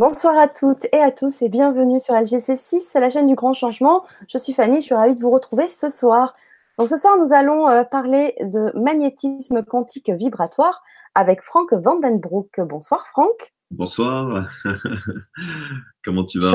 Bonsoir 0.00 0.38
à 0.38 0.48
toutes 0.48 0.86
et 0.94 0.96
à 0.96 1.10
tous 1.10 1.42
et 1.42 1.50
bienvenue 1.50 2.00
sur 2.00 2.14
LGC6, 2.14 2.98
la 2.98 3.10
chaîne 3.10 3.26
du 3.26 3.34
grand 3.34 3.52
changement. 3.52 4.02
Je 4.28 4.38
suis 4.38 4.54
Fanny, 4.54 4.76
je 4.76 4.86
suis 4.86 4.94
ravie 4.94 5.14
de 5.14 5.20
vous 5.20 5.30
retrouver 5.30 5.68
ce 5.68 5.90
soir. 5.90 6.34
Donc 6.78 6.88
ce 6.88 6.96
soir, 6.96 7.18
nous 7.18 7.34
allons 7.34 7.68
euh, 7.68 7.84
parler 7.84 8.34
de 8.40 8.72
magnétisme 8.74 9.62
quantique 9.62 10.08
vibratoire 10.08 10.82
avec 11.14 11.42
Franck 11.42 11.74
Vandenbroek. 11.74 12.60
Bonsoir 12.60 13.08
Franck. 13.08 13.52
Bonsoir. 13.70 14.48
Comment 16.02 16.24
tu 16.24 16.40
vas? 16.40 16.54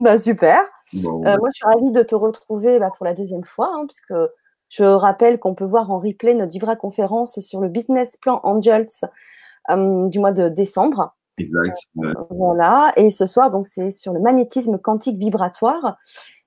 bah, 0.00 0.18
Super. 0.18 0.58
Euh, 0.94 1.00
moi, 1.02 1.48
je 1.52 1.56
suis 1.56 1.66
ravie 1.66 1.92
de 1.92 2.02
te 2.02 2.14
retrouver 2.14 2.78
bah, 2.78 2.90
pour 2.96 3.04
la 3.04 3.12
deuxième 3.12 3.44
fois, 3.44 3.70
hein, 3.70 3.84
puisque 3.86 4.14
je 4.70 4.84
rappelle 4.84 5.38
qu'on 5.38 5.54
peut 5.54 5.66
voir 5.66 5.90
en 5.90 5.98
replay 5.98 6.32
notre 6.32 6.52
Vibra 6.52 6.74
conférence 6.74 7.38
sur 7.40 7.60
le 7.60 7.68
Business 7.68 8.16
Plan 8.16 8.40
Angels 8.44 8.88
euh, 9.68 10.08
du 10.08 10.20
mois 10.20 10.32
de 10.32 10.48
décembre. 10.48 11.17
Exact. 11.38 11.76
voilà. 12.30 12.92
Et 12.96 13.10
ce 13.10 13.26
soir, 13.26 13.50
donc, 13.50 13.66
c'est 13.66 13.90
sur 13.90 14.12
le 14.12 14.20
magnétisme 14.20 14.78
quantique 14.78 15.18
vibratoire. 15.18 15.96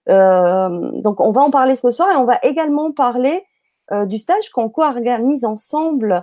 Euh, 0.09 0.91
donc, 1.01 1.19
on 1.19 1.31
va 1.31 1.41
en 1.41 1.51
parler 1.51 1.75
ce 1.75 1.89
soir 1.89 2.09
et 2.11 2.15
on 2.15 2.25
va 2.25 2.39
également 2.43 2.91
parler 2.91 3.43
euh, 3.91 4.05
du 4.05 4.17
stage 4.17 4.49
qu'on 4.49 4.69
co-organise 4.69 5.45
ensemble, 5.45 6.21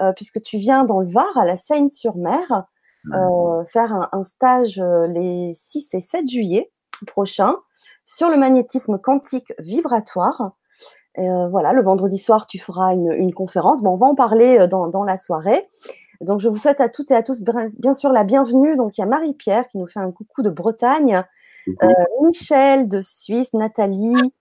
euh, 0.00 0.12
puisque 0.12 0.42
tu 0.42 0.58
viens 0.58 0.84
dans 0.84 1.00
le 1.00 1.08
Var, 1.10 1.36
à 1.36 1.44
la 1.44 1.56
Seine-sur-Mer, 1.56 2.64
faire 3.72 4.08
un, 4.12 4.22
stage 4.24 4.82
les 5.08 5.52
6 5.54 5.94
et 5.94 6.00
7 6.02 6.28
juillet 6.28 6.70
prochains 7.06 7.56
sur 8.04 8.28
le 8.28 8.36
magnétisme 8.36 8.98
quantique 8.98 9.54
vibratoire. 9.58 10.52
voilà, 11.16 11.72
le 11.72 11.82
vendredi 11.82 12.18
soir, 12.18 12.46
tu 12.46 12.58
feras 12.58 12.92
une, 12.92 13.32
conférence. 13.32 13.80
Bon, 13.80 13.92
on 13.92 13.96
va 13.96 14.06
en 14.06 14.14
parler 14.14 14.68
dans, 14.68 14.88
dans 14.88 15.02
la 15.02 15.16
soirée. 15.16 15.66
Donc, 16.20 16.40
je 16.40 16.48
vous 16.48 16.58
souhaite 16.58 16.80
à 16.80 16.88
toutes 16.88 17.10
et 17.10 17.14
à 17.14 17.22
tous, 17.22 17.42
bien 17.78 17.94
sûr, 17.94 18.12
la 18.12 18.24
bienvenue. 18.24 18.76
Donc, 18.76 18.98
il 18.98 19.00
y 19.00 19.04
a 19.04 19.06
Marie-Pierre 19.06 19.68
qui 19.68 19.78
nous 19.78 19.86
fait 19.86 20.00
un 20.00 20.12
coucou 20.12 20.42
de 20.42 20.50
Bretagne, 20.50 21.22
euh, 21.82 21.88
Michel 22.22 22.88
de 22.88 23.00
Suisse, 23.00 23.54
Nathalie, 23.54 24.32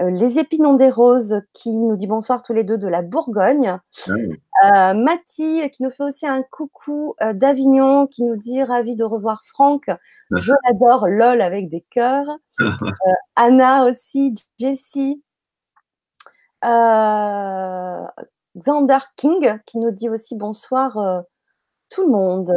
euh, 0.00 0.10
les 0.10 0.38
Épinons 0.38 0.74
des 0.74 0.90
Roses 0.90 1.42
qui 1.52 1.70
nous 1.72 1.96
dit 1.96 2.06
bonsoir 2.06 2.42
tous 2.42 2.52
les 2.52 2.64
deux 2.64 2.78
de 2.78 2.88
la 2.88 3.02
Bourgogne, 3.02 3.78
ah 4.62 4.90
euh, 4.90 4.94
Mathie 4.94 5.68
qui 5.70 5.82
nous 5.82 5.90
fait 5.90 6.04
aussi 6.04 6.26
un 6.26 6.42
coucou 6.42 7.14
d'Avignon 7.34 8.06
qui 8.06 8.24
nous 8.24 8.36
dit 8.36 8.62
ravi 8.62 8.96
de 8.96 9.04
revoir 9.04 9.42
Franck. 9.46 9.90
Je 10.32 10.52
l'adore, 10.64 11.08
lol 11.08 11.40
avec 11.42 11.68
des 11.68 11.84
cœurs. 11.90 12.28
Anna 13.36 13.84
aussi, 13.84 14.34
Jessie. 14.58 15.22
Xander 18.56 18.98
King 19.16 19.58
qui 19.66 19.78
nous 19.78 19.90
dit 19.90 20.08
aussi 20.08 20.36
bonsoir 20.36 20.98
euh, 20.98 21.20
tout 21.88 22.02
le 22.02 22.10
monde. 22.10 22.52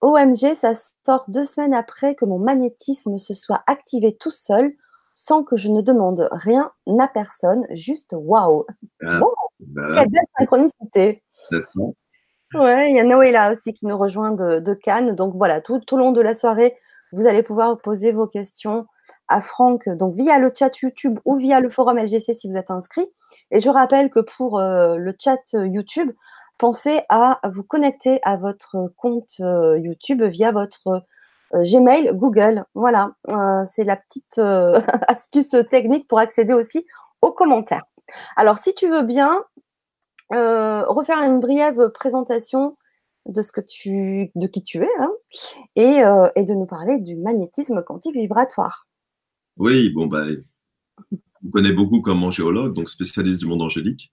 OMG, 0.00 0.54
ça 0.54 0.72
sort 1.04 1.24
deux 1.28 1.44
semaines 1.44 1.74
après 1.74 2.14
que 2.14 2.24
mon 2.24 2.38
magnétisme 2.38 3.18
se 3.18 3.34
soit 3.34 3.62
activé 3.66 4.16
tout 4.16 4.30
seul 4.30 4.72
sans 5.14 5.44
que 5.44 5.56
je 5.56 5.68
ne 5.68 5.80
demande 5.80 6.28
rien 6.32 6.72
à 6.98 7.08
personne. 7.08 7.66
Juste 7.70 8.10
waouh! 8.12 8.66
Ah, 9.02 9.20
bah 9.60 9.82
quelle 9.96 10.10
belle 10.10 10.26
synchronicité! 10.38 11.22
Ouais, 12.54 12.90
il 12.90 12.96
y 12.96 13.00
a 13.00 13.04
Noéla 13.04 13.50
aussi 13.50 13.72
qui 13.74 13.86
nous 13.86 13.98
rejoint 13.98 14.32
de, 14.32 14.74
Cannes. 14.74 15.14
Donc 15.14 15.34
voilà, 15.36 15.60
tout, 15.60 15.80
tout, 15.80 15.94
au 15.96 15.98
long 15.98 16.12
de 16.12 16.20
la 16.20 16.34
soirée, 16.34 16.76
vous 17.14 17.26
allez 17.26 17.42
pouvoir 17.42 17.78
poser 17.78 18.12
vos 18.12 18.26
questions 18.26 18.86
à 19.28 19.40
Franck, 19.40 19.88
donc 19.88 20.14
via 20.14 20.38
le 20.38 20.50
chat 20.56 20.76
YouTube 20.80 21.18
ou 21.24 21.36
via 21.36 21.60
le 21.60 21.70
forum 21.70 21.98
LGC 21.98 22.34
si 22.34 22.50
vous 22.50 22.56
êtes 22.56 22.70
inscrit. 22.70 23.06
Et 23.50 23.60
je 23.60 23.68
rappelle 23.68 24.10
que 24.10 24.20
pour 24.20 24.58
euh, 24.58 24.96
le 24.96 25.14
chat 25.18 25.40
YouTube, 25.52 26.10
pensez 26.58 27.02
à 27.08 27.40
vous 27.44 27.62
connecter 27.62 28.20
à 28.22 28.36
votre 28.36 28.92
compte 28.96 29.36
euh, 29.40 29.78
YouTube 29.78 30.22
via 30.22 30.52
votre 30.52 31.04
euh, 31.54 31.62
Gmail 31.62 32.10
Google. 32.14 32.64
Voilà, 32.74 33.12
c'est 33.64 33.84
la 33.84 33.96
petite 33.96 34.38
astuce 35.08 35.54
technique 35.70 36.08
pour 36.08 36.18
accéder 36.18 36.52
aussi 36.52 36.84
aux 37.22 37.32
commentaires. 37.32 37.84
Alors, 38.36 38.58
si 38.58 38.74
tu 38.74 38.88
veux 38.88 39.02
bien, 39.02 39.40
refaire 40.30 41.20
une 41.22 41.38
brève 41.38 41.90
présentation 41.90 42.76
de 43.26 43.42
ce 43.42 43.52
que 43.52 43.60
tu, 43.60 44.30
de 44.34 44.46
qui 44.46 44.62
tu 44.62 44.82
es, 44.82 44.88
hein, 45.00 45.12
et, 45.76 46.02
et, 46.36 46.44
de 46.44 46.54
nous 46.54 46.66
parler 46.66 46.98
du 47.00 47.16
magnétisme 47.16 47.82
quantique 47.82 48.14
vibratoire. 48.14 48.86
Oui, 49.56 49.90
bon, 49.90 50.06
bah, 50.06 50.26
on 51.44 51.50
connaît 51.50 51.72
beaucoup 51.72 52.00
comme 52.00 52.24
angéologue, 52.24 52.74
donc 52.74 52.88
spécialiste 52.88 53.40
du 53.40 53.46
monde 53.46 53.62
angélique. 53.62 54.10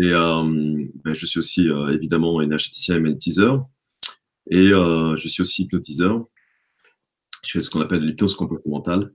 Et 0.00 0.12
euh, 0.12 0.84
ben, 1.04 1.14
je 1.14 1.26
suis 1.26 1.38
aussi 1.38 1.68
euh, 1.68 1.94
évidemment 1.94 2.40
énergéticien 2.40 2.96
et 2.96 3.00
magnétiseur. 3.00 3.66
Et 4.50 4.72
euh, 4.72 5.16
je 5.16 5.28
suis 5.28 5.40
aussi 5.40 5.62
hypnotiseur. 5.62 6.26
Je 7.44 7.52
fais 7.52 7.60
ce 7.60 7.70
qu'on 7.70 7.80
appelle 7.80 8.04
l'hypnose 8.04 8.34
comportementale. 8.34 9.12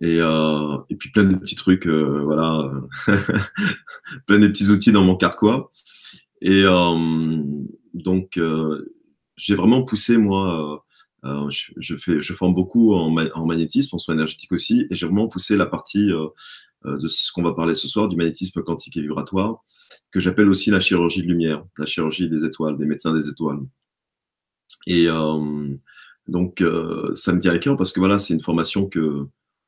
Et, 0.00 0.16
et 0.16 0.96
puis 0.96 1.10
plein 1.10 1.24
de 1.24 1.36
petits 1.36 1.56
trucs, 1.56 1.86
voilà, 1.86 2.72
plein 4.26 4.38
de 4.38 4.48
petits 4.48 4.70
outils 4.70 4.92
dans 4.92 5.04
mon 5.04 5.14
carquois. 5.14 5.70
Et 6.40 6.64
donc, 7.94 8.38
j'ai 9.36 9.54
vraiment 9.54 9.82
poussé, 9.82 10.16
moi, 10.18 10.84
euh, 11.24 11.50
je, 11.50 11.96
fais, 11.96 12.20
je 12.20 12.32
forme 12.32 12.54
beaucoup 12.54 12.94
en, 12.94 13.10
magnétisme, 13.10 13.94
en 13.94 13.98
soins 13.98 14.14
énergétiques 14.14 14.52
aussi, 14.52 14.86
et 14.90 14.94
j'ai 14.94 15.06
vraiment 15.06 15.28
poussé 15.28 15.56
la 15.56 15.66
partie 15.66 16.10
euh, 16.10 16.28
euh, 16.86 16.96
de 16.96 17.08
ce 17.08 17.30
qu'on 17.32 17.42
va 17.42 17.52
parler 17.52 17.74
ce 17.74 17.88
soir, 17.88 18.08
du 18.08 18.16
magnétisme 18.16 18.62
quantique 18.62 18.96
et 18.96 19.02
vibratoire, 19.02 19.62
que 20.12 20.20
j'appelle 20.20 20.48
aussi 20.48 20.70
la 20.70 20.80
chirurgie 20.80 21.22
de 21.22 21.28
lumière, 21.28 21.64
la 21.76 21.86
chirurgie 21.86 22.28
des 22.28 22.44
étoiles, 22.44 22.78
des 22.78 22.86
médecins 22.86 23.12
des 23.12 23.28
étoiles. 23.28 23.60
Et 24.86 25.08
donc, 26.26 26.64
ça 27.14 27.32
me 27.32 27.40
tient 27.40 27.52
à 27.52 27.58
cœur 27.58 27.76
parce 27.76 27.92
que 27.92 28.00
voilà, 28.00 28.18
c'est 28.18 28.32
une 28.32 28.40
formation 28.40 28.86
que, 28.86 29.26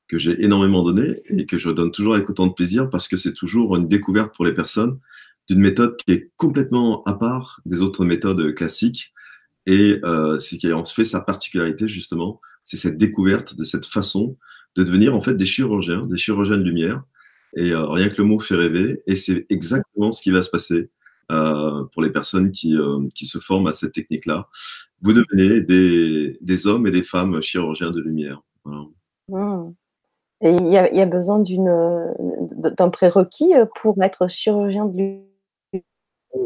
que 0.08 0.16
j'ai 0.16 0.42
énormément 0.42 0.82
donnée 0.82 1.16
et 1.28 1.44
que 1.44 1.58
je 1.58 1.70
donne 1.70 1.90
toujours 1.90 2.14
avec 2.14 2.30
autant 2.30 2.46
de 2.46 2.52
plaisir 2.52 2.88
parce 2.88 3.08
que 3.08 3.16
c'est 3.16 3.34
toujours 3.34 3.76
une 3.76 3.88
découverte 3.88 4.34
pour 4.34 4.44
les 4.44 4.54
personnes 4.54 4.98
d'une 5.48 5.60
méthode 5.60 5.96
qui 5.96 6.12
est 6.12 6.30
complètement 6.36 7.02
à 7.04 7.14
part 7.14 7.60
des 7.66 7.82
autres 7.82 8.04
méthodes 8.04 8.54
classiques 8.54 9.12
et 9.66 10.00
euh, 10.04 10.38
ce 10.38 10.56
qui 10.56 10.72
en 10.72 10.84
fait 10.84 11.04
sa 11.04 11.20
particularité, 11.20 11.86
justement, 11.88 12.40
c'est 12.64 12.76
cette 12.76 12.98
découverte 12.98 13.56
de 13.56 13.64
cette 13.64 13.86
façon 13.86 14.36
de 14.76 14.84
devenir 14.84 15.14
en 15.14 15.20
fait 15.20 15.34
des 15.34 15.46
chirurgiens, 15.46 16.06
des 16.06 16.16
chirurgiens 16.16 16.56
de 16.56 16.62
lumière. 16.62 17.02
Et 17.54 17.70
euh, 17.70 17.86
rien 17.86 18.08
que 18.08 18.20
le 18.20 18.24
mot 18.24 18.38
fait 18.38 18.54
rêver. 18.54 19.02
Et 19.06 19.16
c'est 19.16 19.46
exactement 19.50 20.12
ce 20.12 20.22
qui 20.22 20.30
va 20.30 20.42
se 20.42 20.50
passer 20.50 20.90
euh, 21.30 21.84
pour 21.92 22.02
les 22.02 22.10
personnes 22.10 22.50
qui, 22.50 22.76
euh, 22.76 23.06
qui 23.14 23.26
se 23.26 23.38
forment 23.38 23.66
à 23.66 23.72
cette 23.72 23.92
technique-là. 23.92 24.48
Vous 25.02 25.12
devenez 25.12 25.60
des, 25.60 26.38
des, 26.40 26.66
hommes 26.66 26.86
et 26.86 26.90
des 26.90 27.02
femmes 27.02 27.42
chirurgiens 27.42 27.90
de 27.90 28.00
lumière. 28.00 28.42
Mmh. 28.64 29.72
Et 30.40 30.50
il 30.50 30.66
y, 30.66 30.72
y 30.72 31.00
a 31.00 31.06
besoin 31.06 31.42
d'un 31.42 32.90
prérequis 32.90 33.52
pour 33.80 34.02
être 34.02 34.28
chirurgien 34.28 34.86
de 34.86 34.96
lumière 34.96 35.31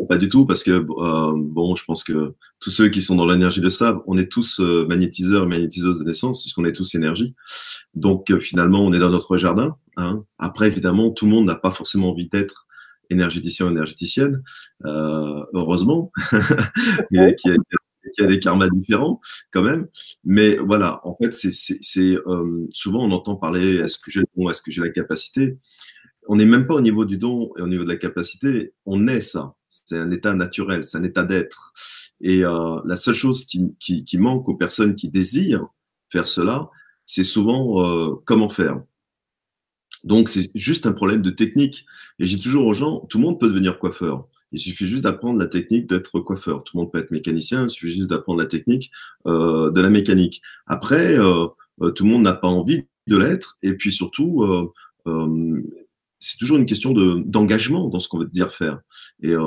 pas 0.07 0.17
du 0.17 0.29
tout, 0.29 0.47
parce 0.47 0.65
que 0.65 0.71
euh, 0.71 1.33
bon, 1.37 1.77
je 1.77 1.85
pense 1.85 2.05
que 2.05 2.35
tous 2.61 2.71
ceux 2.71 2.89
qui 2.89 3.03
sont 3.03 3.17
dans 3.17 3.27
l'énergie 3.27 3.61
le 3.61 3.71
savent. 3.71 4.03
On 4.07 4.17
est 4.17 4.31
tous 4.31 4.61
euh, 4.61 4.87
magnétiseurs 4.87 5.47
magnétiseuses 5.47 5.99
de 5.99 6.05
naissance, 6.05 6.43
puisqu'on 6.43 6.65
est 6.65 6.73
tous 6.73 6.95
énergie. 6.95 7.35
Donc 7.95 8.31
euh, 8.31 8.41
finalement, 8.41 8.85
on 8.85 8.93
est 8.93 8.99
dans 8.99 9.11
notre 9.11 9.37
jardin. 9.37 9.77
Hein. 9.97 10.25
Après, 10.39 10.69
évidemment, 10.69 11.11
tout 11.11 11.27
le 11.27 11.33
monde 11.33 11.47
n'a 11.47 11.57
pas 11.57 11.71
forcément 11.71 12.11
envie 12.11 12.29
d'être 12.29 12.67
énergéticien 13.11 13.67
ou 13.67 13.71
énergéticienne, 13.71 14.43
heureusement, 14.85 16.11
et 17.13 17.37
qui 17.37 17.51
a 18.21 18.27
des 18.27 18.41
karmas 18.41 18.69
différents 18.69 19.21
quand 19.53 19.63
même. 19.63 19.87
Mais 20.25 20.57
voilà, 20.57 21.01
en 21.05 21.17
fait, 21.17 21.33
c'est 21.33 22.17
souvent 22.73 23.05
on 23.05 23.13
entend 23.13 23.37
parler 23.37 23.77
est-ce 23.77 23.99
que 23.99 24.11
j'ai 24.11 24.21
le 24.21 24.27
don, 24.37 24.51
est-ce 24.51 24.61
que 24.61 24.73
j'ai 24.73 24.81
la 24.81 24.91
capacité? 24.91 25.57
On 26.29 26.35
n'est 26.35 26.47
même 26.47 26.67
pas 26.67 26.75
au 26.75 26.81
niveau 26.81 27.05
du 27.05 27.17
don 27.17 27.53
et 27.57 27.63
au 27.63 27.69
niveau 27.69 27.85
de 27.85 27.89
la 27.89 27.97
capacité, 27.97 28.75
on 28.87 29.07
est 29.07 29.21
ça. 29.21 29.55
C'est 29.69 29.99
un 29.99 30.11
état 30.11 30.35
naturel, 30.35 30.85
c'est 30.85 30.99
un 30.99 31.03
état 31.03 31.23
d'être. 31.25 31.73
Et 32.21 32.45
euh, 32.45 32.81
la 32.85 32.97
seule 32.97 33.15
chose 33.15 33.47
qui, 33.47 34.07
manque 34.19 34.49
aux 34.49 34.55
personnes 34.55 34.95
qui 34.95 35.09
désirent 35.09 35.67
faire 36.11 36.27
cela, 36.27 36.71
c'est 37.05 37.25
souvent 37.25 37.85
euh, 37.85 38.15
comment 38.25 38.49
faire. 38.49 38.83
Donc 40.05 40.29
c'est 40.29 40.51
juste 40.55 40.87
un 40.87 40.93
problème 40.93 41.23
de 41.23 41.31
technique. 41.31 41.85
Et 42.19 42.27
j'ai 42.27 42.39
toujours 42.39 42.67
aux 42.67 42.73
gens, 42.73 43.01
tout 43.09 43.19
le 43.19 43.25
monde 43.25 43.41
peut 43.41 43.49
devenir 43.49 43.79
coiffeur. 43.79 44.29
Il 44.53 44.61
suffit 44.61 44.87
juste 44.87 45.05
d'apprendre 45.05 45.39
la 45.39 45.47
technique 45.47 45.89
d'être 45.89 46.21
coiffeur. 46.21 46.63
Tout 46.65 46.77
le 46.77 46.83
monde 46.83 46.93
peut 46.93 46.99
être 46.99 47.11
mécanicien, 47.11 47.65
il 47.65 47.69
suffit 47.69 47.93
juste 47.93 48.11
d'apprendre 48.11 48.41
la 48.41 48.47
technique 48.47 48.91
euh, 49.27 49.71
de 49.71 49.81
la 49.81 49.91
mécanique. 49.91 50.41
Après, 50.67 51.17
tout 51.17 52.05
le 52.05 52.11
monde 52.11 52.23
n'a 52.23 52.35
pas 52.35 52.49
envie 52.49 52.85
de 53.07 53.17
l'être. 53.17 53.59
Et 53.63 53.73
puis 53.75 53.93
surtout, 53.93 54.73
c'est 56.19 56.39
toujours 56.39 56.57
une 56.57 56.67
question 56.67 56.93
d'engagement 56.93 57.89
dans 57.89 57.99
ce 57.99 58.09
qu'on 58.09 58.19
veut 58.19 58.27
dire 58.27 58.53
faire. 58.53 58.81
Et 59.23 59.31
euh, 59.31 59.43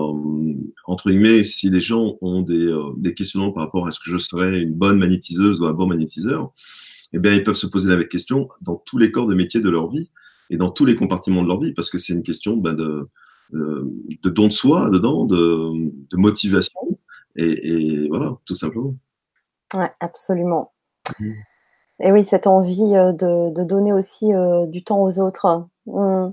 entre 0.85 1.09
guillemets, 1.09 1.43
si 1.43 1.69
les 1.69 1.79
gens 1.79 2.17
ont 2.21 2.41
des, 2.41 2.67
euh, 2.67 2.93
des, 2.97 3.13
questionnements 3.13 3.51
par 3.51 3.63
rapport 3.63 3.87
à 3.87 3.91
ce 3.91 3.99
que 3.99 4.09
je 4.09 4.17
serais 4.17 4.61
une 4.61 4.73
bonne 4.73 4.99
magnétiseuse 4.99 5.61
ou 5.61 5.65
un 5.65 5.73
bon 5.73 5.87
magnétiseur, 5.87 6.51
eh 7.13 7.19
bien, 7.19 7.33
ils 7.33 7.43
peuvent 7.43 7.55
se 7.55 7.67
poser 7.67 7.95
la 7.95 8.03
question 8.03 8.49
dans 8.61 8.75
tous 8.75 8.97
les 8.97 9.11
corps 9.11 9.25
de 9.25 9.33
métier 9.33 9.61
de 9.61 9.69
leur 9.69 9.89
vie 9.89 10.09
et 10.51 10.57
dans 10.57 10.69
tous 10.69 10.85
les 10.85 10.95
compartiments 10.95 11.41
de 11.41 11.47
leur 11.47 11.59
vie, 11.59 11.73
parce 11.73 11.89
que 11.89 11.97
c'est 11.97 12.13
une 12.13 12.23
question 12.23 12.55
ben, 12.55 12.73
de, 12.73 13.09
de, 13.51 13.91
de, 14.23 14.29
don 14.29 14.47
de 14.47 14.53
soi 14.53 14.89
dedans, 14.91 15.25
de, 15.25 15.91
de 16.09 16.17
motivation, 16.17 16.79
et, 17.35 18.03
et, 18.03 18.07
voilà, 18.09 18.37
tout 18.45 18.55
simplement. 18.55 18.95
Ouais, 19.73 19.91
absolument. 19.99 20.71
Mmh. 21.19 21.31
Et 22.01 22.11
oui, 22.11 22.25
cette 22.25 22.47
envie 22.47 22.77
de, 22.77 23.53
de 23.53 23.63
donner 23.63 23.91
aussi 23.91 24.27
du 24.67 24.83
temps 24.83 25.03
aux 25.03 25.19
autres. 25.19 25.67
Mmh. 25.85 26.29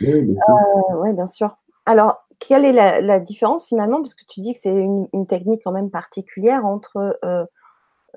Oui, 0.00 0.22
bien 0.22 0.34
sûr. 0.34 1.00
oui, 1.00 1.12
bien 1.12 1.26
sûr. 1.26 1.56
Alors, 1.86 2.26
quelle 2.38 2.64
est 2.64 2.72
la, 2.72 3.20
différence 3.20 3.66
finalement? 3.66 4.00
Parce 4.00 4.14
que 4.14 4.24
tu 4.28 4.40
dis 4.40 4.52
que 4.52 4.58
c'est 4.58 4.74
une, 4.74 5.26
technique 5.26 5.62
quand 5.64 5.72
même 5.72 5.90
particulière 5.90 6.64
entre 6.66 7.18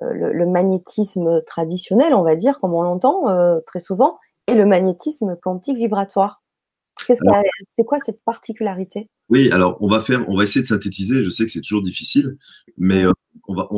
le, 0.01 0.45
magnétisme 0.45 1.41
traditionnel, 1.43 2.13
on 2.13 2.23
va 2.23 2.35
dire, 2.35 2.59
comme 2.59 2.73
on 2.73 2.81
l'entend 2.81 3.25
très 3.65 3.79
souvent, 3.79 4.19
et 4.47 4.53
le 4.53 4.65
magnétisme 4.65 5.35
quantique 5.41 5.77
vibratoire. 5.77 6.41
C'est 7.07 7.85
quoi 7.85 7.99
cette 7.99 8.23
particularité? 8.23 9.09
Oui, 9.29 9.49
alors 9.51 9.77
on 9.79 9.87
va 9.87 10.01
faire, 10.01 10.27
on 10.29 10.35
va 10.35 10.43
essayer 10.43 10.61
de 10.61 10.67
synthétiser. 10.67 11.23
Je 11.23 11.29
sais 11.29 11.45
que 11.45 11.51
c'est 11.51 11.61
toujours 11.61 11.81
difficile, 11.81 12.37
mais 12.77 13.05
euh, 13.05 13.13
on 13.47 13.55
va, 13.55 13.69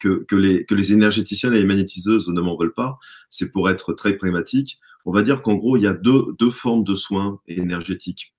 que, 0.00 0.24
que, 0.24 0.34
les, 0.34 0.64
que 0.64 0.74
les 0.74 0.92
énergéticiens 0.92 1.52
et 1.52 1.58
les 1.58 1.64
magnétiseuses 1.64 2.28
ne 2.28 2.40
m'en 2.40 2.56
veulent 2.56 2.74
pas. 2.74 2.98
C'est 3.28 3.52
pour 3.52 3.68
être 3.70 3.92
très 3.92 4.14
pragmatique. 4.14 4.80
On 5.08 5.10
va 5.10 5.22
dire 5.22 5.40
qu'en 5.40 5.54
gros, 5.54 5.78
il 5.78 5.84
y 5.84 5.86
a 5.86 5.94
deux, 5.94 6.34
deux 6.38 6.50
formes 6.50 6.84
de 6.84 6.94
soins 6.94 7.40
énergétiques. 7.46 8.34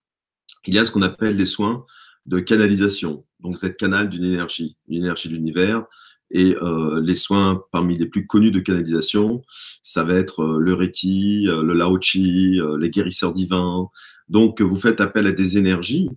Il 0.68 0.76
y 0.76 0.78
a 0.78 0.86
ce 0.86 0.92
qu'on 0.92 1.02
appelle 1.02 1.36
les 1.36 1.48
soins 1.48 1.84
de 2.28 2.40
canalisation. 2.40 3.26
Donc, 3.40 3.56
vous 3.56 3.66
êtes 3.66 3.76
canal 3.76 4.08
d'une 4.08 4.24
énergie, 4.24 4.78
une 4.88 4.98
énergie 4.98 5.30
de 5.30 5.34
l'univers. 5.34 5.86
Et 6.30 6.56
euh, 6.62 7.02
les 7.04 7.16
soins 7.16 7.64
parmi 7.72 7.98
les 7.98 8.06
plus 8.06 8.28
connus 8.28 8.52
de 8.52 8.60
canalisation, 8.60 9.42
ça 9.82 10.04
va 10.04 10.14
être 10.14 10.44
euh, 10.44 10.60
le 10.60 10.76
Reiki, 10.76 11.48
euh, 11.48 11.64
le 11.64 11.74
Lao 11.74 12.00
Chi, 12.00 12.60
les 12.78 12.90
guérisseurs 12.92 13.34
divins. 13.34 13.90
Donc, 14.28 14.62
vous 14.62 14.76
faites 14.76 15.02
appel 15.02 15.26
à 15.26 15.32
des 15.32 15.58
énergies 15.58 16.12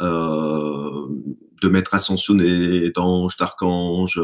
de 0.00 1.68
maîtres 1.68 1.92
ascensionnés, 1.92 2.92
d'anges, 2.92 3.36
d'archanges, 3.36 4.22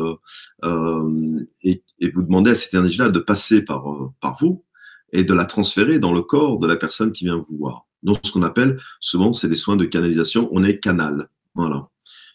et, 1.62 1.82
vous 2.14 2.22
demandez 2.22 2.52
à 2.52 2.54
cette 2.54 2.72
énergie-là 2.72 3.10
de 3.10 3.20
passer 3.20 3.66
par, 3.66 3.84
par 4.18 4.34
vous 4.40 4.64
et 5.12 5.24
de 5.24 5.34
la 5.34 5.44
transférer 5.44 5.98
dans 5.98 6.12
le 6.12 6.22
corps 6.22 6.58
de 6.58 6.66
la 6.66 6.76
personne 6.76 7.12
qui 7.12 7.24
vient 7.24 7.36
vous 7.36 7.56
voir. 7.56 7.86
Donc, 8.02 8.18
ce 8.24 8.32
qu'on 8.32 8.42
appelle 8.42 8.80
souvent, 9.00 9.32
c'est 9.32 9.48
des 9.48 9.54
soins 9.54 9.76
de 9.76 9.84
canalisation. 9.84 10.48
On 10.52 10.64
est 10.64 10.78
canal. 10.78 11.28
Voilà. 11.54 11.88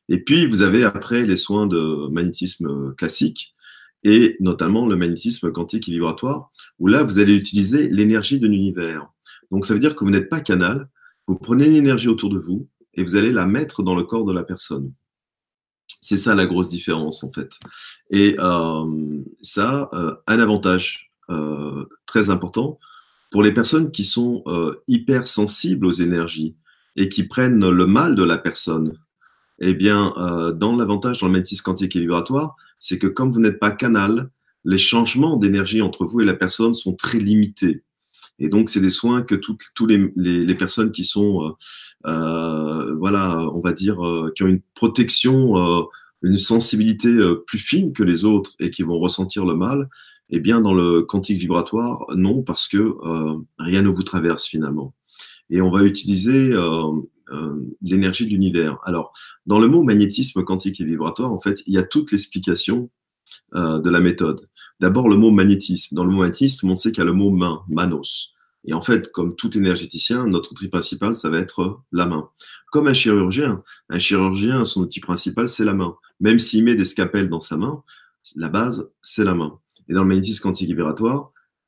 Et 0.09 0.24
puis, 0.24 0.45
vous 0.45 0.62
avez 0.62 0.83
après 0.83 1.25
les 1.25 1.38
soins 1.38 1.68
de 1.68 2.07
magnétisme 2.09 2.94
classique 2.95 3.56
et 4.03 4.38
notamment 4.39 4.88
le 4.88 4.95
magnétisme 4.95 5.51
quantique 5.51 5.89
et 5.89 5.91
vibratoire, 5.91 6.51
où 6.79 6.88
là, 6.88 7.03
vous 7.03 7.19
allez 7.19 7.33
utiliser 7.33 7.89
l'énergie 7.89 8.39
de 8.39 8.47
l'univers. 8.47 9.07
Donc, 9.51 9.65
ça 9.65 9.74
veut 9.74 9.79
dire 9.79 9.95
que 9.95 10.06
vous 10.06 10.12
n'êtes 10.12 10.29
pas 10.29 10.39
canal, 10.39 10.88
vous 11.27 11.35
prenez 11.35 11.68
l'énergie 11.69 12.07
autour 12.07 12.29
de 12.29 12.39
vous 12.39 12.69
et 12.94 13.03
vous 13.03 13.15
allez 13.15 13.31
la 13.31 13.45
mettre 13.45 13.83
dans 13.83 13.95
le 13.95 14.03
corps 14.03 14.24
de 14.24 14.31
la 14.31 14.44
personne. 14.44 14.94
C'est 16.01 16.18
ça 16.18 16.35
la 16.35 16.45
grosse 16.45 16.69
différence, 16.69 17.24
en 17.24 17.31
fait. 17.31 17.51
Et 18.12 18.38
euh, 18.39 19.21
ça 19.41 19.89
euh, 19.94 20.15
un 20.27 20.39
avantage 20.39 21.06
euh, 21.29 21.85
très 22.06 22.29
important 22.29 22.79
pour 23.31 23.44
les 23.44 23.53
personnes 23.53 23.91
qui 23.91 24.06
sont 24.06 24.44
hyper 24.88 25.27
sensibles 25.27 25.85
aux 25.85 25.91
énergies 25.91 26.56
et 26.95 27.09
qui 27.09 27.24
prennent 27.24 27.69
le 27.69 27.85
mal 27.85 28.15
de 28.15 28.24
la 28.24 28.38
personne 28.38 28.97
eh 29.59 29.74
bien, 29.74 30.13
euh, 30.18 30.51
dans 30.51 30.75
l'avantage 30.75 31.19
dans 31.19 31.27
le 31.27 31.33
magnétisme 31.33 31.63
quantique 31.63 31.95
et 31.95 32.01
vibratoire, 32.01 32.56
c'est 32.79 33.00
que 33.00 33.07
comme 33.07 33.31
vous 33.31 33.39
n'êtes 33.39 33.59
pas 33.59 33.71
canal, 33.71 34.29
les 34.65 34.77
changements 34.77 35.38
d'énergie 35.38 35.81
entre 35.81 36.06
vous 36.06 36.21
et 36.21 36.25
la 36.25 36.35
personne 36.35 36.74
sont 36.74 36.94
très 36.94 37.18
limités. 37.18 37.83
Et 38.39 38.50
donc, 38.50 38.69
c'est 38.69 38.81
des 38.81 38.91
soins 38.91 39.24
que 39.24 39.33
toutes, 39.33 39.63
les, 39.88 40.56
personnes 40.56 40.91
qui 40.91 41.03
sont, 41.03 41.44
euh, 41.44 41.51
euh, 42.06 42.95
voilà, 42.95 43.50
on 43.53 43.62
va 43.62 43.74
dire, 43.74 43.97
qui 44.35 44.44
ont 44.44 44.47
une 44.47 44.62
protection, 44.75 45.56
une 46.21 46.38
sensibilité 46.38 47.12
plus 47.47 47.57
fine 47.57 47.94
que 47.94 48.03
les 48.03 48.25
autres 48.25 48.51
et 48.59 48.69
qui 48.69 48.83
vont 48.83 49.00
ressentir 49.00 49.44
le 49.44 49.56
mal, 49.56 49.89
eh 50.29 50.39
bien, 50.39 50.62
dans 50.62 50.74
le 50.74 51.03
quantique 51.03 51.39
vibratoire, 51.39 52.06
non, 52.15 52.44
parce 52.44 52.68
que 52.68 52.95
rien 53.57 53.81
ne 53.81 53.89
vous 53.89 54.03
traverse 54.03 54.45
finalement. 54.45 54.94
Et 55.50 55.62
on 55.62 55.71
va 55.71 55.83
utiliser 55.83 56.53
euh, 57.33 57.56
l'énergie 57.81 58.25
de 58.25 58.29
l'univers. 58.29 58.79
Alors, 58.83 59.12
dans 59.45 59.59
le 59.59 59.68
mot 59.68 59.83
magnétisme 59.83 60.44
quantique 60.44 60.79
et 60.79 60.85
vibratoire, 60.85 61.33
en 61.33 61.41
fait, 61.41 61.62
il 61.68 61.74
y 61.74 61.77
a 61.77 61.83
toute 61.83 62.12
l'explication 62.13 62.89
euh, 63.53 63.79
de 63.79 63.89
la 63.89 64.00
méthode. 64.00 64.47
D'abord, 64.79 65.09
le 65.09 65.18
mot 65.18 65.29
magnétisme. 65.29 65.95
Dans 65.95 66.06
le 66.06 66.12
mot 66.12 66.21
magnétisme, 66.21 66.59
tout 66.59 66.65
le 66.65 66.69
monde 66.69 66.77
sait 66.77 66.91
qu'il 66.91 67.00
y 67.00 67.01
a 67.01 67.06
le 67.06 67.13
mot 67.13 67.31
main, 67.31 67.63
manos. 67.68 68.33
Et 68.63 68.74
en 68.74 68.81
fait, 68.81 69.12
comme 69.12 69.35
tout 69.35 69.57
énergéticien, 69.57 70.25
notre 70.27 70.53
outil 70.53 70.69
principal, 70.69 71.15
ça 71.15 71.29
va 71.29 71.39
être 71.39 71.81
la 71.91 72.06
main. 72.06 72.29
Comme 72.71 72.88
un 72.88 72.94
chirurgien, 72.94 73.62
un 73.89 74.00
chirurgien, 74.00 74.63
son 74.63 74.81
outil 74.83 75.01
principal, 75.01 75.50
c'est 75.50 75.65
la 75.65 75.74
main. 75.74 75.95
Même 76.21 76.39
s'il 76.39 76.63
met 76.63 76.75
des 76.75 76.85
scapels 76.85 77.29
dans 77.29 77.41
sa 77.41 77.57
main, 77.57 77.83
la 78.35 78.47
base, 78.47 78.89
c'est 79.01 79.25
la 79.25 79.33
main. 79.33 79.59
Et 79.89 79.94
dans 79.94 80.04
le 80.04 80.07
magnétisme 80.07 80.44
quantique 80.44 80.75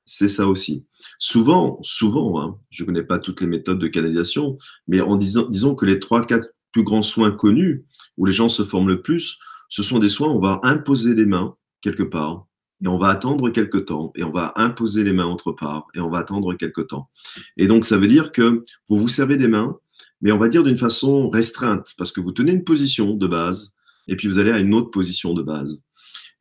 c'est 0.06 0.28
ça 0.28 0.48
aussi. 0.48 0.88
Souvent, 1.20 1.78
souvent, 1.84 2.42
hein, 2.42 2.58
je 2.72 2.84
ne 2.84 2.88
connais 2.88 3.04
pas 3.04 3.20
toutes 3.20 3.42
les 3.42 3.48
méthodes 3.48 3.78
de 3.78 3.88
canalisation, 3.88 4.58
mais 4.88 5.02
en 5.02 5.18
disant, 5.18 5.48
disons 5.48 5.76
que 5.76 5.86
les 5.86 6.00
trois, 6.00 6.26
quatre 6.26 6.50
plus 6.72 6.84
grands 6.84 7.04
soins 7.04 7.32
connus, 7.32 7.86
où 8.18 8.26
les 8.26 8.32
gens 8.32 8.50
se 8.50 8.64
forment 8.64 8.90
le 8.90 9.02
plus, 9.02 9.38
ce 9.70 9.84
sont 9.84 10.00
des 10.00 10.10
soins 10.10 10.30
où 10.30 10.38
on 10.38 10.40
va 10.40 10.60
imposer 10.64 11.14
les 11.14 11.28
mains 11.28 11.56
quelque 11.82 12.04
part, 12.04 12.48
et 12.84 12.88
on 12.88 12.98
va 12.98 13.10
attendre 13.10 13.50
quelque 13.50 13.78
temps, 13.78 14.12
et 14.16 14.24
on 14.24 14.32
va 14.32 14.54
imposer 14.56 15.04
les 15.04 15.14
mains 15.14 15.28
autre 15.28 15.52
part, 15.52 15.88
et 15.94 16.00
on 16.00 16.10
va 16.10 16.20
attendre 16.20 16.56
quelque 16.56 16.82
temps. 16.82 17.10
Et 17.58 17.68
donc, 17.68 17.86
ça 17.86 17.98
veut 17.98 18.08
dire 18.08 18.32
que 18.32 18.64
vous 18.88 18.98
vous 18.98 19.10
servez 19.10 19.38
des 19.38 19.48
mains, 19.48 19.78
mais 20.22 20.32
on 20.32 20.38
va 20.38 20.48
dire 20.48 20.64
d'une 20.64 20.78
façon 20.78 21.30
restreinte, 21.30 21.94
parce 21.98 22.12
que 22.12 22.20
vous 22.20 22.32
tenez 22.32 22.52
une 22.52 22.64
position 22.64 23.14
de 23.14 23.28
base, 23.28 23.76
et 24.08 24.16
puis 24.16 24.28
vous 24.28 24.40
allez 24.40 24.52
à 24.52 24.60
une 24.60 24.74
autre 24.74 24.90
position 24.90 25.34
de 25.34 25.44
base. 25.44 25.82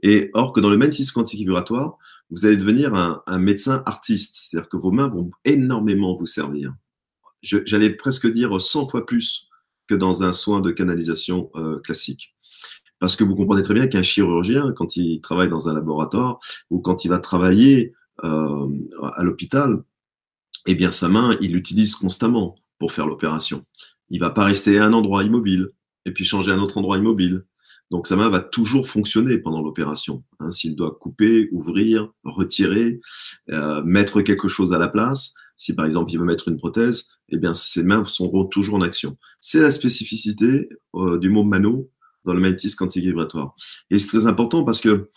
Et 0.02 0.30
or 0.34 0.52
que 0.52 0.60
dans 0.60 0.70
le 0.70 0.76
magnétisme 0.76 1.14
quantique 1.14 1.40
vibratoire, 1.40 1.98
vous 2.30 2.44
allez 2.44 2.56
devenir 2.56 2.94
un, 2.94 3.38
médecin 3.38 3.82
artiste, 3.86 4.36
c'est-à-dire 4.36 4.68
que 4.68 4.76
vos 4.76 4.90
mains 4.90 5.08
vont 5.08 5.30
énormément 5.44 6.14
vous 6.14 6.26
servir. 6.26 6.74
J'allais 7.42 7.90
presque 7.90 8.30
dire 8.30 8.60
100 8.60 8.88
fois 8.88 9.06
plus 9.06 9.48
que 9.86 9.94
dans 9.94 10.22
un 10.22 10.32
soin 10.32 10.60
de 10.60 10.70
canalisation 10.70 11.50
euh, 11.56 11.78
classique. 11.78 12.34
Parce 12.98 13.16
que 13.16 13.24
vous 13.24 13.34
comprenez 13.34 13.62
très 13.62 13.74
bien 13.74 13.86
qu'un 13.86 14.02
chirurgien, 14.02 14.72
quand 14.72 14.96
il 14.96 15.20
travaille 15.20 15.48
dans 15.48 15.68
un 15.68 15.74
laboratoire 15.74 16.40
ou 16.70 16.80
quand 16.80 17.04
il 17.04 17.08
va 17.08 17.18
travailler 17.18 17.94
euh, 18.24 18.68
à 19.14 19.22
l'hôpital, 19.22 19.82
eh 20.66 20.74
bien 20.74 20.90
sa 20.90 21.08
main, 21.08 21.36
il 21.40 21.52
l'utilise 21.52 21.94
constamment 21.94 22.56
pour 22.78 22.92
faire 22.92 23.06
l'opération. 23.06 23.64
Il 24.10 24.20
va 24.20 24.30
pas 24.30 24.44
rester 24.44 24.78
à 24.78 24.84
un 24.84 24.92
endroit 24.92 25.22
immobile 25.22 25.70
et 26.04 26.12
puis 26.12 26.24
changer 26.24 26.50
à 26.50 26.54
un 26.54 26.58
autre 26.58 26.78
endroit 26.78 26.98
immobile. 26.98 27.44
Donc 27.90 28.06
sa 28.06 28.16
main 28.16 28.28
va 28.28 28.40
toujours 28.40 28.88
fonctionner 28.88 29.38
pendant 29.38 29.62
l'opération. 29.62 30.22
Hein, 30.40 30.50
S'il 30.50 30.76
doit 30.76 30.96
couper, 31.00 31.48
ouvrir, 31.52 32.10
retirer, 32.24 33.00
euh, 33.50 33.82
mettre 33.82 34.20
quelque 34.20 34.48
chose 34.48 34.72
à 34.72 34.78
la 34.78 34.88
place, 34.88 35.32
si 35.56 35.74
par 35.74 35.86
exemple 35.86 36.12
il 36.12 36.18
veut 36.18 36.24
mettre 36.24 36.48
une 36.48 36.56
prothèse, 36.56 37.08
eh 37.30 37.38
bien 37.38 37.54
ses 37.54 37.82
mains 37.82 38.04
seront 38.04 38.44
toujours 38.44 38.76
en 38.76 38.82
action. 38.82 39.16
C'est 39.40 39.60
la 39.60 39.70
spécificité 39.70 40.68
euh, 40.94 41.18
du 41.18 41.30
mot 41.30 41.44
mano 41.44 41.90
dans 42.24 42.34
le 42.34 42.40
magnétisme 42.40 42.76
quantique 42.76 43.04
vibratoire. 43.04 43.54
Et 43.90 43.98
c'est 43.98 44.08
très 44.08 44.26
important 44.26 44.64
parce 44.64 44.80
que 44.80 45.08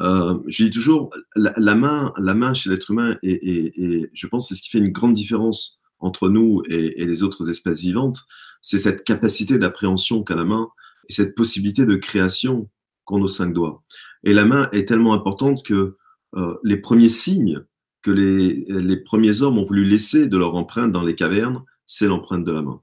euh, 0.00 0.38
je 0.46 0.64
dis 0.64 0.70
toujours, 0.70 1.10
la, 1.36 1.74
main, 1.74 2.12
la 2.18 2.34
main 2.34 2.52
chez 2.52 2.68
l'être 2.68 2.90
humain, 2.90 3.16
et, 3.22 4.10
je 4.12 4.26
pense 4.26 4.48
c'est 4.48 4.54
ce 4.54 4.62
qui 4.62 4.70
fait 4.70 4.78
une 4.78 4.90
grande 4.90 5.14
différence 5.14 5.80
entre 6.00 6.28
nous 6.28 6.62
et 6.68 7.06
les 7.06 7.22
autres 7.22 7.48
espèces 7.48 7.80
vivantes, 7.80 8.26
c'est 8.60 8.78
cette 8.78 9.04
capacité 9.04 9.58
d'appréhension 9.58 10.22
qu'a 10.22 10.34
la 10.34 10.44
main 10.44 10.68
et 11.08 11.12
cette 11.12 11.34
possibilité 11.34 11.84
de 11.84 11.96
création 11.96 12.68
qu'ont 13.04 13.18
nos 13.18 13.28
cinq 13.28 13.52
doigts. 13.52 13.82
Et 14.24 14.32
la 14.32 14.44
main 14.44 14.68
est 14.72 14.88
tellement 14.88 15.14
importante 15.14 15.64
que 15.64 15.96
euh, 16.34 16.54
les 16.64 16.76
premiers 16.76 17.08
signes 17.08 17.64
que 18.06 18.12
les, 18.12 18.96
premiers 18.98 19.42
hommes 19.42 19.58
ont 19.58 19.64
voulu 19.64 19.84
laisser 19.84 20.28
de 20.28 20.38
leur 20.38 20.54
empreinte 20.54 20.92
dans 20.92 21.02
les 21.02 21.16
cavernes, 21.16 21.64
c'est 21.86 22.06
l'empreinte 22.06 22.44
de 22.44 22.52
la 22.52 22.62
main. 22.62 22.80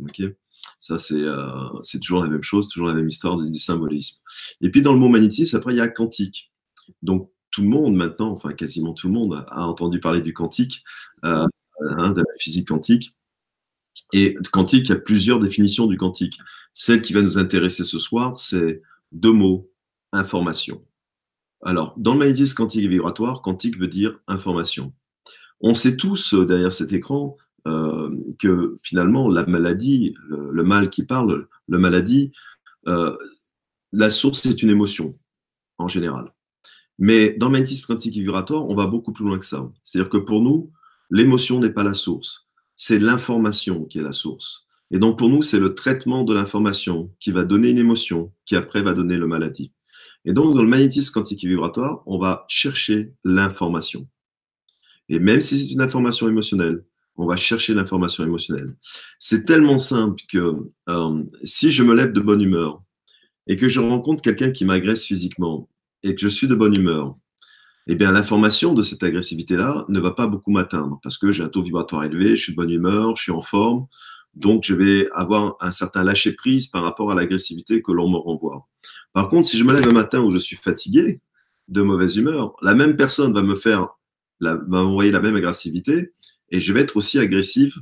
Ok? 0.00 0.22
Ça, 0.80 0.98
c'est 0.98 1.20
euh, 1.20 1.68
c'est 1.82 2.00
toujours 2.00 2.22
la 2.22 2.30
même 2.30 2.42
chose, 2.42 2.68
toujours 2.68 2.88
la 2.88 2.94
même 2.94 3.08
histoire 3.08 3.38
du, 3.38 3.58
symbolisme. 3.58 4.22
Et 4.62 4.70
puis, 4.70 4.80
dans 4.80 4.94
le 4.94 4.98
mot 4.98 5.10
magnétisme, 5.10 5.56
après, 5.56 5.74
il 5.74 5.76
y 5.76 5.82
a 5.82 5.88
quantique. 5.88 6.52
Donc, 7.02 7.30
tout 7.50 7.60
le 7.60 7.68
monde 7.68 7.94
maintenant, 7.94 8.32
enfin 8.32 8.54
quasiment 8.54 8.94
tout 8.94 9.08
le 9.08 9.12
monde, 9.12 9.44
a 9.46 9.68
entendu 9.68 10.00
parler 10.00 10.22
du 10.22 10.32
quantique, 10.32 10.82
euh, 11.24 11.46
hein, 11.90 12.10
de 12.10 12.20
la 12.20 12.38
physique 12.40 12.68
quantique. 12.68 13.14
Et 14.12 14.34
quantique, 14.52 14.88
il 14.88 14.90
y 14.90 14.96
a 14.96 15.00
plusieurs 15.00 15.38
définitions 15.38 15.86
du 15.86 15.96
quantique. 15.96 16.38
Celle 16.74 17.02
qui 17.02 17.12
va 17.12 17.22
nous 17.22 17.38
intéresser 17.38 17.84
ce 17.84 17.98
soir, 17.98 18.38
c'est 18.38 18.82
deux 19.10 19.32
mots, 19.32 19.70
information. 20.12 20.82
Alors, 21.62 21.94
dans 21.96 22.14
le 22.14 22.18
magnétisme 22.18 22.56
quantique 22.56 22.84
et 22.84 22.88
vibratoire, 22.88 23.40
quantique 23.40 23.78
veut 23.78 23.88
dire 23.88 24.18
information. 24.26 24.92
On 25.60 25.74
sait 25.74 25.96
tous 25.96 26.34
euh, 26.34 26.44
derrière 26.44 26.72
cet 26.72 26.92
écran 26.92 27.36
euh, 27.68 28.10
que 28.40 28.78
finalement, 28.82 29.28
la 29.28 29.46
maladie, 29.46 30.14
le, 30.28 30.64
mal 30.64 30.90
qui 30.90 31.04
parle, 31.04 31.46
le 31.68 31.78
maladie, 31.78 32.32
euh, 32.88 33.16
la 33.92 34.10
source 34.10 34.44
est 34.46 34.62
une 34.62 34.70
émotion, 34.70 35.16
en 35.78 35.86
général. 35.86 36.24
Mais 36.98 37.30
dans 37.30 37.46
le 37.46 37.52
magnétisme 37.52 37.86
quantique 37.86 38.16
et 38.16 38.20
vibratoire, 38.20 38.68
on 38.68 38.74
va 38.74 38.86
beaucoup 38.86 39.12
plus 39.12 39.24
loin 39.24 39.38
que 39.38 39.44
ça. 39.44 39.70
C'est-à-dire 39.84 40.10
que 40.10 40.18
pour 40.18 40.42
nous, 40.42 40.72
l'émotion 41.10 41.60
n'est 41.60 41.70
pas 41.70 41.84
la 41.84 41.94
source, 41.94 42.48
c'est 42.76 42.98
l'information 42.98 43.84
qui 43.84 43.98
est 43.98 44.02
la 44.02 44.12
source. 44.12 44.66
Et 44.90 44.98
donc 44.98 45.18
pour 45.18 45.28
nous, 45.28 45.42
c'est 45.42 45.60
le 45.60 45.74
traitement 45.74 46.24
de 46.24 46.34
l'information 46.34 47.10
qui 47.20 47.30
va 47.30 47.44
donner 47.44 47.70
une 47.70 47.78
émotion, 47.78 48.32
qui 48.44 48.56
après 48.56 48.82
va 48.82 48.92
donner 48.92 49.16
le 49.16 49.26
maladie. 49.26 49.72
Et 50.24 50.32
donc, 50.32 50.54
dans 50.54 50.62
le 50.62 50.68
magnétisme 50.68 51.12
quantique 51.12 51.44
et 51.44 51.48
vibratoire, 51.48 52.02
on 52.06 52.18
va 52.18 52.44
chercher 52.48 53.12
l'information. 53.24 54.06
Et 55.08 55.18
même 55.18 55.40
si 55.40 55.58
c'est 55.58 55.72
une 55.72 55.80
information 55.80 56.28
émotionnelle, 56.28 56.84
on 57.16 57.26
va 57.26 57.36
chercher 57.36 57.74
l'information 57.74 58.24
émotionnelle. 58.24 58.76
C'est 59.18 59.44
tellement 59.44 59.78
simple 59.78 60.22
que 60.28 60.54
euh, 60.88 61.22
si 61.42 61.70
je 61.72 61.82
me 61.82 61.94
lève 61.94 62.12
de 62.12 62.20
bonne 62.20 62.40
humeur 62.40 62.82
et 63.46 63.56
que 63.56 63.68
je 63.68 63.80
rencontre 63.80 64.22
quelqu'un 64.22 64.52
qui 64.52 64.64
m'agresse 64.64 65.04
physiquement 65.04 65.68
et 66.02 66.14
que 66.14 66.20
je 66.20 66.28
suis 66.28 66.48
de 66.48 66.54
bonne 66.54 66.76
humeur, 66.76 67.16
eh 67.86 67.94
bien, 67.94 68.12
l'information 68.12 68.74
de 68.74 68.82
cette 68.82 69.02
agressivité-là 69.02 69.84
ne 69.88 70.00
va 70.00 70.12
pas 70.12 70.26
beaucoup 70.26 70.50
m'atteindre 70.50 71.00
parce 71.02 71.18
que 71.18 71.32
j'ai 71.32 71.42
un 71.42 71.48
taux 71.48 71.62
vibratoire 71.62 72.04
élevé, 72.04 72.36
je 72.36 72.42
suis 72.42 72.52
de 72.52 72.56
bonne 72.56 72.70
humeur, 72.70 73.16
je 73.16 73.22
suis 73.22 73.32
en 73.32 73.40
forme, 73.40 73.86
donc 74.34 74.64
je 74.64 74.74
vais 74.74 75.08
avoir 75.12 75.56
un 75.60 75.70
certain 75.70 76.04
lâcher-prise 76.04 76.68
par 76.68 76.82
rapport 76.84 77.10
à 77.10 77.14
l'agressivité 77.14 77.82
que 77.82 77.92
l'on 77.92 78.08
me 78.08 78.16
renvoie. 78.16 78.68
Par 79.12 79.28
contre, 79.28 79.48
si 79.48 79.58
je 79.58 79.64
me 79.64 79.72
lève 79.72 79.88
un 79.88 79.92
matin 79.92 80.20
où 80.20 80.30
je 80.30 80.38
suis 80.38 80.56
fatigué, 80.56 81.20
de 81.68 81.82
mauvaise 81.82 82.16
humeur, 82.16 82.54
la 82.62 82.74
même 82.74 82.96
personne 82.96 83.32
va 83.32 83.42
me 83.42 83.54
faire, 83.54 83.88
va 84.40 84.56
m'envoyer 84.56 85.10
la 85.10 85.20
même 85.20 85.36
agressivité 85.36 86.12
et 86.50 86.60
je 86.60 86.72
vais 86.72 86.80
être 86.80 86.96
aussi 86.96 87.18
agressif 87.18 87.78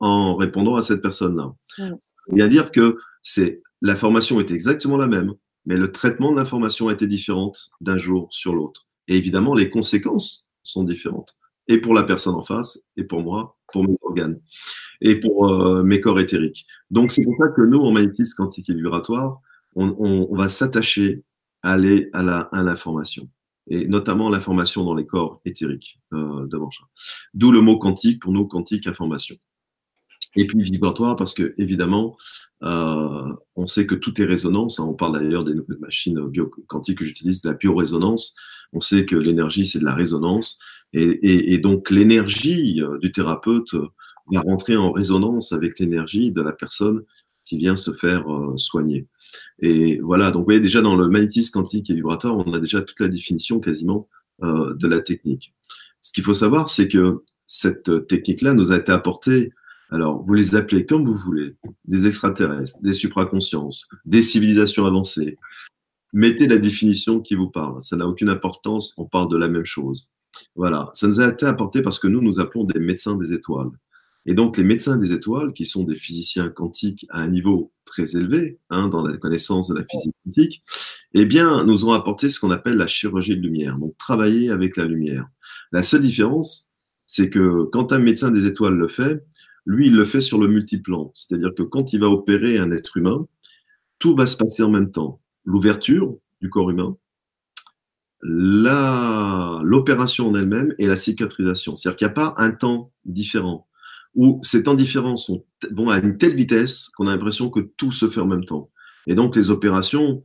en 0.00 0.36
répondant 0.36 0.76
à 0.76 0.82
cette 0.82 1.02
personne-là. 1.02 1.52
Il 1.78 2.38
y 2.38 2.42
a 2.42 2.46
à 2.46 2.48
dire 2.48 2.70
que 2.70 2.98
c'est 3.22 3.62
l'information 3.80 4.40
est 4.40 4.50
exactement 4.50 4.96
la 4.96 5.06
même, 5.06 5.34
mais 5.66 5.76
le 5.76 5.92
traitement 5.92 6.32
de 6.32 6.36
l'information 6.36 6.88
a 6.88 6.92
été 6.92 7.06
différent 7.06 7.52
d'un 7.80 7.98
jour 7.98 8.28
sur 8.30 8.54
l'autre. 8.54 8.86
Et 9.12 9.16
évidemment, 9.16 9.54
les 9.54 9.68
conséquences 9.68 10.48
sont 10.62 10.84
différentes. 10.84 11.36
Et 11.68 11.78
pour 11.78 11.92
la 11.92 12.02
personne 12.02 12.34
en 12.34 12.42
face, 12.42 12.82
et 12.96 13.04
pour 13.04 13.22
moi, 13.22 13.58
pour 13.70 13.86
mes 13.86 13.94
organes, 14.00 14.40
et 15.02 15.20
pour 15.20 15.50
euh, 15.50 15.82
mes 15.82 16.00
corps 16.00 16.18
éthériques. 16.18 16.66
Donc, 16.90 17.12
c'est 17.12 17.22
pour 17.22 17.36
ça 17.38 17.48
que 17.48 17.60
nous, 17.60 17.78
en 17.78 17.92
magnétisme 17.92 18.34
quantique 18.36 18.70
et 18.70 18.74
vibratoire, 18.74 19.40
on, 19.74 20.34
va 20.34 20.48
s'attacher 20.48 21.24
à 21.62 21.72
aller 21.72 22.08
à 22.14 22.62
l'information. 22.62 23.28
et 23.68 23.86
notamment 23.86 24.30
l'information 24.30 24.82
dans 24.82 24.94
les 24.94 25.06
corps 25.06 25.40
éthériques 25.44 26.00
euh, 26.14 26.46
de 26.46 26.58
D'où 27.34 27.52
le 27.52 27.60
mot 27.60 27.78
quantique, 27.78 28.22
pour 28.22 28.32
nous, 28.32 28.46
quantique, 28.46 28.86
information. 28.86 29.36
Et 30.36 30.46
puis 30.46 30.62
vibratoire, 30.62 31.16
parce 31.16 31.34
que 31.34 31.54
évidemment, 31.58 32.16
euh, 32.62 33.32
on 33.56 33.66
sait 33.66 33.86
que 33.86 33.94
tout 33.94 34.20
est 34.20 34.24
résonance. 34.24 34.78
Hein. 34.78 34.86
on 34.88 34.94
parle 34.94 35.18
d'ailleurs 35.18 35.44
des 35.44 35.54
nouvelles 35.54 35.78
machines 35.80 36.18
quantiques 36.66 36.98
que 36.98 37.04
j'utilise, 37.04 37.42
de 37.42 37.50
la 37.50 37.54
biorésonance. 37.54 38.34
On 38.72 38.80
sait 38.80 39.04
que 39.04 39.16
l'énergie, 39.16 39.66
c'est 39.66 39.80
de 39.80 39.84
la 39.84 39.94
résonance. 39.94 40.58
Et, 40.94 41.58
donc, 41.58 41.90
l'énergie 41.90 42.82
euh, 42.82 42.98
du 42.98 43.12
thérapeute 43.12 43.74
va 44.30 44.40
rentrer 44.40 44.76
en 44.76 44.92
résonance 44.92 45.52
avec 45.52 45.78
l'énergie 45.78 46.30
de 46.30 46.42
la 46.42 46.52
personne 46.52 47.02
qui 47.44 47.56
vient 47.56 47.76
se 47.76 47.92
faire 47.92 48.30
euh, 48.30 48.56
soigner. 48.56 49.06
Et 49.60 49.98
voilà, 50.00 50.30
donc 50.30 50.40
vous 50.40 50.46
voyez 50.46 50.60
déjà 50.60 50.82
dans 50.82 50.94
le 50.94 51.08
magnétisme 51.08 51.52
quantique 51.52 51.90
et 51.90 51.94
vibratoire, 51.94 52.36
on 52.36 52.52
a 52.52 52.60
déjà 52.60 52.82
toute 52.82 53.00
la 53.00 53.08
définition 53.08 53.60
quasiment 53.60 54.08
de 54.40 54.88
la 54.88 55.00
technique. 55.00 55.54
Ce 56.00 56.12
qu'il 56.12 56.24
faut 56.24 56.32
savoir, 56.32 56.68
c'est 56.68 56.88
que 56.88 57.22
cette 57.46 58.08
technique-là 58.08 58.54
nous 58.54 58.72
a 58.72 58.76
été 58.76 58.90
apportée 58.90 59.52
alors, 59.92 60.22
vous 60.22 60.32
les 60.32 60.56
appelez 60.56 60.86
comme 60.86 61.06
vous 61.06 61.14
voulez, 61.14 61.54
des 61.84 62.06
extraterrestres, 62.06 62.80
des 62.80 62.94
supraconsciences, 62.94 63.86
des 64.06 64.22
civilisations 64.22 64.86
avancées. 64.86 65.36
Mettez 66.14 66.46
la 66.46 66.56
définition 66.56 67.20
qui 67.20 67.34
vous 67.34 67.50
parle. 67.50 67.82
Ça 67.82 67.96
n'a 67.96 68.08
aucune 68.08 68.30
importance, 68.30 68.94
on 68.96 69.04
parle 69.04 69.28
de 69.28 69.36
la 69.36 69.48
même 69.48 69.66
chose. 69.66 70.08
Voilà, 70.56 70.90
ça 70.94 71.06
nous 71.06 71.20
a 71.20 71.28
été 71.28 71.44
apporté 71.44 71.82
parce 71.82 71.98
que 71.98 72.08
nous, 72.08 72.22
nous 72.22 72.40
appelons 72.40 72.64
des 72.64 72.80
médecins 72.80 73.16
des 73.16 73.34
étoiles. 73.34 73.68
Et 74.24 74.32
donc, 74.32 74.56
les 74.56 74.64
médecins 74.64 74.96
des 74.96 75.12
étoiles, 75.12 75.52
qui 75.52 75.66
sont 75.66 75.84
des 75.84 75.94
physiciens 75.94 76.48
quantiques 76.48 77.04
à 77.10 77.20
un 77.20 77.28
niveau 77.28 77.70
très 77.84 78.16
élevé, 78.16 78.60
hein, 78.70 78.88
dans 78.88 79.06
la 79.06 79.18
connaissance 79.18 79.68
de 79.68 79.74
la 79.74 79.84
physique 79.84 80.14
quantique, 80.24 80.62
eh 81.12 81.26
bien, 81.26 81.64
nous 81.64 81.84
ont 81.84 81.92
apporté 81.92 82.30
ce 82.30 82.40
qu'on 82.40 82.50
appelle 82.50 82.76
la 82.76 82.86
chirurgie 82.86 83.36
de 83.36 83.42
lumière, 83.42 83.76
donc 83.78 83.98
travailler 83.98 84.50
avec 84.50 84.78
la 84.78 84.84
lumière. 84.84 85.28
La 85.70 85.82
seule 85.82 86.02
différence, 86.02 86.72
c'est 87.06 87.28
que 87.28 87.64
quand 87.72 87.92
un 87.92 87.98
médecin 87.98 88.30
des 88.30 88.46
étoiles 88.46 88.76
le 88.76 88.88
fait, 88.88 89.22
lui, 89.64 89.88
il 89.88 89.96
le 89.96 90.04
fait 90.04 90.20
sur 90.20 90.38
le 90.38 90.48
multiplan. 90.48 91.12
C'est-à-dire 91.14 91.54
que 91.54 91.62
quand 91.62 91.92
il 91.92 92.00
va 92.00 92.08
opérer 92.08 92.58
un 92.58 92.70
être 92.72 92.96
humain, 92.96 93.26
tout 93.98 94.16
va 94.16 94.26
se 94.26 94.36
passer 94.36 94.62
en 94.62 94.70
même 94.70 94.90
temps. 94.90 95.20
L'ouverture 95.44 96.16
du 96.40 96.50
corps 96.50 96.70
humain, 96.70 96.96
l'opération 98.22 100.28
en 100.28 100.34
elle-même 100.34 100.74
et 100.78 100.86
la 100.86 100.96
cicatrisation. 100.96 101.76
C'est-à-dire 101.76 101.96
qu'il 101.96 102.06
n'y 102.06 102.12
a 102.12 102.14
pas 102.14 102.34
un 102.36 102.50
temps 102.50 102.92
différent, 103.04 103.66
où 104.14 104.40
ces 104.42 104.64
temps 104.64 104.74
différents 104.74 105.16
sont, 105.16 105.44
vont 105.70 105.88
à 105.88 105.98
une 105.98 106.18
telle 106.18 106.34
vitesse 106.34 106.88
qu'on 106.90 107.06
a 107.06 107.12
l'impression 107.12 107.50
que 107.50 107.60
tout 107.60 107.90
se 107.90 108.08
fait 108.08 108.20
en 108.20 108.26
même 108.26 108.44
temps. 108.44 108.70
Et 109.06 109.14
donc 109.14 109.34
les 109.34 109.50
opérations, 109.50 110.22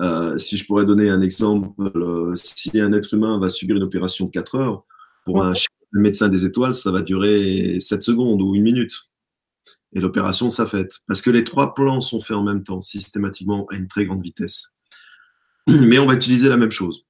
euh, 0.00 0.36
si 0.38 0.56
je 0.56 0.66
pourrais 0.66 0.84
donner 0.84 1.08
un 1.08 1.22
exemple, 1.22 1.70
euh, 1.96 2.34
si 2.36 2.78
un 2.80 2.92
être 2.92 3.14
humain 3.14 3.38
va 3.38 3.48
subir 3.48 3.76
une 3.76 3.82
opération 3.82 4.26
de 4.26 4.30
4 4.30 4.54
heures, 4.56 4.84
pour 5.24 5.42
un 5.42 5.54
le 5.90 6.00
médecin 6.00 6.28
des 6.28 6.44
étoiles, 6.44 6.74
ça 6.74 6.90
va 6.90 7.02
durer 7.02 7.78
7 7.80 8.02
secondes 8.02 8.42
ou 8.42 8.54
une 8.54 8.62
minute. 8.62 8.92
Et 9.94 10.00
l'opération 10.00 10.50
ça 10.50 10.66
fait. 10.66 11.00
Parce 11.06 11.22
que 11.22 11.30
les 11.30 11.44
trois 11.44 11.74
plans 11.74 12.00
sont 12.00 12.20
faits 12.20 12.36
en 12.36 12.42
même 12.42 12.62
temps, 12.62 12.80
systématiquement, 12.80 13.66
à 13.70 13.76
une 13.76 13.88
très 13.88 14.04
grande 14.04 14.22
vitesse. 14.22 14.76
Mais 15.66 15.98
on 15.98 16.06
va 16.06 16.14
utiliser 16.14 16.48
la 16.48 16.56
même 16.56 16.70
chose. 16.70 17.06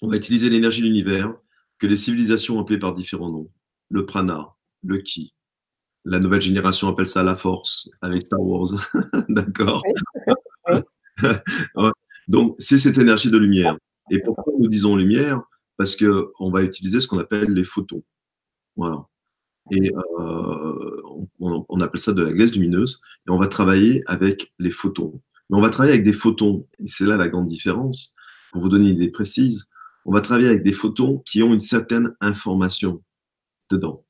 On 0.00 0.08
va 0.08 0.16
utiliser 0.16 0.48
l'énergie 0.48 0.80
de 0.80 0.86
l'univers, 0.86 1.34
que 1.78 1.86
les 1.86 1.96
civilisations 1.96 2.58
appellent 2.60 2.78
par 2.78 2.94
différents 2.94 3.30
noms. 3.30 3.50
Le 3.90 4.04
prana, 4.04 4.54
le 4.82 4.98
ki. 4.98 5.34
La 6.04 6.20
nouvelle 6.20 6.40
génération 6.40 6.88
appelle 6.88 7.06
ça 7.06 7.22
la 7.22 7.36
force, 7.36 7.90
avec 8.00 8.22
Star 8.22 8.40
Wars. 8.40 8.68
D'accord 9.28 9.82
Donc, 12.28 12.56
c'est 12.58 12.78
cette 12.78 12.98
énergie 12.98 13.30
de 13.30 13.38
lumière. 13.38 13.76
Et 14.10 14.20
pourquoi 14.22 14.52
nous 14.58 14.68
disons 14.68 14.96
lumière? 14.96 15.42
Parce 15.78 15.96
qu'on 15.96 16.50
va 16.50 16.62
utiliser 16.62 17.00
ce 17.00 17.06
qu'on 17.06 17.18
appelle 17.18 17.52
les 17.52 17.64
photons. 17.64 18.02
Voilà. 18.76 19.06
Et 19.70 19.90
euh, 20.18 20.96
on, 21.40 21.80
appelle 21.80 22.00
ça 22.00 22.12
de 22.12 22.22
la 22.22 22.32
glace 22.32 22.52
lumineuse. 22.52 23.00
Et 23.26 23.30
on 23.30 23.38
va 23.38 23.46
travailler 23.46 24.02
avec 24.06 24.52
les 24.58 24.72
photons. 24.72 25.22
Mais 25.48 25.56
on 25.56 25.60
va 25.60 25.70
travailler 25.70 25.94
avec 25.94 26.04
des 26.04 26.12
photons. 26.12 26.66
Et 26.80 26.88
c'est 26.88 27.06
là 27.06 27.16
la 27.16 27.28
grande 27.28 27.48
différence. 27.48 28.14
Pour 28.52 28.62
vous 28.62 28.68
donner 28.68 28.90
une 28.90 28.96
idée 28.96 29.10
précise, 29.10 29.68
on 30.04 30.12
va 30.12 30.20
travailler 30.20 30.48
avec 30.48 30.62
des 30.62 30.72
photons 30.72 31.18
qui 31.24 31.42
ont 31.42 31.54
une 31.54 31.60
certaine 31.60 32.14
information 32.20 33.02
dedans. 33.70 34.04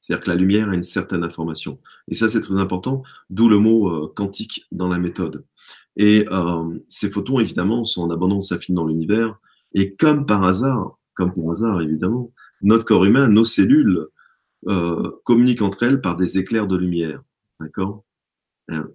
C'est-à-dire 0.00 0.24
que 0.24 0.30
la 0.30 0.36
lumière 0.36 0.70
a 0.70 0.74
une 0.74 0.82
certaine 0.82 1.24
information. 1.24 1.80
Et 2.08 2.14
ça, 2.14 2.28
c'est 2.28 2.40
très 2.40 2.58
important, 2.58 3.02
d'où 3.30 3.48
le 3.48 3.58
mot 3.58 3.88
euh, 3.88 4.12
quantique 4.14 4.66
dans 4.70 4.88
la 4.88 4.98
méthode. 4.98 5.44
Et 5.96 6.26
euh, 6.30 6.78
ces 6.88 7.10
photons, 7.10 7.40
évidemment, 7.40 7.84
sont 7.84 8.02
en 8.02 8.10
abondance 8.10 8.52
infinie 8.52 8.76
dans 8.76 8.86
l'univers. 8.86 9.38
Et 9.74 9.94
comme 9.96 10.26
par 10.26 10.44
hasard, 10.44 10.98
comme 11.20 11.34
par 11.34 11.50
hasard 11.50 11.82
évidemment, 11.82 12.32
notre 12.62 12.86
corps 12.86 13.04
humain, 13.04 13.28
nos 13.28 13.44
cellules 13.44 14.06
euh, 14.68 15.10
communiquent 15.24 15.62
entre 15.62 15.82
elles 15.82 16.00
par 16.00 16.16
des 16.16 16.38
éclairs 16.38 16.66
de 16.66 16.76
lumière. 16.76 17.22
D'accord? 17.60 18.04
Hein, 18.68 18.88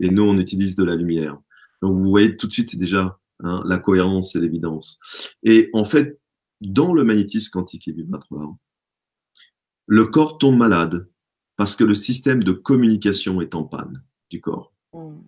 et, 0.00 0.10
nous, 0.10 0.22
on 0.22 0.36
utilise 0.36 0.76
de 0.76 0.84
la 0.84 0.94
lumière. 0.94 1.38
Donc 1.80 1.96
vous 1.96 2.10
voyez 2.10 2.36
tout 2.36 2.46
de 2.46 2.52
suite 2.52 2.78
déjà 2.78 3.18
hein, 3.40 3.62
la 3.66 3.78
cohérence 3.78 4.36
et 4.36 4.40
l'évidence. 4.40 4.98
Et 5.42 5.70
en 5.72 5.84
fait, 5.84 6.20
dans 6.60 6.92
le 6.92 7.02
magnétisme 7.04 7.50
quantique 7.50 7.88
et 7.88 7.92
vibratoire, 7.92 8.54
le 9.86 10.04
corps 10.04 10.38
tombe 10.38 10.56
malade 10.56 11.08
parce 11.56 11.76
que 11.76 11.84
le 11.84 11.94
système 11.94 12.42
de 12.42 12.52
communication 12.52 13.40
est 13.40 13.54
en 13.54 13.64
panne 13.64 14.02
du 14.28 14.40
corps. 14.40 14.74
Mmh. 14.92 15.20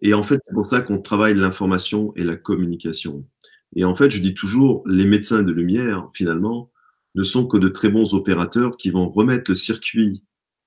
Et 0.00 0.14
en 0.14 0.24
fait, 0.24 0.40
c'est 0.46 0.54
pour 0.54 0.66
ça 0.66 0.80
qu'on 0.80 1.00
travaille 1.00 1.34
l'information 1.34 2.12
et 2.16 2.24
la 2.24 2.36
communication. 2.36 3.24
Et 3.74 3.84
en 3.84 3.94
fait, 3.94 4.10
je 4.10 4.20
dis 4.20 4.34
toujours, 4.34 4.82
les 4.86 5.06
médecins 5.06 5.42
de 5.42 5.52
lumière, 5.52 6.08
finalement, 6.14 6.70
ne 7.14 7.22
sont 7.22 7.46
que 7.46 7.56
de 7.56 7.68
très 7.68 7.88
bons 7.88 8.14
opérateurs 8.14 8.76
qui 8.76 8.90
vont 8.90 9.10
remettre 9.10 9.50
le 9.50 9.54
circuit 9.54 10.22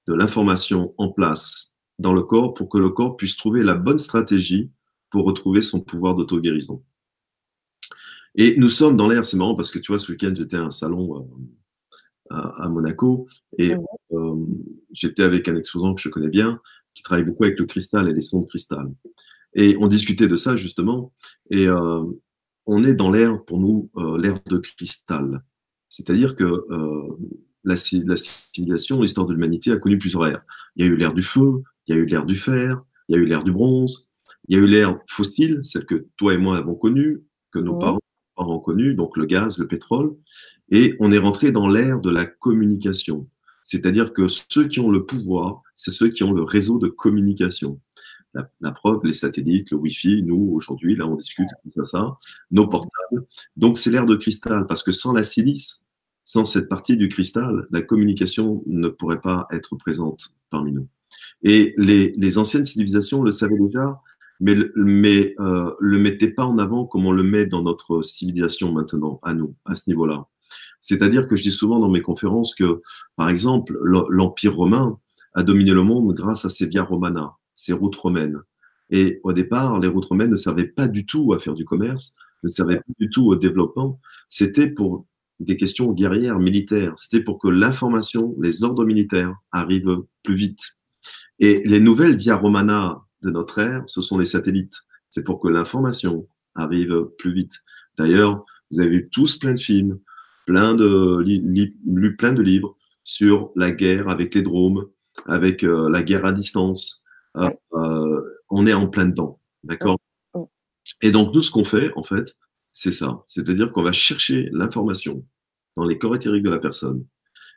de 0.08 0.14
l'information 0.14 0.94
en 0.98 1.12
place 1.12 1.74
dans 1.98 2.14
le 2.14 2.22
corps 2.22 2.54
pour 2.54 2.70
que 2.70 2.78
le 2.78 2.90
corps 2.90 3.18
puisse 3.18 3.36
trouver 3.36 3.64
la 3.64 3.74
bonne 3.74 3.98
stratégie 3.98 4.72
pour 5.10 5.26
retrouver 5.26 5.62
son 5.62 5.82
pouvoir 5.82 6.16
d'auto-guérison. 6.16 6.84
Et 8.36 8.58
nous 8.58 8.70
sommes 8.70 8.98
dans 8.98 9.08
l'air, 9.08 9.24
c'est 9.24 9.38
marrant 9.38 9.56
parce 9.56 9.72
que 9.72 9.80
tu 9.80 9.92
vois, 9.92 10.00
ce 10.00 10.12
week-end, 10.12 10.34
j'étais 10.36 10.58
à 10.58 10.64
un 10.64 10.72
salon 10.72 11.30
euh, 12.32 12.36
à, 12.36 12.68
Monaco 12.68 13.28
et 13.58 13.74
euh, 14.12 14.46
j'étais 14.92 15.24
avec 15.24 15.48
un 15.48 15.56
exposant 15.56 15.94
que 15.94 16.02
je 16.02 16.10
connais 16.10 16.30
bien 16.30 16.60
qui 16.94 17.04
travaille 17.04 17.24
beaucoup 17.24 17.46
avec 17.46 17.60
le 17.60 17.66
cristal 17.66 18.10
et 18.10 18.14
les 18.14 18.22
sons 18.22 18.42
de 18.42 18.46
cristal. 18.46 18.92
Et 19.54 19.78
on 19.80 19.88
discutait 19.88 20.28
de 20.28 20.36
ça 20.36 20.56
justement. 20.56 21.14
Et 21.50 21.68
euh, 21.68 22.04
on 22.66 22.84
est 22.84 22.94
dans 22.94 23.12
l'ère, 23.12 23.44
pour 23.44 23.60
nous, 23.60 23.90
euh, 23.98 24.18
l'ère 24.18 24.40
de 24.46 24.58
cristal. 24.58 25.44
C'est-à-dire 25.90 26.36
que 26.36 26.44
euh, 26.44 27.18
la, 27.64 27.76
civilisation, 27.76 29.02
l'histoire 29.02 29.28
de 29.28 29.34
l'humanité 29.34 29.72
a 29.72 29.78
connu 29.78 29.98
plusieurs 29.98 30.28
ères. 30.28 30.42
Il 30.76 30.86
y 30.86 30.90
a 30.90 30.92
eu 30.92 30.96
l'ère 30.96 31.14
du 31.14 31.24
feu, 31.24 31.64
il 31.88 31.96
y 31.96 31.98
a 31.98 32.02
eu 32.02 32.06
l'ère 32.06 32.26
du 32.26 32.36
fer, 32.36 32.82
il 33.08 33.16
y 33.16 33.20
a 33.20 33.22
eu 33.22 33.26
l'ère 33.26 33.44
du 33.44 33.52
bronze, 33.52 34.10
il 34.48 34.56
y 34.56 34.60
a 34.60 34.64
eu 34.64 34.68
l'ère 34.68 35.00
fossile, 35.10 35.60
celle 35.64 35.86
que 35.86 36.08
toi 36.18 36.34
et 36.34 36.38
moi 36.38 36.58
avons 36.58 36.76
connue, 36.76 37.24
que 37.52 37.60
nos 37.60 37.78
parents 37.78 38.00
ont 38.38 38.60
connue, 38.60 38.94
donc 38.96 39.18
le 39.18 39.26
gaz, 39.26 39.58
le 39.58 39.68
pétrole, 39.68 40.16
et 40.70 40.96
on 41.00 41.12
est 41.12 41.18
rentré 41.18 41.52
dans 41.52 41.68
l'ère 41.68 42.00
de 42.00 42.10
la 42.10 42.26
communication. 42.26 43.28
C'est-à-dire 43.64 44.14
que 44.14 44.28
ceux 44.28 44.68
qui 44.68 44.80
ont 44.80 44.92
le 44.92 45.06
pouvoir, 45.06 45.62
c'est 45.76 45.92
ceux 45.92 46.10
qui 46.10 46.24
ont 46.24 46.34
le 46.34 46.44
réseau 46.44 46.78
de 46.78 46.88
communication. 46.88 47.80
La, 48.60 48.72
preuve, 48.72 49.00
les 49.04 49.14
satellites, 49.14 49.72
le 49.72 49.78
Wi-Fi, 49.78 50.24
nous, 50.24 50.52
aujourd'hui, 50.54 50.96
là, 50.96 51.08
on 51.08 51.16
discute 51.16 51.48
de 51.76 51.84
ça, 51.84 52.18
nos 52.52 52.68
portables. 52.68 53.26
Donc, 53.56 53.78
c'est 53.78 53.90
l'air 53.90 54.06
de 54.06 54.16
cristal, 54.16 54.68
parce 54.68 54.84
que 54.84 54.92
sans 54.92 55.14
la 55.14 55.24
silice, 55.24 55.86
sans 56.26 56.46
cette 56.46 56.68
partie 56.68 56.98
du 56.98 57.08
cristal, 57.08 57.68
la 57.72 57.82
communication 57.82 58.64
ne 58.68 58.90
pourrait 58.90 59.22
pas 59.22 59.48
être 59.52 59.76
présente 59.76 60.36
parmi 60.50 60.74
nous. 60.74 60.88
Et 61.44 61.74
les, 61.78 62.14
les 62.18 62.38
anciennes 62.38 62.66
civilisations 62.66 63.22
le 63.22 63.32
savaient 63.32 63.60
déjà, 63.60 64.02
mais, 64.40 64.56
mais 64.76 65.36
euh, 65.40 65.72
le 65.80 66.00
mettaient 66.00 66.32
pas 66.32 66.46
en 66.46 66.58
avant 66.58 66.86
comme 66.86 67.06
on 67.06 67.12
le 67.12 67.24
met 67.24 67.46
dans 67.46 67.62
notre 67.62 68.02
civilisation 68.02 68.72
maintenant, 68.72 69.20
à 69.24 69.34
nous, 69.34 69.56
à 69.66 69.76
ce 69.76 69.90
niveau-là. 69.90 70.28
C'est-à-dire 70.82 71.28
que 71.28 71.36
je 71.36 71.44
dis 71.44 71.52
souvent 71.52 71.80
dans 71.80 71.90
mes 71.90 72.02
conférences 72.02 72.54
que, 72.54 72.82
par 73.16 73.30
exemple, 73.30 73.80
l'Empire 73.82 74.56
romain 74.56 75.00
a 75.34 75.44
dominé 75.44 75.72
le 75.72 75.84
monde 75.84 76.14
grâce 76.14 76.46
à 76.46 76.50
ses 76.50 76.68
via 76.68 76.84
romana, 76.84 77.34
ses 77.56 77.74
routes 77.74 77.96
romaines. 77.96 78.42
Et 78.92 79.20
au 79.24 79.34
départ, 79.34 79.80
les 79.80 79.88
routes 79.88 80.06
romaines 80.06 80.32
ne 80.32 80.36
servaient 80.36 80.68
pas 80.68 80.88
du 80.88 81.06
tout 81.06 81.34
à 81.34 81.40
faire 81.40 81.56
du 81.56 81.66
commerce, 81.66 82.16
ne 82.44 82.50
servaient 82.50 82.78
pas 82.78 82.94
du 83.00 83.10
tout 83.10 83.26
au 83.26 83.36
développement. 83.36 84.00
C'était 84.30 84.70
pour 84.70 85.08
des 85.40 85.58
questions 85.58 85.92
guerrières, 85.92 86.40
militaires. 86.40 86.94
C'était 86.98 87.24
pour 87.24 87.40
que 87.40 87.48
l'information, 87.48 88.36
les 88.40 88.64
ordres 88.64 88.86
militaires 88.86 89.36
arrivent 89.52 90.04
plus 90.24 90.36
vite. 90.36 90.62
Et 91.40 91.62
les 91.66 91.80
nouvelles 91.80 92.16
via 92.16 92.36
romana 92.36 93.02
de 93.22 93.32
notre 93.32 93.60
ère, 93.60 93.84
ce 93.88 94.02
sont 94.02 94.18
les 94.18 94.26
satellites. 94.26 94.82
C'est 95.10 95.24
pour 95.24 95.40
que 95.40 95.48
l'information 95.48 96.28
arrive 96.56 97.08
plus 97.18 97.34
vite. 97.34 97.64
D'ailleurs, 97.98 98.46
vous 98.72 98.80
avez 98.80 98.90
vu 98.90 99.10
tous 99.12 99.38
plein 99.38 99.54
de 99.54 99.60
films, 99.60 100.00
plein 100.46 100.74
de, 100.74 101.24
lu 101.24 102.16
plein 102.16 102.34
de 102.34 102.42
livres 102.42 102.78
sur 103.04 103.52
la 103.56 103.72
guerre 103.72 104.10
avec 104.10 104.36
les 104.36 104.42
drones, 104.42 104.86
avec 105.26 105.64
euh, 105.64 105.90
la 105.90 106.04
guerre 106.04 106.26
à 106.26 106.32
distance. 106.32 107.05
Euh, 107.36 107.50
euh, 107.74 108.22
on 108.50 108.66
est 108.68 108.74
en 108.74 108.88
plein 108.88 109.06
dedans, 109.06 109.40
d'accord? 109.64 110.00
Et 111.02 111.12
donc 111.12 111.34
nous, 111.34 111.42
ce 111.42 111.52
qu'on 111.52 111.64
fait, 111.64 111.92
en 111.96 112.04
fait, 112.04 112.36
c'est 112.74 112.92
ça. 112.92 113.24
C'est-à-dire 113.28 113.72
qu'on 113.72 113.84
va 113.84 113.92
chercher 113.92 114.50
l'information 114.52 115.26
dans 115.76 115.86
les 115.86 115.98
corps 115.98 116.16
éthériques 116.16 116.44
de 116.44 116.50
la 116.50 116.60
personne 116.60 117.06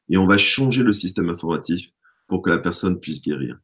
et 0.08 0.16
on 0.16 0.26
va 0.26 0.38
changer 0.38 0.82
le 0.82 0.92
système 0.92 1.28
informatif 1.28 1.90
pour 2.26 2.42
que 2.42 2.50
la 2.50 2.58
personne 2.58 3.00
puisse 3.00 3.22
guérir. 3.22 3.58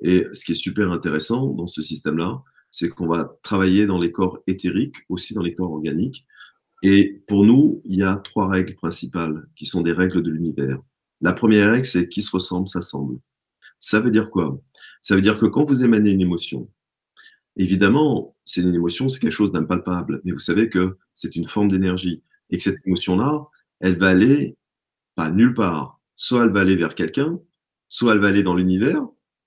Et 0.00 0.26
ce 0.32 0.44
qui 0.44 0.52
est 0.52 0.56
super 0.56 0.90
intéressant 0.90 1.46
dans 1.46 1.66
ce 1.66 1.82
système-là, 1.82 2.42
c'est 2.70 2.88
qu'on 2.88 3.06
va 3.06 3.36
travailler 3.42 3.86
dans 3.86 3.98
les 3.98 4.10
corps 4.10 4.38
éthériques, 4.46 4.96
aussi 5.08 5.34
dans 5.34 5.42
les 5.42 5.54
corps 5.54 5.72
organiques, 5.72 6.26
et 6.82 7.22
pour 7.28 7.44
nous, 7.46 7.80
il 7.84 7.98
y 7.98 8.02
a 8.02 8.16
trois 8.16 8.48
règles 8.48 8.74
principales 8.74 9.46
qui 9.54 9.66
sont 9.66 9.82
des 9.82 9.92
règles 9.92 10.22
de 10.22 10.30
l'univers. 10.30 10.80
La 11.20 11.32
première 11.32 11.70
règle, 11.70 11.84
c'est 11.84 12.08
qui 12.08 12.22
se 12.22 12.32
ressemble 12.32 12.68
s'assemble. 12.68 13.18
Ça 13.78 14.00
veut 14.00 14.10
dire 14.10 14.30
quoi? 14.30 14.60
Ça 15.02 15.16
veut 15.16 15.20
dire 15.20 15.38
que 15.38 15.46
quand 15.46 15.64
vous 15.64 15.84
émanez 15.84 16.12
une 16.12 16.20
émotion, 16.20 16.70
évidemment, 17.56 18.36
c'est 18.44 18.62
une 18.62 18.74
émotion, 18.74 19.08
c'est 19.08 19.20
quelque 19.20 19.32
chose 19.32 19.52
d'impalpable, 19.52 20.22
mais 20.24 20.32
vous 20.32 20.38
savez 20.38 20.70
que 20.70 20.96
c'est 21.12 21.36
une 21.36 21.46
forme 21.46 21.68
d'énergie 21.68 22.22
et 22.50 22.56
que 22.56 22.62
cette 22.62 22.78
émotion-là, 22.86 23.46
elle 23.80 23.98
va 23.98 24.08
aller 24.08 24.56
pas 25.14 25.30
nulle 25.30 25.54
part. 25.54 26.00
Soit 26.14 26.44
elle 26.44 26.52
va 26.52 26.60
aller 26.60 26.76
vers 26.76 26.94
quelqu'un, 26.94 27.38
soit 27.88 28.14
elle 28.14 28.20
va 28.20 28.28
aller 28.28 28.42
dans 28.42 28.54
l'univers, 28.54 29.04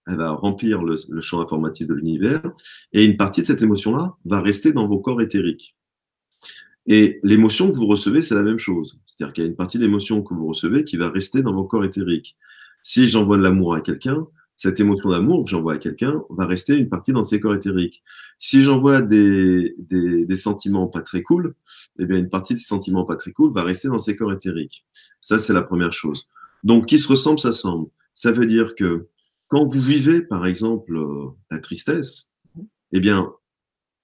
elle 0.08 0.18
va 0.18 0.32
remplir 0.32 0.84
le, 0.84 1.22
champ 1.22 1.42
informatif 1.42 1.88
de 1.88 1.94
l'univers, 1.94 2.44
et 2.92 3.06
une 3.06 3.18
partie 3.18 3.42
de 3.42 3.48
cette 3.48 3.62
émotion-là 3.62 4.16
va 4.26 4.42
rester 4.42 4.74
dans 4.74 4.88
vos 4.88 5.00
corps 5.00 5.22
éthériques. 5.22 5.76
Et 6.86 7.20
l'émotion 7.24 7.72
que 7.72 7.78
vous 7.78 7.88
recevez, 7.88 8.22
c'est 8.22 8.36
la 8.36 8.44
même 8.44 8.60
chose. 8.60 9.00
C'est-à-dire 9.08 9.34
qu'il 9.34 9.44
y 9.44 9.48
a 9.48 9.50
une 9.50 9.56
partie 9.56 9.80
de 9.80 9.84
l'émotion 9.84 10.22
que 10.22 10.34
vous 10.36 10.48
recevez 10.48 10.84
qui 10.84 10.98
va 10.98 11.10
rester 11.10 11.42
dans 11.42 11.54
vos 11.54 11.64
corps 11.64 11.84
éthériques. 11.84 12.38
Si 12.84 13.08
j'envoie 13.08 13.38
de 13.38 13.44
l'amour 13.44 13.74
à 13.74 13.82
quelqu'un, 13.82 14.28
cette 14.56 14.80
émotion 14.80 15.10
d'amour 15.10 15.44
que 15.44 15.52
j'envoie 15.52 15.74
à 15.74 15.78
quelqu'un 15.78 16.24
va 16.30 16.46
rester 16.46 16.76
une 16.78 16.90
partie 16.90 17.12
dans 17.12 17.24
ses 17.24 17.40
corps 17.40 17.56
éthériques. 17.56 18.04
Si 18.40 18.64
j'envoie 18.64 19.02
des, 19.02 19.76
des, 19.78 20.36
sentiments 20.36 20.88
pas 20.88 21.02
très 21.02 21.22
cool, 21.22 21.56
eh 22.00 22.06
bien 22.06 22.18
une 22.18 22.30
partie 22.30 22.54
de 22.54 22.60
ces 22.60 22.66
sentiments 22.66 23.06
pas 23.06 23.16
très 23.16 23.32
cool 23.32 23.54
va 23.54 23.64
rester 23.64 23.88
dans 23.88 23.98
ses 23.98 24.16
corps 24.16 24.32
éthériques. 24.32 24.86
Ça, 25.22 25.40
c'est 25.40 25.54
la 25.54 25.62
première 25.62 25.94
chose. 25.94 26.28
Donc, 26.64 26.86
qui 26.86 26.98
se 26.98 27.08
ressemble, 27.08 27.40
s'assemble. 27.40 27.90
Ça 28.14 28.32
veut 28.32 28.46
dire 28.46 28.76
que 28.76 29.08
quand 29.48 29.66
vous 29.66 29.82
vivez, 29.82 30.22
par 30.22 30.46
exemple, 30.46 30.96
euh, 30.96 31.28
la 31.52 31.60
tristesse, 31.60 32.34
eh 32.92 33.00
bien, 33.00 33.32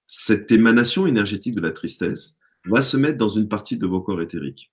cette 0.06 0.52
émanation 0.52 1.06
énergétique 1.06 1.54
de 1.54 1.60
la 1.60 1.72
tristesse, 1.72 2.38
va 2.66 2.80
se 2.80 2.96
mettre 2.96 3.18
dans 3.18 3.28
une 3.28 3.48
partie 3.48 3.76
de 3.76 3.86
vos 3.86 4.00
corps 4.00 4.22
éthériques. 4.22 4.72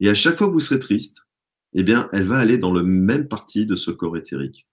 Et 0.00 0.08
à 0.08 0.14
chaque 0.14 0.38
fois 0.38 0.48
que 0.48 0.52
vous 0.52 0.60
serez 0.60 0.78
triste, 0.78 1.26
eh 1.74 1.82
bien, 1.82 2.08
elle 2.12 2.24
va 2.24 2.38
aller 2.38 2.58
dans 2.58 2.72
le 2.72 2.82
même 2.82 3.28
partie 3.28 3.66
de 3.66 3.74
ce 3.74 3.90
corps 3.90 4.16
éthérique. 4.16 4.67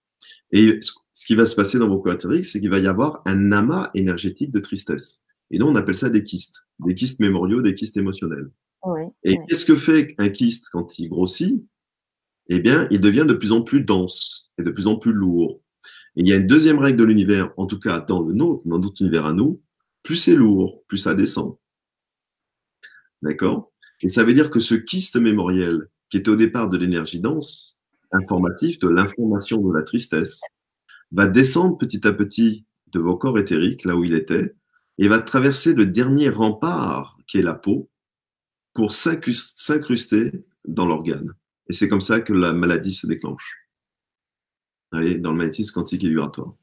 Et 0.52 0.78
ce 0.80 1.26
qui 1.26 1.34
va 1.34 1.46
se 1.46 1.56
passer 1.56 1.78
dans 1.78 1.88
vos 1.88 1.98
corps 1.98 2.14
éthériques, 2.14 2.44
c'est 2.44 2.60
qu'il 2.60 2.70
va 2.70 2.78
y 2.78 2.86
avoir 2.86 3.22
un 3.26 3.52
amas 3.52 3.90
énergétique 3.94 4.52
de 4.52 4.60
tristesse. 4.60 5.24
Et 5.50 5.58
nous, 5.58 5.66
on 5.66 5.76
appelle 5.76 5.94
ça 5.94 6.10
des 6.10 6.22
kystes, 6.22 6.66
des 6.80 6.94
kystes 6.94 7.20
mémoriaux, 7.20 7.62
des 7.62 7.74
kystes 7.74 7.96
émotionnels. 7.96 8.50
et 9.22 9.38
qu'est-ce 9.48 9.64
que 9.66 9.76
fait 9.76 10.14
un 10.18 10.28
kyste 10.28 10.68
quand 10.70 10.98
il 10.98 11.08
grossit? 11.08 11.64
Eh 12.48 12.60
bien, 12.60 12.86
il 12.90 13.00
devient 13.00 13.24
de 13.26 13.34
plus 13.34 13.52
en 13.52 13.62
plus 13.62 13.80
dense 13.80 14.52
et 14.58 14.62
de 14.62 14.70
plus 14.70 14.86
en 14.86 14.96
plus 14.96 15.12
lourd. 15.12 15.60
Et 16.16 16.20
il 16.20 16.28
y 16.28 16.32
a 16.32 16.36
une 16.36 16.46
deuxième 16.46 16.78
règle 16.78 16.98
de 16.98 17.04
l'univers, 17.04 17.52
en 17.56 17.66
tout 17.66 17.78
cas 17.78 18.00
dans 18.00 18.22
le 18.22 18.32
nôtre, 18.34 18.62
dans 18.64 18.78
notre 18.78 19.02
univers 19.02 19.26
à 19.26 19.32
nous, 19.32 19.60
plus 20.02 20.16
c'est 20.16 20.36
lourd, 20.36 20.82
plus 20.86 20.98
ça 20.98 21.14
descend. 21.14 21.56
D'accord? 23.22 23.72
Et 24.02 24.08
ça 24.08 24.24
veut 24.24 24.34
dire 24.34 24.50
que 24.50 24.60
ce 24.60 24.74
kyste 24.74 25.16
mémoriel, 25.16 25.88
qui 26.10 26.18
était 26.18 26.28
au 26.28 26.36
départ 26.36 26.70
de 26.70 26.78
l'énergie 26.78 27.20
dense, 27.20 27.75
informatif, 28.12 28.78
de 28.78 28.88
l'information 28.88 29.60
de 29.60 29.74
la 29.74 29.82
tristesse, 29.82 30.40
va 31.12 31.26
descendre 31.26 31.78
petit 31.78 32.06
à 32.06 32.12
petit 32.12 32.64
de 32.92 33.00
vos 33.00 33.16
corps 33.16 33.38
éthériques, 33.38 33.84
là 33.84 33.96
où 33.96 34.04
il 34.04 34.14
était, 34.14 34.54
et 34.98 35.08
va 35.08 35.18
traverser 35.18 35.74
le 35.74 35.86
dernier 35.86 36.28
rempart, 36.28 37.16
qui 37.26 37.38
est 37.38 37.42
la 37.42 37.54
peau, 37.54 37.90
pour 38.74 38.92
s'incruster 38.92 40.44
dans 40.66 40.86
l'organe. 40.86 41.34
Et 41.68 41.72
c'est 41.72 41.88
comme 41.88 42.00
ça 42.00 42.20
que 42.20 42.32
la 42.32 42.52
maladie 42.52 42.92
se 42.92 43.06
déclenche. 43.06 43.56
Vous 44.92 44.98
voyez, 44.98 45.18
dans 45.18 45.32
le 45.32 45.38
magnétisme 45.38 45.74
quantique 45.74 46.04
et 46.04 46.08
vibratoire. 46.08 46.54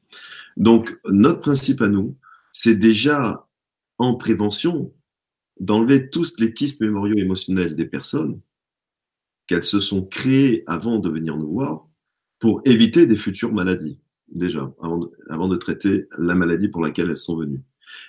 Donc, 0.56 0.98
notre 1.06 1.40
principe 1.40 1.82
à 1.82 1.88
nous, 1.88 2.16
c'est 2.52 2.76
déjà 2.76 3.46
en 3.98 4.14
prévention 4.14 4.92
d'enlever 5.60 6.08
tous 6.08 6.34
les 6.38 6.52
kystes 6.52 6.80
mémoriaux 6.80 7.16
émotionnels 7.16 7.76
des 7.76 7.86
personnes 7.86 8.40
qu'elles 9.46 9.62
se 9.62 9.80
sont 9.80 10.04
créées 10.04 10.64
avant 10.66 10.98
de 10.98 11.08
venir 11.08 11.36
nous 11.36 11.50
voir 11.50 11.88
pour 12.38 12.62
éviter 12.64 13.06
des 13.06 13.16
futures 13.16 13.52
maladies, 13.52 14.00
déjà, 14.28 14.74
avant 15.28 15.48
de, 15.48 15.56
traiter 15.56 16.08
la 16.18 16.34
maladie 16.34 16.68
pour 16.68 16.82
laquelle 16.82 17.10
elles 17.10 17.16
sont 17.16 17.36
venues. 17.36 17.62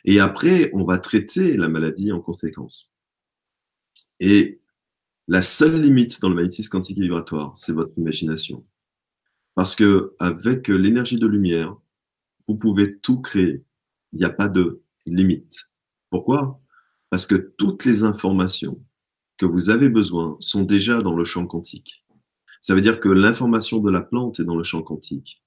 Et 0.03 0.19
après, 0.19 0.71
on 0.73 0.83
va 0.83 0.97
traiter 0.97 1.55
la 1.57 1.69
maladie 1.69 2.11
en 2.11 2.21
conséquence. 2.21 2.91
Et 4.19 4.61
la 5.27 5.41
seule 5.41 5.81
limite 5.81 6.21
dans 6.21 6.29
le 6.29 6.35
magnétisme 6.35 6.69
quantique 6.69 6.97
et 6.97 7.01
vibratoire, 7.01 7.53
c'est 7.55 7.73
votre 7.73 7.97
imagination. 7.97 8.65
Parce 9.53 9.75
que 9.75 10.13
avec 10.19 10.67
l'énergie 10.67 11.17
de 11.17 11.27
lumière, 11.27 11.75
vous 12.47 12.55
pouvez 12.55 12.97
tout 12.99 13.21
créer. 13.21 13.63
Il 14.13 14.19
n'y 14.19 14.25
a 14.25 14.29
pas 14.29 14.49
de 14.49 14.81
limite. 15.05 15.69
Pourquoi? 16.09 16.61
Parce 17.09 17.25
que 17.25 17.35
toutes 17.57 17.85
les 17.85 18.03
informations 18.03 18.81
que 19.37 19.45
vous 19.45 19.69
avez 19.69 19.89
besoin 19.89 20.37
sont 20.39 20.63
déjà 20.63 21.01
dans 21.01 21.15
le 21.15 21.25
champ 21.25 21.45
quantique. 21.45 22.05
Ça 22.61 22.73
veut 22.73 22.81
dire 22.81 22.99
que 22.99 23.09
l'information 23.09 23.79
de 23.79 23.91
la 23.91 24.01
plante 24.01 24.39
est 24.39 24.45
dans 24.45 24.55
le 24.55 24.63
champ 24.63 24.81
quantique. 24.81 25.43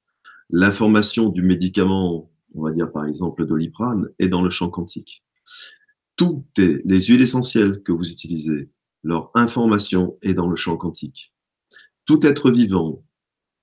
L'information 0.51 1.29
du 1.29 1.43
médicament, 1.43 2.31
on 2.55 2.63
va 2.63 2.73
dire 2.73 2.91
par 2.93 3.07
exemple 3.07 3.45
doliprane, 3.45 4.09
est 4.19 4.29
dans 4.29 4.43
le 4.43 4.51
champ 4.51 4.71
quantique. 4.71 5.25
Toutes 6.17 6.59
les 6.59 7.01
huiles 7.01 7.23
essentielles 7.23 7.83
que 7.83 7.93
vous 7.93 8.11
utilisez, 8.11 8.69
leur 9.03 9.31
information 9.35 10.19
est 10.23 10.35
dans 10.35 10.49
le 10.49 10.57
champ 10.57 10.77
quantique. 10.77 11.33
Tout 12.05 12.27
être 12.27 12.51
vivant 12.51 13.05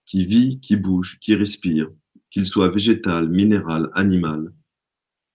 qui 0.05 0.25
vit, 0.25 0.59
qui 0.59 0.75
bouge, 0.75 1.17
qui 1.19 1.35
respire, 1.35 1.89
qu'il 2.29 2.45
soit 2.45 2.69
végétal, 2.69 3.29
minéral, 3.29 3.89
animal, 3.93 4.53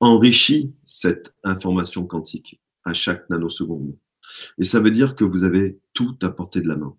enrichit 0.01 0.75
cette 0.85 1.35
information 1.45 2.07
quantique 2.07 2.61
à 2.85 2.95
chaque 2.95 3.29
nanoseconde. 3.29 3.97
Et 4.59 4.65
ça 4.65 4.81
veut 4.81 4.91
dire 4.91 5.17
que 5.17 5.25
vous 5.25 5.45
avez 5.45 5.79
tout 5.93 6.17
à 6.23 6.31
portée 6.31 6.61
de 6.61 6.69
la 6.69 6.77
main. 6.77 6.97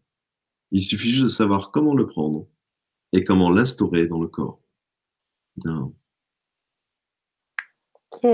Il 0.71 0.81
suffit 0.81 1.09
juste 1.09 1.23
de 1.23 1.29
savoir 1.29 1.71
comment 1.71 1.93
le 1.93 2.07
prendre 2.07 2.47
et 3.11 3.23
comment 3.23 3.49
l'instaurer 3.49 4.07
dans 4.07 4.21
le 4.21 4.27
corps. 4.27 4.59
Ok. 8.13 8.25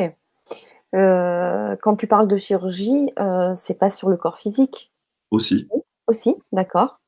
Euh, 0.96 1.76
quand 1.82 1.96
tu 1.96 2.08
parles 2.08 2.28
de 2.28 2.38
chirurgie, 2.38 3.12
euh, 3.20 3.54
c'est 3.56 3.78
pas 3.78 3.90
sur 3.90 4.10
le 4.10 4.18
corps 4.18 4.38
physique? 4.38 4.92
Aussi. 5.32 5.68
Aussi, 6.08 6.36
d'accord. 6.52 7.02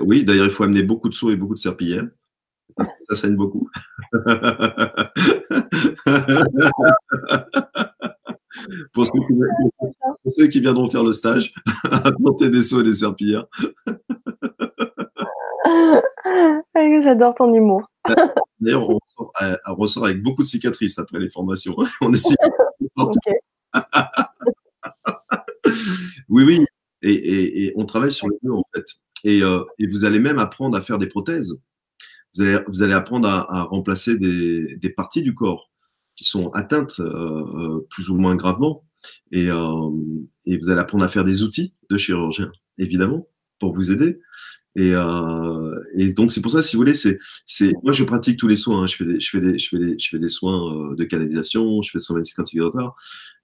Oui, 0.00 0.24
d'ailleurs, 0.24 0.46
il 0.46 0.50
faut 0.50 0.64
amener 0.64 0.82
beaucoup 0.82 1.10
de 1.10 1.14
seaux 1.14 1.30
et 1.30 1.36
beaucoup 1.36 1.54
de 1.54 1.58
serpillères. 1.58 2.08
Ça 3.08 3.14
saigne 3.14 3.36
beaucoup. 3.36 3.70
pour, 8.92 9.06
ceux 9.06 10.46
qui, 10.48 10.60
viendront 10.60 10.90
faire 10.90 11.04
le 11.04 11.12
stage, 11.12 11.52
à 11.90 12.10
monter 12.18 12.50
des 12.50 12.62
seaux 12.62 12.80
et 12.80 12.84
des 12.84 12.94
serpillères. 12.94 13.46
J'adore 17.02 17.34
ton 17.34 17.52
humour. 17.54 17.90
D'ailleurs, 18.60 18.88
on, 18.88 18.98
ressort 19.74 20.06
avec 20.06 20.22
beaucoup 20.22 20.42
de 20.42 20.46
cicatrices 20.46 20.98
après 20.98 21.18
les 21.18 21.28
formations. 21.28 21.76
on 22.00 22.12
essaie. 22.12 22.34
oui, 26.28 26.44
oui. 26.44 26.64
Et, 27.02 27.72
on 27.76 27.84
travaille 27.84 28.12
sur 28.12 28.28
les 28.28 28.38
deux, 28.42 28.52
en 28.52 28.62
fait. 28.74 28.84
Et, 29.24 29.42
vous 29.86 30.04
allez 30.04 30.20
même 30.20 30.38
apprendre 30.38 30.76
à 30.76 30.80
faire 30.80 30.98
des 30.98 31.08
prothèses. 31.08 31.62
Vous 32.34 32.42
allez, 32.42 32.58
vous 32.68 32.82
allez 32.82 32.94
apprendre 32.94 33.28
à, 33.28 33.64
remplacer 33.64 34.18
des, 34.18 34.76
des, 34.76 34.90
parties 34.90 35.22
du 35.22 35.34
corps 35.34 35.70
qui 36.16 36.24
sont 36.24 36.50
atteintes 36.50 37.00
plus 37.90 38.10
ou 38.10 38.16
moins 38.16 38.36
gravement. 38.36 38.84
Et, 39.32 39.48
et 40.46 40.56
vous 40.58 40.70
allez 40.70 40.80
apprendre 40.80 41.04
à 41.04 41.08
faire 41.08 41.24
des 41.24 41.42
outils 41.42 41.74
de 41.90 41.96
chirurgien, 41.96 42.50
évidemment, 42.78 43.28
pour 43.58 43.74
vous 43.74 43.92
aider. 43.92 44.20
Et, 44.76 44.92
euh, 44.92 45.80
et, 45.96 46.12
donc 46.14 46.32
c'est 46.32 46.40
pour 46.40 46.50
ça, 46.50 46.62
si 46.62 46.74
vous 46.74 46.82
voulez, 46.82 46.94
c'est, 46.94 47.18
c'est, 47.46 47.72
moi 47.84 47.92
je 47.92 48.02
pratique 48.02 48.38
tous 48.38 48.48
les 48.48 48.56
soins. 48.56 48.82
Hein. 48.82 48.86
Je 48.88 48.96
fais 48.96 49.04
des, 49.04 49.20
je 49.20 49.30
fais 49.30 49.40
des, 49.40 49.58
je 49.58 49.68
fais 49.68 49.78
des, 49.78 49.98
je 49.98 50.08
fais 50.08 50.18
des 50.18 50.28
soins 50.28 50.90
euh, 50.92 50.96
de 50.96 51.04
canalisation, 51.04 51.80
je 51.82 51.90
fais 51.90 51.98
des 51.98 52.04
soins 52.04 52.16
magnétiques 52.16 52.52
vibratoire. 52.52 52.96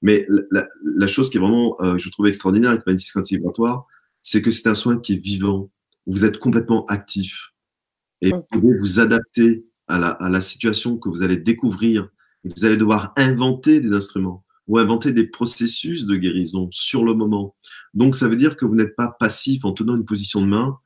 Mais 0.03 0.27
la, 0.51 0.67
la, 0.83 1.07
chose 1.07 1.31
qui 1.31 1.37
est 1.37 1.41
vraiment, 1.41 1.77
euh, 1.83 1.97
je 1.99 2.09
trouve 2.11 2.27
extraordinaire 2.27 2.71
avec 2.71 2.85
magnétique 2.85 3.15
vibratoire, 3.31 3.87
c'est 4.23 4.43
que 4.43 4.51
c'est 4.51 4.67
un 4.67 4.75
soin 4.75 4.99
qui 4.99 5.15
est 5.15 5.23
vivant. 5.23 5.71
Vous 6.07 6.25
êtes 6.25 6.39
complètement 6.39 6.85
actif 6.87 7.53
et 8.23 8.31
vous 8.33 8.43
pouvez 8.51 8.77
vous 8.79 8.99
adapter 8.99 9.65
à 9.87 9.99
la, 9.99 10.09
à 10.09 10.29
la 10.31 10.41
situation 10.41 10.99
que 10.99 11.09
vous 11.09 11.23
allez 11.23 11.37
découvrir. 11.37 12.09
Vous 12.45 12.65
allez 12.65 12.77
devoir 12.77 13.13
inventer 13.17 13.81
des 13.81 13.93
instruments 13.93 14.45
ou 14.67 14.79
inventer 14.79 15.13
des 15.13 15.27
processus 15.27 16.07
de 16.07 16.17
guérison 16.17 16.69
sur 16.71 17.05
le 17.05 17.15
moment. 17.15 17.57
Donc 17.93 18.15
ça 18.15 18.29
veut 18.29 18.37
dire 18.37 18.57
que 18.57 18.65
vous 18.65 18.75
n'êtes 18.77 18.97
pas 18.97 19.15
passif 19.19 19.65
en 19.65 19.73
tenant 19.73 19.97
une 19.97 20.05
position 20.05 20.41
de 20.41 20.47
main 20.47 20.79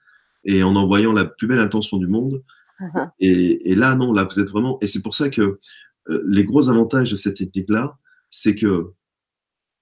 et 0.44 0.62
en 0.62 0.74
envoyant 0.76 1.12
la 1.12 1.24
plus 1.24 1.46
belle 1.46 1.60
intention 1.60 1.98
du 1.98 2.06
monde. 2.06 2.42
Uh-huh. 2.80 3.08
et, 3.20 3.74
là, 3.76 3.94
non, 3.94 4.12
là, 4.12 4.24
vous 4.24 4.40
êtes 4.40 4.50
vraiment. 4.50 4.78
Et 4.80 4.86
c'est 4.86 5.02
pour 5.02 5.14
ça 5.14 5.30
que 5.30 5.58
euh, 6.08 6.22
les 6.26 6.44
gros 6.44 6.68
avantages 6.68 7.10
de 7.10 7.16
cette 7.16 7.36
technique-là, 7.36 7.96
c'est 8.30 8.54
que 8.54 8.92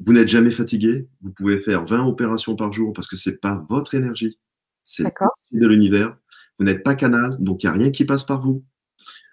vous 0.05 0.13
n'êtes 0.13 0.29
jamais 0.29 0.51
fatigué. 0.51 1.09
Vous 1.23 1.31
pouvez 1.33 1.61
faire 1.61 1.85
20 1.85 2.07
opérations 2.07 2.57
par 2.57 2.73
jour 2.73 2.93
parce 2.93 3.09
que 3.09 3.17
c'est 3.17 3.41
pas 3.41 3.65
votre 3.69 3.95
énergie, 3.95 4.39
c'est 4.85 5.05
de 5.53 5.67
l'univers. 5.67 6.17
Vous 6.59 6.65
n'êtes 6.65 6.83
pas 6.83 6.95
canal, 6.95 7.37
donc 7.39 7.63
il 7.63 7.67
n'y 7.67 7.71
a 7.71 7.79
rien 7.79 7.91
qui 7.91 8.05
passe 8.05 8.25
par 8.25 8.41
vous. 8.41 8.65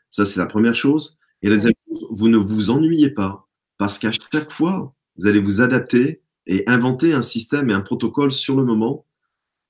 Ça, 0.10 0.26
c'est 0.26 0.40
la 0.40 0.46
première 0.46 0.76
chose. 0.76 1.20
Et 1.42 1.50
la 1.50 1.56
deuxième 1.56 1.74
chose, 1.88 2.08
vous 2.12 2.28
ne 2.28 2.38
vous 2.38 2.70
ennuyez 2.70 3.10
pas 3.10 3.48
parce 3.78 3.98
qu'à 3.98 4.12
chaque 4.12 4.52
fois, 4.52 4.94
vous 5.18 5.28
allez 5.28 5.40
vous 5.40 5.62
adapter 5.62 6.22
et 6.48 6.68
inventer 6.68 7.14
un 7.14 7.22
système 7.22 7.70
et 7.70 7.74
un 7.74 7.82
protocole 7.82 8.32
sur 8.32 8.56
le 8.58 8.64
moment 8.64 9.06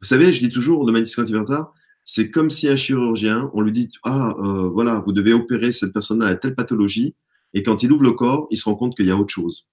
vous 0.01 0.08
savez, 0.08 0.32
je 0.32 0.39
dis 0.39 0.49
toujours, 0.49 0.86
le 0.86 0.93
magnétisme 0.93 1.21
antivibratoire, 1.21 1.73
c'est 2.05 2.32
comme 2.32 2.49
si 2.49 2.69
un 2.69 2.77
chirurgien, 2.77 3.51
on 3.53 3.62
lui 3.62 3.73
dit, 3.73 3.91
ah, 4.03 4.34
euh, 4.39 4.69
voilà, 4.69 4.99
vous 5.05 5.12
devez 5.12 5.34
opérer 5.34 5.71
cette 5.71 5.91
personne-là 5.91 6.27
à 6.27 6.36
telle 6.36 6.55
pathologie, 6.55 7.15
et 7.53 7.63
quand 7.63 7.84
il 7.84 7.91
ouvre 7.91 8.03
le 8.03 8.13
corps, 8.13 8.47
il 8.49 8.58
se 8.58 8.65
rend 8.65 8.75
compte 8.75 8.95
qu'il 8.95 9.08
y 9.08 9.12
a 9.12 9.17
autre 9.17 9.34
chose. 9.34 9.67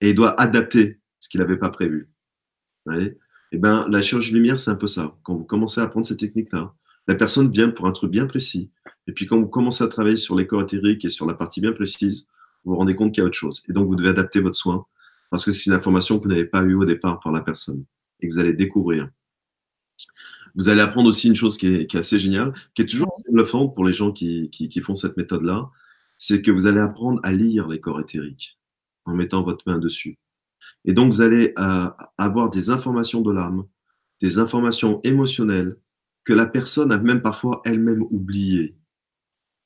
Et 0.00 0.10
il 0.10 0.14
doit 0.14 0.40
adapter 0.40 1.00
ce 1.18 1.28
qu'il 1.28 1.40
n'avait 1.40 1.58
pas 1.58 1.70
prévu. 1.70 2.08
Vous 2.86 2.92
voyez? 2.92 3.18
Eh 3.52 3.58
bien, 3.58 3.86
la 3.88 4.00
chirurgie 4.00 4.32
lumière, 4.32 4.60
c'est 4.60 4.70
un 4.70 4.76
peu 4.76 4.86
ça. 4.86 5.18
Quand 5.24 5.34
vous 5.34 5.44
commencez 5.44 5.80
à 5.80 5.84
apprendre 5.84 6.06
ces 6.06 6.16
techniques-là, 6.16 6.72
la 7.08 7.14
personne 7.16 7.50
vient 7.50 7.68
pour 7.68 7.86
un 7.86 7.92
truc 7.92 8.12
bien 8.12 8.26
précis. 8.26 8.70
Et 9.06 9.12
puis, 9.12 9.26
quand 9.26 9.38
vous 9.40 9.48
commencez 9.48 9.82
à 9.84 9.88
travailler 9.88 10.16
sur 10.16 10.36
les 10.36 10.46
corps 10.46 10.62
éthériques 10.62 11.04
et 11.04 11.10
sur 11.10 11.26
la 11.26 11.34
partie 11.34 11.60
bien 11.60 11.72
précise, 11.72 12.28
vous 12.64 12.72
vous 12.72 12.78
rendez 12.78 12.94
compte 12.94 13.12
qu'il 13.12 13.22
y 13.22 13.24
a 13.24 13.26
autre 13.26 13.36
chose. 13.36 13.62
Et 13.68 13.72
donc, 13.72 13.88
vous 13.88 13.96
devez 13.96 14.10
adapter 14.10 14.40
votre 14.40 14.56
soin 14.56 14.86
parce 15.30 15.44
que 15.44 15.52
c'est 15.52 15.66
une 15.66 15.72
information 15.72 16.18
que 16.18 16.24
vous 16.24 16.30
n'avez 16.30 16.44
pas 16.44 16.62
eue 16.62 16.74
au 16.74 16.84
départ 16.84 17.20
par 17.20 17.32
la 17.32 17.40
personne 17.40 17.84
et 18.20 18.28
que 18.28 18.34
vous 18.34 18.40
allez 18.40 18.52
découvrir. 18.52 19.08
Vous 20.56 20.68
allez 20.68 20.80
apprendre 20.80 21.08
aussi 21.08 21.28
une 21.28 21.36
chose 21.36 21.56
qui 21.56 21.68
est, 21.68 21.94
assez 21.94 22.18
géniale, 22.18 22.52
qui 22.74 22.82
est 22.82 22.86
toujours 22.86 23.22
bluffante 23.30 23.74
pour 23.74 23.84
les 23.84 23.92
gens 23.92 24.10
qui, 24.10 24.50
font 24.82 24.94
cette 24.94 25.16
méthode-là, 25.16 25.70
c'est 26.18 26.42
que 26.42 26.50
vous 26.50 26.66
allez 26.66 26.80
apprendre 26.80 27.20
à 27.22 27.32
lire 27.32 27.68
les 27.68 27.80
corps 27.80 28.00
éthériques 28.00 28.58
en 29.04 29.14
mettant 29.14 29.42
votre 29.42 29.62
main 29.66 29.78
dessus. 29.78 30.18
Et 30.84 30.92
donc, 30.92 31.12
vous 31.12 31.20
allez 31.20 31.54
euh, 31.58 31.88
avoir 32.18 32.50
des 32.50 32.70
informations 32.70 33.20
de 33.20 33.32
l'âme, 33.32 33.64
des 34.20 34.38
informations 34.38 35.00
émotionnelles 35.04 35.76
que 36.24 36.32
la 36.32 36.46
personne 36.46 36.92
a 36.92 36.98
même 36.98 37.22
parfois 37.22 37.62
elle-même 37.64 38.02
oubliées 38.10 38.76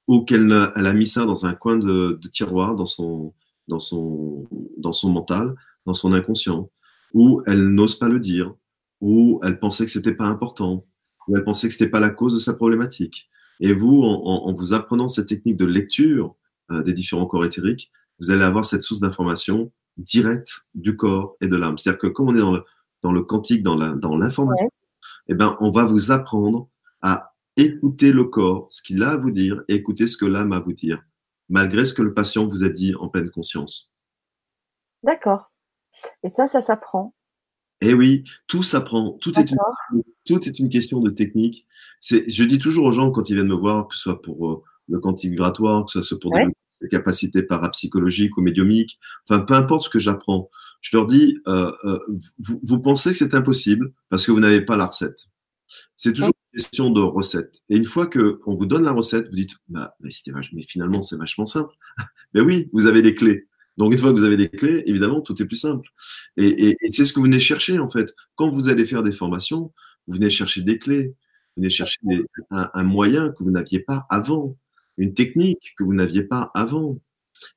ou 0.07 0.25
qu'elle 0.25 0.53
a 0.53 0.93
mis 0.93 1.07
ça 1.07 1.25
dans 1.25 1.47
un 1.47 1.55
coin 1.55 1.77
de, 1.77 2.21
tiroir, 2.33 2.75
dans 2.77 2.87
son, 2.87 3.33
dans, 3.69 3.81
son, 3.81 4.47
dans 4.77 4.93
son 4.93 5.11
mental, 5.11 5.55
dans 5.87 5.95
son 5.95 6.13
inconscient 6.13 6.69
ou 7.15 7.43
elle 7.47 7.69
n'ose 7.69 7.99
pas 7.99 8.09
le 8.09 8.19
dire, 8.19 8.53
ou 9.01 9.41
elle 9.43 9.59
pensait 9.59 9.87
que 9.87 9.91
c'était 9.91 10.15
pas 10.15 10.27
important, 10.27 10.85
ou 11.27 11.37
elle 11.37 11.45
pensait 11.45 11.69
que 11.69 11.73
c'était 11.73 11.91
pas 11.91 12.01
la 12.01 12.11
cause 12.11 12.35
de 12.35 12.39
sa 12.39 12.55
problématique. 12.55 13.31
Et 13.61 13.73
vous, 13.73 14.03
en, 14.03 14.53
vous 14.53 14.75
apprenant 14.75 15.07
cette 15.07 15.29
technique 15.29 15.57
de 15.57 15.65
lecture 15.65 16.35
euh, 16.73 16.83
des 16.83 16.93
différents 16.93 17.27
corps 17.27 17.45
éthériques, 17.45 17.91
vous 18.19 18.31
allez 18.31 18.43
avoir 18.43 18.65
cette 18.65 18.83
source 18.83 19.01
d'information 19.01 19.73
directe 19.97 20.67
du 20.75 20.97
corps 20.97 21.37
et 21.41 21.47
de 21.47 21.57
l'âme. 21.57 21.79
C'est-à-dire 21.79 22.01
que 22.01 22.07
comme 22.09 22.29
on 22.29 22.35
est 22.35 22.41
dans 22.41 22.53
le, 22.53 22.65
dans 23.03 23.13
le 23.13 23.23
quantique, 23.23 23.63
dans 23.63 23.77
l'information, 23.77 24.71
eh 25.29 25.35
ben, 25.35 25.57
on 25.61 25.71
va 25.71 25.85
vous 25.85 26.11
apprendre 26.11 26.69
à 27.01 27.34
écouter 27.57 28.13
le 28.13 28.25
corps, 28.25 28.69
ce 28.71 28.83
qu'il 28.83 29.03
a 29.03 29.13
à 29.13 29.17
vous 29.17 29.31
dire, 29.31 29.63
et 29.69 29.75
écouter 29.75 30.07
ce 30.07 30.17
que 30.17 30.27
l'âme 30.27 30.53
a 30.53 30.57
à 30.57 30.61
vous 30.61 30.73
dire, 30.73 31.03
malgré 31.49 31.85
ce 31.85 31.95
que 31.95 32.03
le 32.03 32.15
patient 32.15 32.47
vous 32.47 32.65
a 32.65 32.69
dit 32.69 32.95
en 32.97 33.09
pleine 33.09 33.31
conscience. 33.31 33.93
D'accord. 35.03 35.53
Et 36.23 36.29
ça, 36.29 36.47
ça 36.47 36.61
s'apprend. 36.61 37.15
Eh 37.81 37.95
oui, 37.95 38.25
tout 38.47 38.63
s'apprend. 38.63 39.13
Tout 39.21 39.39
est, 39.39 39.51
une, 39.51 39.59
tout 40.25 40.49
est 40.49 40.59
une 40.59 40.69
question 40.69 41.01
de 41.01 41.11
technique. 41.11 41.67
Je 42.03 42.45
dis 42.45 42.59
toujours 42.59 42.87
aux 42.87 42.93
gens 42.93 43.11
quand 43.11 43.29
ils 43.29 43.35
viennent 43.35 43.49
me 43.49 43.55
voir, 43.55 43.89
que 43.89 43.95
ce 43.95 44.03
soit 44.03 44.23
pour 44.23 44.51
euh, 44.51 44.63
le 44.89 45.01
quantique 45.01 45.31
vibratoire, 45.31 45.85
que 45.87 45.93
ce 45.93 46.03
soit 46.03 46.19
pour 46.19 46.33
des 46.81 46.89
capacités 46.89 47.43
parapsychologiques 47.43 48.37
ou 48.37 48.43
médiumiques, 48.43 48.99
enfin 49.29 49.41
peu 49.41 49.55
importe 49.55 49.83
ce 49.83 49.89
que 49.89 49.99
j'apprends, 49.99 50.51
je 50.81 50.97
leur 50.97 51.07
dis, 51.07 51.39
euh, 51.49 51.73
euh, 51.85 51.99
vous, 52.39 52.79
pensez 52.79 53.13
que 53.13 53.17
c'est 53.17 53.35
impossible 53.35 53.93
parce 54.11 54.27
que 54.27 54.33
vous 54.33 54.41
n'avez 54.41 54.61
pas 54.61 54.77
la 54.77 54.87
recette. 54.87 55.29
C'est 55.97 56.13
toujours 56.13 56.34
question 56.57 56.91
de 56.91 57.01
recette. 57.01 57.63
Et 57.69 57.77
une 57.77 57.85
fois 57.85 58.07
qu'on 58.07 58.55
vous 58.55 58.67
donne 58.67 58.85
la 58.85 58.93
recette, 58.93 59.29
vous 59.29 59.37
dites, 59.37 59.55
bah, 59.69 59.95
mais, 60.01 60.11
mais 60.53 60.63
finalement 60.63 61.03
c'est 61.03 61.17
vachement 61.17 61.47
simple. 61.47 61.75
mais 62.33 62.41
oui, 62.43 62.69
vous 62.73 62.87
avez 62.87 63.03
les 63.03 63.15
clés. 63.15 63.49
Donc, 63.77 63.93
une 63.93 63.99
fois 63.99 64.11
que 64.11 64.19
vous 64.19 64.25
avez 64.25 64.37
les 64.37 64.49
clés, 64.49 64.83
évidemment, 64.87 65.21
tout 65.21 65.41
est 65.43 65.47
plus 65.47 65.57
simple. 65.57 65.89
Et, 66.37 66.77
c'est 66.91 67.05
ce 67.05 67.13
que 67.13 67.19
vous 67.19 67.27
venez 67.27 67.41
chercher, 67.41 67.79
en 67.79 67.89
fait. 67.89 68.15
Quand 68.37 68.51
vous 68.51 68.69
allez 68.69 68.87
faire 68.87 69.03
des 69.03 69.13
formations, 69.13 69.73
vous 70.07 70.15
venez 70.15 70.31
chercher 70.31 70.63
des 70.63 70.79
clés, 70.79 71.09
vous 71.57 71.63
venez 71.63 71.71
chercher 71.71 71.99
un, 72.51 72.85
moyen 72.85 73.31
que 73.31 73.43
vous 73.43 73.51
n'aviez 73.51 73.81
pas 73.81 74.07
avant, 74.11 74.57
une 74.97 75.15
technique 75.15 75.75
que 75.77 75.85
vous 75.85 75.95
n'aviez 75.95 76.23
pas 76.23 76.51
avant. 76.55 77.01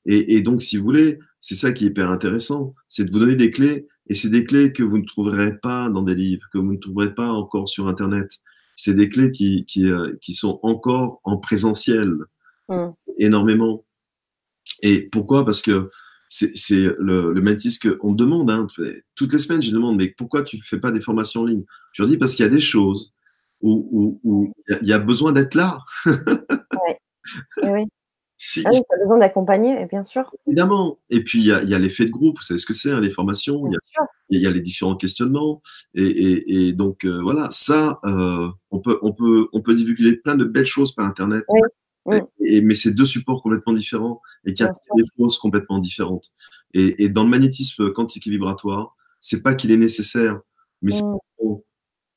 Et, 0.05 0.41
donc, 0.41 0.61
si 0.61 0.77
vous 0.77 0.83
voulez, 0.83 1.19
c'est 1.39 1.55
ça 1.55 1.71
qui 1.71 1.85
est 1.85 1.89
hyper 1.89 2.09
intéressant, 2.09 2.73
c'est 2.87 3.05
de 3.05 3.11
vous 3.11 3.19
donner 3.19 3.35
des 3.35 3.51
clés, 3.51 3.87
et 4.07 4.15
c'est 4.15 4.29
des 4.29 4.43
clés 4.43 4.73
que 4.73 4.83
vous 4.83 4.97
ne 4.97 5.05
trouverez 5.05 5.57
pas 5.57 5.89
dans 5.89 6.01
des 6.01 6.15
livres, 6.15 6.47
que 6.51 6.57
vous 6.57 6.73
ne 6.73 6.77
trouverez 6.77 7.13
pas 7.13 7.29
encore 7.31 7.69
sur 7.69 7.87
Internet. 7.87 8.39
C'est 8.77 8.93
des 8.93 9.09
clés 9.09 9.31
qui, 9.31 9.65
qui, 9.65 9.91
euh, 9.91 10.15
qui, 10.21 10.33
sont 10.33 10.59
encore 10.63 11.19
en 11.25 11.37
présentiel, 11.37 12.13
mmh. 12.69 12.87
énormément. 13.17 13.83
Et 14.81 15.01
pourquoi? 15.01 15.43
Parce 15.43 15.61
que 15.61 15.89
c'est 16.29 16.53
le, 16.99 17.33
le 17.33 17.41
que 17.41 17.89
qu'on 17.89 18.11
me 18.11 18.17
demande. 18.17 18.49
Hein, 18.49 18.67
toutes 19.15 19.33
les 19.33 19.39
semaines, 19.39 19.61
je 19.61 19.71
demande, 19.71 19.97
mais 19.97 20.09
pourquoi 20.09 20.43
tu 20.43 20.57
ne 20.57 20.61
fais 20.63 20.79
pas 20.79 20.91
des 20.91 21.01
formations 21.01 21.41
en 21.41 21.45
ligne? 21.45 21.63
Je 21.93 22.03
leur 22.03 22.09
dis 22.09 22.17
parce 22.17 22.35
qu'il 22.35 22.45
y 22.45 22.47
a 22.47 22.51
des 22.51 22.59
choses 22.59 23.13
où 23.61 24.53
il 24.69 24.87
y, 24.87 24.93
a 24.93 24.99
besoin 24.99 25.31
d'être 25.31 25.55
là. 25.55 25.79
oui. 26.05 26.93
oui. 27.63 27.85
Ah 28.65 28.69
oui, 28.71 28.77
tu 28.77 28.95
as 28.95 29.03
besoin 29.03 29.17
d'accompagner, 29.17 29.85
bien 29.87 30.03
sûr. 30.03 30.31
Évidemment. 30.45 30.99
Et 31.09 31.23
puis, 31.23 31.39
il 31.39 31.45
y 31.45 31.51
a, 31.51 31.79
l'effet 31.79 32.05
de 32.05 32.11
groupe. 32.11 32.37
Vous 32.37 32.43
savez 32.43 32.59
ce 32.59 32.65
que 32.65 32.73
c'est, 32.73 32.91
hein, 32.91 33.01
les 33.01 33.09
formations. 33.09 33.63
Il 34.29 34.41
y, 34.41 34.45
a 34.45 34.51
les 34.51 34.61
différents 34.61 34.95
questionnements. 34.95 35.61
Et, 35.95 36.71
donc, 36.73 37.03
euh, 37.05 37.19
voilà, 37.23 37.47
ça, 37.51 37.99
euh, 38.05 38.47
on, 38.69 38.79
peut, 38.79 38.99
on, 39.01 39.11
peut, 39.13 39.47
on 39.53 39.61
peut 39.61 39.73
divulguer 39.73 40.17
plein 40.17 40.35
de 40.35 40.45
belles 40.45 40.67
choses 40.67 40.93
par 40.93 41.05
Internet. 41.05 41.45
Oui. 42.05 42.19
Et, 42.45 42.61
mais 42.61 42.73
c'est 42.73 42.91
deux 42.91 43.05
supports 43.05 43.41
complètement 43.41 43.73
différents 43.73 44.21
et 44.45 44.53
qui 44.53 44.63
attirent 44.63 44.95
des 44.95 45.03
choses 45.17 45.39
complètement 45.39 45.79
différentes. 45.79 46.31
Et, 46.73 47.09
dans 47.09 47.23
le 47.23 47.29
magnétisme 47.29 47.91
quantique 47.91 48.27
et 48.27 48.29
vibratoire, 48.29 48.95
c'est 49.19 49.41
pas 49.41 49.55
qu'il 49.55 49.71
est 49.71 49.77
nécessaire, 49.77 50.39
mais 50.83 50.91
c'est 50.91 51.03
mm. 51.03 51.57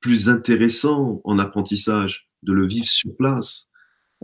plus 0.01 0.29
intéressant 0.29 1.23
en 1.25 1.39
apprentissage 1.39 2.29
de 2.43 2.53
le 2.53 2.67
vivre 2.67 2.87
sur 2.87 3.17
place 3.17 3.70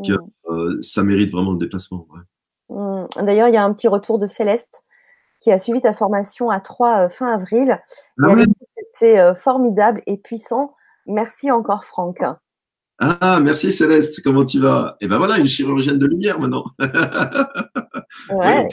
que 0.04 0.12
mm. 0.12 0.30
euh, 0.50 0.78
ça 0.82 1.02
mérite 1.02 1.30
vraiment 1.30 1.52
le 1.52 1.58
déplacement. 1.58 2.06
Mm. 2.68 3.06
D'ailleurs, 3.22 3.48
il 3.48 3.54
y 3.54 3.58
a 3.58 3.64
un 3.64 3.72
petit 3.72 3.88
retour 3.88 4.18
de 4.18 4.26
Céleste 4.26 4.84
qui 5.40 5.52
a 5.52 5.58
suivi 5.58 5.80
ta 5.80 5.94
formation 5.94 6.50
à 6.50 6.60
3 6.60 6.98
euh, 6.98 7.08
fin 7.08 7.32
avril. 7.32 7.80
Ah 8.22 8.34
C'était 8.94 9.18
euh, 9.18 9.34
formidable 9.34 10.02
et 10.06 10.16
puissant. 10.16 10.74
Merci 11.06 11.50
encore, 11.50 11.84
Franck. 11.84 12.22
Ah, 12.98 13.40
merci 13.42 13.72
Céleste, 13.72 14.22
comment 14.22 14.44
tu 14.44 14.58
vas? 14.58 14.96
Et 15.00 15.04
eh 15.04 15.08
ben 15.08 15.18
voilà, 15.18 15.38
une 15.38 15.48
chirurgienne 15.48 15.98
de 15.98 16.06
lumière 16.06 16.40
maintenant. 16.40 16.64
Ouais. 18.30 18.66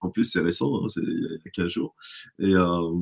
en 0.00 0.10
plus, 0.10 0.24
c'est 0.24 0.40
récent, 0.40 0.68
hein, 0.76 0.88
c'est 0.88 1.00
il 1.00 1.40
y 1.44 1.48
a 1.48 1.50
15 1.50 1.68
jours. 1.68 1.94
Et, 2.40 2.52
euh, 2.54 2.92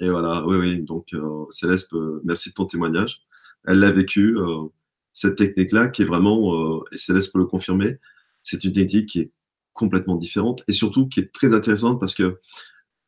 et 0.00 0.08
voilà, 0.08 0.46
oui, 0.46 0.56
oui. 0.58 0.82
Donc, 0.82 1.12
euh, 1.12 1.44
Céleste, 1.50 1.92
merci 2.24 2.50
de 2.50 2.54
ton 2.54 2.66
témoignage. 2.66 3.20
Elle 3.66 3.80
l'a 3.80 3.90
vécu. 3.90 4.36
Euh, 4.38 4.68
cette 5.12 5.36
technique-là 5.36 5.88
qui 5.88 6.02
est 6.02 6.06
vraiment, 6.06 6.54
euh, 6.54 6.84
et 6.92 6.98
Céleste 6.98 7.30
pour 7.32 7.40
le 7.40 7.46
confirmer, 7.46 7.98
c'est 8.42 8.64
une 8.64 8.72
technique 8.72 9.08
qui 9.08 9.20
est 9.20 9.30
complètement 9.72 10.16
différente 10.16 10.64
et 10.68 10.72
surtout 10.72 11.08
qui 11.08 11.20
est 11.20 11.32
très 11.32 11.54
intéressante 11.54 12.00
parce 12.00 12.14
que 12.14 12.40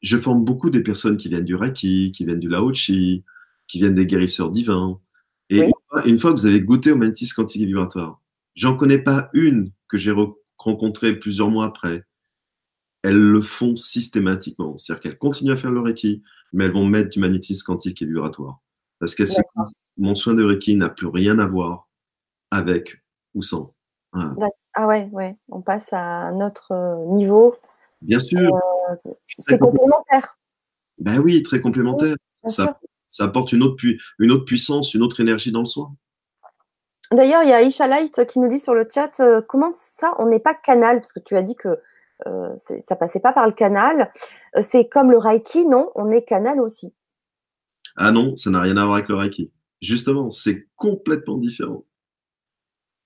je 0.02 0.16
forme 0.16 0.44
beaucoup 0.44 0.70
des 0.70 0.82
personnes 0.82 1.16
qui 1.16 1.28
viennent 1.28 1.44
du 1.44 1.54
Reiki, 1.54 2.12
qui 2.12 2.24
viennent 2.24 2.40
du 2.40 2.48
Lao 2.48 2.72
Chi, 2.74 3.24
qui 3.66 3.78
viennent 3.78 3.94
des 3.94 4.06
guérisseurs 4.06 4.50
divins. 4.50 5.00
Et 5.50 5.62
une, 6.04 6.18
fois, 6.18 6.32
que 6.32 6.40
vous 6.40 6.46
avez 6.46 6.60
goûté 6.60 6.92
au 6.92 6.96
magnétisme 6.96 7.34
quantique 7.36 7.62
et 7.62 7.66
vibratoire, 7.66 8.20
j'en 8.54 8.76
connais 8.76 8.98
pas 8.98 9.30
une 9.32 9.72
que 9.88 9.96
j'ai 9.96 10.14
rencontrée 10.58 11.18
plusieurs 11.18 11.50
mois 11.50 11.66
après. 11.66 12.04
Elles 13.02 13.20
le 13.20 13.42
font 13.42 13.76
systématiquement. 13.76 14.76
C'est-à-dire 14.78 15.02
qu'elles 15.02 15.18
continuent 15.18 15.52
à 15.52 15.56
faire 15.56 15.70
le 15.70 15.80
Reiki, 15.80 16.22
mais 16.52 16.66
elles 16.66 16.72
vont 16.72 16.86
mettre 16.86 17.10
du 17.10 17.18
magnétisme 17.18 17.64
quantique 17.64 18.02
et 18.02 18.06
vibratoire. 18.06 18.60
Parce 18.98 19.14
qu'elles 19.14 19.30
se 19.30 19.36
disent, 19.36 19.74
mon 19.96 20.14
soin 20.14 20.34
de 20.34 20.42
Reiki 20.42 20.76
n'a 20.76 20.88
plus 20.88 21.06
rien 21.06 21.38
à 21.38 21.46
voir 21.46 21.88
avec 22.54 23.02
ou 23.34 23.42
sans. 23.42 23.74
Ah 24.74 24.86
ouais, 24.86 25.08
ouais, 25.12 25.36
on 25.48 25.60
passe 25.60 25.92
à 25.92 26.00
un 26.00 26.40
autre 26.40 26.72
euh, 26.72 27.04
niveau. 27.12 27.56
Bien 28.00 28.18
sûr. 28.18 28.54
Euh, 28.54 29.12
c'est 29.22 29.58
complémentaire. 29.58 30.38
Ben 30.98 31.18
oui, 31.18 31.42
très 31.42 31.60
complémentaire. 31.60 32.16
ça, 32.46 32.78
ça, 33.08 33.24
apporte 33.24 33.52
une 33.52 33.62
autre, 33.62 33.84
une 34.18 34.30
autre 34.30 34.44
puissance, 34.44 34.94
une 34.94 35.02
autre 35.02 35.20
énergie 35.20 35.50
dans 35.50 35.60
le 35.60 35.66
soin. 35.66 35.94
D'ailleurs, 37.10 37.42
il 37.42 37.48
y 37.48 37.52
a 37.52 37.62
Isha 37.62 37.86
Light 37.86 38.26
qui 38.26 38.38
nous 38.38 38.48
dit 38.48 38.60
sur 38.60 38.74
le 38.74 38.86
chat 38.92 39.20
euh, 39.20 39.40
comment 39.42 39.70
ça, 39.72 40.14
on 40.18 40.26
n'est 40.26 40.40
pas 40.40 40.54
canal? 40.54 41.00
Parce 41.00 41.12
que 41.12 41.20
tu 41.20 41.36
as 41.36 41.42
dit 41.42 41.54
que 41.54 41.80
euh, 42.26 42.56
ça 42.56 42.96
passait 42.96 43.20
pas 43.20 43.32
par 43.32 43.46
le 43.46 43.52
canal. 43.52 44.10
c'est 44.60 44.88
comme 44.88 45.10
le 45.10 45.18
Reiki, 45.18 45.66
non? 45.66 45.90
On 45.94 46.10
est 46.10 46.22
canal 46.22 46.60
aussi. 46.60 46.94
Ah 47.96 48.12
non, 48.12 48.34
ça 48.36 48.50
n'a 48.50 48.60
rien 48.60 48.76
à 48.76 48.84
voir 48.84 48.96
avec 48.96 49.08
le 49.08 49.16
Reiki. 49.16 49.52
Justement, 49.82 50.30
c'est 50.30 50.68
complètement 50.76 51.36
différent. 51.36 51.84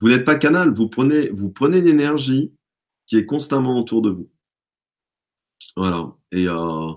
Vous 0.00 0.08
n'êtes 0.08 0.24
pas 0.24 0.37
canal, 0.37 0.72
vous 0.72 0.88
prenez, 0.88 1.28
vous 1.30 1.50
prenez 1.50 1.78
une 1.78 1.88
énergie 1.88 2.52
qui 3.06 3.16
est 3.16 3.26
constamment 3.26 3.78
autour 3.78 4.02
de 4.02 4.11
vous. 4.11 4.30
Voilà. 5.76 6.12
Euh, 6.34 6.92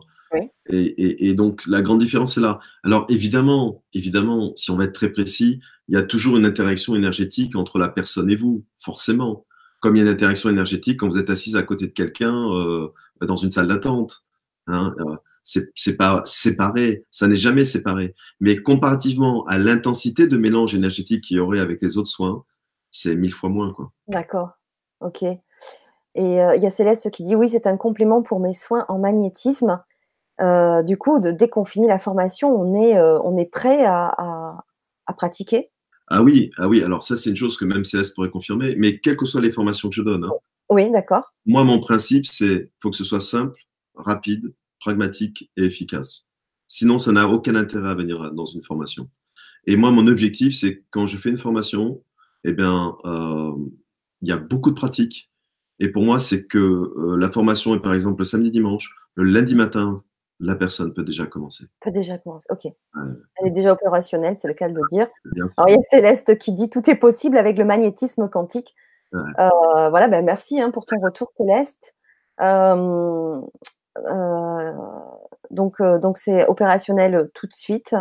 et, 0.70 1.30
et, 1.30 1.34
donc, 1.34 1.64
la 1.68 1.82
grande 1.82 2.00
différence 2.00 2.38
est 2.38 2.42
là. 2.42 2.60
Alors, 2.84 3.06
évidemment, 3.10 3.84
évidemment, 3.94 4.54
si 4.56 4.72
on 4.72 4.78
va 4.78 4.86
être 4.86 4.94
très 4.94 5.12
précis, 5.12 5.60
il 5.88 5.96
y 5.96 5.98
a 5.98 6.04
toujours 6.04 6.38
une 6.38 6.46
interaction 6.46 6.96
énergétique 6.96 7.56
entre 7.56 7.80
la 7.80 7.90
personne 7.90 8.30
et 8.30 8.36
vous, 8.36 8.66
forcément. 8.80 9.46
Comme 9.80 9.96
il 9.96 10.00
y 10.00 10.02
a 10.02 10.06
une 10.06 10.14
interaction 10.14 10.50
énergétique 10.50 11.00
quand 11.00 11.10
vous 11.10 11.18
êtes 11.18 11.30
assise 11.30 11.56
à 11.56 11.64
côté 11.64 11.88
de 11.88 11.94
quelqu'un 11.94 12.34
euh, 12.54 12.88
dans 13.22 13.36
une 13.36 13.52
salle 13.52 13.68
d'attente. 13.68 14.26
Hein, 14.68 14.94
euh, 15.00 15.16
c'est 15.44 15.98
pas 15.98 16.22
séparé, 16.26 17.04
ça 17.10 17.28
n'est 17.28 17.36
jamais 17.36 17.66
séparé. 17.66 18.16
Mais 18.40 18.58
comparativement 18.58 19.44
à 19.48 19.58
l'intensité 19.58 20.28
de 20.28 20.38
mélange 20.38 20.76
énergétique 20.76 21.24
qu'il 21.24 21.38
y 21.38 21.40
aurait 21.40 21.60
avec 21.60 21.82
les 21.82 21.98
autres 21.98 22.10
soins, 22.10 22.46
c'est 22.92 23.16
mille 23.16 23.34
fois 23.34 23.50
moins. 23.50 23.74
quoi. 23.74 23.92
D'accord, 24.08 24.52
ok. 25.00 25.24
Et 25.24 26.42
euh, 26.42 26.56
il 26.56 26.62
y 26.62 26.66
a 26.66 26.72
Céleste 26.72 27.10
qui 27.10 27.24
dit 27.24 27.36
oui, 27.36 27.50
c'est 27.50 27.68
un 27.68 27.78
complément 27.78 28.22
pour 28.22 28.40
mes 28.40 28.54
soins 28.54 28.86
en 28.90 29.00
magnétisme. 29.00 29.82
Euh, 30.42 30.84
du 30.84 30.98
coup, 30.98 31.20
de, 31.20 31.32
dès 31.32 31.50
qu'on 31.50 31.66
finit 31.66 31.88
la 31.88 32.00
formation, 32.00 32.50
on 32.50 32.76
est, 32.76 32.98
euh, 32.98 33.20
on 33.24 33.38
est 33.38 33.46
prêt 33.46 33.86
à, 33.86 34.64
pratiquer? 35.18 35.70
Ah 36.08 36.24
oui, 36.24 36.52
ah 36.58 36.70
oui. 36.70 36.82
Alors 36.84 37.04
ça, 37.04 37.18
c'est 37.18 37.30
une 37.30 37.36
chose 37.36 37.58
que 37.58 37.66
même 37.66 37.84
Céleste 37.84 38.16
pourrait 38.16 38.30
confirmer. 38.30 38.76
Mais 38.78 39.00
quelles 39.00 39.18
que 39.18 39.26
soient 39.26 39.42
les 39.42 39.52
formations 39.52 39.90
que 39.90 39.96
je 39.96 40.02
donne. 40.02 40.24
Hein. 40.24 40.32
oui, 40.70 40.90
d'accord. 40.90 41.34
Moi, 41.46 41.66
mon 41.66 41.80
principe, 41.80 42.26
c'est 42.26 42.72
faut 42.80 42.90
que 42.90 42.96
ce 42.96 43.04
soit 43.04 43.20
simple, 43.20 43.60
rapide, 43.94 44.54
pragmatique 44.80 45.52
et 45.58 45.64
efficace. 45.66 46.32
Sinon, 46.70 46.98
ça 46.98 47.12
n'a 47.12 47.28
aucun 47.28 47.56
intérêt 47.56 47.90
à 47.90 47.96
venir 47.96 48.32
dans 48.32 48.46
une 48.46 48.64
formation. 48.64 49.10
Et 49.68 49.76
moi, 49.76 49.92
mon 49.92 50.08
objectif, 50.08 50.56
c'est 50.56 50.86
quand 50.92 51.08
je 51.08 51.18
fais 51.18 51.30
une 51.30 51.38
formation, 51.38 52.02
eh 52.44 52.54
bien, 52.54 52.96
il 53.06 54.30
y 54.30 54.32
a 54.32 54.38
beaucoup 54.38 54.70
de 54.70 54.76
pratiques 54.76 55.32
et 55.82 55.90
pour 55.90 56.04
moi, 56.04 56.20
c'est 56.20 56.46
que 56.46 56.60
euh, 56.60 57.18
la 57.18 57.32
formation 57.32 57.74
est 57.74 57.80
par 57.80 57.96
exemple 57.96 58.20
le 58.20 58.26
samedi 58.26 58.52
dimanche, 58.52 58.96
le 59.16 59.24
lundi 59.24 59.56
matin, 59.56 60.04
la 60.40 60.56
personne 60.56 60.94
peut 60.94 61.04
déjà 61.04 61.26
commencer. 61.26 61.66
Peut 61.82 61.90
déjà 61.90 62.20
commencer, 62.20 62.46
ok. 62.52 62.68
Elle 62.96 63.48
est 63.48 63.52
déjà 63.52 63.74
opérationnelle, 63.74 64.36
c'est 64.36 64.48
le 64.48 64.54
cas 64.54 64.70
de 64.70 64.76
le 64.76 64.84
dire. 64.92 65.08
Alors 65.58 65.70
il 65.70 65.74
y 65.74 65.78
a 65.78 65.82
Céleste 65.90 66.38
qui 66.38 66.54
dit 66.54 66.70
tout 66.70 66.88
est 66.88 66.96
possible 66.96 67.36
avec 67.36 67.58
le 67.58 67.66
magnétisme 67.66 68.30
quantique. 68.30 68.76
Euh, 69.14 69.50
voilà, 69.90 70.08
ben 70.08 70.24
merci 70.24 70.62
hein, 70.62 70.70
pour 70.70 70.86
ton 70.86 71.00
retour, 71.00 71.32
Céleste. 71.36 71.96
Euh, 72.42 73.42
donc 75.50 75.82
donc 75.82 76.18
c'est 76.18 76.48
opérationnel 76.48 77.32
tout 77.34 77.48
de 77.48 77.56
suite. 77.56 77.96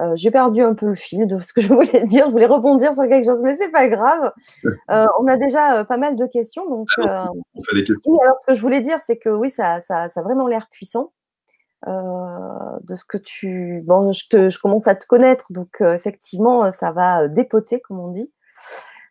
Euh, 0.00 0.12
j'ai 0.16 0.30
perdu 0.30 0.62
un 0.62 0.74
peu 0.74 0.86
le 0.86 0.94
fil 0.94 1.26
de 1.26 1.38
ce 1.40 1.52
que 1.52 1.60
je 1.60 1.68
voulais 1.72 2.04
dire. 2.06 2.26
Je 2.26 2.30
voulais 2.30 2.46
rebondir 2.46 2.94
sur 2.94 3.04
quelque 3.04 3.24
chose, 3.24 3.42
mais 3.42 3.56
c'est 3.56 3.70
pas 3.70 3.88
grave. 3.88 4.32
Euh, 4.90 5.06
on 5.18 5.26
a 5.26 5.36
déjà 5.36 5.78
euh, 5.78 5.84
pas 5.84 5.96
mal 5.96 6.16
de 6.16 6.26
questions. 6.26 6.68
Donc, 6.68 6.88
ah 6.98 7.28
on 7.54 7.62
fait 7.62 7.76
les 7.76 7.84
questions. 7.84 8.18
alors, 8.20 8.36
ce 8.40 8.46
que 8.46 8.54
je 8.54 8.60
voulais 8.60 8.80
dire, 8.80 8.98
c'est 9.04 9.16
que 9.16 9.28
oui, 9.28 9.50
ça, 9.50 9.80
ça, 9.80 10.08
ça 10.08 10.20
a 10.20 10.22
vraiment 10.22 10.46
l'air 10.46 10.68
puissant. 10.70 11.12
de 11.86 12.94
ce 12.94 13.04
que 13.04 13.16
tu. 13.16 13.82
Bon, 13.86 14.12
je, 14.12 14.28
te, 14.28 14.50
je 14.50 14.58
commence 14.58 14.86
à 14.88 14.94
te 14.94 15.06
connaître, 15.06 15.46
donc 15.50 15.80
effectivement, 15.80 16.70
ça 16.72 16.92
va 16.92 17.28
dépoter, 17.28 17.80
comme 17.80 18.00
on 18.00 18.08
dit. 18.08 18.30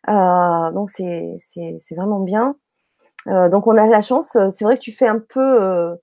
donc, 0.06 0.90
c'est 0.90 1.94
vraiment 1.96 2.20
bien. 2.20 2.56
donc, 3.26 3.66
on 3.66 3.76
a 3.76 3.86
la 3.86 4.00
chance. 4.00 4.36
C'est 4.50 4.64
vrai 4.64 4.76
que 4.76 4.82
tu 4.82 4.92
fais 4.92 5.08
un 5.08 5.20
peu 5.20 5.96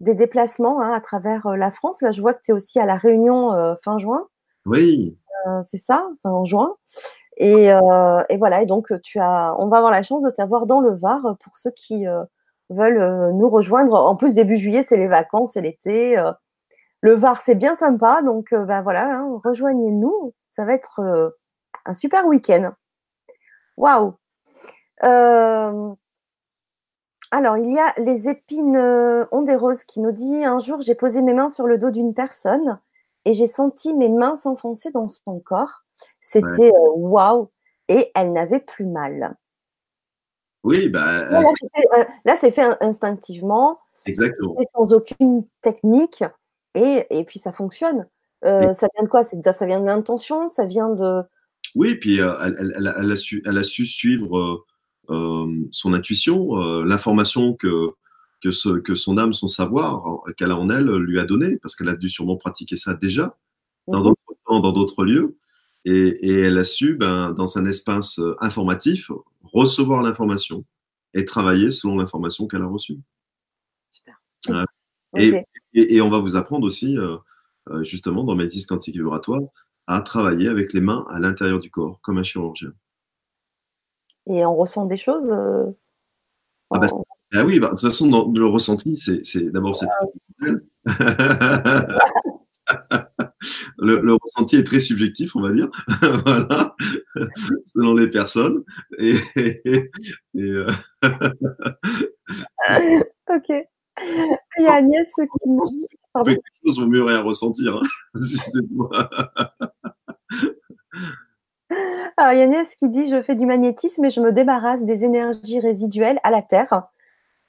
des 0.00 0.14
déplacements 0.14 0.80
hein, 0.80 0.92
à 0.92 1.00
travers 1.00 1.46
euh, 1.46 1.56
la 1.56 1.70
France. 1.70 2.02
Là, 2.02 2.12
je 2.12 2.20
vois 2.20 2.34
que 2.34 2.40
tu 2.42 2.50
es 2.50 2.54
aussi 2.54 2.78
à 2.78 2.84
La 2.84 2.96
Réunion 2.96 3.52
euh, 3.52 3.74
fin 3.82 3.98
juin. 3.98 4.28
Oui. 4.64 5.18
Euh, 5.46 5.60
c'est 5.62 5.78
ça, 5.78 6.08
en 6.24 6.44
juin. 6.44 6.76
Et, 7.38 7.66
et, 7.66 8.36
voilà, 8.38 8.62
et 8.62 8.66
donc 8.66 8.90
tu 9.02 9.20
as, 9.20 9.54
on 9.58 9.68
va 9.68 9.76
avoir 9.76 9.92
la 9.92 10.02
chance 10.02 10.22
de 10.22 10.30
t'avoir 10.30 10.64
dans 10.64 10.80
le 10.80 10.96
Var 10.96 11.36
pour 11.44 11.54
ceux 11.58 11.70
qui 11.70 12.06
veulent 12.70 13.32
nous 13.34 13.50
rejoindre. 13.50 13.92
En 13.92 14.16
plus, 14.16 14.34
début 14.34 14.56
juillet, 14.56 14.82
c'est 14.82 14.96
les 14.96 15.06
vacances, 15.06 15.52
c'est 15.52 15.60
l'été. 15.60 16.16
le 17.02 17.12
Var, 17.12 17.42
c'est 17.42 17.54
bien 17.54 17.74
sympa, 17.74 18.22
donc 18.22 18.54
ben 18.54 18.80
voilà, 18.80 19.18
hein, 19.18 19.38
rejoignez-nous. 19.44 20.32
Ça 20.50 20.64
va 20.64 20.72
être 20.72 21.34
un 21.84 21.92
super 21.92 22.26
week-end. 22.26 22.72
Waouh! 23.76 24.14
Alors, 27.36 27.58
il 27.58 27.70
y 27.70 27.78
a 27.78 27.92
les 27.98 28.30
épines 28.30 28.76
euh, 28.76 29.26
ont 29.30 29.42
des 29.42 29.56
roses 29.56 29.84
qui 29.84 30.00
nous 30.00 30.10
dit 30.10 30.42
un 30.42 30.58
jour 30.58 30.80
j'ai 30.80 30.94
posé 30.94 31.20
mes 31.20 31.34
mains 31.34 31.50
sur 31.50 31.66
le 31.66 31.76
dos 31.76 31.90
d'une 31.90 32.14
personne 32.14 32.80
et 33.26 33.34
j'ai 33.34 33.46
senti 33.46 33.92
mes 33.92 34.08
mains 34.08 34.36
s'enfoncer 34.36 34.90
dans 34.90 35.06
son 35.06 35.38
corps. 35.40 35.84
C'était 36.18 36.72
euh, 36.72 36.92
waouh 36.94 37.50
et 37.88 38.10
elle 38.14 38.32
n'avait 38.32 38.60
plus 38.60 38.86
mal. 38.86 39.36
Oui, 40.64 40.88
bah, 40.88 41.42
là, 42.24 42.36
c'est 42.38 42.52
fait, 42.52 42.74
instinctivement, 42.80 43.80
Exactement. 44.06 44.56
sans 44.72 44.94
aucune 44.94 45.44
technique 45.60 46.24
et, 46.72 47.06
et 47.10 47.24
puis 47.24 47.38
ça 47.38 47.52
fonctionne. 47.52 48.06
Euh, 48.46 48.72
ça 48.72 48.88
vient 48.94 49.04
de 49.04 49.10
quoi? 49.10 49.24
Ça 49.24 49.66
vient 49.66 49.80
de 49.80 49.86
l'intention 49.86 50.48
Ça 50.48 50.64
vient 50.64 50.88
de. 50.88 51.20
Oui, 51.74 51.96
puis 51.96 52.18
elle, 52.18 52.56
elle, 52.58 52.94
elle, 52.98 53.12
a 53.12 53.16
su, 53.16 53.42
elle 53.44 53.58
a 53.58 53.62
su 53.62 53.84
suivre 53.84 54.38
euh, 54.38 54.64
son 55.08 55.94
intuition, 55.94 56.60
euh, 56.60 56.84
l'information 56.84 57.54
que, 57.54 57.90
que, 58.42 58.50
ce, 58.50 58.70
que 58.70 58.94
son 58.94 59.18
âme, 59.18 59.32
son 59.32 59.48
savoir 59.48 60.22
qu'elle 60.36 60.50
a 60.50 60.56
en 60.56 60.70
elle 60.70 60.86
lui 60.86 61.18
a 61.18 61.24
donné, 61.24 61.56
parce 61.56 61.76
qu'elle 61.76 61.88
a 61.88 61.96
dû 61.96 62.08
sûrement 62.08 62.36
pratiquer 62.36 62.76
ça 62.76 62.94
déjà 62.94 63.36
dans 63.88 63.98
mhm. 63.98 64.04
d'autres 64.04 64.40
temps, 64.46 64.60
dans 64.60 64.72
d'autres 64.72 65.04
lieux. 65.04 65.36
Et, 65.84 65.92
et, 65.92 66.40
elle 66.40 66.58
a 66.58 66.64
su, 66.64 66.96
ben, 66.96 67.32
dans 67.32 67.58
un 67.58 67.66
espace 67.66 68.18
euh, 68.18 68.34
informatif, 68.40 69.10
recevoir 69.44 70.02
l'information 70.02 70.64
et 71.14 71.24
travailler 71.24 71.70
selon 71.70 71.96
l'information 71.96 72.48
qu'elle 72.48 72.62
a 72.62 72.66
reçue. 72.66 72.98
Super. 73.90 74.66
Et, 75.16 75.32
et, 75.74 75.94
et, 75.94 76.00
on 76.00 76.10
va 76.10 76.18
vous 76.18 76.36
apprendre 76.36 76.66
aussi, 76.66 76.96
justement, 77.82 78.24
dans 78.24 78.34
Métis 78.34 78.66
quantique 78.66 78.96
vibratoire, 78.96 79.40
à 79.86 80.00
travailler 80.02 80.48
avec 80.48 80.72
les 80.72 80.80
mains 80.80 81.06
à 81.08 81.20
l'intérieur 81.20 81.58
du 81.58 81.70
corps, 81.70 82.00
comme 82.02 82.18
un 82.18 82.22
chirurgien 82.22 82.72
et 84.26 84.44
on 84.44 84.56
ressent 84.56 84.86
des 84.86 84.96
choses. 84.96 85.30
Euh, 85.32 85.66
ah, 86.70 86.78
bah, 86.78 86.86
ah, 87.34 87.44
oui, 87.44 87.58
bah, 87.60 87.68
de 87.68 87.72
toute 87.72 87.88
façon, 87.88 88.08
dans, 88.08 88.30
le 88.30 88.46
ressenti, 88.46 88.96
c'est 88.96 89.40
d'abord 89.50 89.76
c'est 89.76 89.86
le, 93.78 94.00
le, 94.00 94.14
ressenti 94.14 94.56
est 94.56 94.64
très 94.64 94.80
subjectif, 94.80 95.36
on 95.36 95.42
va 95.42 95.52
dire, 95.52 95.68
voilà, 96.24 96.74
selon 97.66 97.94
les 97.94 98.10
personnes. 98.10 98.64
Et, 98.98 99.14
euh, 100.36 100.68
ok. 103.28 103.52
Il 104.58 104.64
y 104.64 104.66
a 104.66 104.74
Agnès 104.74 105.08
qui 105.14 105.48
me 105.48 105.64
dit. 105.70 105.86
Quelque 106.24 106.40
chose 106.64 106.80
vaut 106.80 106.86
mieux 106.86 107.04
rien 107.04 107.22
ressentir, 107.22 107.76
hein, 107.76 107.86
si 108.20 108.40
Alors, 112.16 112.32
Yannès 112.32 112.74
qui 112.76 112.88
dit 112.88 113.10
Je 113.10 113.22
fais 113.22 113.34
du 113.34 113.46
magnétisme 113.46 114.04
et 114.04 114.10
je 114.10 114.20
me 114.20 114.32
débarrasse 114.32 114.84
des 114.84 115.04
énergies 115.04 115.60
résiduelles 115.60 116.18
à 116.22 116.30
la 116.30 116.42
Terre. 116.42 116.84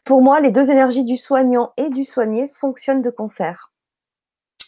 Pour 0.04 0.22
moi, 0.22 0.40
les 0.40 0.52
deux 0.52 0.70
énergies 0.70 1.04
du 1.04 1.18
soignant 1.18 1.74
et 1.78 1.90
du 1.90 2.04
soigné 2.04 2.50
fonctionnent 2.54 3.02
de 3.02 3.10
concert. 3.10 3.72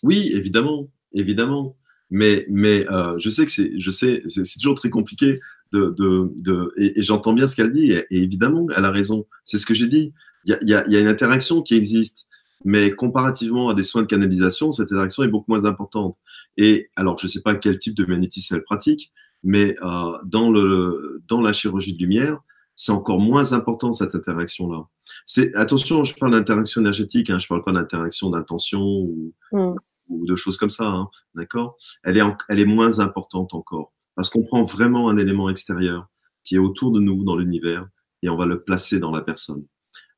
Oui, 0.04 0.32
évidemment, 0.34 0.88
évidemment. 1.14 1.76
Mais, 2.10 2.46
mais 2.50 2.90
euh, 2.90 3.18
je 3.18 3.30
sais 3.30 3.46
que 3.46 3.52
c'est, 3.52 3.72
je 3.80 3.92
sais, 3.92 4.24
c'est 4.28 4.60
toujours 4.60 4.76
très 4.76 4.90
compliqué 4.90 5.40
de, 5.72 5.94
de, 5.98 6.32
de 6.38 6.74
et, 6.78 7.02
j'entends 7.02 7.34
bien 7.34 7.48
ce 7.48 7.56
qu'elle 7.56 7.72
dit. 7.72 7.92
Et, 7.92 8.06
évidemment, 8.10 8.68
elle 8.76 8.86
a 8.86 8.92
raison. 8.92 9.26
C'est 9.44 9.58
ce 9.58 9.66
que 9.66 9.74
j'ai 9.74 9.88
dit. 9.88 10.14
Il 10.46 10.58
y 10.62 10.72
y 10.72 10.74
a, 10.74 11.00
une 11.00 11.08
interaction 11.08 11.62
qui 11.62 11.76
existe, 11.76 12.28
mais 12.66 12.92
comparativement 12.92 13.70
à 13.70 13.74
des 13.74 13.84
soins 13.84 14.02
de 14.02 14.08
canalisation, 14.08 14.72
cette 14.72 14.92
interaction 14.92 15.24
est 15.24 15.28
beaucoup 15.28 15.52
moins 15.52 15.66
importante. 15.66 16.18
Et 16.58 16.90
alors, 16.96 17.18
je 17.18 17.28
ne 17.28 17.30
sais 17.30 17.42
pas 17.42 17.56
quel 17.56 17.78
type 17.78 17.96
de 17.96 18.06
magnétisme 18.06 18.56
elle 18.56 18.64
pratique, 18.64 19.12
mais 19.44 19.76
euh, 19.82 20.18
dans 20.26 20.50
le 20.52 21.22
dans 21.28 21.42
la 21.42 21.54
chirurgie 21.54 21.94
de 21.94 22.00
lumière, 22.00 22.40
c'est 22.76 22.92
encore 22.92 23.20
moins 23.20 23.54
important 23.54 23.92
cette 23.92 24.16
interaction-là. 24.16 24.88
C'est 25.26 25.54
attention, 25.56 26.04
je 26.04 26.16
parle 26.16 26.32
d'interaction 26.32 26.82
énergétique, 26.82 27.30
hein, 27.30 27.40
je 27.40 27.48
parle 27.48 27.64
pas 27.64 27.72
d'interaction 27.72 28.30
d'intention 28.30 28.82
ou, 28.82 29.34
mm. 29.52 29.76
ou, 30.10 30.26
de 30.26 30.36
choses 30.36 30.58
comme 30.58 30.70
ça, 30.70 30.88
hein, 30.88 31.10
d'accord? 31.36 31.78
Elle 32.04 32.18
est 32.18 32.24
elle 32.48 32.60
est 32.60 32.66
moins 32.66 33.00
importante 33.00 33.54
encore 33.54 33.94
parce 34.16 34.30
qu'on 34.30 34.44
prend 34.44 34.64
vraiment 34.64 35.10
un 35.10 35.18
élément 35.18 35.50
extérieur 35.50 36.10
qui 36.44 36.56
est 36.56 36.60
autour 36.60 36.92
de 36.92 37.00
nous 37.00 37.24
dans 37.24 37.36
l'univers 37.36 37.88
et 38.22 38.30
on 38.30 38.38
va 38.38 38.46
le 38.46 38.62
placer 38.62 39.00
dans 39.00 39.12
la 39.12 39.22
personne. 39.22 39.66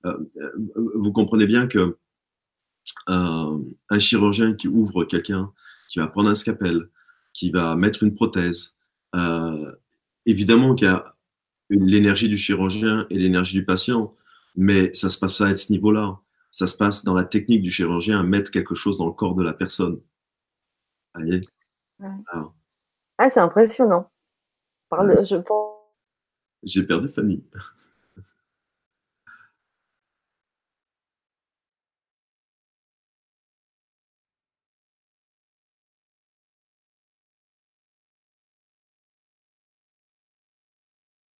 Euh, 0.06 0.18
euh 0.38 0.52
vous 0.96 1.12
comprenez 1.12 1.46
bien 1.46 1.68
que 1.68 1.98
euh, 3.10 3.58
un 3.90 4.00
chirurgien 4.00 4.54
qui 4.54 4.68
ouvre 4.68 5.04
quelqu'un, 5.04 5.52
qui 5.90 6.00
va 6.00 6.08
prendre 6.08 6.30
un 6.30 6.36
scalpel, 6.36 6.90
qui 7.34 7.52
va 7.52 7.76
mettre 7.76 8.04
une 8.04 8.14
prothèse, 8.14 8.76
euh, 9.16 9.72
évidemment 10.26 10.76
qu'il 10.76 10.88
y 10.88 10.92
a 10.92 11.16
l'énergie 11.70 12.30
du 12.30 12.38
chirurgien 12.38 13.08
et 13.10 13.18
l'énergie 13.18 13.58
du 13.58 13.66
patient, 13.66 14.16
mais 14.56 14.94
ça 14.94 15.10
se 15.10 15.20
passe 15.20 15.38
pas 15.38 15.48
à 15.48 15.54
ce 15.54 15.72
niveau-là. 15.72 16.20
Ça 16.52 16.68
se 16.68 16.76
passe 16.76 17.06
dans 17.06 17.14
la 17.14 17.24
technique 17.24 17.62
du 17.62 17.72
chirurgien 17.72 18.20
à 18.20 18.24
mettre 18.24 18.52
quelque 18.52 18.76
chose 18.76 18.98
dans 18.98 19.06
le 19.06 19.14
corps 19.14 19.36
de 19.36 19.44
la 19.44 19.54
personne. 19.54 20.02
Voyez? 21.16 21.48
Ah. 22.02 22.52
ah, 23.18 23.30
c'est 23.30 23.40
impressionnant. 23.40 24.10
Parle, 24.90 25.26
je 25.26 25.38
J'ai 26.64 26.84
perdu 26.84 27.08
Fanny. 27.08 27.44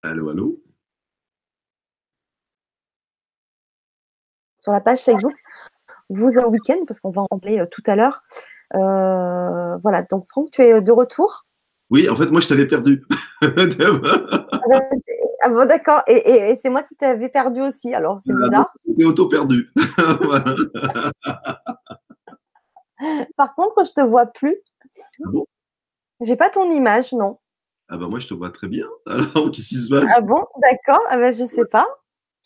Allô, 0.04 0.30
allô? 0.30 0.60
Sur 4.60 4.72
la 4.72 4.82
page 4.82 5.02
Facebook, 5.02 5.36
vous 6.10 6.40
un 6.40 6.46
week-end, 6.46 6.86
parce 6.88 7.00
qu'on 7.00 7.12
va 7.12 7.22
en 7.30 7.40
parler 7.40 7.60
euh, 7.60 7.68
tout 7.70 7.84
à 7.86 7.96
l'heure. 7.96 8.24
Euh, 8.74 9.78
voilà, 9.78 10.02
donc 10.04 10.28
Franck, 10.28 10.50
tu 10.52 10.64
es 10.64 10.82
de 10.82 10.92
retour? 10.92 11.46
Oui, 11.92 12.10
en 12.10 12.16
fait, 12.16 12.32
moi, 12.32 12.42
je 12.42 12.48
t'avais 12.48 12.66
perdu. 12.66 13.06
ah 13.42 13.48
bon, 15.50 15.68
d'accord. 15.68 16.02
Et, 16.08 16.56
c'est 16.56 16.70
moi 16.70 16.82
qui 16.84 16.96
t'avais 16.96 17.30
perdu 17.30 17.62
aussi, 17.62 17.94
alors 17.94 18.20
c'est 18.20 18.32
ah, 18.32 18.44
bizarre. 18.44 18.74
Tu 18.96 19.02
es 19.02 19.06
auto-perdu. 19.06 19.72
Par 23.36 23.54
contre, 23.56 23.86
je 23.86 23.92
te 23.92 24.02
vois 24.02 24.26
plus. 24.26 24.58
Ah 24.98 25.30
bon? 25.32 25.46
J'ai 26.22 26.36
pas 26.36 26.50
ton 26.50 26.72
image, 26.72 27.14
non. 27.14 27.38
Ah 27.94 27.98
bah 27.98 28.08
moi 28.08 28.20
je 28.20 28.28
te 28.30 28.34
vois 28.34 28.52
très 28.52 28.70
bien. 28.70 28.88
Alors 29.06 29.52
qu'est-ce 29.52 29.68
qui 29.68 29.76
se 29.76 29.90
passe? 29.90 30.10
Ah 30.18 30.22
bon, 30.22 30.46
d'accord. 30.62 31.02
Ah 31.10 31.18
bah 31.18 31.34
je 31.34 31.46
sais 31.46 31.66
pas. 31.66 31.86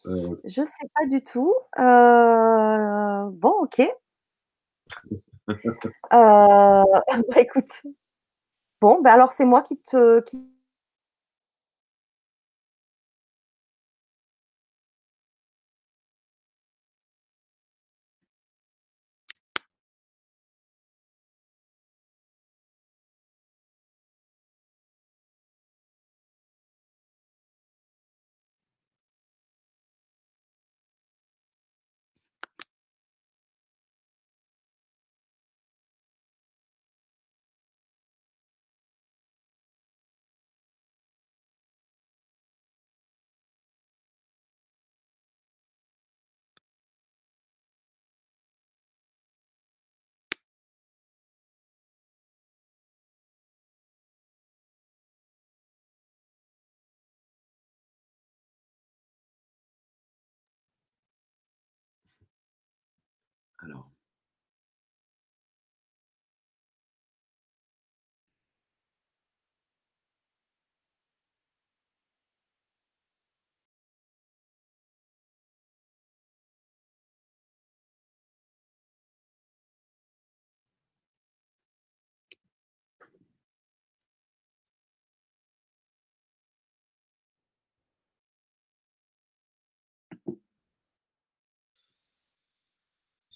Euh... 0.08 0.36
Je 0.44 0.64
sais 0.64 0.90
pas 0.96 1.06
du 1.08 1.24
tout. 1.24 1.54
Euh... 1.78 3.30
Bon, 3.30 3.54
ok. 3.62 3.80
euh... 5.50 5.54
bah 6.12 7.38
écoute. 7.38 7.84
Bon, 8.82 9.02
bah 9.04 9.14
alors 9.14 9.32
c'est 9.32 9.46
moi 9.46 9.62
qui 9.62 9.80
te 9.80 10.20
qui 10.22 10.55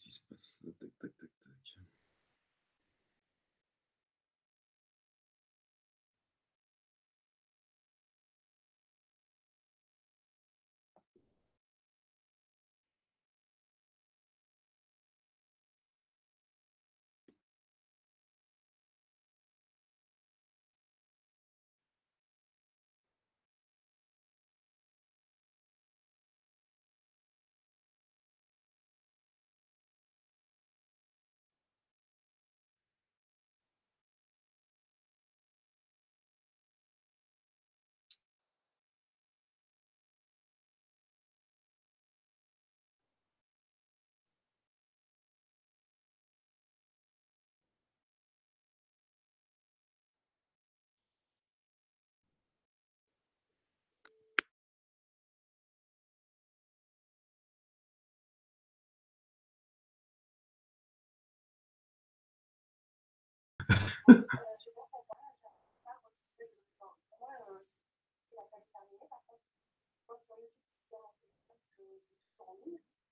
se 0.07 0.21
passe 0.29 0.62
Tac, 0.79 0.91
tac, 0.97 1.17
tac, 1.17 1.29
tac. 1.41 1.51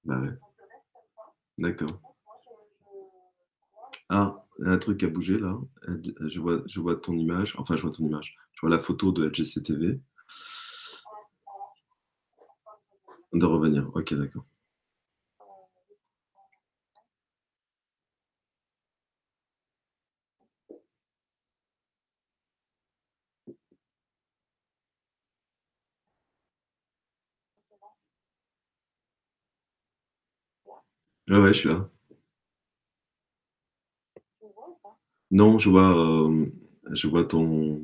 Bah 0.05 0.37
D'accord. 1.59 1.99
Ah, 4.09 4.43
un 4.65 4.77
truc 4.77 5.01
a 5.03 5.07
bougé 5.07 5.37
là. 5.39 5.57
Je 6.27 6.39
vois, 6.41 6.61
je 6.67 6.79
vois 6.81 6.95
ton 6.95 7.13
image. 7.13 7.55
Enfin, 7.57 7.77
je 7.77 7.81
vois 7.83 7.91
ton 7.91 8.05
image. 8.05 8.35
Je 8.53 8.61
vois 8.61 8.69
la 8.69 8.79
photo 8.79 9.11
de 9.11 9.25
LGCTV. 9.27 9.99
De 13.31 13.45
revenir. 13.45 13.89
Ok, 13.95 14.13
d'accord. 14.15 14.43
Ouais, 31.29 31.37
ouais, 31.39 31.53
je 31.53 31.59
suis 31.59 31.69
là. 31.69 31.89
Non, 35.31 35.57
je 35.57 35.69
vois, 35.69 35.97
euh, 35.97 36.45
je 36.91 37.07
vois 37.07 37.25
ton 37.25 37.81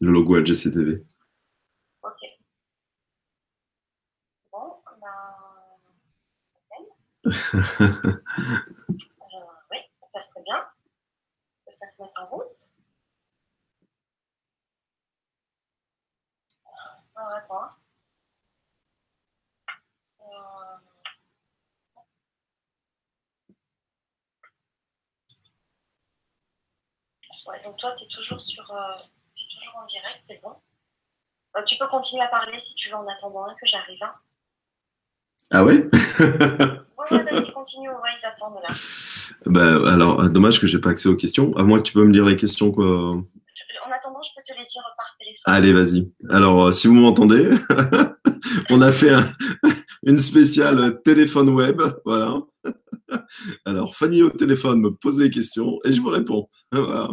le 0.00 0.10
logo 0.12 0.36
LGCTV. 0.36 1.04
Ok. 2.02 2.20
Bon, 4.52 4.82
ben. 5.00 5.10
euh, 7.24 8.20
oui, 9.70 9.78
ça 10.12 10.20
serait 10.22 10.42
bien. 10.44 10.66
Ça 11.68 11.88
se 11.88 12.02
mettre 12.02 12.20
en 12.22 12.26
route. 12.36 12.74
Alors, 17.14 17.32
attends. 17.36 17.70
Euh, 20.20 20.89
Ouais, 27.48 27.60
donc 27.64 27.76
toi, 27.78 27.94
tu 27.96 28.04
es 28.04 28.08
toujours 28.08 28.42
sur. 28.42 28.62
Euh, 28.70 29.00
toujours 29.60 29.76
en 29.82 29.86
direct, 29.86 30.20
c'est 30.24 30.40
bon. 30.42 30.50
Euh, 31.56 31.62
tu 31.64 31.76
peux 31.78 31.88
continuer 31.88 32.22
à 32.22 32.28
parler 32.28 32.58
si 32.60 32.74
tu 32.74 32.88
veux 32.90 32.96
en 32.96 33.06
attendant 33.08 33.44
hein, 33.46 33.54
que 33.60 33.66
j'arrive. 33.66 33.98
Hein. 34.02 34.12
Ah 35.50 35.64
ouais? 35.64 35.88
Ouais, 36.20 37.16
ouais, 37.16 37.24
vas-y, 37.24 37.52
continue, 37.52 37.88
ouais, 37.88 38.10
ils 38.20 38.26
attendent 38.26 38.60
là. 38.62 38.74
Bah, 39.46 39.90
alors, 39.90 40.28
dommage 40.28 40.60
que 40.60 40.66
j'ai 40.66 40.78
pas 40.78 40.90
accès 40.90 41.08
aux 41.08 41.16
questions. 41.16 41.56
À 41.56 41.62
moins 41.62 41.78
que 41.78 41.84
tu 41.84 41.92
peux 41.94 42.04
me 42.04 42.12
dire 42.12 42.26
les 42.26 42.36
questions, 42.36 42.70
quoi. 42.72 42.84
En 42.86 43.92
attendant, 43.92 44.20
je 44.22 44.30
peux 44.36 44.42
te 44.46 44.52
les 44.58 44.66
dire 44.66 44.82
par 44.96 45.16
téléphone. 45.18 45.42
Allez, 45.46 45.72
vas-y. 45.72 46.12
Alors, 46.28 46.66
euh, 46.66 46.72
si 46.72 46.88
vous 46.88 46.94
m'entendez, 46.94 47.48
on 48.70 48.82
a 48.82 48.92
fait 48.92 49.10
un- 49.10 49.24
une 50.02 50.18
spéciale 50.18 51.00
téléphone 51.02 51.48
web. 51.48 51.80
Voilà. 52.04 52.34
Alors, 53.66 53.94
Fanny 53.96 54.22
au 54.22 54.30
téléphone 54.30 54.80
me 54.80 54.90
pose 54.90 55.18
les 55.18 55.30
questions 55.30 55.78
et 55.84 55.92
je 55.92 56.00
vous 56.00 56.08
réponds. 56.08 56.48
Voilà. 56.72 57.08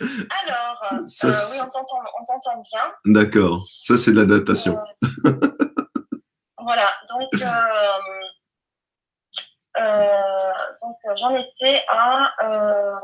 Alors, 0.00 0.92
euh, 0.92 1.06
Ça, 1.06 1.28
euh, 1.28 1.50
oui, 1.52 1.58
on 1.62 1.70
t'entend, 1.70 2.62
bien. 2.72 2.92
D'accord. 3.04 3.64
Ça, 3.68 3.96
c'est 3.96 4.12
de 4.12 4.16
l'adaptation. 4.16 4.76
Euh, 5.26 5.32
voilà, 6.58 6.90
donc, 7.10 7.28
euh, 9.78 10.52
donc 10.82 10.96
j'en 11.16 11.34
étais 11.34 11.82
à. 11.88 12.32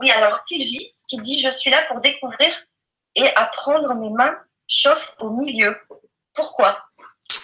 oui, 0.00 0.10
alors 0.10 0.38
Sylvie 0.46 0.94
qui 1.08 1.20
dit 1.20 1.40
Je 1.40 1.50
suis 1.50 1.70
là 1.70 1.78
pour 1.88 2.00
découvrir 2.00 2.48
et 3.16 3.28
apprendre 3.36 3.94
mes 3.94 4.10
mains 4.10 4.36
chauffent 4.66 5.14
au 5.20 5.30
milieu. 5.30 5.76
Pourquoi? 6.34 6.89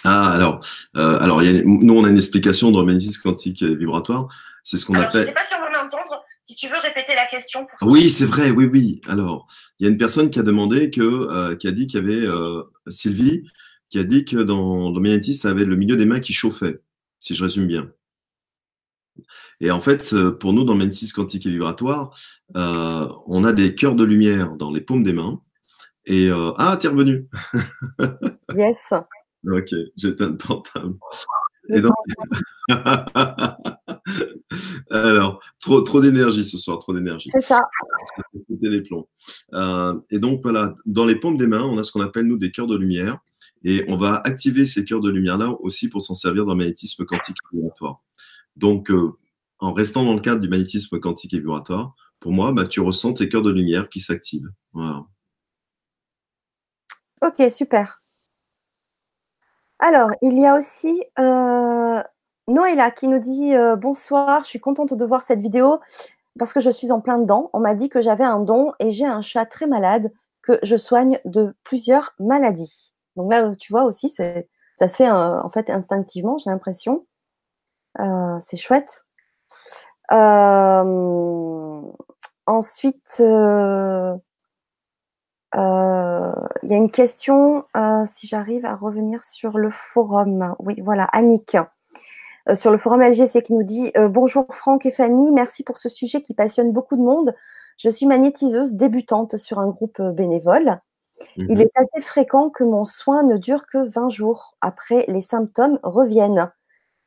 Ah, 0.09 0.29
alors, 0.31 0.61
euh, 0.95 1.19
alors 1.19 1.43
il 1.43 1.53
y 1.53 1.59
a, 1.59 1.61
nous, 1.65 1.93
on 1.93 2.05
a 2.05 2.09
une 2.09 2.15
explication 2.15 2.71
dans 2.71 2.79
le 2.79 2.85
magnétisme 2.85 3.21
quantique 3.21 3.61
et 3.61 3.75
vibratoire. 3.75 4.29
C'est 4.63 4.77
ce 4.77 4.85
qu'on 4.85 4.93
Alors, 4.93 5.11
je 5.11 5.17
ne 5.17 5.21
appelle. 5.23 5.33
sais 5.33 5.33
pas 5.33 5.45
si 5.45 5.53
on 5.55 5.61
va 5.63 5.69
m'entendre. 5.83 6.23
Si 6.43 6.55
tu 6.55 6.67
veux 6.69 6.79
répéter 6.81 7.13
la 7.13 7.25
question 7.25 7.65
pour 7.65 7.89
Oui, 7.91 8.09
c'est 8.09 8.25
vrai, 8.25 8.51
oui, 8.51 8.69
oui. 8.71 9.01
Alors, 9.07 9.47
il 9.79 9.83
y 9.83 9.89
a 9.89 9.91
une 9.91 9.97
personne 9.97 10.29
qui 10.29 10.39
a 10.39 10.43
demandé 10.43 10.89
que, 10.91 11.01
euh, 11.01 11.55
qui 11.57 11.67
a 11.67 11.71
dit 11.71 11.87
qu'il 11.87 11.99
y 11.99 12.03
avait 12.03 12.25
euh, 12.25 12.63
Sylvie, 12.87 13.43
qui 13.89 13.99
a 13.99 14.05
dit 14.05 14.23
que 14.23 14.37
dans 14.37 14.89
le 14.89 14.99
magnétisme, 15.01 15.41
ça 15.41 15.49
avait 15.49 15.65
le 15.65 15.75
milieu 15.75 15.97
des 15.97 16.05
mains 16.05 16.21
qui 16.21 16.31
chauffait, 16.31 16.79
si 17.19 17.35
je 17.35 17.43
résume 17.43 17.67
bien. 17.67 17.89
Et 19.59 19.71
en 19.71 19.81
fait, 19.81 20.15
pour 20.39 20.53
nous, 20.53 20.63
dans 20.63 20.73
le 20.73 20.79
magnétisme 20.79 21.15
quantique 21.15 21.45
et 21.45 21.49
vibratoire, 21.49 22.11
euh, 22.55 23.09
on 23.25 23.43
a 23.43 23.51
des 23.51 23.75
cœurs 23.75 23.95
de 23.95 24.05
lumière 24.05 24.51
dans 24.53 24.71
les 24.71 24.81
paumes 24.81 25.03
des 25.03 25.13
mains. 25.13 25.41
Et 26.05 26.29
euh, 26.29 26.51
ah, 26.57 26.77
t'es 26.79 26.87
revenu. 26.87 27.27
Yes. 28.55 28.93
Ok, 29.45 29.73
j'éteins 29.95 30.29
le 30.29 30.37
portable. 30.37 30.95
Et 31.69 31.81
donc, 31.81 31.93
alors, 34.89 35.41
trop, 35.59 35.81
trop 35.81 36.01
d'énergie 36.01 36.45
ce 36.45 36.57
soir, 36.57 36.79
trop 36.79 36.93
d'énergie. 36.93 37.29
C'est 37.33 37.41
ça. 37.41 37.61
Péter 38.47 38.69
les 38.69 38.81
plombs. 38.81 39.07
Euh, 39.53 39.93
et 40.09 40.19
donc 40.19 40.41
voilà, 40.43 40.73
dans 40.85 41.05
les 41.05 41.15
paumes 41.15 41.37
des 41.37 41.47
mains, 41.47 41.63
on 41.63 41.77
a 41.77 41.83
ce 41.83 41.91
qu'on 41.91 42.01
appelle 42.01 42.25
nous 42.25 42.37
des 42.37 42.51
cœurs 42.51 42.67
de 42.67 42.77
lumière, 42.77 43.19
et 43.63 43.83
on 43.89 43.97
va 43.97 44.21
activer 44.23 44.65
ces 44.65 44.85
cœurs 44.85 45.01
de 45.01 45.09
lumière 45.09 45.37
là 45.37 45.49
aussi 45.59 45.89
pour 45.89 46.01
s'en 46.01 46.13
servir 46.13 46.45
dans 46.45 46.53
le 46.53 46.59
magnétisme 46.59 47.05
quantique 47.05 47.37
et 47.51 47.57
vibratoire. 47.57 48.01
Donc, 48.55 48.89
euh, 48.89 49.11
en 49.59 49.73
restant 49.73 50.05
dans 50.05 50.13
le 50.13 50.21
cadre 50.21 50.41
du 50.41 50.47
magnétisme 50.47 50.99
quantique 50.99 51.33
et 51.33 51.39
vibratoire, 51.39 51.95
pour 52.19 52.31
moi, 52.31 52.51
bah, 52.51 52.65
tu 52.65 52.79
ressens 52.79 53.13
tes 53.13 53.29
cœurs 53.29 53.41
de 53.41 53.51
lumière 53.51 53.89
qui 53.89 53.99
s'activent. 53.99 54.49
Voilà. 54.73 55.05
Ok, 57.21 57.51
super. 57.51 57.99
Alors, 59.79 60.09
il 60.21 60.39
y 60.39 60.45
a 60.45 60.55
aussi 60.55 61.03
euh, 61.19 62.01
Noëlla 62.47 62.91
qui 62.91 63.07
nous 63.07 63.19
dit 63.19 63.55
euh, 63.55 63.75
Bonsoir, 63.75 64.43
je 64.43 64.49
suis 64.49 64.59
contente 64.59 64.93
de 64.93 65.05
voir 65.05 65.21
cette 65.21 65.39
vidéo 65.39 65.79
parce 66.39 66.53
que 66.53 66.59
je 66.59 66.69
suis 66.71 66.91
en 66.91 67.01
plein 67.01 67.19
dedans. 67.19 67.49
On 67.53 67.59
m'a 67.59 67.75
dit 67.75 67.89
que 67.89 68.01
j'avais 68.01 68.23
un 68.23 68.39
don 68.39 68.73
et 68.79 68.91
j'ai 68.91 69.05
un 69.05 69.21
chat 69.21 69.45
très 69.45 69.67
malade 69.67 70.11
que 70.41 70.59
je 70.63 70.77
soigne 70.77 71.19
de 71.25 71.55
plusieurs 71.63 72.15
maladies. 72.19 72.93
Donc 73.15 73.31
là, 73.31 73.55
tu 73.55 73.71
vois 73.71 73.83
aussi, 73.83 74.09
ça 74.09 74.23
se 74.87 74.95
fait 74.95 75.09
euh, 75.09 75.41
en 75.41 75.49
fait 75.49 75.69
instinctivement, 75.69 76.37
j'ai 76.37 76.49
l'impression. 76.49 77.05
Euh, 77.99 78.37
c'est 78.41 78.57
chouette. 78.57 79.05
Ensuite, 82.47 83.21
il 85.55 86.69
y 86.69 86.73
a 86.73 86.77
une 86.77 86.91
question, 86.91 87.65
euh, 87.75 88.03
si 88.05 88.27
j'arrive 88.27 88.65
à 88.65 88.75
revenir 88.75 89.23
sur 89.23 89.57
le 89.57 89.69
forum. 89.71 90.55
Oui, 90.59 90.81
voilà, 90.81 91.05
Annick. 91.05 91.57
Euh, 92.49 92.55
sur 92.55 92.71
le 92.71 92.77
forum 92.77 93.01
LGC 93.01 93.43
qui 93.43 93.53
nous 93.53 93.63
dit 93.63 93.91
euh, 93.97 94.07
Bonjour 94.07 94.45
Franck 94.53 94.85
et 94.85 94.91
Fanny, 94.91 95.31
merci 95.31 95.63
pour 95.63 95.77
ce 95.77 95.89
sujet 95.89 96.21
qui 96.21 96.33
passionne 96.33 96.71
beaucoup 96.71 96.95
de 96.95 97.01
monde. 97.01 97.33
Je 97.77 97.89
suis 97.89 98.05
magnétiseuse 98.05 98.75
débutante 98.75 99.37
sur 99.37 99.59
un 99.59 99.67
groupe 99.69 99.99
euh, 99.99 100.11
bénévole. 100.11 100.79
Il 101.35 101.45
Mhm. 101.55 101.61
est 101.61 101.71
assez 101.75 102.01
fréquent 102.05 102.49
que 102.49 102.63
mon 102.63 102.85
soin 102.85 103.23
ne 103.23 103.37
dure 103.37 103.65
que 103.67 103.89
20 103.89 104.09
jours. 104.09 104.55
Après, 104.61 105.03
les 105.07 105.21
symptômes 105.21 105.79
reviennent. 105.83 106.51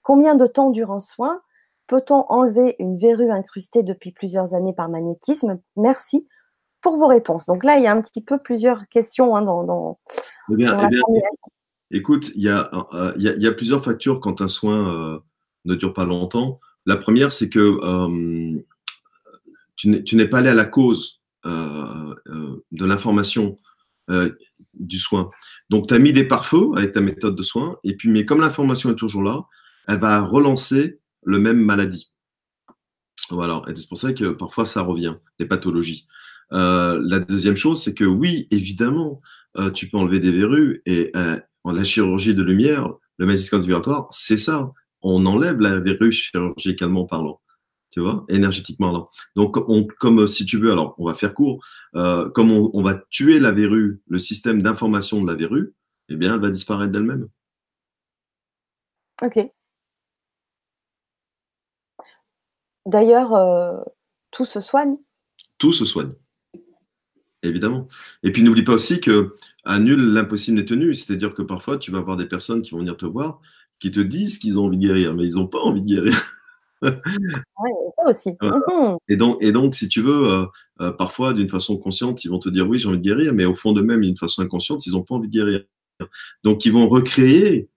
Combien 0.03 0.34
de 0.34 0.47
temps 0.47 0.70
dure 0.70 0.91
un 0.91 0.99
soin? 0.99 1.41
Peut-on 1.86 2.24
enlever 2.28 2.76
une 2.78 2.97
verrue 2.99 3.30
incrustée 3.30 3.82
depuis 3.82 4.12
plusieurs 4.12 4.55
années 4.55 4.72
par 4.74 4.88
magnétisme? 4.88 5.61
Merci 5.76 6.26
pour 6.80 6.96
vos 6.96 7.06
réponses. 7.06 7.46
Donc 7.46 7.64
là, 7.64 7.78
il 7.78 7.84
y 7.84 7.86
a 7.86 7.92
un 7.92 8.00
petit 8.00 8.22
peu 8.22 8.38
plusieurs 8.38 8.88
questions 8.88 9.36
hein, 9.36 9.42
dans, 9.42 9.64
dans, 9.64 9.98
Eh 10.50 10.56
bien, 10.56 10.76
dans 10.76 10.86
eh 10.86 10.88
bien. 10.88 11.02
Écoute, 11.92 12.30
il 12.36 12.42
y, 12.42 12.48
a, 12.48 12.70
euh, 12.94 13.12
il 13.16 13.22
y, 13.22 13.28
a, 13.28 13.34
il 13.34 13.42
y 13.42 13.48
a 13.48 13.52
plusieurs 13.52 13.82
factures 13.82 14.20
quand 14.20 14.40
un 14.40 14.48
soin 14.48 14.94
euh, 14.94 15.18
ne 15.64 15.74
dure 15.74 15.92
pas 15.92 16.04
longtemps. 16.04 16.60
La 16.86 16.96
première, 16.96 17.32
c'est 17.32 17.48
que 17.48 17.78
euh, 17.82 18.62
tu 19.76 20.16
n'es 20.16 20.28
pas 20.28 20.38
allé 20.38 20.50
à 20.50 20.54
la 20.54 20.66
cause 20.66 21.20
euh, 21.46 22.14
euh, 22.28 22.64
de 22.70 22.84
l'information 22.84 23.56
euh, 24.10 24.30
du 24.74 24.98
soin. 24.98 25.30
Donc, 25.70 25.88
tu 25.88 25.94
as 25.94 25.98
mis 25.98 26.12
des 26.12 26.28
pare-feux 26.28 26.70
avec 26.76 26.92
ta 26.92 27.00
méthode 27.00 27.34
de 27.34 27.42
soin, 27.42 27.78
et 27.82 27.96
puis, 27.96 28.08
mais 28.08 28.24
comme 28.24 28.40
l'information 28.40 28.90
est 28.90 28.96
toujours 28.96 29.22
là, 29.22 29.46
elle 29.88 29.98
va 29.98 30.20
relancer 30.22 31.00
le 31.22 31.38
même 31.38 31.58
maladie. 31.58 32.12
Voilà, 33.30 33.62
et 33.68 33.74
c'est 33.74 33.88
pour 33.88 33.98
ça 33.98 34.12
que 34.12 34.30
parfois 34.30 34.64
ça 34.64 34.82
revient, 34.82 35.14
les 35.38 35.46
pathologies. 35.46 36.06
Euh, 36.53 37.01
la 37.05 37.20
deuxième 37.20 37.57
chose, 37.57 37.82
c'est 37.82 37.94
que 37.94 38.05
oui, 38.05 38.46
évidemment, 38.51 39.20
euh, 39.59 39.70
tu 39.70 39.88
peux 39.88 39.96
enlever 39.96 40.20
des 40.20 40.32
verrues 40.32 40.82
et 40.86 41.11
euh, 41.16 41.38
en 41.64 41.72
la 41.72 41.84
chirurgie 41.84 42.34
de 42.34 42.42
lumière, 42.42 42.88
le 43.18 43.26
magnétisme 43.26 43.61
vibratoire, 43.61 44.09
c'est 44.11 44.38
ça. 44.38 44.72
On 45.03 45.26
enlève 45.26 45.61
la 45.61 45.78
verrue 45.78 46.12
chirurgicalement 46.12 47.07
parlant, 47.07 47.40
tu 47.90 48.01
vois, 48.01 48.24
énergétiquement 48.28 48.88
parlant. 48.88 49.09
Donc, 49.36 49.57
on, 49.68 49.86
comme 49.98 50.26
si 50.26 50.44
tu 50.44 50.59
veux, 50.59 50.72
alors 50.72 50.94
on 50.98 51.07
va 51.07 51.14
faire 51.14 51.34
court, 51.34 51.64
comme 51.92 52.51
on, 52.51 52.70
on, 52.74 52.82
va 52.82 52.94
tuer 53.11 53.38
la 53.38 53.53
verrue, 53.53 54.01
le 54.09 54.18
système 54.18 54.62
d'information 54.62 55.22
de 55.22 55.26
la 55.26 55.36
verrue, 55.36 55.74
eh 56.09 56.16
bien, 56.16 56.34
elle 56.34 56.40
va 56.40 56.51
disparaître 56.51 56.92
d'elle-même. 56.92 57.28
Ok. 59.22 59.38
D'ailleurs, 62.86 63.34
euh, 63.34 63.80
tout 64.30 64.44
se 64.44 64.61
soigne. 64.61 64.96
Tout 65.59 65.72
se 65.72 65.84
soigne. 65.84 66.12
Évidemment. 67.43 67.88
Et 68.22 68.32
puis 68.32 68.43
n'oublie 68.43 68.64
pas 68.64 68.74
aussi 68.74 69.01
que 69.01 69.34
à 69.64 69.78
nul 69.78 70.12
l'impossible 70.12 70.59
n'est 70.59 70.64
tenu. 70.64 70.93
C'est-à-dire 70.95 71.32
que 71.32 71.43
parfois 71.43 71.78
tu 71.78 71.91
vas 71.91 71.99
avoir 71.99 72.16
des 72.16 72.26
personnes 72.26 72.62
qui 72.62 72.72
vont 72.72 72.78
venir 72.78 72.97
te 72.97 73.07
voir, 73.07 73.41
qui 73.78 73.91
te 73.91 74.01
disent 74.01 74.38
qu'ils 74.38 74.59
ont 74.59 74.66
envie 74.66 74.76
de 74.76 74.86
guérir, 74.86 75.14
mais 75.14 75.24
ils 75.26 75.36
n'ont 75.36 75.47
pas 75.47 75.61
envie 75.61 75.80
de 75.80 75.86
guérir. 75.86 76.22
oui, 76.82 77.70
ça 77.97 78.09
aussi. 78.09 78.30
Voilà. 78.41 78.59
Mmh. 78.59 78.97
Et, 79.09 79.16
donc, 79.16 79.38
et 79.43 79.53
donc, 79.53 79.74
si 79.74 79.88
tu 79.88 80.03
veux, 80.03 80.30
euh, 80.30 80.47
euh, 80.80 80.93
parfois 80.93 81.32
d'une 81.32 81.49
façon 81.49 81.76
consciente, 81.78 82.24
ils 82.24 82.30
vont 82.30 82.38
te 82.38 82.49
dire 82.49 82.68
oui, 82.68 82.78
j'ai 82.78 82.88
envie 82.88 82.99
de 82.99 83.03
guérir, 83.03 83.34
mais 83.34 83.45
au 83.45 83.55
fond 83.55 83.72
d'eux-mêmes, 83.72 84.03
d'une 84.03 84.16
façon 84.16 84.43
inconsciente, 84.43 84.86
ils 84.86 84.93
n'ont 84.93 85.03
pas 85.03 85.14
envie 85.14 85.28
de 85.28 85.32
guérir. 85.32 85.64
Donc, 86.45 86.64
ils 86.64 86.72
vont 86.72 86.88
recréer 86.88 87.68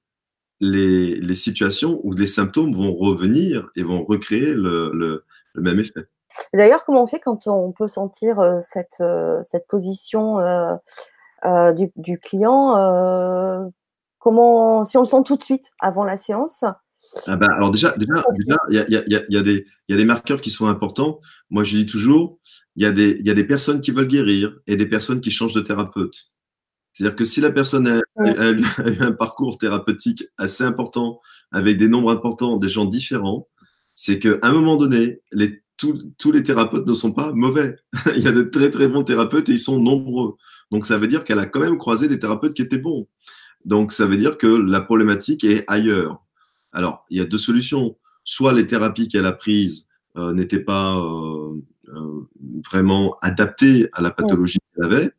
les, 0.61 1.15
les, 1.15 1.35
situations 1.35 1.99
où 2.03 2.13
les 2.13 2.27
symptômes 2.27 2.73
vont 2.73 2.93
revenir 2.93 3.69
et 3.75 3.83
vont 3.83 4.05
recréer 4.05 4.53
le, 4.53 4.91
le, 4.93 5.25
le 5.53 5.61
même 5.61 5.79
effet. 5.79 6.07
D'ailleurs, 6.53 6.85
comment 6.85 7.03
on 7.03 7.07
fait 7.07 7.19
quand 7.19 7.47
on 7.47 7.71
peut 7.71 7.87
sentir 7.87 8.39
euh, 8.39 8.59
cette, 8.59 8.97
euh, 9.01 9.39
cette 9.43 9.67
position 9.67 10.39
euh, 10.39 11.73
du, 11.73 11.91
du, 11.95 12.19
client 12.19 13.71
Comment, 14.19 14.85
si 14.85 14.95
on 14.95 15.01
le 15.01 15.05
sent 15.05 15.23
tout 15.25 15.35
de 15.35 15.43
suite 15.43 15.71
avant 15.81 16.05
la 16.05 16.15
séance, 16.15 16.63
ah 17.27 17.35
ben, 17.35 17.49
alors 17.49 17.69
déjà, 17.69 17.93
déjà, 17.97 18.23
déjà, 18.33 18.57
il 18.69 18.75
y 18.75 18.79
a, 18.79 18.85
y, 18.87 18.95
a, 19.15 19.21
y, 19.27 19.37
a 19.37 19.41
des, 19.41 19.65
y 19.89 19.93
a 19.93 19.97
des 19.97 20.05
marqueurs 20.05 20.39
qui 20.39 20.51
sont 20.51 20.67
importants. 20.67 21.19
Moi, 21.49 21.65
je 21.65 21.75
dis 21.75 21.85
toujours, 21.85 22.39
il 22.77 22.83
y, 22.83 22.85
a 22.85 22.93
des, 22.93 23.21
y 23.25 23.29
a 23.29 23.33
des 23.33 23.43
personnes 23.43 23.81
qui 23.81 23.91
veulent 23.91 24.07
guérir 24.07 24.57
et 24.67 24.77
des 24.77 24.85
personnes 24.85 25.19
qui 25.19 25.29
changent 25.29 25.53
de 25.53 25.59
thérapeute. 25.59 26.29
C'est-à-dire 26.93 27.15
que 27.15 27.25
si 27.25 27.41
la 27.41 27.51
personne 27.51 27.87
a, 27.87 28.01
a, 28.17 28.51
eu 28.51 28.63
un 29.01 29.11
parcours 29.11 29.57
thérapeutique 29.57 30.23
assez 30.37 30.63
important, 30.63 31.19
avec 31.51 31.77
des 31.77 31.89
nombres 31.89 32.11
importants, 32.11 32.57
des 32.57 32.69
gens 32.69 32.85
différents, 32.85 33.49
c'est 33.95 34.19
qu'à 34.19 34.37
un 34.41 34.53
moment 34.53 34.77
donné, 34.77 35.21
les, 35.33 35.62
tous 35.77 36.31
les 36.31 36.43
thérapeutes 36.43 36.87
ne 36.87 36.93
sont 36.93 37.13
pas 37.13 37.31
mauvais. 37.33 37.75
il 38.15 38.21
y 38.21 38.27
a 38.27 38.31
de 38.31 38.43
très 38.43 38.69
très 38.69 38.87
bons 38.87 39.03
thérapeutes 39.03 39.49
et 39.49 39.53
ils 39.53 39.59
sont 39.59 39.81
nombreux. 39.81 40.35
Donc 40.71 40.85
ça 40.85 40.97
veut 40.97 41.07
dire 41.07 41.23
qu'elle 41.23 41.39
a 41.39 41.45
quand 41.45 41.59
même 41.59 41.77
croisé 41.77 42.07
des 42.07 42.19
thérapeutes 42.19 42.53
qui 42.53 42.61
étaient 42.61 42.77
bons. 42.77 43.07
Donc 43.65 43.91
ça 43.91 44.05
veut 44.05 44.17
dire 44.17 44.37
que 44.37 44.47
la 44.47 44.81
problématique 44.81 45.43
est 45.43 45.63
ailleurs. 45.67 46.23
Alors 46.71 47.05
il 47.09 47.17
y 47.17 47.21
a 47.21 47.25
deux 47.25 47.37
solutions. 47.37 47.97
Soit 48.23 48.53
les 48.53 48.67
thérapies 48.67 49.07
qu'elle 49.07 49.25
a 49.25 49.33
prises 49.33 49.87
euh, 50.15 50.33
n'étaient 50.33 50.59
pas 50.59 50.97
euh, 50.97 51.55
euh, 51.89 52.27
vraiment 52.71 53.15
adaptées 53.21 53.89
à 53.93 54.01
la 54.01 54.09
pathologie 54.09 54.59
qu'elle 54.73 54.85
avait, 54.85 55.11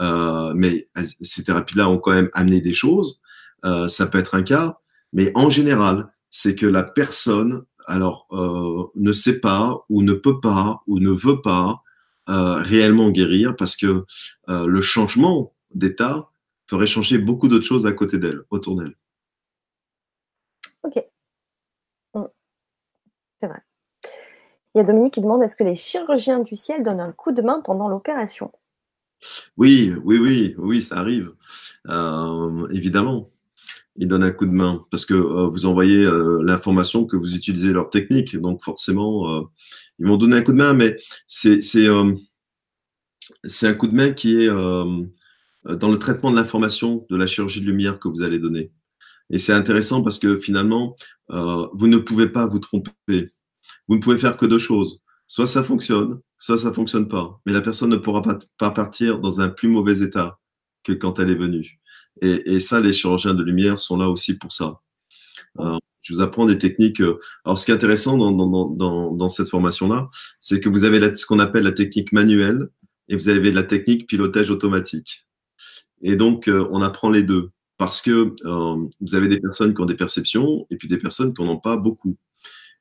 euh, 0.00 0.52
mais 0.54 0.88
ces 1.20 1.44
thérapies-là 1.44 1.88
ont 1.88 1.98
quand 1.98 2.12
même 2.12 2.30
amené 2.32 2.60
des 2.60 2.72
choses. 2.72 3.20
Euh, 3.64 3.88
ça 3.88 4.06
peut 4.06 4.18
être 4.18 4.34
un 4.34 4.42
cas, 4.42 4.80
mais 5.12 5.30
en 5.34 5.50
général, 5.50 6.08
c'est 6.30 6.56
que 6.56 6.66
la 6.66 6.82
personne 6.82 7.62
alors 7.86 8.26
euh, 8.32 8.90
ne 8.94 9.12
sait 9.12 9.40
pas 9.40 9.84
ou 9.88 10.02
ne 10.02 10.12
peut 10.12 10.40
pas 10.40 10.82
ou 10.86 10.98
ne 11.00 11.10
veut 11.10 11.40
pas 11.40 11.82
euh, 12.28 12.56
réellement 12.56 13.10
guérir 13.10 13.56
parce 13.56 13.76
que 13.76 14.04
euh, 14.48 14.66
le 14.66 14.80
changement 14.80 15.54
d'état 15.74 16.30
ferait 16.68 16.86
changer 16.86 17.18
beaucoup 17.18 17.48
d'autres 17.48 17.66
choses 17.66 17.86
à 17.86 17.92
côté 17.92 18.18
d'elle, 18.18 18.42
autour 18.50 18.76
d'elle. 18.76 18.94
Ok. 20.82 21.02
C'est 23.40 23.46
vrai. 23.46 23.60
Il 24.74 24.78
y 24.78 24.80
a 24.80 24.84
Dominique 24.84 25.14
qui 25.14 25.20
demande 25.20 25.42
est-ce 25.42 25.56
que 25.56 25.64
les 25.64 25.74
chirurgiens 25.74 26.40
du 26.40 26.54
ciel 26.54 26.82
donnent 26.82 27.00
un 27.00 27.12
coup 27.12 27.32
de 27.32 27.42
main 27.42 27.60
pendant 27.64 27.88
l'opération? 27.88 28.52
Oui, 29.56 29.92
oui, 30.04 30.18
oui, 30.18 30.54
oui, 30.58 30.82
ça 30.82 30.98
arrive. 30.98 31.32
évidemment 32.70 33.30
ils 34.00 34.08
donnent 34.08 34.24
un 34.24 34.32
coup 34.32 34.46
de 34.46 34.50
main 34.50 34.84
parce 34.90 35.04
que 35.04 35.14
euh, 35.14 35.48
vous 35.48 35.66
envoyez 35.66 35.98
euh, 35.98 36.42
l'information 36.42 37.04
que 37.04 37.16
vous 37.16 37.36
utilisez 37.36 37.72
leur 37.72 37.90
technique. 37.90 38.34
Donc 38.36 38.64
forcément, 38.64 39.30
euh, 39.30 39.42
ils 39.98 40.06
vont 40.06 40.16
donner 40.16 40.36
un 40.36 40.42
coup 40.42 40.52
de 40.52 40.56
main, 40.56 40.72
mais 40.72 40.96
c'est 41.28 41.86
un 41.86 42.14
coup 43.74 43.86
de 43.86 43.94
main 43.94 44.12
qui 44.12 44.42
est 44.42 44.48
dans 44.48 45.90
le 45.90 45.98
traitement 45.98 46.30
de 46.30 46.36
l'information 46.36 47.06
de 47.10 47.16
la 47.16 47.26
chirurgie 47.26 47.60
de 47.60 47.66
lumière 47.66 47.98
que 47.98 48.08
vous 48.08 48.22
allez 48.22 48.38
donner. 48.38 48.72
Et 49.28 49.36
c'est 49.36 49.52
intéressant 49.52 50.02
parce 50.02 50.18
que 50.18 50.38
finalement, 50.38 50.96
vous 51.28 51.86
ne 51.86 51.98
pouvez 51.98 52.28
pas 52.30 52.46
vous 52.46 52.58
tromper. 52.58 53.28
Vous 53.86 53.96
ne 53.96 54.00
pouvez 54.00 54.16
faire 54.16 54.38
que 54.38 54.46
deux 54.46 54.58
choses. 54.58 55.02
Soit 55.26 55.46
ça 55.46 55.62
fonctionne, 55.62 56.20
soit 56.38 56.56
ça 56.56 56.72
fonctionne 56.72 57.06
pas. 57.06 57.38
Mais 57.44 57.52
la 57.52 57.60
personne 57.60 57.90
ne 57.90 57.96
pourra 57.96 58.22
pas 58.22 58.70
partir 58.70 59.20
dans 59.20 59.42
un 59.42 59.50
plus 59.50 59.68
mauvais 59.68 60.00
état 60.00 60.40
que 60.82 60.92
quand 60.92 61.18
elle 61.18 61.30
est 61.30 61.34
venue. 61.34 61.79
Et, 62.22 62.60
ça, 62.60 62.80
les 62.80 62.92
chirurgiens 62.92 63.34
de 63.34 63.42
lumière 63.42 63.78
sont 63.78 63.96
là 63.96 64.08
aussi 64.08 64.36
pour 64.36 64.52
ça. 64.52 64.80
je 65.56 66.14
vous 66.14 66.20
apprends 66.20 66.46
des 66.46 66.58
techniques. 66.58 67.00
Euh, 67.00 67.18
alors, 67.44 67.58
ce 67.58 67.64
qui 67.64 67.70
est 67.70 67.74
intéressant 67.74 68.16
dans, 68.18 69.28
cette 69.28 69.48
formation-là, 69.48 70.08
c'est 70.38 70.60
que 70.60 70.68
vous 70.68 70.84
avez 70.84 71.14
ce 71.14 71.24
qu'on 71.26 71.38
appelle 71.38 71.64
la 71.64 71.72
technique 71.72 72.12
manuelle 72.12 72.68
et 73.08 73.16
vous 73.16 73.28
avez 73.28 73.50
la 73.50 73.62
technique 73.62 74.06
pilotage 74.06 74.50
automatique. 74.50 75.26
Et 76.02 76.16
donc, 76.16 76.48
euh, 76.48 76.66
on 76.70 76.82
apprend 76.82 77.10
les 77.10 77.22
deux 77.22 77.50
parce 77.78 78.02
que 78.02 78.34
euh, 78.44 78.86
vous 79.00 79.14
avez 79.14 79.28
des 79.28 79.40
personnes 79.40 79.74
qui 79.74 79.80
ont 79.80 79.86
des 79.86 79.96
perceptions 79.96 80.66
et 80.70 80.76
puis 80.76 80.88
des 80.88 80.98
personnes 80.98 81.34
qui 81.34 81.42
n'en 81.42 81.52
ont 81.52 81.60
pas 81.60 81.76
beaucoup. 81.76 82.16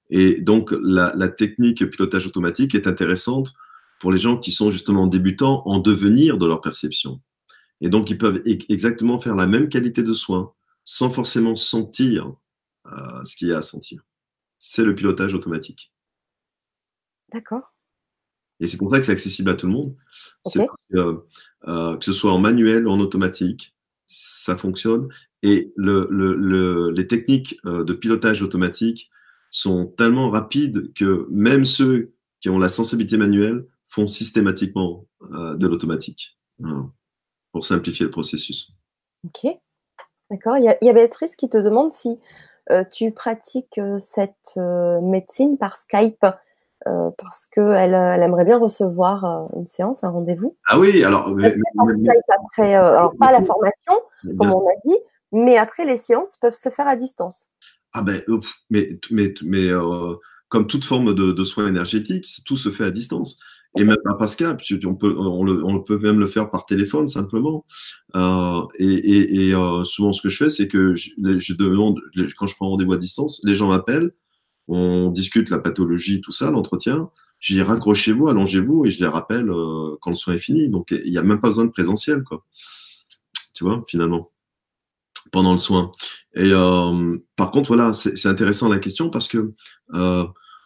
Et 0.09 0.41
donc, 0.41 0.73
la, 0.81 1.13
la, 1.15 1.29
technique 1.29 1.85
pilotage 1.89 2.25
automatique 2.27 2.75
est 2.75 2.87
intéressante 2.87 3.53
pour 3.99 4.11
les 4.11 4.17
gens 4.17 4.37
qui 4.37 4.51
sont 4.51 4.71
justement 4.71 5.07
débutants 5.07 5.61
en 5.65 5.79
devenir 5.79 6.37
de 6.37 6.47
leur 6.47 6.61
perception. 6.61 7.21
Et 7.81 7.89
donc, 7.89 8.09
ils 8.09 8.17
peuvent 8.17 8.41
exactement 8.45 9.19
faire 9.19 9.35
la 9.35 9.47
même 9.47 9.69
qualité 9.69 10.03
de 10.03 10.13
soins 10.13 10.53
sans 10.83 11.09
forcément 11.09 11.55
sentir 11.55 12.33
euh, 12.87 13.23
ce 13.23 13.35
qu'il 13.35 13.49
y 13.49 13.53
a 13.53 13.59
à 13.59 13.61
sentir. 13.61 14.01
C'est 14.57 14.83
le 14.83 14.95
pilotage 14.95 15.33
automatique. 15.33 15.93
D'accord. 17.31 17.73
Et 18.59 18.67
c'est 18.67 18.77
pour 18.77 18.89
ça 18.89 18.99
que 18.99 19.05
c'est 19.05 19.11
accessible 19.11 19.49
à 19.49 19.53
tout 19.53 19.67
le 19.67 19.73
monde. 19.73 19.95
C'est 20.45 20.65
que, 20.91 21.23
euh, 21.67 21.97
que 21.97 22.03
ce 22.03 22.11
soit 22.11 22.33
en 22.33 22.39
manuel 22.39 22.87
ou 22.87 22.91
en 22.91 22.99
automatique, 22.99 23.75
ça 24.07 24.57
fonctionne. 24.57 25.07
Et 25.43 25.71
le, 25.77 26.07
le, 26.09 26.89
les 26.89 27.07
techniques 27.07 27.57
euh, 27.65 27.83
de 27.83 27.93
pilotage 27.93 28.41
automatique 28.41 29.09
sont 29.51 29.85
tellement 29.85 30.29
rapides 30.29 30.91
que 30.93 31.27
même 31.29 31.63
ceux 31.63 32.13
qui 32.41 32.49
ont 32.49 32.59
la 32.59 32.69
sensibilité 32.69 33.17
manuelle 33.17 33.65
font 33.87 34.07
systématiquement 34.07 35.07
de 35.21 35.67
l'automatique 35.67 36.39
pour 37.51 37.63
simplifier 37.63 38.05
le 38.05 38.11
processus. 38.11 38.71
Ok, 39.25 39.51
d'accord. 40.29 40.57
Il, 40.57 40.63
y, 40.63 40.89
a 40.89 40.93
Béatrice 40.93 41.35
qui 41.35 41.49
te 41.49 41.57
demande 41.57 41.91
si 41.91 42.19
euh, 42.71 42.83
tu 42.91 43.11
pratiques 43.11 43.77
euh, 43.77 43.97
cette 43.99 44.53
euh, 44.57 45.01
médecine 45.01 45.57
par 45.57 45.77
Skype 45.77 46.25
parce 47.17 47.45
qu'elle 47.45 47.93
elle 47.93 48.23
aimerait 48.23 48.45
bien 48.45 48.57
recevoir 48.57 49.49
une 49.55 49.67
séance, 49.67 50.05
un 50.05 50.09
rendez-vous. 50.09 50.55
Ah 50.69 50.79
oui, 50.79 51.03
alors. 51.03 51.27
après, 52.29 52.73
alors 52.73 53.13
pas 53.19 53.33
la 53.33 53.43
formation, 53.43 53.93
comme 54.23 54.53
on 54.53 54.65
a 54.65 54.73
dit, 54.85 54.97
mais 55.33 55.57
après 55.57 55.83
les 55.83 55.97
séances 55.97 56.37
peuvent 56.37 56.55
se 56.55 56.69
faire 56.69 56.87
à 56.87 56.95
distance. 56.95 57.49
Ah 57.93 58.01
ben, 58.01 58.23
mais, 58.69 58.97
mais, 59.11 59.33
mais 59.43 59.67
comme 60.47 60.67
toute 60.67 60.85
forme 60.85 61.13
de, 61.13 61.33
de 61.33 61.43
soins 61.43 61.67
énergétiques, 61.67 62.25
tout 62.45 62.57
se 62.57 62.69
fait 62.69 62.85
à 62.85 62.91
distance 62.91 63.39
et 63.77 63.83
même 63.83 63.97
pas 64.03 64.15
Pascal, 64.15 64.57
on 64.85 64.95
peut, 64.95 65.97
même 65.99 66.19
le 66.19 66.27
faire 66.27 66.49
par 66.49 66.65
téléphone 66.65 67.07
simplement. 67.07 67.65
Euh, 68.15 68.61
et, 68.79 69.53
euh, 69.53 69.83
souvent, 69.83 70.11
ce 70.11 70.21
que 70.23 70.29
je 70.29 70.37
fais, 70.37 70.49
c'est 70.49 70.67
que 70.67 70.95
je, 70.95 71.53
demande, 71.53 71.99
quand 72.37 72.47
je 72.47 72.55
prends 72.55 72.69
rendez-vous 72.69 72.93
à 72.93 72.97
distance, 72.97 73.39
les 73.43 73.53
gens 73.53 73.67
m'appellent, 73.67 74.11
on 74.67 75.11
discute 75.11 75.49
la 75.49 75.59
pathologie, 75.59 76.21
tout 76.21 76.31
ça, 76.31 76.49
l'entretien. 76.49 77.09
Je 77.39 77.53
dis 77.53 77.61
raccrochez-vous, 77.61 78.27
allongez-vous, 78.27 78.85
et 78.85 78.91
je 78.91 78.99
les 78.99 79.07
rappelle 79.07 79.49
euh, 79.49 79.95
quand 80.01 80.09
le 80.09 80.15
soin 80.15 80.33
est 80.33 80.39
fini. 80.39 80.67
Donc, 80.67 80.89
il 80.91 81.11
n'y 81.11 81.17
a 81.17 81.23
même 81.23 81.39
pas 81.39 81.49
besoin 81.49 81.65
de 81.65 81.71
présentiel, 81.71 82.23
quoi. 82.23 82.45
Tu 83.53 83.63
vois, 83.63 83.83
finalement, 83.87 84.31
pendant 85.31 85.51
le 85.51 85.59
soin. 85.59 85.91
Et 86.35 86.51
par 87.35 87.51
contre, 87.51 87.67
voilà, 87.67 87.93
c'est 87.93 88.27
intéressant 88.27 88.67
la 88.69 88.79
question 88.79 89.09
parce 89.09 89.27
que 89.27 89.53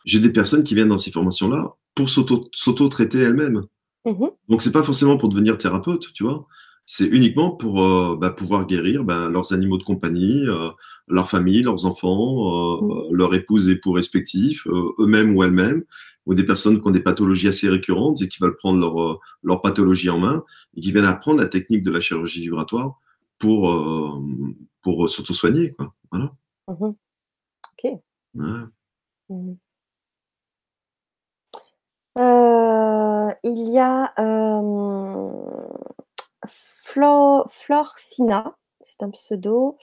j'ai 0.05 0.19
des 0.19 0.31
personnes 0.31 0.63
qui 0.63 0.75
viennent 0.75 0.89
dans 0.89 0.97
ces 0.97 1.11
formations-là 1.11 1.75
pour 1.95 2.09
s'auto-traiter 2.09 3.19
elles-mêmes. 3.19 3.61
Mmh 4.05 4.25
Donc, 4.49 4.61
c'est 4.61 4.71
pas 4.71 4.83
forcément 4.83 5.17
pour 5.17 5.29
devenir 5.29 5.57
thérapeute, 5.57 6.11
tu 6.13 6.23
vois. 6.23 6.47
C'est 6.85 7.05
uniquement 7.05 7.51
pour 7.51 7.81
euh, 7.81 8.17
bah, 8.17 8.29
pouvoir 8.29 8.65
guérir 8.65 9.05
bah, 9.05 9.29
leurs 9.29 9.53
animaux 9.53 9.77
de 9.77 9.83
compagnie, 9.83 10.45
euh, 10.47 10.69
leur 11.07 11.29
famille, 11.29 11.61
leurs 11.61 11.85
enfants, 11.85 12.81
euh, 12.81 12.81
mmh. 12.81 13.13
leurs 13.15 13.33
épouses 13.33 13.69
et 13.69 13.73
époux 13.73 13.93
respectifs, 13.93 14.67
eux-mêmes 14.67 15.33
ou 15.33 15.43
elles-mêmes, 15.43 15.83
ou 16.25 16.33
des 16.35 16.43
personnes 16.43 16.81
qui 16.81 16.87
ont 16.87 16.91
des 16.91 16.99
pathologies 16.99 17.47
assez 17.47 17.69
récurrentes 17.69 18.21
et 18.21 18.27
qui 18.27 18.41
veulent 18.41 18.57
prendre 18.57 18.79
leur, 18.79 19.19
leur 19.43 19.61
pathologie 19.61 20.09
en 20.09 20.19
main 20.19 20.43
et 20.75 20.81
qui 20.81 20.91
viennent 20.91 21.05
apprendre 21.05 21.39
la 21.39 21.47
technique 21.47 21.83
de 21.83 21.91
la 21.91 22.01
chirurgie 22.01 22.41
vibratoire 22.41 22.99
pour, 23.39 24.21
pour 24.81 25.09
s'auto-soigner. 25.09 25.75
Voilà. 26.11 26.33
Mmh 26.67 26.93
ok. 27.83 27.91
Ouais. 28.35 29.55
Euh, 32.17 33.29
il 33.43 33.62
y 33.73 33.79
a 33.79 34.13
euh, 34.19 35.29
Florcina, 37.49 38.55
c'est 38.81 39.03
un 39.03 39.09
pseudo, 39.09 39.77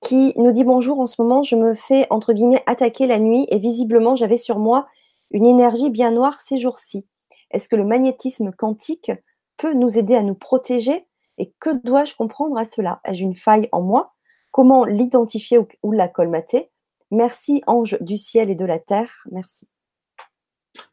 qui 0.00 0.32
nous 0.36 0.52
dit 0.52 0.64
bonjour. 0.64 1.00
En 1.00 1.06
ce 1.06 1.20
moment, 1.20 1.42
je 1.42 1.56
me 1.56 1.74
fais 1.74 2.06
entre 2.10 2.32
guillemets 2.32 2.62
attaquer 2.66 3.06
la 3.06 3.18
nuit 3.18 3.46
et 3.50 3.58
visiblement, 3.58 4.16
j'avais 4.16 4.36
sur 4.36 4.58
moi 4.58 4.86
une 5.30 5.46
énergie 5.46 5.90
bien 5.90 6.10
noire 6.10 6.40
ces 6.40 6.58
jours-ci. 6.58 7.06
Est-ce 7.50 7.68
que 7.68 7.76
le 7.76 7.84
magnétisme 7.84 8.52
quantique 8.52 9.12
peut 9.56 9.74
nous 9.74 9.98
aider 9.98 10.14
à 10.14 10.22
nous 10.22 10.34
protéger 10.34 11.06
et 11.38 11.52
que 11.60 11.70
dois-je 11.70 12.14
comprendre 12.14 12.56
à 12.56 12.64
cela? 12.64 13.00
Ai-je 13.04 13.24
une 13.24 13.36
faille 13.36 13.68
en 13.72 13.82
moi? 13.82 14.14
Comment 14.52 14.84
l'identifier 14.84 15.58
ou 15.82 15.92
la 15.92 16.08
colmater? 16.08 16.70
Merci, 17.10 17.62
ange 17.66 17.98
du 18.00 18.16
ciel 18.16 18.50
et 18.50 18.54
de 18.54 18.64
la 18.64 18.78
terre. 18.78 19.26
Merci. 19.30 19.68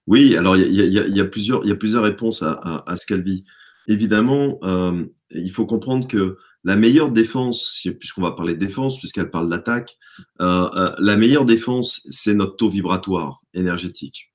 Oui, 0.07 0.36
alors 0.36 0.57
il 0.57 0.73
y, 0.73 1.19
a, 1.19 1.25
plusieurs, 1.25 1.63
réponses 2.03 2.43
à, 2.43 2.95
ce 2.97 3.05
qu'elle 3.05 3.23
vit. 3.23 3.43
Évidemment, 3.88 4.59
euh, 4.63 5.05
il 5.31 5.51
faut 5.51 5.65
comprendre 5.65 6.07
que 6.07 6.38
la 6.63 6.75
meilleure 6.75 7.11
défense, 7.11 7.86
puisqu'on 7.99 8.21
va 8.21 8.31
parler 8.31 8.55
de 8.55 8.59
défense, 8.59 8.99
puisqu'elle 8.99 9.29
parle 9.29 9.49
d'attaque, 9.49 9.97
euh, 10.41 10.69
euh, 10.75 10.95
la 10.99 11.17
meilleure 11.17 11.45
défense, 11.45 12.07
c'est 12.09 12.34
notre 12.34 12.55
taux 12.55 12.69
vibratoire 12.69 13.41
énergétique. 13.53 14.34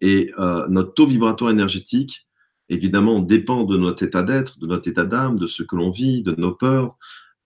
Et 0.00 0.32
notre 0.68 0.94
taux 0.94 1.06
vibratoire 1.06 1.52
énergétique, 1.52 2.26
évidemment, 2.68 3.20
dépend 3.20 3.62
de 3.62 3.76
notre 3.76 4.02
état 4.02 4.24
d'être, 4.24 4.58
de 4.58 4.66
notre 4.66 4.88
état 4.88 5.04
d'âme, 5.04 5.38
de 5.38 5.46
ce 5.46 5.62
que 5.62 5.76
l'on 5.76 5.90
vit, 5.90 6.24
de 6.24 6.34
nos 6.36 6.52
peurs, 6.52 6.96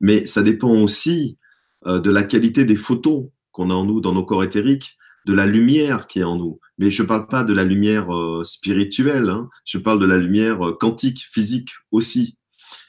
mais 0.00 0.24
ça 0.24 0.42
dépend 0.42 0.70
aussi 0.70 1.36
de 1.84 2.10
la 2.10 2.22
qualité 2.22 2.64
des 2.64 2.76
photons 2.76 3.30
qu'on 3.52 3.68
a 3.68 3.74
en 3.74 3.84
nous, 3.84 4.00
dans 4.00 4.14
nos 4.14 4.24
corps 4.24 4.42
éthériques, 4.42 4.96
de 5.26 5.34
la 5.34 5.44
lumière 5.44 6.06
qui 6.06 6.20
est 6.20 6.24
en 6.24 6.36
nous. 6.36 6.60
Mais 6.78 6.90
je 6.90 7.02
ne 7.02 7.08
parle 7.08 7.26
pas 7.26 7.42
de 7.44 7.52
la 7.52 7.64
lumière 7.64 8.14
euh, 8.14 8.44
spirituelle, 8.44 9.28
hein. 9.28 9.50
je 9.64 9.78
parle 9.78 9.98
de 9.98 10.06
la 10.06 10.16
lumière 10.16 10.66
euh, 10.66 10.72
quantique, 10.72 11.26
physique 11.28 11.70
aussi. 11.90 12.38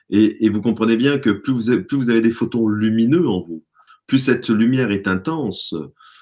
Et, 0.09 0.47
vous 0.49 0.61
comprenez 0.61 0.95
bien 0.95 1.17
que 1.17 1.31
plus 1.31 1.51
vous, 1.51 1.69
avez, 1.69 1.81
plus 1.81 1.97
vous 1.97 2.09
avez 2.09 2.21
des 2.21 2.31
photons 2.31 2.69
lumineux 2.69 3.27
en 3.27 3.41
vous, 3.41 3.65
plus 4.05 4.19
cette 4.19 4.47
lumière 4.47 4.91
est 4.91 5.07
intense, 5.07 5.75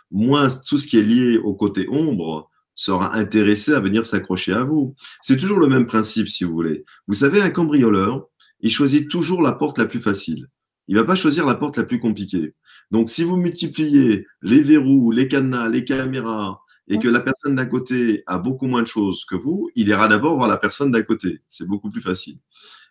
moins 0.09 0.47
tout 0.65 0.79
ce 0.79 0.87
qui 0.87 0.97
est 0.97 1.03
lié 1.03 1.37
au 1.37 1.53
côté 1.53 1.85
ombre 1.89 2.49
sera 2.73 3.15
intéressé 3.15 3.73
à 3.73 3.79
venir 3.79 4.05
s'accrocher 4.05 4.53
à 4.53 4.63
vous. 4.63 4.95
C'est 5.21 5.37
toujours 5.37 5.59
le 5.59 5.67
même 5.67 5.85
principe, 5.85 6.29
si 6.29 6.43
vous 6.43 6.53
voulez. 6.53 6.83
Vous 7.07 7.13
savez, 7.13 7.41
un 7.41 7.51
cambrioleur, 7.51 8.27
il 8.61 8.71
choisit 8.71 9.07
toujours 9.07 9.43
la 9.43 9.51
porte 9.51 9.77
la 9.77 9.85
plus 9.85 9.99
facile. 9.99 10.47
Il 10.87 10.95
va 10.95 11.03
pas 11.03 11.15
choisir 11.15 11.45
la 11.45 11.55
porte 11.55 11.77
la 11.77 11.83
plus 11.83 11.99
compliquée. 11.99 12.55
Donc, 12.91 13.09
si 13.09 13.23
vous 13.23 13.37
multipliez 13.37 14.27
les 14.41 14.61
verrous, 14.61 15.11
les 15.11 15.27
cadenas, 15.27 15.69
les 15.69 15.85
caméras, 15.85 16.61
et 16.87 16.99
que 16.99 17.07
la 17.07 17.19
personne 17.19 17.55
d'à 17.55 17.65
côté 17.65 18.23
a 18.27 18.37
beaucoup 18.37 18.67
moins 18.67 18.83
de 18.83 18.87
choses 18.87 19.25
que 19.25 19.35
vous, 19.35 19.69
il 19.75 19.87
ira 19.87 20.07
d'abord 20.07 20.35
voir 20.35 20.47
la 20.47 20.57
personne 20.57 20.91
d'à 20.91 21.01
côté. 21.01 21.41
C'est 21.47 21.67
beaucoup 21.67 21.89
plus 21.89 22.01
facile. 22.01 22.37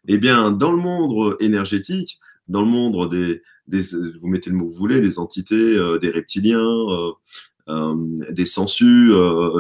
Eh 0.09 0.19
bien, 0.19 0.51
dans 0.51 0.73
le 0.73 0.79
monde 0.79 1.37
énergétique, 1.41 2.19
dans 2.49 2.61
le 2.61 2.69
monde 2.69 3.09
des, 3.11 3.43
des 3.69 3.83
vous 4.21 4.29
mettez 4.29 4.51
le 4.51 4.57
mot 4.57 4.67
que 4.67 4.71
vous 4.71 4.77
voulez, 4.77 5.01
des 5.01 5.19
entités, 5.19 5.77
euh, 5.77 5.99
des 5.99 6.11
reptiliens, 6.11 6.59
euh, 6.59 7.13
euh, 7.69 7.95
des 8.31 8.45
sensus, 8.45 9.13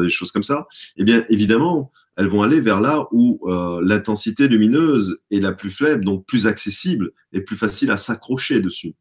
des 0.03 0.11
choses 0.11 0.33
comme 0.33 0.43
ça, 0.43 0.67
eh 0.97 1.05
bien, 1.05 1.25
évidemment, 1.31 1.91
elles 2.17 2.29
vont 2.29 2.43
aller 2.43 2.61
vers 2.61 2.81
là 2.81 3.09
où 3.13 3.41
l'intensité 3.83 4.47
lumineuse 4.47 5.23
est 5.31 5.41
la 5.41 5.53
plus 5.53 5.71
faible, 5.71 6.05
donc 6.05 6.27
plus 6.27 6.47
accessible 6.47 7.13
et 7.33 7.41
plus 7.41 7.57
facile 7.57 7.91
à 7.91 7.97
s'accrocher 7.97 8.61
dessus. 8.61 8.95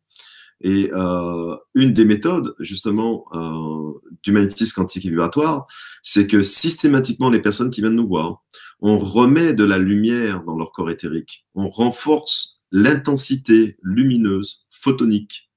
Et 0.63 0.89
euh, 0.93 1.55
une 1.75 1.91
des 1.91 2.05
méthodes, 2.05 2.55
justement, 2.59 3.25
euh, 3.33 3.99
du 4.23 4.31
magnétisme 4.31 4.73
quantique 4.75 5.05
et 5.05 5.09
vibratoire, 5.09 5.67
c'est 6.01 6.25
que 6.25 6.41
systématiquement, 6.41 7.29
les 7.29 7.41
personnes 7.41 7.69
qui 7.69 7.81
viennent 7.81 7.95
nous 7.95 8.07
voir, 8.07 8.43
on 8.79 8.97
remet 8.97 9.53
de 9.53 9.65
la 9.65 9.77
lumière 9.77 10.43
dans 10.43 10.57
leur 10.57 10.71
corps 10.71 10.89
éthérique. 10.89 11.45
On 11.53 11.69
renforce 11.69 12.61
l'intensité 12.71 13.77
lumineuse, 13.83 14.65
photonique 14.71 15.51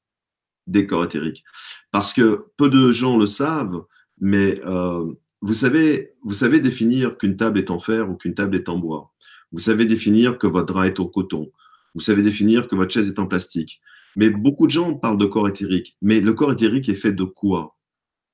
des 0.66 0.86
corps 0.86 1.04
éthériques. 1.04 1.44
Parce 1.92 2.12
que 2.12 2.46
peu 2.56 2.68
de 2.68 2.90
gens 2.90 3.16
le 3.16 3.28
savent, 3.28 3.84
mais 4.20 4.60
euh, 4.66 5.12
vous 5.40 5.54
savez, 5.54 6.10
vous 6.22 6.32
savez 6.32 6.58
définir 6.58 7.16
qu'une 7.16 7.36
table 7.36 7.58
est 7.58 7.70
en 7.70 7.78
fer 7.78 8.10
ou 8.10 8.16
qu'une 8.16 8.34
table 8.34 8.56
est 8.56 8.68
en 8.68 8.78
bois. 8.78 9.12
Vous 9.52 9.60
savez 9.60 9.86
définir 9.86 10.38
que 10.38 10.48
votre 10.48 10.72
drap 10.72 10.86
est 10.86 10.98
au 10.98 11.06
coton. 11.06 11.52
Vous 11.94 12.00
savez 12.00 12.22
définir 12.22 12.66
que 12.66 12.74
votre 12.74 12.92
chaise 12.92 13.08
est 13.08 13.18
en 13.20 13.26
plastique. 13.26 13.80
Mais 14.16 14.30
beaucoup 14.30 14.66
de 14.66 14.72
gens 14.72 14.94
parlent 14.94 15.18
de 15.18 15.26
corps 15.26 15.48
éthérique. 15.48 15.96
Mais 16.02 16.20
le 16.20 16.32
corps 16.32 16.52
éthérique 16.52 16.88
est 16.88 16.94
fait 16.94 17.12
de 17.12 17.24
quoi? 17.24 17.76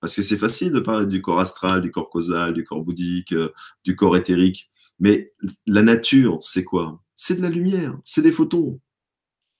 Parce 0.00 0.16
que 0.16 0.22
c'est 0.22 0.38
facile 0.38 0.72
de 0.72 0.80
parler 0.80 1.06
du 1.06 1.20
corps 1.20 1.40
astral, 1.40 1.82
du 1.82 1.90
corps 1.90 2.10
causal, 2.10 2.54
du 2.54 2.64
corps 2.64 2.82
bouddhique, 2.82 3.32
euh, 3.32 3.52
du 3.84 3.94
corps 3.94 4.16
éthérique. 4.16 4.70
Mais 4.98 5.32
la 5.66 5.82
nature, 5.82 6.38
c'est 6.40 6.64
quoi? 6.64 7.02
C'est 7.16 7.36
de 7.36 7.42
la 7.42 7.50
lumière, 7.50 7.98
c'est 8.04 8.22
des 8.22 8.32
photons, 8.32 8.80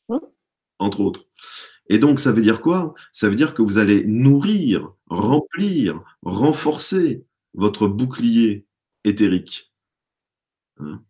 mmh. 0.08 0.18
entre 0.78 1.00
autres. 1.00 1.28
Et 1.88 1.98
donc, 1.98 2.20
ça 2.20 2.32
veut 2.32 2.42
dire 2.42 2.60
quoi? 2.60 2.94
Ça 3.12 3.28
veut 3.28 3.34
dire 3.34 3.54
que 3.54 3.62
vous 3.62 3.78
allez 3.78 4.04
nourrir, 4.04 4.92
remplir, 5.06 6.02
renforcer 6.22 7.24
votre 7.54 7.86
bouclier 7.86 8.66
éthérique. 9.04 9.72
Hein? 10.78 11.04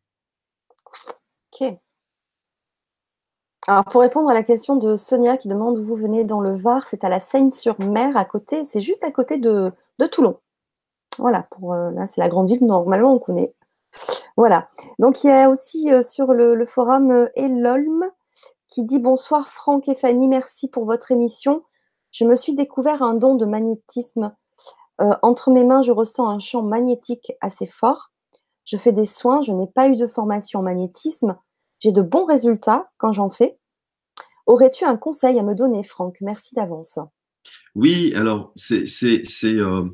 Ok. 1.53 1.79
Alors, 3.69 3.85
pour 3.85 4.01
répondre 4.01 4.29
à 4.29 4.35
la 4.35 4.43
question 4.43 4.75
de 4.75 4.97
Sonia 4.97 5.37
qui 5.37 5.47
demande 5.47 5.79
où 5.79 5.85
vous 5.85 5.95
venez 5.95 6.25
dans 6.25 6.41
le 6.41 6.57
Var, 6.57 6.85
c'est 6.89 7.05
à 7.05 7.09
la 7.09 7.21
Seine-sur-Mer 7.21 8.17
à 8.17 8.25
côté, 8.25 8.65
c'est 8.65 8.81
juste 8.81 9.05
à 9.05 9.13
côté 9.13 9.39
de, 9.39 9.73
Toulon. 10.11 10.41
Voilà, 11.19 11.47
pour, 11.53 11.73
euh, 11.73 11.93
là, 11.93 12.09
c'est 12.09 12.21
la 12.21 12.29
grande 12.29 12.49
ville, 12.49 12.65
normalement, 12.65 13.15
on 13.15 13.21
connaît. 13.21 13.55
Voilà. 14.37 14.67
Donc, 14.99 15.23
il 15.23 15.29
y 15.29 15.31
a 15.31 15.49
aussi 15.49 15.93
euh, 15.93 16.03
sur 16.03 16.33
le, 16.33 16.67
forum 16.67 17.13
euh, 17.13 17.29
Elolm 17.37 18.11
qui 18.69 18.83
dit 18.83 18.99
Bonsoir 18.99 19.49
Franck 19.49 19.87
et 19.89 19.95
Fanny, 19.95 20.27
merci 20.27 20.67
pour 20.67 20.85
votre 20.85 21.13
émission. 21.13 21.63
Je 22.11 22.25
me 22.25 22.35
suis 22.35 22.55
découvert 22.55 23.03
un 23.03 23.15
don 23.15 23.37
de 23.37 23.47
magnétisme. 23.47 24.35
entre 24.99 25.51
mes 25.51 25.65
mains, 25.65 25.83
je 25.83 25.93
ressens 25.93 26.29
un 26.29 26.41
champ 26.41 26.63
magnétique 26.63 27.33
assez 27.41 27.67
fort. 27.67 28.11
Je 28.65 28.77
fais 28.77 28.93
des 28.93 29.05
soins, 29.05 29.41
je 29.43 29.53
n'ai 29.53 29.67
pas 29.67 29.89
eu 29.89 29.97
de 29.97 30.07
formation 30.07 30.61
en 30.61 30.63
magnétisme. 30.63 31.37
J'ai 31.83 31.91
de 31.91 32.03
bons 32.03 32.27
résultats 32.27 32.93
quand 32.97 33.13
j'en 33.13 33.29
fais. 33.29 33.59
Aurais-tu 34.47 34.85
un 34.85 34.97
conseil 34.97 35.37
à 35.39 35.43
me 35.43 35.55
donner, 35.55 35.83
Franck? 35.83 36.19
Merci 36.21 36.55
d'avance. 36.55 36.99
Oui, 37.75 38.13
alors 38.15 38.55
euh, 38.71 39.85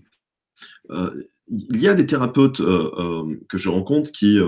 euh, 0.91 1.22
il 1.47 1.80
y 1.80 1.89
a 1.89 1.95
des 1.95 2.05
thérapeutes 2.05 2.61
euh, 2.61 3.41
que 3.49 3.57
je 3.57 3.70
rencontre 3.70 4.12
qui, 4.12 4.39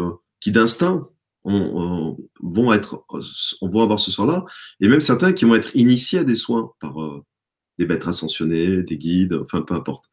qui 0.41 0.53
d'instinct 0.53 1.09
vont 1.45 2.73
être, 2.75 3.07
on 3.63 3.81
avoir 3.81 3.99
ce 3.99 4.11
soir-là, 4.11 4.45
et 4.81 4.89
même 4.89 5.01
certains 5.01 5.33
qui 5.33 5.47
vont 5.47 5.55
être 5.55 5.75
initiés 5.75 6.19
à 6.19 6.25
des 6.25 6.35
soins 6.35 6.73
par 6.79 6.99
des 7.79 7.87
maîtres 7.87 8.09
ascensionnés, 8.09 8.83
des 8.83 8.99
guides, 8.99 9.33
enfin 9.33 9.63
peu 9.63 9.73
importe. 9.73 10.11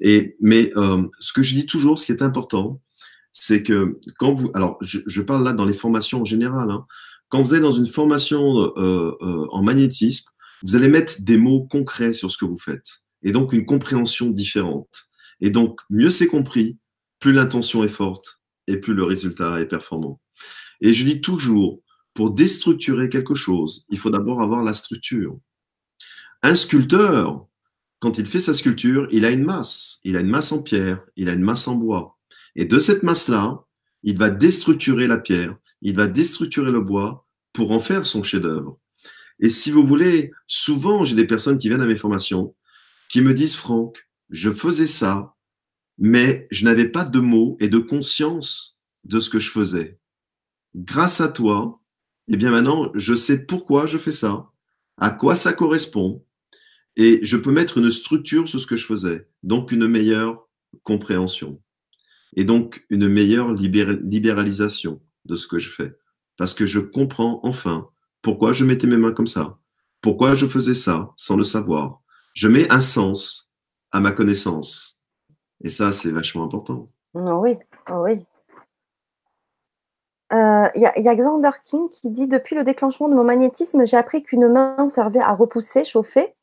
Et 0.00 0.36
mais 0.40 0.72
ce 1.20 1.32
que 1.32 1.44
je 1.44 1.54
dis 1.54 1.66
toujours, 1.66 2.00
ce 2.00 2.06
qui 2.06 2.12
est 2.12 2.22
important, 2.22 2.80
c'est 3.34 3.62
que 3.62 4.00
quand 4.16 4.32
vous, 4.32 4.50
alors 4.54 4.78
je, 4.80 5.20
parle 5.20 5.44
là 5.44 5.52
dans 5.52 5.66
les 5.66 5.74
formations 5.74 6.22
en 6.22 6.24
général, 6.24 6.70
hein, 6.70 6.86
quand 7.28 7.42
vous 7.42 7.54
êtes 7.54 7.60
dans 7.60 7.72
une 7.72 7.86
formation 7.86 8.72
euh, 8.78 9.16
euh, 9.20 9.46
en 9.50 9.62
magnétisme, 9.62 10.30
vous 10.62 10.76
allez 10.76 10.88
mettre 10.88 11.20
des 11.20 11.36
mots 11.36 11.64
concrets 11.64 12.14
sur 12.14 12.30
ce 12.30 12.38
que 12.38 12.46
vous 12.46 12.56
faites, 12.56 13.00
et 13.22 13.32
donc 13.32 13.52
une 13.52 13.66
compréhension 13.66 14.30
différente. 14.30 15.10
Et 15.40 15.50
donc 15.50 15.80
mieux 15.90 16.10
c'est 16.10 16.28
compris, 16.28 16.78
plus 17.18 17.32
l'intention 17.32 17.84
est 17.84 17.88
forte 17.88 18.40
et 18.66 18.78
plus 18.78 18.94
le 18.94 19.04
résultat 19.04 19.60
est 19.60 19.66
performant. 19.66 20.20
Et 20.80 20.94
je 20.94 21.04
dis 21.04 21.20
toujours, 21.20 21.80
pour 22.14 22.30
déstructurer 22.30 23.08
quelque 23.08 23.34
chose, 23.34 23.84
il 23.90 23.98
faut 23.98 24.10
d'abord 24.10 24.40
avoir 24.40 24.62
la 24.62 24.72
structure. 24.72 25.38
Un 26.42 26.54
sculpteur, 26.54 27.46
quand 27.98 28.18
il 28.18 28.26
fait 28.26 28.38
sa 28.38 28.54
sculpture, 28.54 29.08
il 29.10 29.24
a 29.24 29.30
une 29.30 29.44
masse. 29.44 30.00
Il 30.04 30.16
a 30.16 30.20
une 30.20 30.28
masse 30.28 30.52
en 30.52 30.62
pierre, 30.62 31.02
il 31.16 31.28
a 31.28 31.32
une 31.32 31.42
masse 31.42 31.66
en 31.66 31.74
bois. 31.74 32.13
Et 32.56 32.64
de 32.64 32.78
cette 32.78 33.02
masse-là, 33.02 33.64
il 34.02 34.18
va 34.18 34.30
déstructurer 34.30 35.06
la 35.06 35.18
pierre, 35.18 35.56
il 35.82 35.94
va 35.96 36.06
déstructurer 36.06 36.70
le 36.70 36.80
bois 36.80 37.26
pour 37.52 37.72
en 37.72 37.80
faire 37.80 38.04
son 38.04 38.22
chef-d'œuvre. 38.22 38.78
Et 39.40 39.50
si 39.50 39.70
vous 39.70 39.86
voulez, 39.86 40.30
souvent, 40.46 41.04
j'ai 41.04 41.16
des 41.16 41.26
personnes 41.26 41.58
qui 41.58 41.68
viennent 41.68 41.82
à 41.82 41.86
mes 41.86 41.96
formations 41.96 42.54
qui 43.08 43.20
me 43.20 43.34
disent, 43.34 43.56
Franck, 43.56 44.08
je 44.30 44.50
faisais 44.50 44.86
ça, 44.86 45.34
mais 45.98 46.46
je 46.50 46.64
n'avais 46.64 46.88
pas 46.88 47.04
de 47.04 47.20
mots 47.20 47.56
et 47.60 47.68
de 47.68 47.78
conscience 47.78 48.80
de 49.04 49.20
ce 49.20 49.30
que 49.30 49.38
je 49.38 49.50
faisais. 49.50 49.98
Grâce 50.74 51.20
à 51.20 51.28
toi, 51.28 51.80
eh 52.28 52.36
bien 52.36 52.50
maintenant, 52.50 52.90
je 52.94 53.14
sais 53.14 53.46
pourquoi 53.46 53.86
je 53.86 53.98
fais 53.98 54.12
ça, 54.12 54.50
à 54.98 55.10
quoi 55.10 55.36
ça 55.36 55.52
correspond, 55.52 56.24
et 56.96 57.20
je 57.22 57.36
peux 57.36 57.52
mettre 57.52 57.78
une 57.78 57.90
structure 57.90 58.48
sur 58.48 58.60
ce 58.60 58.66
que 58.66 58.76
je 58.76 58.86
faisais, 58.86 59.28
donc 59.42 59.72
une 59.72 59.86
meilleure 59.86 60.48
compréhension 60.82 61.60
et 62.36 62.44
donc 62.44 62.84
une 62.90 63.08
meilleure 63.08 63.52
libéralisation 63.52 65.00
de 65.24 65.36
ce 65.36 65.46
que 65.46 65.58
je 65.58 65.70
fais. 65.70 65.96
Parce 66.36 66.54
que 66.54 66.66
je 66.66 66.80
comprends 66.80 67.40
enfin 67.42 67.88
pourquoi 68.22 68.52
je 68.52 68.64
mettais 68.64 68.86
mes 68.86 68.96
mains 68.96 69.12
comme 69.12 69.26
ça, 69.26 69.58
pourquoi 70.00 70.34
je 70.34 70.46
faisais 70.46 70.74
ça 70.74 71.12
sans 71.16 71.36
le 71.36 71.44
savoir. 71.44 72.00
Je 72.34 72.48
mets 72.48 72.70
un 72.72 72.80
sens 72.80 73.52
à 73.92 74.00
ma 74.00 74.12
connaissance. 74.12 75.00
Et 75.62 75.70
ça, 75.70 75.92
c'est 75.92 76.10
vachement 76.10 76.44
important. 76.44 76.90
Ah 77.14 77.38
oui, 77.38 77.56
ah 77.86 78.00
oui. 78.00 78.24
Euh, 80.32 80.68
il 80.74 80.82
y, 80.82 81.08
a 81.08 81.14
Xander 81.14 81.50
King 81.64 81.88
qui 81.90 82.10
dit 82.10 82.26
Depuis 82.26 82.56
le 82.56 82.64
déclenchement 82.64 83.08
de 83.08 83.14
mon 83.14 83.24
magnétisme, 83.24 83.86
j'ai 83.86 83.96
appris 83.96 84.22
qu'une 84.22 84.48
main 84.48 84.88
servait 84.88 85.20
à 85.20 85.32
repousser, 85.32 85.84
chauffer, 85.84 86.34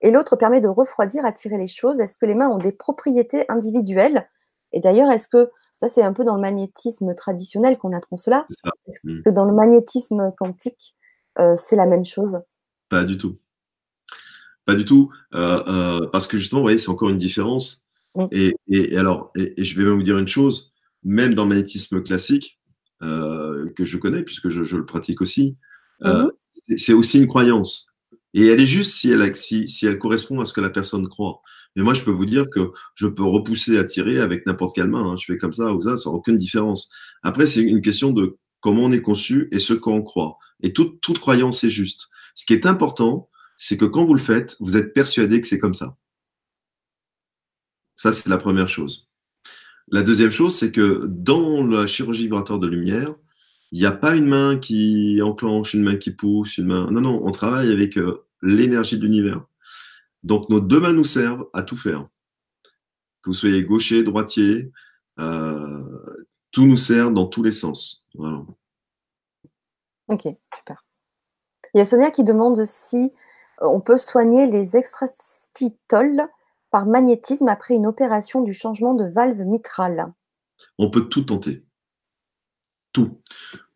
et 0.00 0.10
l'autre 0.10 0.36
permet 0.36 0.60
de 0.60 0.68
refroidir, 0.68 1.26
attirer 1.26 1.58
les 1.58 1.66
choses. 1.66 2.00
Est-ce 2.00 2.16
que 2.16 2.26
les 2.26 2.34
mains 2.34 2.48
ont 2.48 2.58
des 2.58 2.72
propriétés 2.72 3.44
individuelles? 3.50 4.28
Et 4.74 4.80
d'ailleurs, 4.80 5.10
est-ce 5.10 5.28
que 5.28 5.48
ça, 5.76 5.88
c'est 5.88 6.02
un 6.02 6.12
peu 6.12 6.24
dans 6.24 6.34
le 6.34 6.40
magnétisme 6.40 7.14
traditionnel 7.14 7.78
qu'on 7.78 7.92
apprend 7.92 8.16
cela 8.16 8.46
Est-ce 8.86 9.00
mm. 9.04 9.22
que 9.22 9.30
dans 9.30 9.44
le 9.44 9.54
magnétisme 9.54 10.32
quantique, 10.38 10.94
euh, 11.38 11.54
c'est 11.56 11.76
la 11.76 11.86
même 11.86 12.04
chose? 12.04 12.40
Pas 12.88 13.04
du 13.04 13.16
tout. 13.16 13.38
Pas 14.66 14.74
du 14.74 14.84
tout. 14.84 15.10
Euh, 15.34 15.62
euh, 15.66 16.06
parce 16.12 16.26
que 16.26 16.38
justement, 16.38 16.60
vous 16.60 16.66
voyez, 16.66 16.78
c'est 16.78 16.90
encore 16.90 17.08
une 17.08 17.16
différence. 17.16 17.84
Mm. 18.14 18.26
Et, 18.32 18.96
alors, 18.96 19.32
et, 19.36 19.64
je 19.64 19.76
vais 19.76 19.84
même 19.84 19.96
vous 19.96 20.02
dire 20.02 20.18
une 20.18 20.28
chose, 20.28 20.72
même 21.02 21.34
dans 21.34 21.44
le 21.44 21.50
magnétisme 21.50 22.02
classique, 22.02 22.60
que 23.00 23.84
je 23.84 23.98
connais, 23.98 24.22
puisque 24.22 24.48
je, 24.48 24.76
le 24.76 24.86
pratique 24.86 25.20
aussi, 25.20 25.58
mm-hmm. 26.00 26.30
c'est 26.78 26.94
aussi 26.94 27.18
une 27.18 27.26
croyance. 27.26 27.94
Et 28.32 28.46
elle 28.46 28.60
est 28.62 28.66
juste 28.66 28.94
si 28.94 29.10
elle, 29.10 29.36
si, 29.36 29.68
si 29.68 29.86
elle 29.86 29.98
correspond 29.98 30.40
à 30.40 30.46
ce 30.46 30.54
que 30.54 30.62
la 30.62 30.70
personne 30.70 31.06
croit. 31.06 31.42
Mais 31.76 31.82
moi, 31.82 31.94
je 31.94 32.02
peux 32.02 32.10
vous 32.10 32.26
dire 32.26 32.48
que 32.50 32.72
je 32.94 33.06
peux 33.06 33.24
repousser, 33.24 33.78
attirer 33.78 34.20
avec 34.20 34.46
n'importe 34.46 34.76
quelle 34.76 34.88
main. 34.88 35.12
Hein. 35.12 35.16
Je 35.16 35.24
fais 35.24 35.36
comme 35.36 35.52
ça 35.52 35.72
ou 35.74 35.80
ça, 35.80 35.96
ça 35.96 36.10
n'a 36.10 36.16
aucune 36.16 36.36
différence. 36.36 36.90
Après, 37.22 37.46
c'est 37.46 37.62
une 37.62 37.80
question 37.80 38.10
de 38.10 38.38
comment 38.60 38.84
on 38.84 38.92
est 38.92 39.02
conçu 39.02 39.48
et 39.50 39.58
ce 39.58 39.74
qu'on 39.74 40.02
croit. 40.02 40.38
Et 40.62 40.72
toute, 40.72 41.00
toute 41.00 41.18
croyance 41.18 41.64
est 41.64 41.70
juste. 41.70 42.08
Ce 42.34 42.44
qui 42.44 42.52
est 42.52 42.66
important, 42.66 43.28
c'est 43.56 43.76
que 43.76 43.84
quand 43.84 44.04
vous 44.04 44.14
le 44.14 44.20
faites, 44.20 44.56
vous 44.60 44.76
êtes 44.76 44.92
persuadé 44.92 45.40
que 45.40 45.46
c'est 45.46 45.58
comme 45.58 45.74
ça. 45.74 45.96
Ça, 47.94 48.12
c'est 48.12 48.28
la 48.28 48.38
première 48.38 48.68
chose. 48.68 49.08
La 49.88 50.02
deuxième 50.02 50.30
chose, 50.30 50.56
c'est 50.56 50.72
que 50.72 51.04
dans 51.06 51.66
la 51.66 51.86
chirurgie 51.86 52.22
vibratoire 52.22 52.58
de 52.58 52.66
lumière, 52.66 53.14
il 53.72 53.80
n'y 53.80 53.86
a 53.86 53.92
pas 53.92 54.14
une 54.14 54.26
main 54.26 54.56
qui 54.56 55.20
enclenche, 55.22 55.74
une 55.74 55.82
main 55.82 55.96
qui 55.96 56.10
pousse, 56.10 56.58
une 56.58 56.66
main. 56.66 56.90
Non, 56.90 57.00
non, 57.00 57.20
on 57.24 57.30
travaille 57.32 57.70
avec 57.70 57.98
euh, 57.98 58.24
l'énergie 58.42 58.96
de 58.96 59.02
l'univers. 59.02 59.44
Donc 60.24 60.48
nos 60.48 60.60
deux 60.60 60.80
mains 60.80 60.92
nous 60.92 61.04
servent 61.04 61.48
à 61.52 61.62
tout 61.62 61.76
faire. 61.76 62.08
Que 63.22 63.30
vous 63.30 63.34
soyez 63.34 63.62
gaucher, 63.62 64.02
droitier, 64.02 64.72
euh, 65.20 65.84
tout 66.50 66.66
nous 66.66 66.76
sert 66.76 67.12
dans 67.12 67.26
tous 67.26 67.42
les 67.42 67.52
sens. 67.52 68.08
Ok, 70.08 70.26
super. 70.56 70.84
Il 71.74 71.78
y 71.78 71.80
a 71.80 71.86
Sonia 71.86 72.10
qui 72.10 72.24
demande 72.24 72.64
si 72.64 73.12
euh, 73.62 73.66
on 73.66 73.80
peut 73.80 73.96
soigner 73.96 74.46
les 74.46 74.76
extrastytoles 74.76 76.22
par 76.70 76.86
magnétisme 76.86 77.48
après 77.48 77.74
une 77.74 77.86
opération 77.86 78.40
du 78.40 78.54
changement 78.54 78.94
de 78.94 79.04
valve 79.04 79.40
mitrale. 79.40 80.12
On 80.78 80.90
peut 80.90 81.08
tout 81.08 81.22
tenter. 81.22 81.64
Tout. 82.92 83.20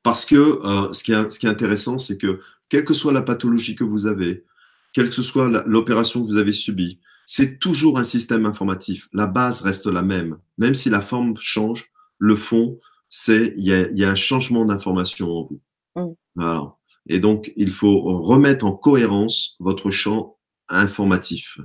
Parce 0.02 0.24
que 0.24 0.36
euh, 0.36 0.92
ce, 0.92 1.04
qui 1.04 1.12
est, 1.12 1.30
ce, 1.30 1.38
qui 1.38 1.46
est, 1.46 1.50
intéressant, 1.50 1.98
c'est 1.98 2.18
que 2.18 2.40
quelle 2.68 2.84
que 2.84 2.94
soit 2.94 3.12
la 3.12 3.22
pathologie 3.22 3.76
que 3.76 3.84
vous 3.84 4.06
avez, 4.06 4.44
quelle 4.92 5.10
que 5.10 5.22
soit 5.22 5.64
l'opération 5.66 6.22
que 6.22 6.26
vous 6.26 6.36
avez 6.36 6.52
subie, 6.52 7.00
c'est 7.26 7.58
toujours 7.58 7.98
un 7.98 8.04
système 8.04 8.46
informatif. 8.46 9.08
La 9.12 9.26
base 9.26 9.60
reste 9.60 9.86
la 9.86 10.02
même. 10.02 10.38
Même 10.56 10.74
si 10.74 10.88
la 10.88 11.02
forme 11.02 11.34
change, 11.38 11.90
le 12.18 12.34
fond, 12.34 12.78
c'est 13.08 13.54
il 13.56 13.64
y, 13.66 14.04
a, 14.04 14.10
un 14.10 14.14
changement 14.14 14.64
d'information 14.64 15.30
en 15.30 15.42
vous. 15.42 15.60
Mm. 15.96 16.14
Voilà. 16.36 16.74
Et 17.08 17.20
donc, 17.20 17.52
il 17.56 17.70
faut 17.70 18.00
remettre 18.22 18.64
en 18.64 18.72
cohérence 18.72 19.56
votre 19.60 19.90
champ 19.90 20.38
informatif. 20.68 21.58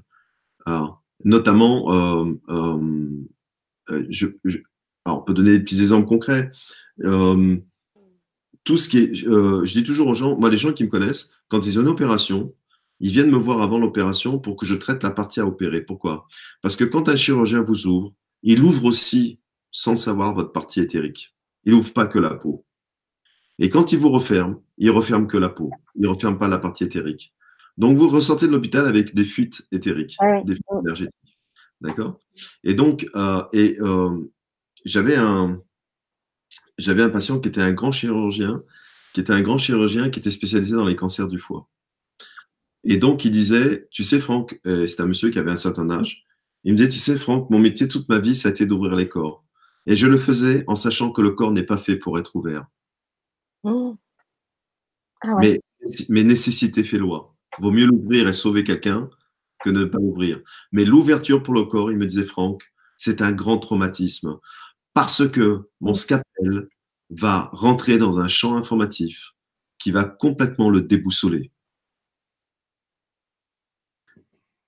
notamment, 1.23 1.93
euh, 1.93 2.33
euh, 2.49 3.25
euh, 3.89 4.05
je, 4.09 4.27
on 5.05 5.21
peut 5.21 5.33
donner 5.33 5.51
des 5.51 5.59
petits 5.59 5.81
exemples 5.81 6.07
concrets. 6.07 6.51
tout 8.63 8.77
ce 8.77 8.89
qui 8.89 8.97
est, 8.97 9.15
je 9.15 9.73
dis 9.73 9.83
toujours 9.83 10.07
aux 10.07 10.13
gens, 10.13 10.37
moi, 10.37 10.49
les 10.49 10.57
gens 10.57 10.73
qui 10.73 10.85
me 10.85 10.89
connaissent, 10.89 11.31
quand 11.49 11.65
ils 11.65 11.77
ont 11.77 11.81
une 11.81 11.89
opération, 11.89 12.53
ils 13.03 13.11
viennent 13.11 13.31
me 13.31 13.37
voir 13.37 13.61
avant 13.61 13.79
l'opération 13.79 14.39
pour 14.39 14.55
que 14.55 14.65
je 14.65 14.75
traite 14.75 15.03
la 15.03 15.11
partie 15.11 15.41
à 15.41 15.45
opérer. 15.45 15.81
Pourquoi? 15.81 16.25
Parce 16.61 16.77
que 16.77 16.85
quand 16.85 17.09
un 17.09 17.17
chirurgien 17.17 17.61
vous 17.61 17.85
ouvre, 17.85 18.13
il 18.43 18.63
ouvre 18.63 18.85
aussi, 18.85 19.41
sans 19.71 19.97
savoir, 19.97 20.33
votre 20.33 20.53
partie 20.53 20.79
éthérique. 20.79 21.35
Il 21.65 21.73
ouvre 21.73 21.91
pas 21.91 22.07
que 22.07 22.17
la 22.17 22.33
peau. 22.33 22.65
Et 23.59 23.69
quand 23.69 23.91
il 23.91 23.99
vous 23.99 24.09
referme, 24.09 24.61
il 24.77 24.89
referme 24.89 25.27
que 25.27 25.35
la 25.35 25.49
peau. 25.49 25.69
Il 25.95 26.07
referme 26.07 26.37
pas 26.37 26.47
la 26.47 26.59
partie 26.59 26.85
éthérique. 26.85 27.33
Donc 27.77 27.97
vous 27.97 28.07
ressortez 28.07 28.47
de 28.47 28.53
l'hôpital 28.53 28.87
avec 28.87 29.13
des 29.13 29.25
fuites 29.25 29.67
éthériques, 29.73 30.15
des 30.45 30.53
fuites 30.55 30.65
énergétiques. 30.81 31.37
D'accord? 31.81 32.21
Et 32.63 32.73
donc, 32.73 33.09
euh, 33.17 33.43
et 33.51 33.75
euh, 33.81 34.31
j'avais 34.85 35.17
un, 35.17 35.61
j'avais 36.77 37.01
un 37.01 37.09
patient 37.09 37.41
qui 37.41 37.49
était 37.49 37.61
un 37.61 37.73
grand 37.73 37.91
chirurgien, 37.91 38.63
qui 39.13 39.19
était 39.19 39.33
un 39.33 39.41
grand 39.41 39.57
chirurgien 39.57 40.09
qui 40.09 40.19
était 40.19 40.31
spécialisé 40.31 40.73
dans 40.73 40.85
les 40.85 40.95
cancers 40.95 41.27
du 41.27 41.37
foie. 41.37 41.67
Et 42.83 42.97
donc, 42.97 43.25
il 43.25 43.31
disait, 43.31 43.87
tu 43.91 44.03
sais, 44.03 44.19
Franck, 44.19 44.59
euh, 44.65 44.85
c'est 44.87 45.01
un 45.01 45.07
monsieur 45.07 45.29
qui 45.29 45.39
avait 45.39 45.51
un 45.51 45.55
certain 45.55 45.89
âge, 45.89 46.25
il 46.63 46.73
me 46.73 46.77
disait, 46.77 46.89
tu 46.89 46.99
sais, 46.99 47.17
Franck, 47.17 47.49
mon 47.49 47.59
métier 47.59 47.87
toute 47.87 48.07
ma 48.09 48.19
vie, 48.19 48.35
ça 48.35 48.49
a 48.49 48.51
été 48.51 48.65
d'ouvrir 48.65 48.95
les 48.95 49.09
corps. 49.09 49.45
Et 49.85 49.95
je 49.95 50.07
le 50.07 50.17
faisais 50.17 50.63
en 50.67 50.75
sachant 50.75 51.11
que 51.11 51.21
le 51.21 51.31
corps 51.31 51.51
n'est 51.51 51.63
pas 51.63 51.77
fait 51.77 51.95
pour 51.95 52.17
être 52.17 52.35
ouvert. 52.35 52.67
Mmh. 53.63 53.91
Ah 55.21 55.35
mais, 55.39 55.59
mais 56.09 56.23
nécessité 56.23 56.83
fait 56.83 56.97
loi. 56.97 57.35
Vaut 57.59 57.71
mieux 57.71 57.85
l'ouvrir 57.85 58.27
et 58.27 58.33
sauver 58.33 58.63
quelqu'un 58.63 59.09
que 59.63 59.69
ne 59.69 59.85
pas 59.85 59.99
l'ouvrir. 59.99 60.41
Mais 60.71 60.85
l'ouverture 60.85 61.43
pour 61.43 61.53
le 61.53 61.63
corps, 61.63 61.91
il 61.91 61.97
me 61.97 62.05
disait, 62.05 62.25
Franck, 62.25 62.63
c'est 62.97 63.21
un 63.21 63.31
grand 63.31 63.57
traumatisme. 63.57 64.37
Parce 64.93 65.27
que 65.27 65.69
mon 65.81 65.95
scapel 65.95 66.67
va 67.09 67.49
rentrer 67.53 67.97
dans 67.97 68.19
un 68.19 68.27
champ 68.27 68.55
informatif 68.55 69.33
qui 69.79 69.91
va 69.91 70.03
complètement 70.05 70.69
le 70.69 70.81
déboussoler. 70.81 71.51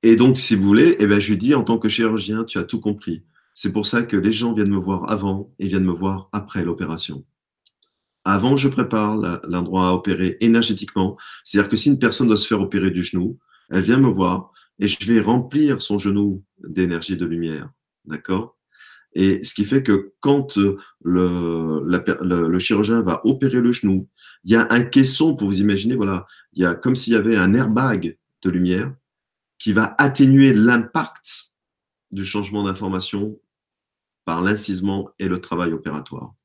Et 0.06 0.16
donc, 0.16 0.38
si 0.38 0.54
vous 0.54 0.62
voulez, 0.62 0.96
eh 1.00 1.08
ben, 1.08 1.20
je 1.20 1.30
lui 1.32 1.38
dis, 1.40 1.56
en 1.56 1.64
tant 1.64 1.80
que 1.80 1.90
chirurgien, 1.90 2.44
tu 2.44 2.60
as 2.60 2.64
tout 2.64 2.80
compris. 2.80 3.24
C'est 3.56 3.74
pour 3.74 3.88
ça 3.88 4.04
que 4.04 4.16
les 4.16 4.32
gens 4.32 4.54
viennent 4.54 4.70
me 4.70 4.78
voir 4.78 5.10
avant 5.12 5.52
et 5.58 5.68
viennent 5.68 5.84
me 5.84 5.92
voir 5.92 6.30
après 6.32 6.64
l'opération. 6.64 7.26
Avant, 8.24 8.56
je 8.56 8.68
prépare 8.68 9.18
l'endroit 9.50 9.88
à 9.88 9.94
opérer 9.94 10.38
énergétiquement. 10.42 11.18
C'est-à-dire 11.44 11.70
que 11.70 11.76
si 11.76 11.90
une 11.90 11.98
personne 11.98 12.28
doit 12.28 12.38
se 12.38 12.46
faire 12.46 12.62
opérer 12.62 12.92
du 12.92 13.02
genou, 13.02 13.40
elle 13.72 13.82
vient 13.82 13.98
me 13.98 14.08
voir 14.08 14.52
et 14.78 14.88
je 14.88 15.04
vais 15.08 15.22
remplir 15.22 15.82
son 15.82 15.98
genou 15.98 16.44
d'énergie 16.64 17.18
de 17.18 17.26
lumière. 17.26 17.72
D'accord? 18.06 18.60
Et 19.14 19.44
ce 19.44 19.56
qui 19.56 19.64
fait 19.64 19.82
que 19.82 20.14
quand 20.20 20.60
euh, 20.60 20.78
le, 21.04 21.82
le, 21.84 22.60
chirurgien 22.60 23.02
va 23.02 23.26
opérer 23.26 23.60
le 23.60 23.72
genou, 23.72 24.08
il 24.44 24.52
y 24.52 24.56
a 24.56 24.68
un 24.70 24.84
caisson 24.84 25.36
pour 25.36 25.48
vous 25.48 25.62
imaginer, 25.62 25.96
voilà, 25.96 26.28
il 26.54 26.62
y 26.62 26.66
a 26.68 26.76
comme 26.76 26.96
s'il 26.96 27.14
y 27.14 27.16
avait 27.16 27.38
un 27.38 27.56
airbag 27.56 28.20
de 28.44 28.50
lumière 28.52 28.94
qui 29.66 29.74
va 29.74 29.96
atténuer 29.98 30.54
l'impact 30.54 31.56
du 32.12 32.24
changement 32.24 32.62
d'information 32.62 33.40
par 34.24 34.44
l'incisement 34.44 35.10
et 35.18 35.28
le 35.28 35.42
travail 35.42 35.74
opératoire. 35.74 36.36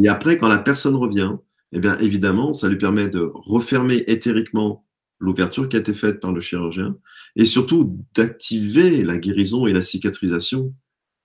Et 0.00 0.06
après, 0.06 0.38
quand 0.38 0.46
la 0.46 0.58
personne 0.58 0.94
revient, 0.94 1.32
eh 1.72 1.80
bien, 1.80 1.98
évidemment, 1.98 2.52
ça 2.52 2.68
lui 2.68 2.78
permet 2.78 3.10
de 3.10 3.32
refermer 3.34 4.04
éthériquement 4.06 4.86
l'ouverture 5.18 5.68
qui 5.68 5.74
a 5.74 5.80
été 5.80 5.92
faite 5.92 6.20
par 6.20 6.32
le 6.32 6.40
chirurgien 6.40 6.96
et 7.34 7.46
surtout 7.46 7.98
d'activer 8.14 9.02
la 9.02 9.18
guérison 9.18 9.66
et 9.66 9.72
la 9.72 9.82
cicatrisation 9.82 10.72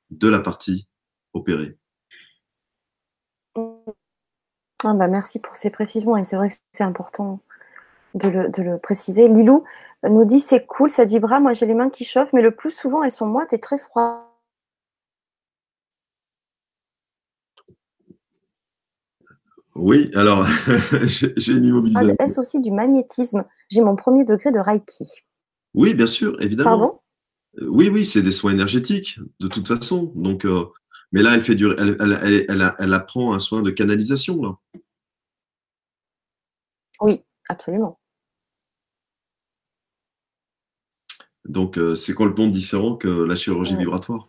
de 0.09 0.27
la 0.27 0.39
partie 0.39 0.87
opérée. 1.33 1.77
Ah 3.55 4.95
bah 4.95 5.07
merci 5.07 5.37
pour 5.37 5.55
ces 5.55 5.69
précisions 5.69 6.17
et 6.17 6.23
c'est 6.23 6.35
vrai 6.35 6.49
que 6.49 6.55
c'est 6.71 6.83
important 6.83 7.43
de 8.15 8.27
le, 8.27 8.49
de 8.49 8.61
le, 8.61 8.77
préciser. 8.77 9.27
Lilou, 9.27 9.63
nous 10.09 10.25
dit 10.25 10.39
c'est 10.39 10.65
cool, 10.65 10.89
ça 10.89 11.05
vibra. 11.05 11.39
Moi, 11.39 11.53
j'ai 11.53 11.65
les 11.65 11.75
mains 11.75 11.89
qui 11.89 12.03
chauffent, 12.03 12.33
mais 12.33 12.41
le 12.41 12.51
plus 12.51 12.71
souvent, 12.71 13.03
elles 13.03 13.11
sont 13.11 13.25
moites 13.25 13.53
et 13.53 13.59
très 13.59 13.77
froides. 13.77 14.19
Oui, 19.75 20.11
alors 20.15 20.45
j'ai 21.03 21.53
une 21.53 21.65
immobilisation. 21.65 22.15
Est-ce 22.19 22.39
aussi 22.39 22.59
du 22.59 22.71
magnétisme? 22.71 23.45
J'ai 23.69 23.81
mon 23.81 23.95
premier 23.95 24.25
degré 24.25 24.51
de 24.51 24.59
Reiki. 24.59 25.07
Oui, 25.73 25.93
bien 25.93 26.05
sûr, 26.05 26.39
évidemment. 26.41 26.69
Pardon? 26.69 26.99
Euh, 27.61 27.67
Oui, 27.67 27.89
oui, 27.89 28.05
c'est 28.05 28.21
des 28.21 28.33
soins 28.33 28.51
énergétiques, 28.51 29.19
de 29.39 29.47
toute 29.47 29.67
façon. 29.67 30.11
Donc, 30.15 30.45
euh, 30.45 30.65
mais 31.13 31.21
là, 31.21 31.35
elle 31.35 31.41
fait 31.41 31.55
du, 31.55 31.67
elle, 31.71 31.97
elle, 31.99 32.45
elle, 32.49 32.73
elle, 32.77 32.93
apprend 32.93 33.33
un 33.33 33.39
soin 33.39 33.61
de 33.61 33.71
canalisation 33.71 34.41
là. 34.41 34.57
Oui, 36.99 37.23
absolument. 37.49 37.97
Donc, 41.45 41.77
euh, 41.77 41.95
c'est 41.95 42.13
complètement 42.13 42.47
différent 42.47 42.95
que 42.95 43.07
la 43.07 43.35
chirurgie 43.35 43.75
vibratoire? 43.75 44.27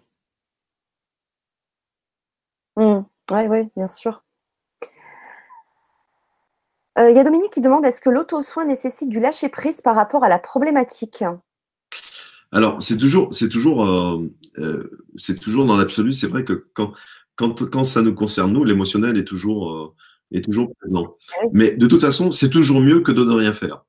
Oui, 2.77 2.85
mmh. 2.85 3.49
oui, 3.51 3.69
bien 3.77 3.89
sûr. 3.89 4.23
Euh, 6.99 7.11
il 7.11 7.17
y 7.17 7.21
a 7.21 7.25
Dominique 7.25 7.53
qui 7.53 7.61
demande 7.61 7.85
est-ce 7.85 8.01
que 8.01 8.11
l'auto-soin 8.11 8.65
nécessite 8.65 9.09
du 9.09 9.21
lâcher-prise 9.21 9.81
par 9.81 9.95
rapport 9.95 10.25
à 10.25 10.29
la 10.29 10.39
problématique? 10.39 11.25
Alors, 12.51 12.83
c'est 12.83 12.99
toujours, 12.99 13.33
c'est 13.33 13.49
toujours, 13.49 13.87
euh, 13.87 15.01
c'est 15.17 15.39
toujours 15.39 15.67
dans 15.67 15.77
l'absolu. 15.77 16.13
C'est 16.13 16.27
vrai 16.27 16.45
que 16.45 16.67
quand, 16.75 16.93
quand, 17.35 17.71
quand 17.71 17.85
ça 17.85 18.03
nous 18.03 18.15
concerne, 18.15 18.53
nous, 18.53 18.65
l'émotionnel 18.65 19.17
est 19.17 19.25
toujours, 19.25 19.95
est 20.33 20.45
toujours 20.45 20.75
présent. 20.81 21.17
Ah 21.37 21.47
Mais 21.53 21.73
de 21.73 21.87
toute 21.87 22.01
façon, 22.01 22.31
c'est 22.31 22.51
toujours 22.51 22.81
mieux 22.81 23.01
que 23.01 23.13
de 23.13 23.25
ne 23.25 23.33
rien 23.33 23.55
faire. 23.55 23.85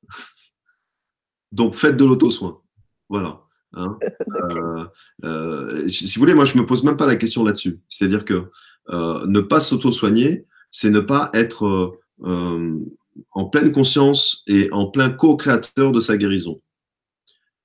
Donc, 1.52 1.74
faites 1.74 1.96
de 1.96 2.04
l'auto-soin. 2.04 2.63
Voilà. 3.08 3.40
Hein. 3.74 3.98
Euh, 4.36 4.84
euh, 5.24 5.88
si 5.88 6.06
vous 6.14 6.20
voulez, 6.20 6.34
moi, 6.34 6.44
je 6.44 6.58
me 6.58 6.66
pose 6.66 6.84
même 6.84 6.96
pas 6.96 7.06
la 7.06 7.16
question 7.16 7.44
là-dessus. 7.44 7.80
C'est-à-dire 7.88 8.24
que 8.24 8.50
euh, 8.90 9.26
ne 9.26 9.40
pas 9.40 9.60
s'auto-soigner, 9.60 10.46
c'est 10.70 10.90
ne 10.90 11.00
pas 11.00 11.30
être 11.34 11.98
en 12.20 13.44
pleine 13.46 13.72
conscience 13.72 14.42
et 14.46 14.70
en 14.72 14.86
plein 14.86 15.10
co-créateur 15.10 15.92
de 15.92 16.00
sa 16.00 16.16
guérison. 16.16 16.60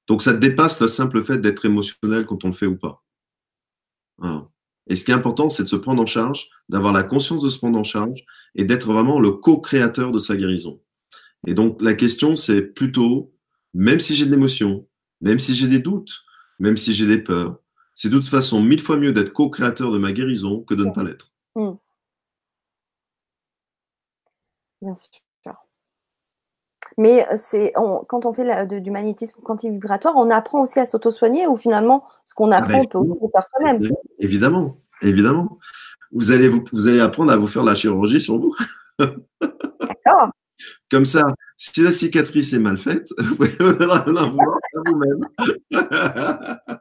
Donc, 0.07 0.21
ça 0.21 0.33
dépasse 0.33 0.79
le 0.79 0.87
simple 0.87 1.23
fait 1.23 1.39
d'être 1.39 1.65
émotionnel 1.65 2.25
quand 2.25 2.45
on 2.45 2.49
le 2.49 2.53
fait 2.53 2.67
ou 2.67 2.77
pas. 2.77 3.03
Et 4.87 4.95
ce 4.95 5.05
qui 5.05 5.11
est 5.11 5.15
important, 5.15 5.49
c'est 5.49 5.63
de 5.63 5.69
se 5.69 5.75
prendre 5.75 6.01
en 6.01 6.07
charge, 6.07 6.49
d'avoir 6.69 6.93
la 6.93 7.03
conscience 7.03 7.43
de 7.43 7.49
se 7.49 7.57
prendre 7.57 7.79
en 7.79 7.83
charge 7.83 8.23
et 8.55 8.63
d'être 8.63 8.87
vraiment 8.87 9.19
le 9.19 9.31
co-créateur 9.31 10.11
de 10.11 10.19
sa 10.19 10.35
guérison. 10.35 10.79
Et 11.47 11.53
donc, 11.53 11.81
la 11.81 11.93
question, 11.93 12.35
c'est 12.35 12.61
plutôt, 12.61 13.33
même 13.73 13.99
si 13.99 14.15
j'ai 14.15 14.25
de 14.25 14.31
l'émotion, 14.31 14.87
même 15.21 15.39
si 15.39 15.55
j'ai 15.55 15.67
des 15.67 15.79
doutes, 15.79 16.23
même 16.59 16.77
si 16.77 16.93
j'ai 16.93 17.07
des 17.07 17.21
peurs. 17.21 17.59
C'est 17.93 18.09
de 18.09 18.17
toute 18.17 18.29
façon 18.29 18.61
mille 18.61 18.81
fois 18.81 18.97
mieux 18.97 19.11
d'être 19.11 19.33
co-créateur 19.33 19.91
de 19.91 19.97
ma 19.97 20.11
guérison 20.11 20.61
que 20.61 20.73
de 20.73 20.85
ne 20.85 20.91
pas 20.91 21.03
l'être. 21.03 21.31
Bien 24.81 24.95
sûr. 24.95 25.09
mais 26.97 27.27
c'est 27.35 27.73
quand 27.73 28.25
on 28.25 28.33
fait 28.33 28.65
du 28.65 28.91
magnétisme 28.91 29.41
quanti-vibratoire, 29.41 30.15
on 30.15 30.29
apprend 30.29 30.61
aussi 30.61 30.79
à 30.79 30.85
s'auto-soigner 30.85 31.47
ou 31.47 31.57
finalement, 31.57 32.05
ce 32.23 32.33
qu'on 32.33 32.51
Ah 32.51 32.57
apprend, 32.57 32.79
on 32.79 32.85
peut 32.85 32.97
aussi 32.99 33.19
le 33.21 33.29
faire 33.29 33.45
soi-même? 33.45 33.91
Évidemment, 34.19 34.77
évidemment. 35.01 35.59
Vous 36.11 36.31
allez, 36.31 36.47
vous, 36.47 36.63
vous 36.71 36.87
allez 36.87 37.01
apprendre 37.01 37.31
à 37.31 37.37
vous 37.37 37.47
faire 37.47 37.63
la 37.63 37.75
chirurgie 37.75 38.21
sur 38.21 38.39
vous. 38.39 38.55
D'accord. 38.99 40.31
Comme 40.89 41.05
ça, 41.05 41.23
si 41.59 41.83
la 41.83 41.91
cicatrice 41.91 42.53
est 42.53 42.59
mal 42.59 42.77
faite, 42.77 43.09
vous 43.19 43.35
pouvez 43.35 43.51
la 43.59 43.99
vouloir 43.99 44.07
à 44.07 44.31
vous-même. 44.87 45.27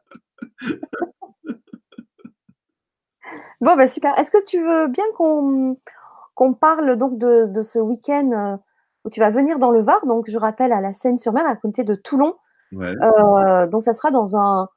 Bon, 3.60 3.76
bah 3.76 3.88
super. 3.88 4.16
Est-ce 4.18 4.30
que 4.30 4.44
tu 4.44 4.62
veux 4.62 4.86
bien 4.86 5.04
qu'on 5.14 6.54
parle 6.54 6.96
donc 6.96 7.18
de, 7.18 7.46
de 7.48 7.62
ce 7.62 7.80
week-end 7.80 8.30
euh, 8.32 8.56
où 9.04 9.10
tu 9.10 9.18
vas 9.18 9.30
venir 9.30 9.58
dans 9.58 9.72
le 9.72 9.82
Var? 9.82 10.06
Donc, 10.06 10.30
je 10.30 10.38
rappelle 10.38 10.72
à 10.72 10.80
la 10.80 10.94
Seine-sur-Mer, 10.94 11.44
à 11.44 11.56
côté 11.56 11.82
de 11.82 11.96
Toulon. 11.96 12.36
Ouais. 12.70 12.94
Euh, 13.02 13.66
donc, 13.66 13.82
ça 13.82 13.94
sera 13.94 14.12
dans 14.12 14.36
un, 14.36 14.68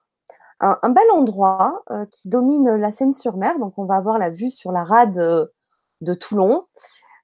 un, 0.61 0.79
un 0.81 0.89
bel 0.89 1.03
endroit 1.13 1.83
euh, 1.91 2.05
qui 2.11 2.27
domine 2.27 2.75
la 2.75 2.91
Seine-sur-Mer. 2.91 3.59
Donc, 3.59 3.77
on 3.77 3.85
va 3.85 3.97
avoir 3.97 4.17
la 4.17 4.31
vue 4.31 4.49
sur 4.49 4.71
la 4.71 4.83
rade 4.83 5.47
de 6.01 6.13
Toulon 6.15 6.65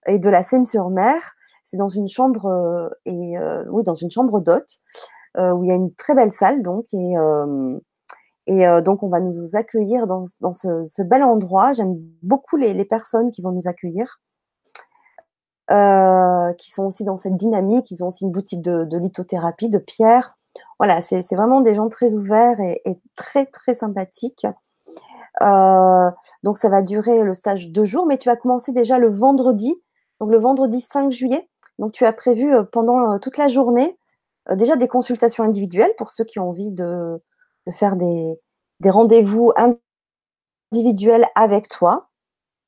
et 0.06 0.20
de 0.20 0.30
la 0.30 0.44
Seine-sur-Mer. 0.44 1.37
C'est 1.70 1.78
dans 1.78 1.90
une 1.90 2.08
chambre 2.08 2.46
euh, 2.46 2.90
et 3.06 3.38
euh, 3.38 3.64
oui, 3.70 3.84
dans 3.84 3.96
une 3.96 4.12
chambre 4.12 4.40
d'hôte 4.40 4.80
où 5.40 5.64
il 5.64 5.70
y 5.70 5.72
a 5.72 5.76
une 5.76 5.94
très 5.94 6.16
belle 6.16 6.34
salle 6.34 6.64
donc 6.64 6.86
et 6.94 7.16
et 8.48 8.66
euh, 8.66 8.82
donc, 8.82 9.04
on 9.04 9.10
va 9.10 9.20
nous 9.20 9.56
accueillir 9.56 10.08
dans, 10.08 10.24
dans 10.40 10.54
ce, 10.54 11.02
bel 11.04 11.22
endroit. 11.22 11.74
J'aime 11.74 11.96
beaucoup 12.24 12.56
les, 12.56 12.74
les, 12.74 12.86
personnes 12.86 13.30
qui 13.32 13.42
vont 13.42 13.52
nous 13.52 13.68
accueillir, 13.68 14.22
euh, 15.70 16.54
qui 16.54 16.72
sont 16.72 16.86
aussi 16.86 17.04
dans 17.04 17.18
cette 17.18 17.36
dynamique. 17.36 17.92
Ils 17.92 18.04
ont 18.06 18.08
aussi 18.08 18.24
une 18.24 18.32
boutique 18.32 18.62
de, 18.62 18.98
lithothérapie, 18.98 19.70
de 19.70 19.78
pierre. 19.78 20.38
Voilà, 20.80 21.02
c'est 21.02 21.36
vraiment 21.36 21.60
des 21.60 21.76
gens 21.76 21.90
très 21.90 22.14
ouverts 22.14 22.60
et, 22.62 22.82
très, 23.18 23.46
très 23.48 23.74
sympathiques. 23.74 24.48
Euh, 25.42 26.10
donc, 26.44 26.58
ça 26.58 26.70
va 26.70 26.82
durer 26.82 27.24
le 27.24 27.34
stage 27.34 27.70
deux 27.70 27.86
jours, 27.86 28.06
mais 28.06 28.18
tu 28.18 28.30
vas 28.30 28.38
commencer 28.38 28.72
déjà 28.72 28.98
le 28.98 29.10
vendredi, 29.10 29.76
donc 30.22 30.32
le 30.32 30.40
vendredi 30.40 30.80
5 30.80 31.12
juillet. 31.12 31.50
Donc, 31.80 31.92
tu 31.92 32.06
as 32.06 32.14
prévu 32.14 32.54
euh, 32.54 32.64
pendant 32.64 33.14
euh, 33.14 33.20
toute 33.20 33.38
la 33.38 33.48
journée 33.48 33.98
euh, 34.50 34.56
déjà 34.56 34.76
des 34.76 34.88
consultations 34.88 35.44
individuelles 35.44 35.94
pour 35.98 36.12
ceux 36.12 36.24
qui 36.24 36.40
ont 36.40 36.50
envie 36.50 36.72
de, 36.72 37.22
de 37.68 37.72
faire 37.72 37.96
des, 37.96 38.40
des 38.80 38.90
rendez-vous 38.90 39.54
individuels 40.74 41.26
avec 41.36 41.70
toi. 41.70 42.10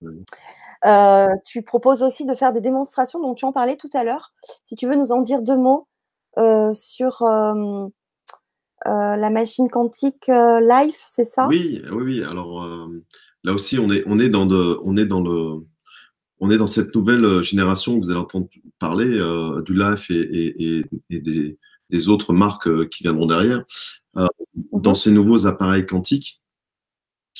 Oui. 0.01 0.23
Euh, 0.85 1.27
tu 1.45 1.61
proposes 1.61 2.03
aussi 2.03 2.25
de 2.25 2.33
faire 2.33 2.53
des 2.53 2.61
démonstrations 2.61 3.19
dont 3.19 3.33
tu 3.33 3.43
en 3.43 3.51
parlais 3.51 3.75
tout 3.75 3.89
à 3.93 4.03
l'heure. 4.05 4.31
Si 4.63 4.75
tu 4.75 4.87
veux 4.87 4.95
nous 4.95 5.11
en 5.11 5.19
dire 5.21 5.41
deux 5.41 5.57
mots 5.57 5.87
euh, 6.37 6.71
sur 6.73 7.21
euh, 7.23 7.87
la 8.85 9.29
machine 9.29 9.69
quantique 9.69 10.27
Life, 10.27 11.03
c'est 11.05 11.25
ça? 11.25 11.47
Oui, 11.47 11.81
oui, 11.91 12.01
oui. 12.01 12.23
Alors 12.23 12.65
là 13.43 13.53
aussi, 13.53 13.77
on 13.77 13.89
est, 13.89 14.03
on 14.07 14.19
est 14.19 14.29
dans 14.29 14.45
de, 14.45 14.79
on 14.85 14.95
est 14.95 15.05
dans 15.05 15.19
le, 15.19 15.65
on 16.39 16.51
est 16.51 16.57
dans 16.57 16.67
cette 16.67 16.93
nouvelle 16.95 17.41
génération 17.43 17.99
que 17.99 18.05
vous 18.05 18.11
allez 18.11 18.19
entendre 18.19 18.47
parler 18.79 19.09
du 19.65 19.73
Life 19.73 20.09
et, 20.09 20.15
et, 20.15 20.85
et 21.09 21.19
des, 21.19 21.57
des, 21.89 22.09
autres 22.09 22.33
marques 22.33 22.87
qui 22.89 23.03
viendront 23.03 23.25
derrière 23.25 23.63
dans 24.71 24.93
ces 24.93 25.11
nouveaux 25.11 25.47
appareils 25.47 25.85
quantiques, 25.85 26.41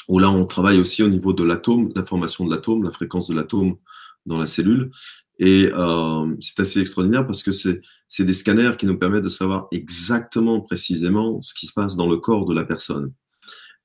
où 0.08 0.20
là 0.20 0.30
on 0.30 0.45
travaille 0.45 0.80
aussi 0.80 1.04
au 1.04 1.08
niveau 1.08 1.34
de 1.34 1.43
l'atome, 1.43 1.91
l'information 1.95 2.45
de 2.45 2.52
l'atome, 2.54 2.84
la 2.84 2.91
fréquence 2.91 3.28
de 3.28 3.36
l'atome 3.36 3.78
dans 4.26 4.38
la 4.38 4.47
cellule. 4.47 4.91
Et 5.39 5.72
euh, 5.74 6.36
c'est 6.39 6.60
assez 6.60 6.82
extraordinaire 6.82 7.26
parce 7.26 7.43
que 7.43 7.52
c'est 7.52 8.26
des 8.26 8.34
scanners 8.34 8.76
qui 8.78 8.86
nous 8.86 8.97
permettent 8.97 9.24
de 9.24 9.30
savoir 9.30 9.68
exactement, 9.72 10.60
précisément 10.60 11.41
ce 11.41 11.54
qui 11.54 11.68
se 11.68 11.74
passe 11.74 11.95
dans 11.95 12.10
le 12.10 12.18
corps 12.18 12.45
de 12.45 12.54
la 12.54 12.66
personne. 12.66 13.14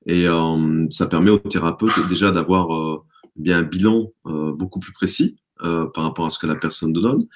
Et 0.05 0.27
euh, 0.27 0.85
ça 0.89 1.07
permet 1.07 1.31
aux 1.31 1.39
thérapeutes 1.39 2.07
déjà 2.07 2.31
d'avoir 2.31 2.75
euh, 2.75 3.03
bien 3.35 3.59
un 3.59 3.63
bilan 3.63 4.11
euh, 4.27 4.53
beaucoup 4.53 4.79
plus 4.79 4.93
précis 4.93 5.37
par 5.57 6.03
rapport 6.03 6.25
à 6.25 6.29
ce 6.29 6.37
que 6.37 6.47
la 6.47 6.55
personne 6.55 6.91
nous 6.91 7.01
donne. 7.01 7.27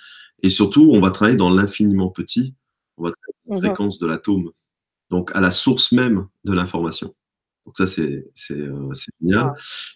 Et 0.43 0.49
surtout, 0.49 0.91
on 0.93 0.99
va 0.99 1.09
travailler 1.09 1.37
dans 1.37 1.49
l'infiniment 1.49 2.09
petit. 2.09 2.53
On 2.97 3.03
va 3.03 3.11
travailler 3.11 3.61
la 3.61 3.69
fréquence 3.69 3.97
de 3.97 4.07
l'atome 4.07 4.51
donc 5.09 5.31
à 5.35 5.41
la 5.41 5.51
source 5.51 5.91
même 5.91 6.27
de 6.43 6.53
l'information. 6.53 7.15
Donc 7.65 7.77
ça, 7.77 7.87
c'est 7.87 8.25
génial. 9.21 9.53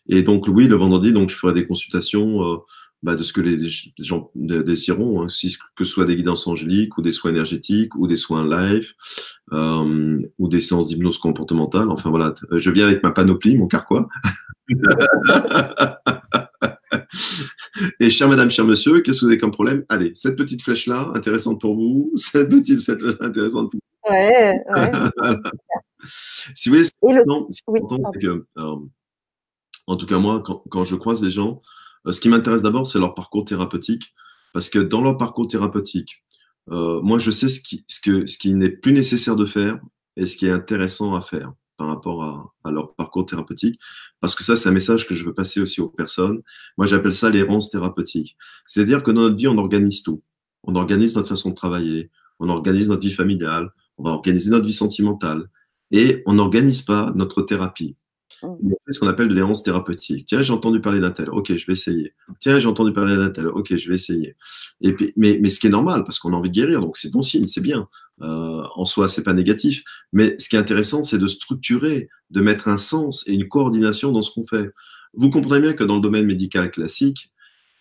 Et 0.08 0.24
donc 0.24 0.48
oui, 0.48 0.68
le 0.68 0.76
vendredi, 0.76 1.12
donc 1.14 1.30
je 1.30 1.36
ferai 1.36 1.54
des 1.54 1.68
consultations 1.68 2.62
bah, 3.04 3.16
de 3.16 3.24
ce 3.24 3.34
que 3.34 3.42
les, 3.42 3.70
gens 4.00 4.32
désireront, 4.34 5.24
hein, 5.24 5.30
si, 5.30 5.58
que 5.76 5.84
ce 5.84 5.92
soit 5.92 6.06
des 6.06 6.16
guidances 6.16 6.48
angéliques 6.48 6.98
ou 6.98 7.02
des 7.02 7.12
soins 7.12 7.32
énergétiques 7.32 7.96
ou 7.96 8.08
des 8.08 8.16
soins 8.16 8.48
live 8.48 8.94
euh, 9.52 10.22
ou 10.40 10.48
des 10.48 10.62
séances 10.62 10.88
d'hypnose 10.88 11.18
comportementale. 11.18 11.90
Enfin 11.90 12.10
voilà, 12.10 12.34
je 12.52 12.72
viens 12.72 12.88
avec 12.88 13.04
ma 13.04 13.12
panoplie, 13.12 13.58
mon 13.58 13.68
carquois. 13.68 14.08
Et 18.00 18.10
cher 18.10 18.30
madame, 18.30 18.50
cher 18.50 18.64
monsieur, 18.66 19.02
qu'est-ce 19.02 19.20
que 19.20 19.26
vous 19.26 19.32
avez 19.32 19.40
comme 19.40 19.52
problème? 19.52 19.84
Allez, 19.90 20.14
cette 20.16 20.38
petite 20.38 20.62
flèche-là, 20.62 21.12
intéressante 21.14 21.60
pour 21.60 21.76
vous, 21.76 22.12
cette 22.16 22.50
petite 22.50 22.80
cette 22.80 23.02
flèche 23.02 23.18
intéressante 23.20 23.70
pour 23.72 23.82
vous. 23.82 24.14
Ouais, 24.14 24.62
ouais. 24.76 24.92
si 26.56 26.70
vous 26.70 26.76
voulez, 26.76 26.86
ce 26.86 26.92
ce 26.92 27.62
oui, 27.68 27.82
c'est 28.14 28.20
que, 28.22 28.46
euh, 28.58 28.76
en 29.88 29.98
tout 29.98 30.06
cas 30.06 30.20
moi, 30.20 30.42
quand, 30.46 30.64
quand 30.70 30.86
je 30.86 30.96
croise 30.96 31.20
des 31.20 31.30
gens, 31.30 31.62
ce 32.10 32.20
qui 32.20 32.30
m'intéresse 32.30 32.62
d'abord, 32.62 32.88
c'est 32.88 33.00
leur 33.00 33.14
parcours 33.14 33.46
thérapeutique, 33.46 34.14
parce 34.54 34.70
que 34.70 34.80
dans 34.80 35.02
leur 35.02 35.18
parcours 35.18 35.48
thérapeutique, 35.48 36.24
euh, 36.72 37.02
moi, 37.02 37.18
je 37.18 37.32
sais 37.32 37.50
ce 37.50 37.62
qui, 37.62 37.86
ce 37.88 38.26
ce 38.26 38.38
qui 38.38 38.54
n'est 38.54 38.70
plus 38.70 38.94
nécessaire 38.94 39.36
de 39.36 39.46
faire 39.46 39.80
et 40.16 40.26
ce 40.26 40.38
qui 40.38 40.46
est 40.46 40.52
intéressant 40.52 41.16
à 41.16 41.22
faire 41.22 41.54
par 41.78 41.88
rapport 41.88 42.24
à, 42.24 42.54
à, 42.64 42.72
leur 42.72 42.94
parcours 42.94 43.26
thérapeutique, 43.26 43.80
parce 44.22 44.36
que 44.36 44.44
ça, 44.44 44.56
c'est 44.56 44.70
un 44.70 44.74
message 44.74 45.08
que 45.08 45.16
je 45.16 45.26
veux 45.26 45.34
passer 45.34 45.60
aussi 45.60 45.82
aux 45.82 45.90
personnes. 45.90 46.42
Moi, 46.78 46.86
j'appelle 46.88 47.14
ça 47.14 47.30
l'errance 47.30 47.72
thérapeutique. 47.72 48.38
C'est-à-dire 48.66 49.02
que 49.02 49.12
dans 49.12 49.22
notre 49.22 49.36
vie, 49.36 49.48
on 49.48 49.58
organise 49.58 50.04
tout. 50.04 50.22
On 50.64 50.76
organise 50.76 51.16
notre 51.16 51.30
façon 51.30 51.50
de 51.50 51.56
travailler, 51.56 52.12
on 52.40 52.50
organise 52.50 52.90
notre 52.90 53.02
vie 53.02 53.12
familiale, 53.12 53.72
on 53.98 54.04
va 54.04 54.12
organiser 54.12 54.52
notre 54.52 54.66
vie 54.66 54.74
sentimentale, 54.74 55.50
et 55.92 56.24
on 56.26 56.34
n'organise 56.34 56.84
pas 56.84 57.12
notre 57.16 57.42
thérapie. 57.42 57.96
On 58.44 58.58
fait 58.86 58.94
ce 58.94 59.00
qu'on 59.00 59.08
appelle 59.08 59.30
de 59.30 59.34
l'errance 59.34 59.64
thérapeutique. 59.64 60.26
Tiens, 60.26 60.42
j'ai 60.42 60.54
entendu 60.54 60.82
parler 60.82 61.00
d'un 61.00 61.12
tel. 61.12 61.30
Ok, 61.30 61.56
je 61.56 61.66
vais 61.66 61.74
essayer. 61.74 62.14
Tiens, 62.40 62.60
j'ai 62.60 62.68
entendu 62.68 62.92
parler 62.92 63.16
d'un 63.16 63.30
tel. 63.30 63.48
Ok, 63.48 63.76
je 63.76 63.90
vais 63.90 63.96
essayer. 63.96 64.36
Et 64.82 64.94
puis, 64.94 65.14
mais, 65.16 65.40
mais 65.42 65.50
ce 65.50 65.60
qui 65.60 65.68
est 65.68 65.72
normal, 65.72 66.04
parce 66.04 66.20
qu'on 66.20 66.34
a 66.34 66.36
envie 66.36 66.50
de 66.50 66.56
guérir, 66.56 66.82
donc 66.82 66.98
c'est 66.98 67.12
bon 67.12 67.22
signe, 67.22 67.46
c'est 67.46 67.62
bien. 67.62 67.88
Euh, 68.22 68.64
en 68.76 68.86
soi, 68.86 69.08
c'est 69.08 69.24
pas 69.24 69.34
négatif. 69.34 69.84
Mais 70.12 70.36
ce 70.40 70.50
qui 70.50 70.56
est 70.56 70.60
intéressant, 70.60 71.04
c'est 71.04 71.18
de 71.18 71.28
structurer, 71.28 72.10
de 72.30 72.42
mettre 72.42 72.68
un 72.68 72.78
sens 72.78 73.28
et 73.28 73.34
une 73.34 73.48
coordination 73.48 74.12
dans 74.12 74.22
ce 74.22 74.32
qu'on 74.32 74.44
fait. 74.44 74.72
Vous 75.14 75.30
comprenez 75.30 75.62
bien 75.62 75.74
que 75.74 75.84
dans 75.84 75.96
le 75.96 76.02
domaine 76.02 76.26
médical 76.26 76.70
classique, 76.72 77.32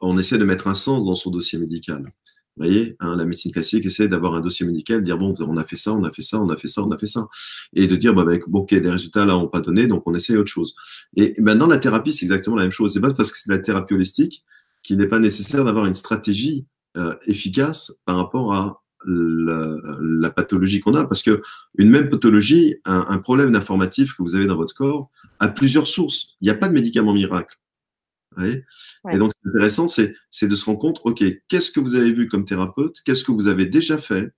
on 0.01 0.19
essaie 0.19 0.39
de 0.39 0.45
mettre 0.45 0.69
un 0.69 0.75
sens 0.75 1.05
dans 1.05 1.15
son 1.15 1.31
dossier 1.31 1.59
médical. 1.59 2.13
Vous 2.57 2.65
voyez, 2.65 2.97
hein, 3.01 3.17
la 3.17 3.25
médecine 3.25 3.51
classique 3.51 3.87
essaie 3.87 4.09
d'avoir 4.09 4.35
un 4.35 4.41
dossier 4.41 4.67
médical, 4.67 5.03
dire 5.03 5.17
bon, 5.17 5.35
on 5.41 5.57
a 5.57 5.65
fait 5.65 5.77
ça, 5.77 5.95
on 5.95 6.05
a 6.05 6.11
fait 6.11 6.21
ça, 6.21 6.39
on 6.39 6.51
a 6.51 6.57
fait 6.57 6.69
ça, 6.69 6.83
on 6.83 6.91
a 6.91 6.99
fait 6.99 7.07
ça, 7.07 7.27
et 7.73 7.87
de 7.87 7.97
dire 7.97 8.13
bah, 8.13 8.25
bah 8.25 8.37
bon, 8.47 8.61
ok, 8.61 8.73
les 8.73 8.91
résultats 8.91 9.25
là 9.25 9.33
n'ont 9.33 9.49
pas 9.49 9.61
donné, 9.61 9.87
donc 9.87 10.03
on 10.07 10.15
essaie 10.15 10.37
autre 10.37 10.51
chose. 10.51 10.75
Et 11.17 11.35
maintenant, 11.39 11.67
la 11.67 11.79
thérapie, 11.79 12.13
c'est 12.13 12.27
exactement 12.27 12.57
la 12.57 12.65
même 12.65 12.73
chose. 12.73 12.93
C'est 12.93 13.01
pas 13.01 13.13
parce 13.15 13.33
que 13.33 13.39
c'est 13.39 13.51
la 13.51 13.59
thérapie 13.59 13.95
holistique 13.95 14.45
qu'il 14.83 14.99
n'est 14.99 15.07
pas 15.07 15.19
nécessaire 15.19 15.65
d'avoir 15.65 15.87
une 15.87 15.95
stratégie 15.95 16.67
euh, 16.99 17.15
efficace 17.27 18.01
par 18.05 18.17
rapport 18.17 18.53
à 18.53 18.83
la, 19.07 19.77
la 20.01 20.31
pathologie 20.31 20.81
qu'on 20.81 20.95
a, 20.95 21.07
parce 21.07 21.23
que 21.23 21.41
une 21.79 21.89
même 21.89 22.11
pathologie, 22.11 22.77
un, 22.85 23.07
un 23.09 23.19
problème 23.19 23.53
d'informatif 23.53 24.13
que 24.15 24.23
vous 24.23 24.35
avez 24.35 24.47
dans 24.47 24.57
votre 24.57 24.75
corps, 24.75 25.11
a 25.39 25.49
plusieurs 25.49 25.87
sources. 25.87 26.37
Il 26.41 26.45
n'y 26.45 26.51
a 26.51 26.55
pas 26.55 26.69
de 26.69 26.75
médicament 26.75 27.15
miracle. 27.15 27.59
Ouais. 28.37 28.65
Et 29.13 29.19
donc, 29.19 29.33
c'est 29.33 29.49
intéressant, 29.51 29.89
c'est 29.89 30.15
de 30.49 30.55
se 30.57 30.65
rendre 30.65 30.79
compte, 30.79 31.01
OK, 31.05 31.23
qu'est-ce 31.49 31.71
que 31.71 31.81
vous 31.81 31.95
avez 31.95 32.13
vu 32.13 32.29
comme 32.29 32.45
thérapeute? 32.45 32.97
Qu'est-ce 33.05 33.25
que 33.25 33.33
vous 33.33 33.47
avez 33.47 33.67
déjà 33.67 33.99
fait? 33.99 34.31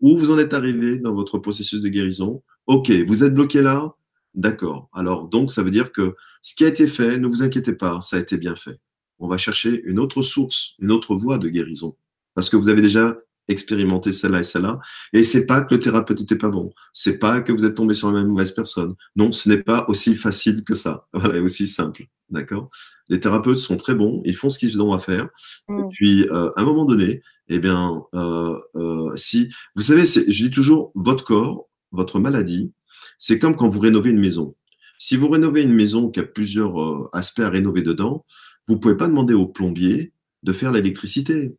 Où 0.00 0.16
vous 0.16 0.30
en 0.30 0.38
êtes 0.38 0.54
arrivé 0.54 0.98
dans 0.98 1.14
votre 1.14 1.38
processus 1.38 1.80
de 1.80 1.88
guérison? 1.88 2.42
OK, 2.66 2.90
vous 2.90 3.24
êtes 3.24 3.34
bloqué 3.34 3.62
là? 3.62 3.94
D'accord. 4.34 4.90
Alors, 4.92 5.28
donc, 5.28 5.50
ça 5.50 5.62
veut 5.62 5.70
dire 5.70 5.92
que 5.92 6.14
ce 6.42 6.54
qui 6.54 6.64
a 6.64 6.68
été 6.68 6.86
fait, 6.86 7.18
ne 7.18 7.26
vous 7.26 7.42
inquiétez 7.42 7.72
pas, 7.72 8.00
ça 8.02 8.16
a 8.16 8.20
été 8.20 8.36
bien 8.36 8.56
fait. 8.56 8.78
On 9.18 9.28
va 9.28 9.38
chercher 9.38 9.82
une 9.84 9.98
autre 9.98 10.20
source, 10.20 10.74
une 10.78 10.92
autre 10.92 11.16
voie 11.16 11.38
de 11.38 11.48
guérison. 11.48 11.96
Parce 12.34 12.50
que 12.50 12.56
vous 12.56 12.68
avez 12.68 12.82
déjà 12.82 13.16
expérimenter 13.48 14.12
celle-là 14.12 14.40
et 14.40 14.42
celle-là. 14.42 14.78
Et 15.12 15.22
c'est 15.22 15.46
pas 15.46 15.60
que 15.60 15.74
le 15.74 15.80
thérapeute 15.80 16.20
n'était 16.20 16.36
pas 16.36 16.48
bon. 16.48 16.70
C'est 16.92 17.18
pas 17.18 17.40
que 17.40 17.52
vous 17.52 17.64
êtes 17.64 17.74
tombé 17.74 17.94
sur 17.94 18.10
la 18.10 18.20
même 18.20 18.28
mauvaise 18.28 18.52
personne. 18.52 18.94
Non, 19.14 19.32
ce 19.32 19.48
n'est 19.48 19.62
pas 19.62 19.86
aussi 19.88 20.14
facile 20.14 20.64
que 20.64 20.74
ça. 20.74 21.06
Voilà, 21.12 21.40
aussi 21.40 21.66
simple. 21.66 22.06
D'accord? 22.30 22.68
Les 23.08 23.20
thérapeutes 23.20 23.58
sont 23.58 23.76
très 23.76 23.94
bons, 23.94 24.20
ils 24.24 24.36
font 24.36 24.48
ce 24.48 24.58
qu'ils 24.58 24.82
ont 24.82 24.92
à 24.92 24.98
faire. 24.98 25.28
Mm. 25.68 25.78
Et 25.78 25.82
puis, 25.90 26.22
euh, 26.24 26.50
à 26.56 26.62
un 26.62 26.64
moment 26.64 26.84
donné, 26.84 27.22
eh 27.48 27.58
bien, 27.58 28.02
euh, 28.14 28.58
euh, 28.74 29.16
si, 29.16 29.48
vous 29.74 29.82
savez, 29.82 30.04
je 30.06 30.44
dis 30.44 30.50
toujours, 30.50 30.92
votre 30.94 31.24
corps, 31.24 31.68
votre 31.92 32.18
maladie, 32.18 32.72
c'est 33.18 33.38
comme 33.38 33.56
quand 33.56 33.68
vous 33.68 33.80
rénovez 33.80 34.10
une 34.10 34.20
maison. 34.20 34.54
Si 34.98 35.16
vous 35.16 35.28
rénovez 35.28 35.62
une 35.62 35.74
maison 35.74 36.10
qui 36.10 36.20
a 36.20 36.24
plusieurs 36.24 36.80
euh, 36.80 37.08
aspects 37.12 37.40
à 37.40 37.50
rénover 37.50 37.82
dedans, 37.82 38.24
vous 38.66 38.78
pouvez 38.78 38.96
pas 38.96 39.08
demander 39.08 39.34
au 39.34 39.46
plombier 39.46 40.12
de 40.42 40.52
faire 40.52 40.72
l'électricité 40.72 41.54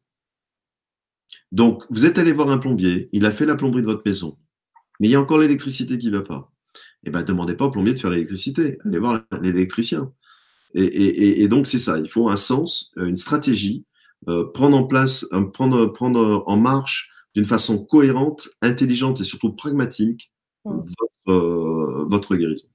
Donc, 1.51 1.83
vous 1.89 2.05
êtes 2.05 2.17
allé 2.17 2.31
voir 2.31 2.49
un 2.49 2.57
plombier, 2.57 3.09
il 3.13 3.25
a 3.25 3.31
fait 3.31 3.45
la 3.45 3.55
plomberie 3.55 3.81
de 3.81 3.87
votre 3.87 4.03
maison, 4.05 4.37
mais 4.99 5.07
il 5.07 5.11
y 5.11 5.15
a 5.15 5.21
encore 5.21 5.37
l'électricité 5.37 5.97
qui 5.97 6.11
ne 6.11 6.17
va 6.17 6.23
pas. 6.23 6.51
Eh 7.05 7.09
bien, 7.09 7.23
demandez 7.23 7.55
pas 7.55 7.65
au 7.65 7.71
plombier 7.71 7.93
de 7.93 7.99
faire 7.99 8.09
l'électricité, 8.09 8.77
allez 8.85 8.99
voir 8.99 9.23
l'électricien. 9.41 10.11
Et, 10.73 11.47
donc, 11.47 11.65
c'est 11.67 11.79
ça, 11.79 11.97
il 11.97 12.09
faut 12.09 12.29
un 12.29 12.35
sens, 12.35 12.91
euh, 12.97 13.05
une 13.05 13.15
stratégie, 13.15 13.85
euh, 14.27 14.45
prendre 14.51 14.77
en 14.77 14.83
place, 14.83 15.25
euh, 15.33 15.45
prendre, 15.45 15.87
prendre 15.87 16.43
en 16.45 16.57
marche 16.57 17.09
d'une 17.33 17.45
façon 17.45 17.83
cohérente, 17.83 18.49
intelligente 18.61 19.21
et 19.21 19.23
surtout 19.23 19.53
pragmatique 19.53 20.31
mmh. 20.65 20.79
votre, 21.25 22.05
votre 22.09 22.35
guérison. 22.35 22.67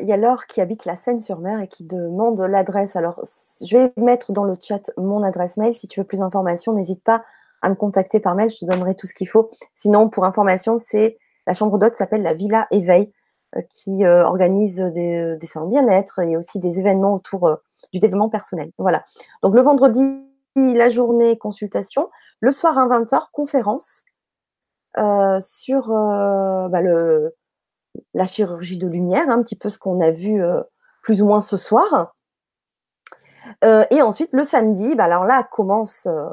Il 0.00 0.08
y 0.08 0.12
a 0.12 0.16
Laure 0.16 0.46
qui 0.46 0.60
habite 0.60 0.84
la 0.84 0.96
Seine-sur-Mer 0.96 1.60
et 1.60 1.68
qui 1.68 1.84
demande 1.84 2.40
l'adresse. 2.40 2.96
Alors, 2.96 3.20
je 3.64 3.76
vais 3.76 3.92
mettre 3.96 4.32
dans 4.32 4.44
le 4.44 4.54
chat 4.60 4.90
mon 4.96 5.22
adresse 5.22 5.56
mail. 5.56 5.74
Si 5.74 5.88
tu 5.88 6.00
veux 6.00 6.06
plus 6.06 6.20
d'informations, 6.20 6.72
n'hésite 6.72 7.02
pas 7.02 7.24
à 7.62 7.70
me 7.70 7.74
contacter 7.74 8.20
par 8.20 8.34
mail. 8.34 8.50
Je 8.50 8.58
te 8.58 8.64
donnerai 8.64 8.94
tout 8.94 9.06
ce 9.06 9.14
qu'il 9.14 9.28
faut. 9.28 9.50
Sinon, 9.74 10.08
pour 10.08 10.24
information, 10.24 10.76
c'est 10.76 11.18
la 11.46 11.54
chambre 11.54 11.78
d'hôte 11.78 11.94
s'appelle 11.94 12.22
la 12.22 12.34
Villa 12.34 12.66
Éveil, 12.70 13.12
euh, 13.56 13.62
qui 13.70 14.04
euh, 14.04 14.24
organise 14.24 14.78
des, 14.78 15.38
salons 15.44 15.68
bien-être 15.68 16.18
et 16.20 16.36
aussi 16.36 16.58
des 16.58 16.78
événements 16.78 17.14
autour 17.14 17.46
euh, 17.46 17.56
du 17.92 18.00
développement 18.00 18.28
personnel. 18.28 18.72
Voilà. 18.78 19.04
Donc, 19.42 19.54
le 19.54 19.62
vendredi, 19.62 20.24
la 20.56 20.88
journée 20.88 21.38
consultation. 21.38 22.08
Le 22.40 22.50
soir 22.50 22.78
à 22.78 22.86
20h, 22.86 23.26
conférence 23.32 24.02
sur 25.40 25.88
bah, 25.88 26.80
le 26.80 27.34
la 28.14 28.26
chirurgie 28.26 28.76
de 28.76 28.86
lumière, 28.86 29.28
un 29.28 29.42
petit 29.42 29.56
peu 29.56 29.68
ce 29.68 29.78
qu'on 29.78 30.00
a 30.00 30.10
vu 30.10 30.42
euh, 30.42 30.62
plus 31.02 31.22
ou 31.22 31.26
moins 31.26 31.40
ce 31.40 31.56
soir. 31.56 32.14
Euh, 33.64 33.84
et 33.90 34.02
ensuite, 34.02 34.32
le 34.32 34.44
samedi, 34.44 34.94
bah, 34.94 35.04
alors 35.04 35.24
là 35.24 35.42
commence 35.50 36.06
euh, 36.06 36.28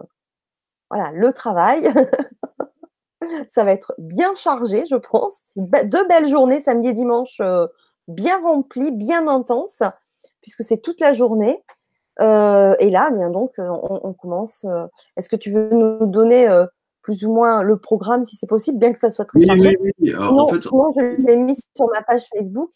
voilà, 0.90 1.12
le 1.12 1.32
travail. 1.32 1.92
Ça 3.50 3.64
va 3.64 3.72
être 3.72 3.94
bien 3.98 4.36
chargé, 4.36 4.86
je 4.90 4.96
pense. 4.96 5.52
Deux 5.56 6.08
belles 6.08 6.28
journées, 6.28 6.60
samedi 6.60 6.90
et 6.90 6.94
dimanche, 6.94 7.42
bien 8.10 8.42
remplies, 8.42 8.92
bien 8.92 9.30
intenses, 9.30 9.82
puisque 10.42 10.64
c'est 10.64 10.80
toute 10.80 11.00
la 11.00 11.14
journée. 11.14 11.64
et 12.20 12.90
là, 12.90 13.12
bien 13.12 13.30
donc, 13.30 13.54
on, 13.58 14.02
on 14.04 14.14
commence. 14.14 14.66
Est-ce 15.16 15.30
que 15.30 15.38
tu 15.38 15.52
veux 15.52 15.70
nous 15.70 16.06
donner 16.06 16.50
plus 17.04 17.24
ou 17.26 17.34
moins 17.34 17.62
le 17.62 17.78
programme 17.78 18.24
si 18.24 18.38
c'est 18.38 18.48
possible, 18.48 18.80
bien 18.80 18.94
que 18.94 18.98
ça 18.98 19.12
soit 19.12 19.26
très 19.26 19.42
chargé. 19.46 19.78
Oui, 19.80 19.92
oui. 20.00 20.16
en 20.16 20.48
fait... 20.48 20.64
je 20.64 21.22
l'ai 21.22 21.36
mis 21.36 21.56
sur 21.76 21.88
ma 21.94 22.02
page 22.02 22.24
Facebook. 22.36 22.72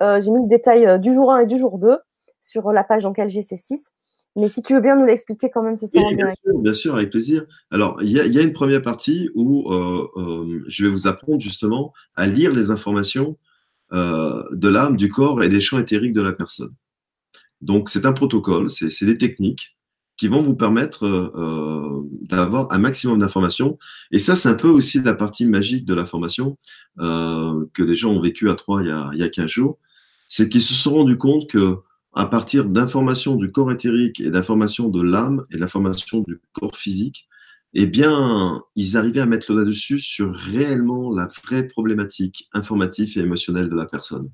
Euh, 0.00 0.20
j'ai 0.20 0.30
mis 0.30 0.40
le 0.40 0.48
détail 0.48 0.86
euh, 0.86 0.98
du 0.98 1.12
jour 1.12 1.32
1 1.32 1.40
et 1.40 1.46
du 1.46 1.58
jour 1.58 1.78
2 1.78 1.98
sur 2.40 2.72
la 2.72 2.84
page 2.84 3.02
donc 3.02 3.18
LGC6. 3.18 3.88
Mais 4.36 4.48
si 4.48 4.62
tu 4.62 4.74
veux 4.74 4.80
bien 4.80 4.96
nous 4.96 5.04
l'expliquer 5.04 5.50
quand 5.50 5.62
même 5.62 5.76
ce 5.76 5.86
soir 5.86 6.04
bien 6.16 6.32
Sûr, 6.42 6.58
bien 6.58 6.72
sûr, 6.72 6.94
avec 6.96 7.10
plaisir. 7.10 7.44
Alors, 7.70 8.02
il 8.02 8.10
y, 8.10 8.38
a 8.38 8.42
une 8.42 8.52
première 8.52 8.82
partie 8.82 9.30
où 9.36 9.70
euh, 9.72 10.64
je 10.66 10.84
vais 10.84 10.90
vous 10.90 11.06
apprendre 11.06 11.40
justement 11.40 11.92
à 12.16 12.26
lire 12.26 12.52
les 12.52 12.72
informations 12.72 13.36
de 13.92 14.68
l'âme, 14.68 14.96
du 14.96 15.08
corps 15.08 15.44
et 15.44 15.48
des 15.48 15.60
champs 15.60 15.78
éthériques 15.78 16.14
de 16.14 16.22
la 16.22 16.32
personne. 16.32 16.74
Donc, 17.60 17.88
c'est 17.88 18.06
un 18.06 18.12
protocole, 18.12 18.70
c'est 18.70 19.06
des 19.06 19.16
techniques 19.16 19.76
qui 20.16 20.28
vont 20.28 20.42
vous 20.42 20.54
permettre 20.54 21.04
euh, 21.04 21.30
euh, 21.36 22.02
d'avoir 22.22 22.70
un 22.72 22.78
maximum 22.78 23.18
d'informations. 23.18 23.78
Et 24.10 24.18
ça, 24.18 24.36
c'est 24.36 24.48
un 24.48 24.54
peu 24.54 24.68
aussi 24.68 25.02
la 25.02 25.14
partie 25.14 25.46
magique 25.46 25.84
de 25.84 25.94
la 25.94 26.06
formation 26.06 26.56
euh, 27.00 27.64
que 27.72 27.82
les 27.82 27.94
gens 27.94 28.12
ont 28.12 28.20
vécu 28.20 28.50
à 28.50 28.54
trois 28.54 28.82
il 28.82 28.88
y 28.88 28.92
a, 28.92 29.10
il 29.12 29.18
y 29.18 29.22
a 29.22 29.28
15 29.28 29.46
jours. 29.46 29.78
C'est 30.28 30.48
qu'ils 30.48 30.62
se 30.62 30.74
sont 30.74 30.94
rendus 30.94 31.18
compte 31.18 31.48
que 31.50 31.78
à 32.14 32.26
partir 32.26 32.64
d'informations 32.64 33.34
du 33.34 33.50
corps 33.50 33.72
éthérique 33.72 34.20
et 34.20 34.30
d'informations 34.30 34.88
de 34.88 35.02
l'âme 35.02 35.42
et 35.50 35.58
d'informations 35.58 36.20
du 36.20 36.40
corps 36.52 36.76
physique, 36.76 37.26
eh 37.74 37.86
bien, 37.86 38.62
ils 38.76 38.96
arrivaient 38.96 39.20
à 39.20 39.26
mettre 39.26 39.52
le 39.52 39.58
là-dessus 39.58 39.98
sur 39.98 40.32
réellement 40.32 41.12
la 41.12 41.26
vraie 41.26 41.66
problématique 41.66 42.48
informative 42.52 43.18
et 43.18 43.20
émotionnelle 43.20 43.68
de 43.68 43.74
la 43.74 43.86
personne. 43.86 44.30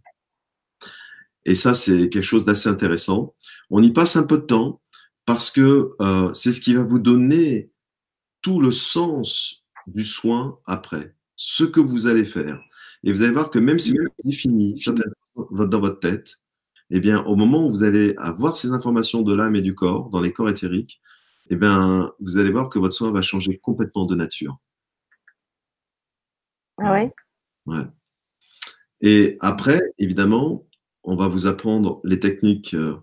Et 1.46 1.54
ça, 1.54 1.72
c'est 1.72 2.10
quelque 2.10 2.22
chose 2.22 2.44
d'assez 2.44 2.68
intéressant. 2.68 3.34
On 3.70 3.82
y 3.82 3.90
passe 3.92 4.16
un 4.16 4.24
peu 4.24 4.36
de 4.36 4.42
temps 4.42 4.82
parce 5.30 5.52
que 5.52 5.92
euh, 6.00 6.32
c'est 6.32 6.50
ce 6.50 6.60
qui 6.60 6.74
va 6.74 6.82
vous 6.82 6.98
donner 6.98 7.70
tout 8.42 8.60
le 8.60 8.72
sens 8.72 9.64
du 9.86 10.04
soin 10.04 10.58
après, 10.66 11.14
ce 11.36 11.62
que 11.62 11.78
vous 11.78 12.08
allez 12.08 12.24
faire. 12.24 12.60
Et 13.04 13.12
vous 13.12 13.22
allez 13.22 13.30
voir 13.30 13.48
que 13.48 13.60
même 13.60 13.78
si 13.78 13.92
vous 13.92 14.00
avez 14.00 14.10
défini 14.24 14.76
certaines 14.76 15.12
dans 15.36 15.78
votre 15.78 16.00
tête, 16.00 16.42
eh 16.90 16.98
bien, 16.98 17.22
au 17.26 17.36
moment 17.36 17.64
où 17.64 17.70
vous 17.70 17.84
allez 17.84 18.12
avoir 18.16 18.56
ces 18.56 18.72
informations 18.72 19.22
de 19.22 19.32
l'âme 19.32 19.54
et 19.54 19.60
du 19.60 19.72
corps, 19.72 20.08
dans 20.08 20.20
les 20.20 20.32
corps 20.32 20.48
éthériques, 20.48 21.00
eh 21.48 21.54
bien, 21.54 22.12
vous 22.18 22.38
allez 22.38 22.50
voir 22.50 22.68
que 22.68 22.80
votre 22.80 22.96
soin 22.96 23.12
va 23.12 23.22
changer 23.22 23.56
complètement 23.56 24.06
de 24.06 24.16
nature. 24.16 24.58
Ah 26.78 26.90
ouais? 26.90 27.14
Ouais. 27.66 27.86
Et 29.00 29.36
après, 29.38 29.80
évidemment, 29.96 30.66
on 31.04 31.14
va 31.14 31.28
vous 31.28 31.46
apprendre 31.46 32.00
les 32.02 32.18
techniques 32.18 32.74
euh, 32.74 32.96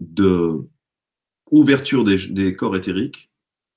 de 0.00 0.68
ouverture 1.50 2.04
des, 2.04 2.56
corps 2.56 2.76
éthériques, 2.76 3.30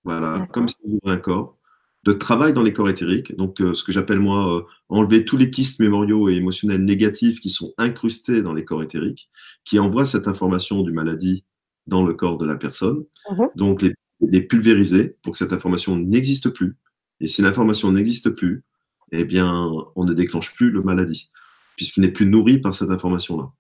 voilà, 0.04 0.48
comme 0.52 0.68
si 0.68 0.76
vous 0.84 1.00
ouvrez 1.02 1.14
un 1.14 1.18
corps, 1.18 1.58
de 2.04 2.14
travail 2.14 2.54
dans 2.54 2.64
les 2.64 2.74
corps 2.74 2.90
éthériques, 2.90 3.36
donc 3.36 3.62
euh, 3.62 3.76
ce 3.76 3.84
que 3.84 3.92
j'appelle 3.92 4.20
moi 4.20 4.58
euh, 4.58 4.62
enlever 4.90 5.24
tous 5.24 5.38
les 5.38 5.52
kystes 5.52 5.80
mémoriaux 5.80 6.30
et 6.30 6.34
émotionnels 6.34 6.84
négatifs 6.84 7.40
qui 7.40 7.52
sont 7.52 7.74
incrustés 7.78 8.42
dans 8.42 8.54
les 8.54 8.66
corps 8.66 8.82
éthériques, 8.82 9.30
qui 9.66 9.78
envoient 9.78 10.06
cette 10.06 10.28
information 10.28 10.82
du 10.82 10.92
maladie 10.92 11.46
dans 11.86 12.04
le 12.04 12.14
corps 12.14 12.38
de 12.38 12.46
la 12.46 12.56
personne, 12.56 13.04
mhm. 13.30 13.50
donc 13.56 13.82
les, 13.84 13.94
les, 14.22 14.42
pulvériser 14.42 15.16
pour 15.22 15.34
que 15.34 15.38
cette 15.38 15.54
information 15.54 15.96
n'existe 15.96 16.50
plus. 16.50 16.78
Et 17.20 17.28
si 17.28 17.44
l'information 17.44 17.92
n'existe 17.92 18.32
plus, 18.32 18.64
eh 19.12 19.26
bien, 19.26 19.70
on 19.96 20.06
ne 20.06 20.14
déclenche 20.14 20.56
plus 20.56 20.72
le 20.72 20.82
maladie, 20.82 21.30
puisqu'il 21.76 22.02
n'est 22.02 22.12
plus 22.12 22.26
nourri 22.26 22.60
par 22.60 22.74
cette 22.74 22.90
information-là. 22.90 23.52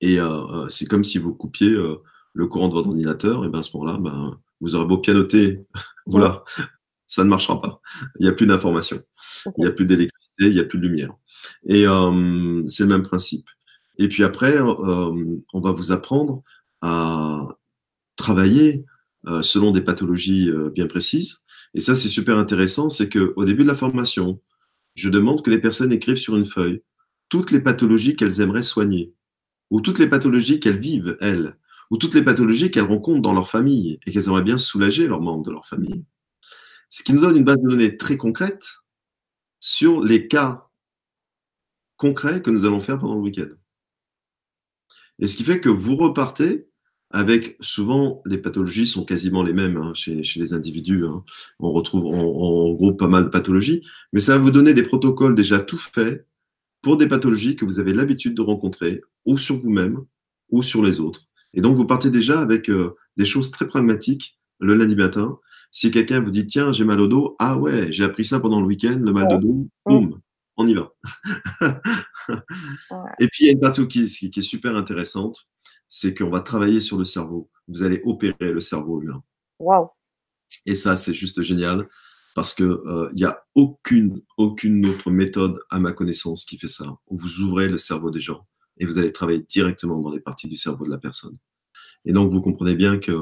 Et 0.00 0.20
euh, 0.20 0.68
c'est 0.68 0.86
comme 0.86 1.04
si 1.04 1.18
vous 1.18 1.34
coupiez 1.34 1.74
le 2.34 2.46
courant 2.46 2.68
de 2.68 2.74
votre 2.74 2.88
ordinateur, 2.88 3.44
et 3.44 3.48
bien 3.48 3.60
à 3.60 3.62
ce 3.62 3.76
moment-là, 3.76 3.98
ben, 3.98 4.38
vous 4.60 4.74
aurez 4.74 4.86
beau 4.86 4.98
pianoter, 4.98 5.60
voilà, 6.06 6.44
ça 7.06 7.24
ne 7.24 7.28
marchera 7.28 7.60
pas. 7.60 7.80
Il 8.18 8.24
n'y 8.24 8.28
a 8.28 8.32
plus 8.32 8.46
d'information, 8.46 9.02
il 9.56 9.62
n'y 9.62 9.66
a 9.66 9.72
plus 9.72 9.86
d'électricité, 9.86 10.46
il 10.46 10.54
n'y 10.54 10.60
a 10.60 10.64
plus 10.64 10.78
de 10.78 10.86
lumière. 10.86 11.12
Et 11.66 11.86
euh, 11.86 12.62
c'est 12.68 12.84
le 12.84 12.90
même 12.90 13.02
principe. 13.02 13.48
Et 13.98 14.08
puis 14.08 14.24
après, 14.24 14.56
euh, 14.56 15.38
on 15.52 15.60
va 15.60 15.72
vous 15.72 15.90
apprendre 15.90 16.42
à 16.80 17.48
travailler 18.16 18.84
euh, 19.26 19.42
selon 19.42 19.72
des 19.72 19.80
pathologies 19.80 20.50
bien 20.74 20.86
précises. 20.86 21.42
Et 21.74 21.80
ça, 21.80 21.94
c'est 21.94 22.08
super 22.08 22.38
intéressant, 22.38 22.88
c'est 22.88 23.08
qu'au 23.08 23.44
début 23.44 23.62
de 23.62 23.68
la 23.68 23.74
formation, 23.74 24.40
je 24.94 25.08
demande 25.08 25.42
que 25.42 25.50
les 25.50 25.58
personnes 25.58 25.92
écrivent 25.92 26.16
sur 26.16 26.36
une 26.36 26.46
feuille 26.46 26.82
toutes 27.28 27.50
les 27.50 27.60
pathologies 27.60 28.16
qu'elles 28.16 28.40
aimeraient 28.40 28.62
soigner, 28.62 29.12
ou 29.70 29.80
toutes 29.80 29.98
les 29.98 30.08
pathologies 30.08 30.60
qu'elles 30.60 30.78
vivent, 30.78 31.16
elles 31.20 31.56
ou 31.90 31.96
toutes 31.96 32.14
les 32.14 32.22
pathologies 32.22 32.70
qu'elles 32.70 32.84
rencontrent 32.84 33.22
dans 33.22 33.32
leur 33.32 33.48
famille 33.48 33.98
et 34.06 34.12
qu'elles 34.12 34.26
aimeraient 34.26 34.42
bien 34.42 34.58
soulager 34.58 35.06
leurs 35.06 35.20
membres 35.20 35.44
de 35.44 35.52
leur 35.52 35.66
famille. 35.66 36.04
Ce 36.90 37.02
qui 37.02 37.12
nous 37.12 37.20
donne 37.20 37.36
une 37.36 37.44
base 37.44 37.60
de 37.60 37.68
données 37.68 37.96
très 37.96 38.16
concrète 38.16 38.64
sur 39.60 40.02
les 40.02 40.28
cas 40.28 40.68
concrets 41.96 42.42
que 42.42 42.50
nous 42.50 42.64
allons 42.64 42.80
faire 42.80 42.98
pendant 42.98 43.14
le 43.14 43.20
week-end. 43.20 43.48
Et 45.18 45.26
ce 45.26 45.36
qui 45.36 45.44
fait 45.44 45.60
que 45.60 45.68
vous 45.68 45.96
repartez 45.96 46.68
avec 47.10 47.56
souvent 47.60 48.22
les 48.26 48.38
pathologies 48.38 48.86
sont 48.86 49.04
quasiment 49.04 49.42
les 49.42 49.54
mêmes 49.54 49.78
hein, 49.78 49.94
chez, 49.94 50.22
les 50.36 50.52
individus. 50.52 51.06
Hein. 51.06 51.24
On 51.58 51.70
retrouve 51.70 52.06
en 52.06 52.72
groupe 52.74 52.98
pas 52.98 53.08
mal 53.08 53.24
de 53.24 53.28
pathologies, 53.30 53.82
mais 54.12 54.20
ça 54.20 54.36
va 54.36 54.38
vous 54.38 54.50
donner 54.50 54.74
des 54.74 54.82
protocoles 54.82 55.34
déjà 55.34 55.58
tout 55.58 55.78
faits 55.78 56.26
pour 56.82 56.96
des 56.96 57.08
pathologies 57.08 57.56
que 57.56 57.64
vous 57.64 57.80
avez 57.80 57.92
l'habitude 57.92 58.34
de 58.34 58.42
rencontrer, 58.42 59.02
ou 59.24 59.36
sur 59.36 59.56
vous-même, 59.56 60.04
ou 60.50 60.62
sur 60.62 60.82
les 60.82 61.00
autres. 61.00 61.28
Et 61.54 61.60
donc, 61.60 61.76
vous 61.76 61.86
partez 61.86 62.10
déjà 62.10 62.40
avec 62.40 62.68
euh, 62.70 62.96
des 63.16 63.24
choses 63.24 63.50
très 63.50 63.66
pragmatiques 63.66 64.38
le 64.60 64.74
lundi 64.74 64.96
matin. 64.96 65.38
Si 65.70 65.90
quelqu'un 65.90 66.20
vous 66.20 66.30
dit, 66.30 66.46
tiens, 66.46 66.72
j'ai 66.72 66.84
mal 66.84 67.00
au 67.00 67.08
dos, 67.08 67.36
ah 67.38 67.56
ouais, 67.56 67.92
j'ai 67.92 68.04
appris 68.04 68.24
ça 68.24 68.40
pendant 68.40 68.60
le 68.60 68.66
week-end, 68.66 68.98
le 69.00 69.12
mal 69.12 69.28
de 69.28 69.36
dos, 69.36 69.68
boum, 69.84 70.20
on 70.56 70.66
y 70.66 70.74
va. 70.74 70.92
Et 73.20 73.28
puis, 73.28 73.44
il 73.44 73.46
y 73.46 73.48
a 73.50 73.52
une 73.52 73.60
partie 73.60 73.86
qui, 73.86 74.06
qui 74.06 74.38
est 74.38 74.42
super 74.42 74.76
intéressante, 74.76 75.48
c'est 75.88 76.14
qu'on 76.14 76.30
va 76.30 76.40
travailler 76.40 76.80
sur 76.80 76.98
le 76.98 77.04
cerveau. 77.04 77.50
Vous 77.66 77.82
allez 77.82 78.00
opérer 78.04 78.52
le 78.52 78.60
cerveau 78.60 79.02
humain. 79.02 79.22
Wow. 79.58 79.90
Et 80.66 80.74
ça, 80.74 80.96
c'est 80.96 81.14
juste 81.14 81.42
génial 81.42 81.88
parce 82.34 82.54
qu'il 82.54 82.66
euh, 82.66 83.10
n'y 83.14 83.24
a 83.24 83.44
aucune, 83.54 84.22
aucune 84.36 84.86
autre 84.86 85.10
méthode, 85.10 85.58
à 85.70 85.80
ma 85.80 85.92
connaissance, 85.92 86.44
qui 86.44 86.56
fait 86.56 86.68
ça. 86.68 86.86
Vous 87.10 87.40
ouvrez 87.40 87.68
le 87.68 87.78
cerveau 87.78 88.10
des 88.10 88.20
gens 88.20 88.46
et 88.78 88.86
vous 88.86 88.98
allez 88.98 89.12
travailler 89.12 89.44
directement 89.48 90.00
dans 90.00 90.10
les 90.10 90.20
parties 90.20 90.48
du 90.48 90.56
cerveau 90.56 90.84
de 90.84 90.90
la 90.90 90.98
personne. 90.98 91.36
Et 92.04 92.12
donc, 92.12 92.32
vous 92.32 92.40
comprenez 92.40 92.74
bien 92.74 92.98
que 92.98 93.12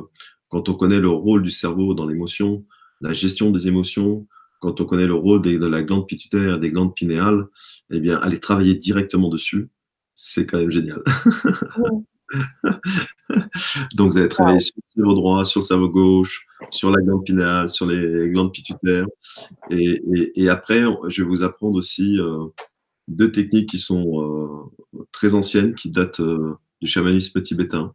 quand 0.48 0.68
on 0.68 0.74
connaît 0.74 1.00
le 1.00 1.08
rôle 1.08 1.42
du 1.42 1.50
cerveau 1.50 1.94
dans 1.94 2.06
l'émotion, 2.06 2.64
la 3.00 3.12
gestion 3.12 3.50
des 3.50 3.68
émotions, 3.68 4.26
quand 4.60 4.80
on 4.80 4.84
connaît 4.84 5.06
le 5.06 5.14
rôle 5.14 5.42
de 5.42 5.66
la 5.66 5.82
glande 5.82 6.06
pituitaire 6.06 6.56
et 6.56 6.58
des 6.58 6.70
glandes 6.70 6.94
pinéales, 6.94 7.46
eh 7.90 8.00
bien, 8.00 8.16
aller 8.18 8.40
travailler 8.40 8.74
directement 8.74 9.28
dessus, 9.28 9.68
c'est 10.14 10.46
quand 10.46 10.58
même 10.58 10.70
génial. 10.70 11.02
Donc, 13.94 14.12
vous 14.12 14.18
allez 14.18 14.28
travailler 14.28 14.60
sur 14.60 14.74
le 14.76 14.82
cerveau 14.94 15.14
droit, 15.14 15.44
sur 15.44 15.60
le 15.60 15.64
cerveau 15.66 15.88
gauche, 15.88 16.46
sur 16.70 16.90
la 16.90 17.02
glande 17.02 17.24
pinale, 17.24 17.68
sur 17.68 17.86
les 17.86 18.28
glandes 18.30 18.52
pituitaires. 18.52 19.06
Et, 19.70 20.02
et, 20.34 20.48
après, 20.48 20.82
je 21.08 21.22
vais 21.22 21.28
vous 21.28 21.42
apprendre 21.42 21.76
aussi 21.76 22.18
euh, 22.18 22.46
deux 23.08 23.30
techniques 23.30 23.68
qui 23.68 23.78
sont 23.78 24.22
euh, 24.22 25.00
très 25.12 25.34
anciennes, 25.34 25.74
qui 25.74 25.90
datent 25.90 26.20
euh, 26.20 26.54
du 26.80 26.88
chamanisme 26.88 27.42
tibétain 27.42 27.94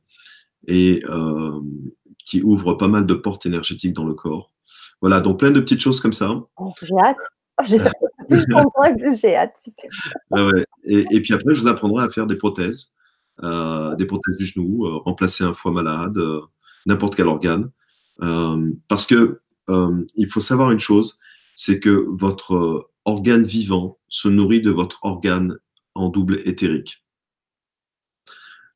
et 0.67 1.03
qui 2.23 2.43
ouvrent 2.43 2.75
pas 2.75 2.87
mal 2.87 3.07
de 3.07 3.13
portes 3.15 3.47
énergétiques 3.47 3.93
dans 3.93 4.05
le 4.05 4.13
corps. 4.13 4.51
Voilà, 5.01 5.19
donc 5.19 5.39
plein 5.39 5.49
de 5.49 5.59
petites 5.59 5.81
choses 5.81 5.99
comme 5.99 6.13
ça. 6.13 6.39
Oh, 6.57 6.71
j'ai 6.81 6.95
hâte. 7.03 7.17
J'ai 9.19 9.35
hâte. 9.35 9.55
et, 10.83 11.05
et, 11.11 11.21
puis 11.21 11.33
après, 11.33 11.53
je 11.53 11.61
vous 11.61 11.67
apprendrai 11.67 12.03
à 12.05 12.09
faire 12.09 12.27
des 12.27 12.37
prothèses. 12.37 12.93
Euh, 13.43 13.95
des 13.95 14.05
prothèses 14.05 14.35
du 14.37 14.45
genou, 14.45 14.85
euh, 14.85 14.97
remplacer 14.97 15.43
un 15.43 15.55
foie 15.55 15.71
malade, 15.71 16.15
euh, 16.17 16.41
n'importe 16.85 17.15
quel 17.15 17.27
organe. 17.27 17.71
parce 18.87 19.07
que 19.07 19.41
il 20.15 20.27
faut 20.27 20.41
savoir 20.41 20.71
une 20.71 20.79
chose, 20.79 21.19
c'est 21.55 21.79
que 21.79 22.05
votre 22.09 22.90
organe 23.05 23.43
vivant 23.43 23.99
se 24.07 24.27
nourrit 24.27 24.61
de 24.61 24.71
votre 24.71 24.99
organe 25.03 25.57
en 25.95 26.09
double 26.09 26.41
éthérique. 26.45 27.03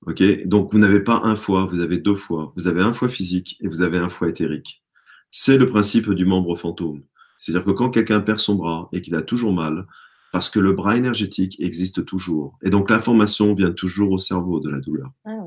Ok, 0.05 0.21
donc 0.45 0.71
vous 0.71 0.80
n'avez 0.80 0.99
pas 0.99 1.21
un 1.23 1.36
foie, 1.36 1.65
vous 1.65 1.80
avez 1.80 1.97
deux 1.97 2.15
foies. 2.15 2.53
Vous 2.55 2.67
avez 2.67 2.82
un 2.82 2.93
foie 2.93 3.09
physique 3.09 3.57
et 3.61 3.67
vous 3.67 3.82
avez 3.82 3.97
un 3.97 4.09
foie 4.09 4.30
éthérique. 4.30 4.84
C'est 5.32 5.57
le 5.57 5.67
principe 5.67 6.11
du 6.11 6.26
membre 6.26 6.55
fantôme. 6.55 7.03
C'est-à-dire 7.38 7.65
que 7.65 7.71
quand 7.71 7.89
quelqu'un 7.89 8.21
perd 8.21 8.39
son 8.39 8.55
bras 8.55 8.88
et 8.93 9.01
qu'il 9.01 9.15
a 9.15 9.21
toujours 9.21 9.53
mal, 9.53 9.88
parce 10.32 10.49
que 10.49 10.59
le 10.59 10.73
bras 10.73 10.97
énergétique 10.97 11.59
existe 11.59 12.05
toujours. 12.05 12.57
Et 12.61 12.69
donc 12.69 12.89
l'information 12.89 13.53
vient 13.53 13.71
toujours 13.71 14.11
au 14.11 14.17
cerveau 14.17 14.59
de 14.59 14.69
la 14.69 14.80
douleur. 14.80 15.11
Ah 15.26 15.38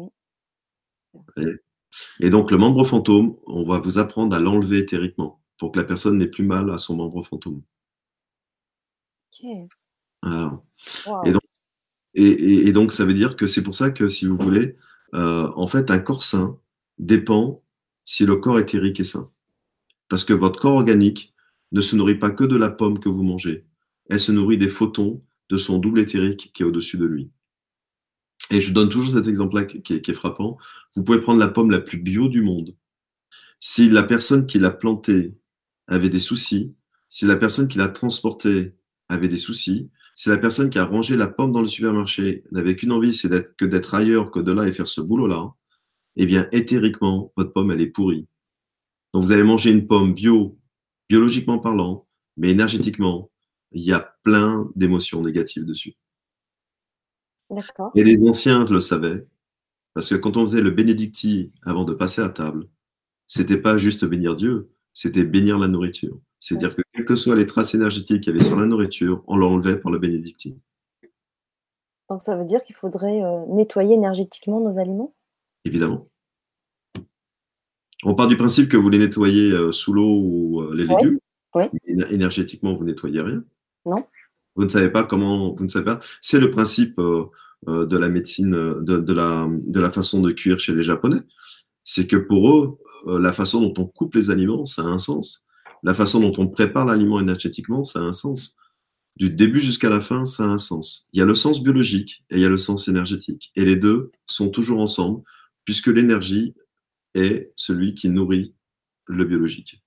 oui. 1.36 1.44
Et, 2.20 2.30
donc 2.30 2.50
le 2.50 2.58
membre 2.58 2.84
fantôme, 2.84 3.36
on 3.46 3.64
va 3.64 3.78
vous 3.78 3.98
apprendre 3.98 4.34
à 4.34 4.40
l'enlever 4.40 4.78
éthériquement 4.78 5.40
pour 5.58 5.72
que 5.72 5.78
la 5.78 5.84
personne 5.84 6.18
n'ait 6.18 6.26
plus 6.26 6.44
mal 6.44 6.70
à 6.70 6.78
son 6.78 6.96
membre 6.96 7.22
fantôme. 7.22 7.62
Ok. 9.32 9.46
Et, 12.14 12.72
donc, 12.72 12.92
ça 12.92 13.04
veut 13.04 13.14
dire 13.14 13.36
que 13.36 13.46
c'est 13.46 13.62
pour 13.62 13.74
ça 13.74 13.90
que 13.90 14.08
si 14.08 14.26
vous 14.26 14.36
voulez, 14.36 14.76
euh, 15.14 15.50
en 15.54 15.68
fait, 15.68 15.90
un 15.90 15.98
corps 15.98 16.22
sain 16.22 16.58
dépend 16.98 17.62
si 18.04 18.26
le 18.26 18.36
corps 18.36 18.58
éthérique 18.58 19.00
est 19.00 19.04
sain. 19.04 19.30
Parce 20.08 20.24
que 20.24 20.32
votre 20.32 20.58
corps 20.58 20.74
organique 20.74 21.34
ne 21.72 21.80
se 21.80 21.94
nourrit 21.96 22.18
pas 22.18 22.30
que 22.30 22.44
de 22.44 22.56
la 22.56 22.70
pomme 22.70 22.98
que 22.98 23.08
vous 23.08 23.22
mangez, 23.22 23.66
elle 24.08 24.20
se 24.20 24.32
nourrit 24.32 24.58
des 24.58 24.68
photons 24.68 25.22
de 25.50 25.56
son 25.56 25.78
double 25.78 26.00
éthérique 26.00 26.50
qui 26.54 26.62
est 26.62 26.66
au-dessus 26.66 26.98
de 26.98 27.04
lui. 27.04 27.30
Et 28.50 28.60
je 28.60 28.72
donne 28.72 28.88
toujours 28.88 29.12
cet 29.12 29.28
exemple-là 29.28 29.64
qui, 29.64 29.92
est 29.92 30.12
frappant. 30.14 30.56
Vous 30.96 31.04
pouvez 31.04 31.20
prendre 31.20 31.38
la 31.38 31.48
pomme 31.48 31.70
la 31.70 31.80
plus 31.80 31.98
bio 31.98 32.28
du 32.28 32.40
monde. 32.40 32.74
Si 33.60 33.88
la 33.88 34.02
personne 34.02 34.46
qui 34.46 34.58
l'a 34.58 34.70
plantée 34.70 35.34
avait 35.86 36.08
des 36.08 36.18
soucis, 36.18 36.74
si 37.08 37.26
la 37.26 37.36
personne 37.36 37.68
qui 37.68 37.78
l'a 37.78 37.88
transportée 37.88 38.74
avait 39.08 39.28
des 39.28 39.38
soucis, 39.38 39.90
si 40.14 40.28
la 40.28 40.38
personne 40.38 40.68
qui 40.68 40.78
a 40.78 40.84
rangé 40.84 41.16
la 41.16 41.28
pomme 41.28 41.52
dans 41.52 41.60
le 41.60 41.66
supermarché 41.66 42.42
n'avait 42.50 42.76
qu'une 42.76 42.92
envie, 42.92 43.14
c'est 43.14 43.56
que 43.56 43.64
d'être 43.64 43.94
ailleurs 43.94 44.30
que 44.30 44.40
de 44.40 44.52
là 44.52 44.66
et 44.66 44.72
faire 44.72 44.88
ce 44.88 45.00
boulot-là, 45.00 45.54
eh 46.16 46.26
bien, 46.26 46.48
éthériquement, 46.50 47.32
votre 47.36 47.52
pomme, 47.52 47.70
elle 47.70 47.80
est 47.80 47.86
pourrie. 47.86 48.26
Donc, 49.14 49.24
vous 49.24 49.32
allez 49.32 49.44
manger 49.44 49.70
une 49.70 49.86
pomme 49.86 50.14
bio, 50.14 50.58
biologiquement 51.08 51.58
parlant, 51.58 52.08
mais 52.36 52.50
énergétiquement, 52.50 53.30
il 53.70 53.82
y 53.82 53.92
a 53.92 54.16
plein 54.22 54.68
d'émotions 54.74 55.22
négatives 55.22 55.64
dessus. 55.64 55.94
Et 57.94 58.04
les 58.04 58.18
anciens 58.28 58.64
le 58.64 58.80
savaient, 58.80 59.26
parce 59.94 60.10
que 60.10 60.16
quand 60.16 60.36
on 60.36 60.44
faisait 60.44 60.62
le 60.62 60.70
bénédicti 60.70 61.52
avant 61.62 61.84
de 61.84 61.94
passer 61.94 62.20
à 62.20 62.28
table, 62.28 62.68
c'était 63.26 63.60
pas 63.60 63.78
juste 63.78 64.04
bénir 64.04 64.36
Dieu, 64.36 64.70
c'était 64.92 65.24
bénir 65.24 65.58
la 65.58 65.68
nourriture. 65.68 66.20
C'est-à-dire 66.40 66.74
que 66.76 66.82
quelles 66.92 67.04
que 67.04 67.14
soient 67.14 67.36
les 67.36 67.46
traces 67.46 67.74
énergétiques 67.74 68.22
qu'il 68.22 68.32
y 68.32 68.36
avait 68.36 68.44
sur 68.44 68.58
la 68.58 68.66
nourriture, 68.66 69.24
on 69.26 69.36
l'enlevait 69.36 69.78
par 69.78 69.90
le 69.90 69.98
bénédicti. 69.98 70.56
Donc 72.08 72.22
ça 72.22 72.36
veut 72.36 72.44
dire 72.44 72.62
qu'il 72.62 72.76
faudrait 72.76 73.22
euh, 73.22 73.44
nettoyer 73.48 73.94
énergétiquement 73.94 74.60
nos 74.60 74.78
aliments? 74.78 75.14
Évidemment. 75.64 76.08
On 78.04 78.14
part 78.14 78.28
du 78.28 78.36
principe 78.36 78.68
que 78.68 78.76
vous 78.76 78.88
les 78.88 78.98
nettoyez 78.98 79.52
euh, 79.52 79.72
sous 79.72 79.92
l'eau 79.92 80.20
ou 80.22 80.62
euh, 80.62 80.74
les 80.74 80.86
légumes. 80.86 81.18
Oui. 81.54 81.64
Énergétiquement, 82.10 82.72
vous 82.72 82.84
nettoyez 82.84 83.20
rien. 83.20 83.42
Non. 83.84 84.06
Vous 84.54 84.64
ne 84.64 84.68
savez 84.68 84.90
pas 84.90 85.02
comment, 85.02 85.54
vous 85.54 85.64
ne 85.64 85.68
savez 85.68 85.84
pas. 85.84 86.00
C'est 86.20 86.40
le 86.40 86.50
principe 86.50 86.98
de 86.98 87.96
la 87.96 88.08
médecine, 88.08 88.50
de, 88.50 89.12
la, 89.12 89.48
de 89.50 89.80
la 89.80 89.90
façon 89.90 90.20
de 90.20 90.30
cuire 90.30 90.60
chez 90.60 90.74
les 90.74 90.82
Japonais. 90.82 91.20
C'est 91.84 92.06
que 92.06 92.16
pour 92.16 92.50
eux, 92.50 92.78
la 93.06 93.32
façon 93.32 93.62
dont 93.62 93.72
on 93.78 93.86
coupe 93.86 94.14
les 94.14 94.30
aliments, 94.30 94.66
ça 94.66 94.82
a 94.82 94.86
un 94.86 94.98
sens. 94.98 95.46
La 95.82 95.94
façon 95.94 96.20
dont 96.20 96.32
on 96.38 96.48
prépare 96.48 96.86
l'aliment 96.86 97.20
énergétiquement, 97.20 97.84
ça 97.84 98.00
a 98.00 98.02
un 98.02 98.12
sens. 98.12 98.56
Du 99.16 99.30
début 99.30 99.60
jusqu'à 99.60 99.88
la 99.88 100.00
fin, 100.00 100.24
ça 100.24 100.44
a 100.44 100.46
un 100.46 100.58
sens. 100.58 101.08
Il 101.12 101.18
y 101.18 101.22
a 101.22 101.26
le 101.26 101.34
sens 101.34 101.62
biologique 101.62 102.24
et 102.30 102.36
il 102.36 102.40
y 102.40 102.44
a 102.44 102.48
le 102.48 102.56
sens 102.56 102.86
énergétique. 102.88 103.50
Et 103.56 103.64
les 103.64 103.76
deux 103.76 104.12
sont 104.26 104.48
toujours 104.48 104.80
ensemble, 104.80 105.22
puisque 105.64 105.88
l'énergie 105.88 106.54
est 107.14 107.52
celui 107.56 107.94
qui 107.94 108.08
nourrit 108.10 108.54
le 109.06 109.24
biologique. 109.24 109.82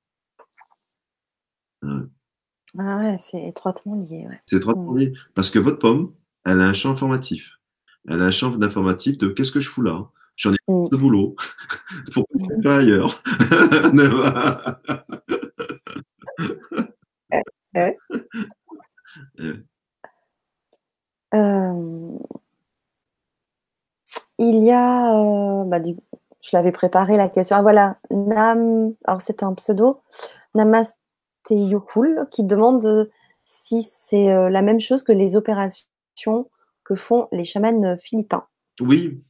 Ah 1.83 2.97
ouais, 2.97 3.17
c'est 3.19 3.47
étroitement 3.47 3.95
lié. 3.95 4.27
C'est 4.45 4.57
étroitement 4.57 4.93
mmh. 4.93 4.97
lié. 4.97 5.13
Parce 5.33 5.49
que 5.49 5.59
votre 5.59 5.79
pomme, 5.79 6.13
elle 6.45 6.61
a 6.61 6.67
un 6.67 6.73
champ 6.73 6.91
informatif. 6.91 7.59
Elle 8.07 8.21
a 8.21 8.25
un 8.25 8.31
champ 8.31 8.49
d'informatif 8.51 9.17
de 9.17 9.27
qu'est-ce 9.29 9.51
que 9.51 9.59
je 9.59 9.69
fous 9.69 9.81
là? 9.81 10.09
J'en 10.37 10.53
ai 10.53 10.57
mmh. 10.67 10.89
de 10.91 10.97
boulot. 10.97 11.35
Pourquoi 12.13 12.39
je 12.39 12.55
ne 12.57 12.63
pas 12.63 12.77
ailleurs 12.77 13.23
il 24.37 24.63
y 24.63 24.71
a, 24.71 25.15
euh, 25.15 25.63
bah, 25.65 25.79
je 26.41 26.49
l'avais 26.53 26.71
préparé 26.71 27.17
la 27.17 27.29
question. 27.29 27.55
Ah 27.57 27.61
voilà, 27.61 27.97
Nam, 28.09 28.93
alors 29.05 29.21
c'était 29.21 29.43
un 29.43 29.53
pseudo, 29.53 30.01
Namas 30.55 30.95
Yukul 31.49 32.27
qui 32.31 32.43
demande 32.43 32.85
euh, 32.85 33.05
si 33.43 33.83
c'est 33.83 34.31
euh, 34.31 34.49
la 34.49 34.61
même 34.61 34.79
chose 34.79 35.03
que 35.03 35.11
les 35.11 35.35
opérations 35.35 36.49
que 36.83 36.95
font 36.95 37.27
les 37.31 37.45
chamans 37.45 37.83
euh, 37.83 37.97
philippins. 37.97 38.45
Oui, 38.79 39.23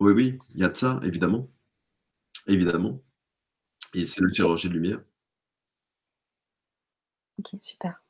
oui, 0.00 0.12
oui, 0.12 0.38
il 0.54 0.60
y 0.60 0.64
a 0.64 0.68
de 0.68 0.76
ça, 0.76 1.00
évidemment. 1.02 1.48
Évidemment. 2.46 3.00
Et 3.94 4.06
c'est 4.06 4.20
le 4.20 4.32
chirurgien 4.32 4.70
de 4.70 4.74
lumière. 4.74 5.00
Ok, 7.40 7.60
super. 7.60 8.02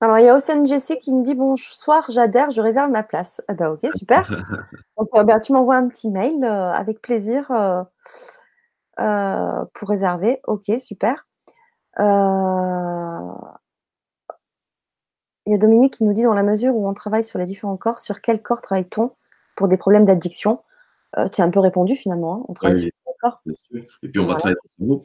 Alors, 0.00 0.18
il 0.18 0.24
y 0.24 0.28
a 0.28 0.34
Océane 0.34 0.66
GC 0.66 0.98
qui 0.98 1.12
me 1.12 1.22
dit 1.22 1.34
Bonsoir, 1.34 2.10
j'adhère, 2.10 2.50
je 2.50 2.60
réserve 2.60 2.90
ma 2.90 3.02
place. 3.02 3.42
Ah 3.48 3.54
bah, 3.54 3.70
ok, 3.70 3.86
super. 3.94 4.28
Donc, 4.98 5.08
bah, 5.26 5.40
tu 5.40 5.52
m'envoies 5.52 5.76
un 5.76 5.88
petit 5.88 6.10
mail 6.10 6.42
avec 6.44 7.00
plaisir 7.02 7.48
pour 8.96 9.88
réserver. 9.88 10.40
Ok, 10.46 10.70
super. 10.78 11.26
Euh, 11.98 13.32
il 15.46 15.52
y 15.52 15.54
a 15.54 15.58
Dominique 15.58 15.94
qui 15.94 16.04
nous 16.04 16.12
dit 16.12 16.22
dans 16.22 16.34
la 16.34 16.42
mesure 16.42 16.76
où 16.76 16.88
on 16.88 16.94
travaille 16.94 17.24
sur 17.24 17.38
les 17.38 17.44
différents 17.44 17.76
corps, 17.76 17.98
sur 17.98 18.20
quel 18.20 18.40
corps 18.42 18.60
travaille-t-on 18.60 19.12
pour 19.56 19.68
des 19.68 19.76
problèmes 19.76 20.04
d'addiction? 20.04 20.60
Euh, 21.18 21.28
Tu 21.28 21.40
as 21.40 21.44
un 21.44 21.50
peu 21.50 21.60
répondu 21.60 21.96
finalement. 21.96 22.36
Hein, 22.36 22.44
on 22.48 22.54
travaille 22.54 22.76
sur 22.76 22.90
quel 23.04 23.14
corps? 23.20 23.42
Et 24.02 24.08
puis 24.08 24.20
on 24.20 24.26
va 24.26 24.36
travailler 24.36 24.56
le 24.62 24.70
cerveau. 24.78 25.02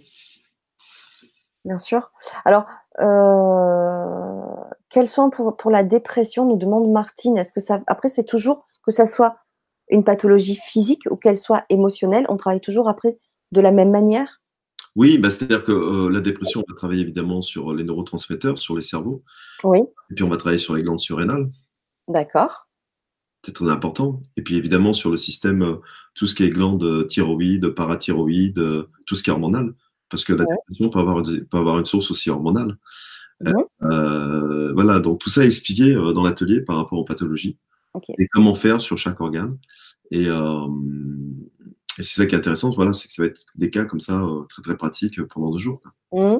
Bien 1.65 1.79
sûr. 1.79 2.11
Alors, 2.45 2.65
euh, 3.01 4.45
quels 4.89 5.09
soins 5.09 5.29
pour, 5.29 5.57
pour, 5.57 5.71
la 5.71 5.83
dépression 5.83 6.45
nous 6.45 6.57
demande 6.57 6.89
Martine. 6.91 7.37
Est-ce 7.37 7.51
que 7.51 7.59
ça, 7.59 7.81
après, 7.87 8.07
c'est 8.07 8.23
toujours 8.23 8.65
que 8.85 8.91
ça 8.91 9.07
soit 9.07 9.37
une 9.89 10.03
pathologie 10.03 10.55
physique 10.55 11.01
ou 11.09 11.15
qu'elle 11.15 11.37
soit 11.37 11.65
émotionnelle, 11.69 12.25
on 12.29 12.37
travaille 12.37 12.61
toujours 12.61 12.87
après 12.87 13.17
de 13.51 13.61
la 13.61 13.71
même 13.71 13.91
manière? 13.91 14.41
Oui, 14.95 15.17
bah, 15.17 15.29
c'est-à-dire 15.29 15.63
que 15.63 15.71
euh, 15.71 16.09
la 16.09 16.21
dépression, 16.21 16.63
on 16.65 16.71
va 16.71 16.77
travailler 16.77 17.01
évidemment 17.01 17.41
sur 17.41 17.73
les 17.73 17.83
neurotransmetteurs, 17.83 18.57
sur 18.57 18.75
les 18.75 18.81
cerveaux. 18.81 19.23
Oui. 19.63 19.79
Et 20.11 20.13
puis 20.15 20.23
on 20.23 20.29
va 20.29 20.37
travailler 20.37 20.59
sur 20.59 20.75
les 20.75 20.83
glandes 20.83 20.99
surrénales. 20.99 21.49
D'accord. 22.07 22.67
C'est 23.43 23.53
très 23.53 23.69
important. 23.69 24.21
Et 24.37 24.41
puis 24.41 24.55
évidemment 24.55 24.93
sur 24.93 25.11
le 25.11 25.17
système, 25.17 25.63
euh, 25.63 25.75
tout 26.13 26.27
ce 26.27 26.35
qui 26.35 26.43
est 26.43 26.49
glandes 26.49 26.83
euh, 26.83 27.03
thyroïdes, 27.03 27.69
parathyroïdes, 27.69 28.87
tout 29.05 29.15
ce 29.15 29.23
qui 29.23 29.29
est 29.29 29.33
hormonal. 29.33 29.73
Parce 30.15 30.23
que 30.23 30.33
la 30.33 30.45
dépression 30.45 30.89
peut 30.89 30.99
avoir, 30.99 31.23
peut 31.23 31.57
avoir 31.57 31.79
une 31.79 31.85
source 31.85 32.09
aussi 32.09 32.29
hormonale. 32.29 32.77
voilà, 33.81 34.99
donc 34.99 35.19
tout 35.19 35.29
ça 35.29 35.43
est 35.43 35.47
expliqué 35.47 35.93
dans 35.93 36.23
l'atelier 36.23 36.61
par 36.61 36.77
rapport 36.77 36.97
aux 36.97 37.05
pathologies. 37.05 37.57
Et 38.17 38.27
comment 38.27 38.55
faire 38.55 38.81
sur 38.81 38.97
chaque 38.97 39.21
organe. 39.21 39.57
Et, 40.11 40.29
et 41.97 42.03
c'est 42.03 42.21
ça 42.21 42.25
qui 42.25 42.35
est 42.35 42.37
intéressant, 42.37 42.71
voilà, 42.71 42.93
c'est 42.93 43.07
que 43.07 43.13
ça 43.13 43.21
va 43.21 43.27
être 43.27 43.45
des 43.55 43.69
cas 43.69 43.85
comme 43.85 43.99
ça, 43.99 44.19
euh, 44.19 44.43
très 44.49 44.61
très 44.61 44.75
pratiques 44.75 45.19
euh, 45.19 45.27
pendant 45.27 45.49
deux 45.51 45.59
jours. 45.59 45.79
Mmh. 46.11 46.37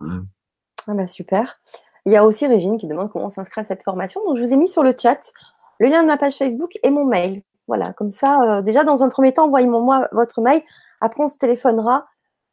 Ah 0.00 0.94
bah 0.94 1.06
super. 1.06 1.60
Il 2.06 2.12
y 2.12 2.16
a 2.16 2.24
aussi 2.24 2.46
Régine 2.46 2.78
qui 2.78 2.86
demande 2.86 3.10
comment 3.10 3.28
s'inscrire 3.28 3.62
à 3.62 3.68
cette 3.68 3.82
formation. 3.82 4.24
Donc 4.24 4.38
je 4.38 4.42
vous 4.42 4.52
ai 4.52 4.56
mis 4.56 4.68
sur 4.68 4.82
le 4.82 4.94
chat 4.98 5.32
le 5.78 5.88
lien 5.88 6.02
de 6.02 6.06
ma 6.06 6.16
page 6.16 6.36
Facebook 6.36 6.78
et 6.82 6.90
mon 6.90 7.04
mail. 7.04 7.42
Voilà, 7.68 7.92
comme 7.92 8.10
ça, 8.10 8.62
déjà 8.62 8.84
dans 8.84 9.02
un 9.02 9.10
premier 9.10 9.32
temps, 9.32 9.46
envoyez-moi 9.46 10.08
votre 10.12 10.40
mail. 10.40 10.62
Après, 11.00 11.22
on 11.22 11.28
se 11.28 11.36
téléphonera. 11.36 12.06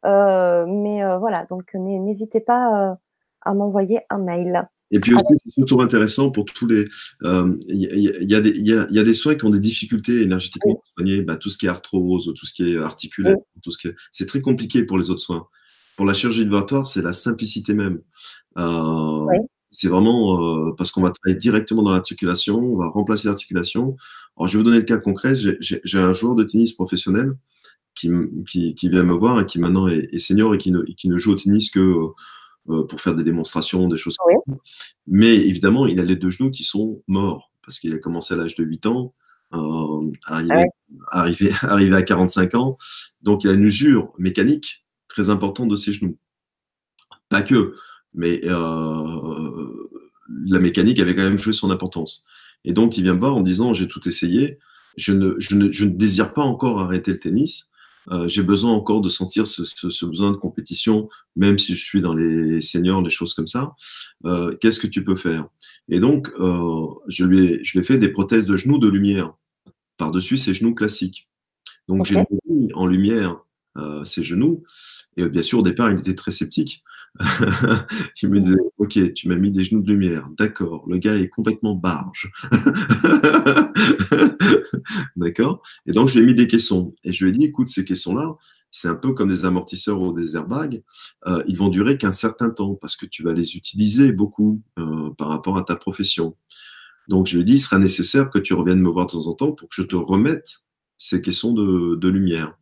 Mais 0.04 1.18
voilà, 1.18 1.46
donc 1.48 1.74
n'hésitez 1.74 2.40
pas 2.40 2.98
à 3.42 3.54
m'envoyer 3.54 4.00
un 4.10 4.18
mail. 4.18 4.68
Et 4.90 5.00
puis 5.00 5.14
aussi, 5.14 5.34
c'est 5.44 5.52
surtout 5.52 5.80
intéressant 5.82 6.30
pour 6.30 6.46
tous 6.46 6.66
les. 6.66 6.86
Il 7.22 7.58
y, 7.68 8.34
a, 8.34 8.40
des 9.04 9.14
soins 9.14 9.34
qui 9.34 9.44
ont 9.44 9.50
des 9.50 9.60
difficultés 9.60 10.22
énergétiquement 10.22 10.76
pour 10.76 10.84
soigner, 10.96 11.22
bah, 11.22 11.36
tout 11.36 11.50
ce 11.50 11.58
qui 11.58 11.66
est 11.66 11.68
arthrose, 11.68 12.32
tout 12.34 12.46
ce 12.46 12.54
qui 12.54 12.72
est 12.72 12.78
articulaire, 12.78 13.36
tout 13.62 13.70
ce 13.70 13.78
qui 13.78 13.88
c'est 14.12 14.26
très 14.26 14.40
compliqué 14.40 14.84
pour 14.84 14.98
les 14.98 15.10
autres 15.10 15.20
soins. 15.20 15.46
Pour 15.96 16.06
la 16.06 16.14
chirurgie 16.14 16.44
vibratoire, 16.44 16.86
c'est 16.86 17.02
la 17.02 17.12
simplicité 17.12 17.74
même. 17.74 18.00
Euh, 18.56 19.26
c'est 19.70 19.88
vraiment 19.88 20.68
euh, 20.68 20.72
parce 20.78 20.90
qu'on 20.90 21.02
va 21.02 21.10
travailler 21.10 21.38
directement 21.38 21.82
dans 21.82 21.92
l'articulation, 21.92 22.58
on 22.58 22.76
va 22.76 22.86
remplacer 22.88 23.28
l'articulation. 23.28 23.96
Alors, 24.36 24.46
je 24.46 24.52
vais 24.52 24.58
vous 24.62 24.64
donner 24.64 24.78
le 24.78 24.84
cas 24.84 24.98
concret. 24.98 25.34
J'ai 25.34 25.98
un 25.98 26.12
joueur 26.12 26.34
de 26.34 26.44
tennis 26.44 26.72
professionnel 26.72 27.34
qui, 27.98 28.10
qui, 28.46 28.74
qui, 28.74 28.88
vient 28.88 29.02
me 29.02 29.14
voir 29.14 29.40
et 29.40 29.46
qui 29.46 29.58
maintenant 29.58 29.88
est, 29.88 30.08
est 30.12 30.18
senior 30.18 30.54
et 30.54 30.58
qui 30.58 30.70
ne, 30.70 30.82
qui 30.82 31.08
ne 31.08 31.16
joue 31.16 31.32
au 31.32 31.36
tennis 31.36 31.70
que 31.70 31.80
euh, 32.70 32.84
pour 32.84 33.00
faire 33.00 33.14
des 33.14 33.24
démonstrations, 33.24 33.88
des 33.88 33.96
choses 33.96 34.16
comme 34.16 34.36
ça. 34.46 34.60
Mais 35.06 35.34
évidemment, 35.34 35.86
il 35.86 36.00
a 36.00 36.04
les 36.04 36.16
deux 36.16 36.28
genoux 36.28 36.50
qui 36.50 36.64
sont 36.64 37.02
morts 37.06 37.50
parce 37.64 37.78
qu'il 37.78 37.94
a 37.94 37.98
commencé 37.98 38.34
à 38.34 38.36
l'âge 38.36 38.56
de 38.56 38.64
8 38.64 38.86
ans, 38.86 39.14
euh, 39.54 40.10
arrivé, 40.26 40.66
arrivé, 41.10 41.50
arrivé, 41.62 41.96
à 41.96 42.02
45 42.02 42.54
ans. 42.56 42.76
Donc, 43.22 43.44
il 43.44 43.50
a 43.50 43.54
une 43.54 43.64
usure 43.64 44.12
mécanique 44.18 44.84
très 45.08 45.30
importante 45.30 45.68
de 45.68 45.76
ses 45.76 45.94
genoux. 45.94 46.18
Pas 47.30 47.40
que, 47.40 47.74
mais 48.12 48.40
euh, 48.44 49.88
la 50.46 50.58
mécanique 50.58 51.00
avait 51.00 51.14
quand 51.14 51.24
même 51.24 51.38
joué 51.38 51.54
son 51.54 51.70
importance. 51.70 52.26
Et 52.64 52.72
donc, 52.72 52.98
il 52.98 53.04
vient 53.04 53.14
me 53.14 53.18
voir 53.18 53.34
en 53.34 53.40
disant, 53.40 53.72
j'ai 53.72 53.88
tout 53.88 54.06
essayé, 54.06 54.58
je 54.98 55.12
ne, 55.12 55.36
je, 55.38 55.54
ne, 55.54 55.70
je 55.72 55.86
ne, 55.86 55.90
désire 55.90 56.34
pas 56.34 56.42
encore 56.42 56.80
arrêter 56.80 57.12
le 57.12 57.18
tennis, 57.18 57.70
euh, 58.10 58.28
j'ai 58.28 58.42
besoin 58.42 58.72
encore 58.72 59.00
de 59.00 59.08
sentir 59.08 59.46
ce, 59.46 59.64
ce, 59.64 59.90
ce, 59.90 60.06
besoin 60.06 60.30
de 60.30 60.36
compétition, 60.36 61.08
même 61.36 61.58
si 61.58 61.74
je 61.74 61.84
suis 61.84 62.00
dans 62.00 62.14
les 62.14 62.60
seniors, 62.60 63.02
des 63.02 63.10
choses 63.10 63.34
comme 63.34 63.46
ça. 63.46 63.74
Euh, 64.24 64.56
Qu'est-ce 64.60 64.80
que 64.80 64.86
tu 64.86 65.04
peux 65.04 65.16
faire? 65.16 65.48
Et 65.88 66.00
donc, 66.00 66.30
euh, 66.38 66.86
je, 67.08 67.24
lui 67.24 67.40
ai, 67.40 67.64
je 67.64 67.72
lui 67.72 67.84
ai 67.84 67.86
fait 67.86 67.98
des 67.98 68.08
prothèses 68.08 68.46
de 68.46 68.56
genoux 68.56 68.78
de 68.78 68.88
lumière, 68.88 69.34
par-dessus 69.96 70.36
ses 70.36 70.54
genoux 70.54 70.74
classiques. 70.74 71.28
Donc, 71.88 72.02
okay. 72.02 72.14
j'ai 72.14 72.52
mis 72.52 72.72
en 72.74 72.86
lumière 72.86 73.40
ses 74.04 74.24
genoux. 74.24 74.64
Et 75.16 75.28
bien 75.28 75.42
sûr, 75.42 75.60
au 75.60 75.62
départ, 75.62 75.92
il 75.92 75.98
était 76.00 76.16
très 76.16 76.32
sceptique. 76.32 76.82
il 78.22 78.28
me 78.28 78.40
disait, 78.40 78.56
ok, 78.78 79.12
tu 79.12 79.28
m'as 79.28 79.36
mis 79.36 79.50
des 79.50 79.64
genoux 79.64 79.82
de 79.82 79.92
lumière, 79.92 80.28
d'accord, 80.38 80.84
le 80.88 80.98
gars 80.98 81.16
est 81.16 81.28
complètement 81.28 81.74
barge. 81.74 82.30
d'accord 85.16 85.62
Et 85.86 85.92
donc, 85.92 86.08
je 86.08 86.18
lui 86.18 86.24
ai 86.24 86.26
mis 86.26 86.34
des 86.34 86.46
caissons. 86.46 86.94
Et 87.04 87.12
je 87.12 87.24
lui 87.24 87.30
ai 87.30 87.34
dit, 87.34 87.44
écoute, 87.44 87.68
ces 87.68 87.84
caissons-là, 87.84 88.36
c'est 88.70 88.88
un 88.88 88.94
peu 88.94 89.12
comme 89.12 89.30
des 89.30 89.44
amortisseurs 89.44 90.00
ou 90.00 90.12
des 90.12 90.36
airbags. 90.36 90.82
Euh, 91.26 91.42
ils 91.46 91.56
vont 91.56 91.68
durer 91.68 91.98
qu'un 91.98 92.12
certain 92.12 92.50
temps 92.50 92.74
parce 92.74 92.96
que 92.96 93.06
tu 93.06 93.22
vas 93.22 93.32
les 93.32 93.56
utiliser 93.56 94.12
beaucoup 94.12 94.62
euh, 94.78 95.10
par 95.16 95.28
rapport 95.28 95.56
à 95.56 95.64
ta 95.64 95.76
profession. 95.76 96.36
Donc, 97.08 97.26
je 97.26 97.36
lui 97.36 97.42
ai 97.42 97.44
dit, 97.44 97.54
il 97.54 97.60
sera 97.60 97.78
nécessaire 97.78 98.30
que 98.30 98.38
tu 98.38 98.54
reviennes 98.54 98.80
me 98.80 98.90
voir 98.90 99.06
de 99.06 99.12
temps 99.12 99.26
en 99.26 99.34
temps 99.34 99.52
pour 99.52 99.68
que 99.68 99.74
je 99.74 99.82
te 99.82 99.96
remette 99.96 100.60
ces 100.98 101.22
caissons 101.22 101.54
de 101.54 102.08
lumière. 102.08 102.58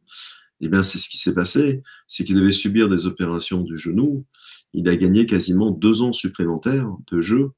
Eh 0.60 0.68
bien, 0.68 0.82
c'est 0.82 0.98
ce 0.98 1.08
qui 1.08 1.18
s'est 1.18 1.34
passé. 1.34 1.82
C'est 2.08 2.24
qu'il 2.24 2.36
devait 2.36 2.50
subir 2.50 2.88
des 2.88 3.06
opérations 3.06 3.62
du 3.62 3.76
genou. 3.76 4.24
Il 4.72 4.88
a 4.88 4.96
gagné 4.96 5.26
quasiment 5.26 5.70
deux 5.70 6.02
ans 6.02 6.12
supplémentaires 6.12 6.90
de 7.10 7.20
jeu 7.20 7.52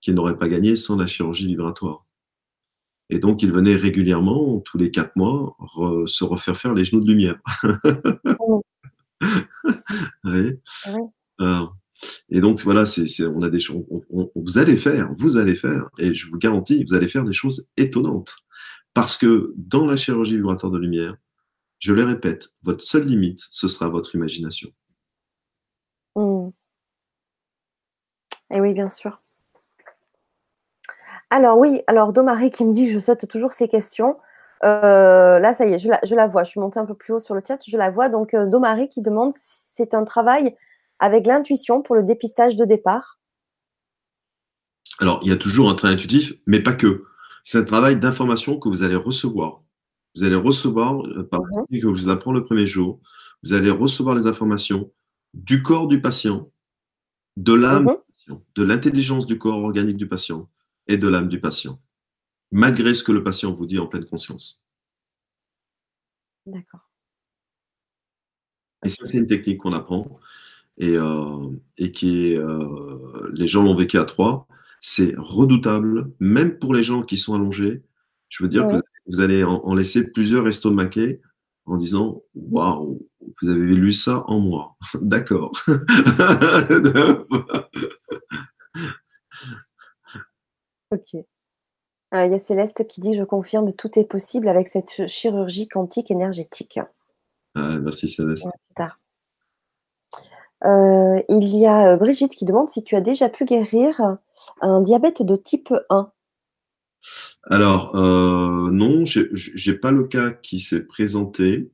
qu'il 0.00 0.14
n'aurait 0.14 0.38
pas 0.38 0.48
gagné 0.48 0.76
sans 0.76 0.96
la 0.96 1.06
chirurgie 1.06 1.46
vibratoire. 1.46 2.06
Et 3.08 3.18
donc, 3.18 3.42
il 3.42 3.52
venait 3.52 3.76
régulièrement, 3.76 4.60
tous 4.60 4.78
les 4.78 4.90
quatre 4.90 5.16
mois, 5.16 5.54
re, 5.58 6.08
se 6.08 6.24
refaire 6.24 6.56
faire 6.56 6.74
les 6.74 6.84
genoux 6.84 7.02
de 7.02 7.10
lumière. 7.10 7.38
oui. 10.24 10.58
oui. 11.38 11.46
et 12.30 12.40
donc, 12.40 12.60
voilà, 12.62 12.86
c'est, 12.86 13.06
c'est, 13.06 13.26
on 13.26 13.42
a 13.42 13.50
des 13.50 13.60
choses, 13.60 13.84
vous 14.34 14.58
allez 14.58 14.76
faire, 14.76 15.12
vous 15.18 15.36
allez 15.36 15.54
faire, 15.54 15.88
et 15.98 16.14
je 16.14 16.28
vous 16.28 16.38
garantis, 16.38 16.84
vous 16.84 16.94
allez 16.94 17.08
faire 17.08 17.24
des 17.24 17.34
choses 17.34 17.68
étonnantes. 17.76 18.34
Parce 18.94 19.16
que 19.16 19.52
dans 19.56 19.86
la 19.86 19.96
chirurgie 19.96 20.36
vibratoire 20.36 20.72
de 20.72 20.78
lumière, 20.78 21.16
je 21.82 21.92
le 21.92 22.04
répète, 22.04 22.50
votre 22.62 22.80
seule 22.80 23.06
limite, 23.06 23.40
ce 23.50 23.66
sera 23.66 23.88
votre 23.88 24.14
imagination. 24.14 24.70
Mmh. 26.14 26.50
Et 28.52 28.60
oui, 28.60 28.72
bien 28.72 28.88
sûr. 28.88 29.20
Alors 31.30 31.58
oui, 31.58 31.82
alors 31.88 32.12
Domari 32.12 32.52
qui 32.52 32.64
me 32.64 32.72
dit, 32.72 32.88
je 32.88 33.00
saute 33.00 33.26
toujours 33.26 33.50
ces 33.50 33.66
questions. 33.66 34.16
Euh, 34.62 35.40
là, 35.40 35.54
ça 35.54 35.66
y 35.66 35.72
est, 35.72 35.80
je 35.80 35.88
la, 35.88 35.98
je 36.04 36.14
la, 36.14 36.28
vois. 36.28 36.44
Je 36.44 36.50
suis 36.50 36.60
montée 36.60 36.78
un 36.78 36.86
peu 36.86 36.94
plus 36.94 37.14
haut 37.14 37.18
sur 37.18 37.34
le 37.34 37.40
chat, 37.44 37.58
je 37.66 37.76
la 37.76 37.90
vois. 37.90 38.08
Donc, 38.08 38.32
euh, 38.32 38.46
Domari 38.46 38.88
qui 38.88 39.02
demande, 39.02 39.32
c'est 39.74 39.92
un 39.92 40.04
travail 40.04 40.56
avec 41.00 41.26
l'intuition 41.26 41.82
pour 41.82 41.96
le 41.96 42.04
dépistage 42.04 42.54
de 42.54 42.64
départ 42.64 43.18
Alors, 45.00 45.18
il 45.24 45.30
y 45.30 45.32
a 45.32 45.36
toujours 45.36 45.68
un 45.68 45.74
travail 45.74 45.96
intuitif, 45.96 46.34
mais 46.46 46.62
pas 46.62 46.74
que. 46.74 47.06
C'est 47.42 47.58
un 47.58 47.64
travail 47.64 47.96
d'information 47.96 48.60
que 48.60 48.68
vous 48.68 48.84
allez 48.84 48.94
recevoir. 48.94 49.62
Vous 50.14 50.24
allez 50.24 50.36
recevoir, 50.36 51.00
euh, 51.06 51.22
par 51.22 51.42
mmh. 51.42 51.66
que 51.70 51.80
je 51.80 51.86
vous 51.86 52.08
apprends 52.08 52.32
le 52.32 52.44
premier 52.44 52.66
jour, 52.66 53.00
vous 53.42 53.52
allez 53.52 53.70
recevoir 53.70 54.14
les 54.14 54.26
informations 54.26 54.92
du 55.34 55.62
corps 55.62 55.88
du 55.88 56.00
patient, 56.00 56.50
de 57.36 57.54
l'âme 57.54 57.84
mmh. 57.84 57.96
patient, 58.08 58.44
de 58.54 58.62
l'intelligence 58.62 59.26
du 59.26 59.38
corps 59.38 59.62
organique 59.62 59.96
du 59.96 60.06
patient 60.06 60.48
et 60.86 60.98
de 60.98 61.08
l'âme 61.08 61.28
du 61.28 61.40
patient, 61.40 61.76
malgré 62.50 62.94
ce 62.94 63.02
que 63.02 63.12
le 63.12 63.24
patient 63.24 63.52
vous 63.52 63.66
dit 63.66 63.78
en 63.78 63.86
pleine 63.86 64.04
conscience. 64.04 64.64
D'accord. 66.46 66.88
Et 68.84 68.88
ça, 68.88 69.04
c'est 69.04 69.18
une 69.18 69.28
technique 69.28 69.58
qu'on 69.58 69.72
apprend 69.72 70.18
et, 70.78 70.96
euh, 70.96 71.48
et 71.78 71.92
qui 71.92 72.26
est, 72.26 72.36
euh, 72.36 73.30
les 73.32 73.46
gens 73.46 73.62
l'ont 73.62 73.76
vécu 73.76 73.98
à 73.98 74.04
trois. 74.04 74.46
C'est 74.80 75.14
redoutable, 75.16 76.10
même 76.18 76.58
pour 76.58 76.74
les 76.74 76.82
gens 76.82 77.02
qui 77.02 77.16
sont 77.16 77.34
allongés. 77.34 77.82
Je 78.28 78.42
veux 78.42 78.48
dire 78.48 78.66
que 78.66 78.72
vous 78.72 78.80
allez 79.20 79.44
en, 79.44 79.62
en 79.64 79.74
laisser 79.74 80.10
plusieurs 80.10 80.46
estomaqués 80.48 81.20
en 81.66 81.76
disant 81.76 82.22
Waouh, 82.34 83.06
vous 83.40 83.48
avez 83.48 83.60
lu 83.60 83.92
ça 83.92 84.24
en 84.26 84.40
moi. 84.40 84.76
D'accord. 85.00 85.52
ok. 90.90 91.14
Euh, 92.14 92.26
il 92.26 92.32
y 92.32 92.34
a 92.34 92.38
Céleste 92.38 92.86
qui 92.86 93.00
dit 93.00 93.14
Je 93.14 93.24
confirme, 93.24 93.72
tout 93.72 93.98
est 93.98 94.04
possible 94.04 94.48
avec 94.48 94.68
cette 94.68 95.06
chirurgie 95.06 95.68
quantique 95.68 96.10
énergétique. 96.10 96.78
Ah, 97.54 97.78
merci 97.78 98.08
Céleste. 98.08 98.44
Ouais. 98.44 98.52
Euh, 100.64 101.20
il 101.28 101.56
y 101.56 101.66
a 101.66 101.96
Brigitte 101.96 102.36
qui 102.36 102.44
demande 102.44 102.70
si 102.70 102.84
tu 102.84 102.94
as 102.94 103.00
déjà 103.00 103.28
pu 103.28 103.44
guérir 103.44 104.18
un 104.60 104.80
diabète 104.80 105.22
de 105.22 105.34
type 105.34 105.74
1. 105.90 106.12
Alors, 107.44 107.96
euh, 107.96 108.70
non, 108.70 109.04
j'ai 109.04 109.74
pas 109.74 109.90
le 109.90 110.06
cas 110.06 110.30
qui 110.30 110.60
s'est 110.60 110.86
présenté 110.86 111.70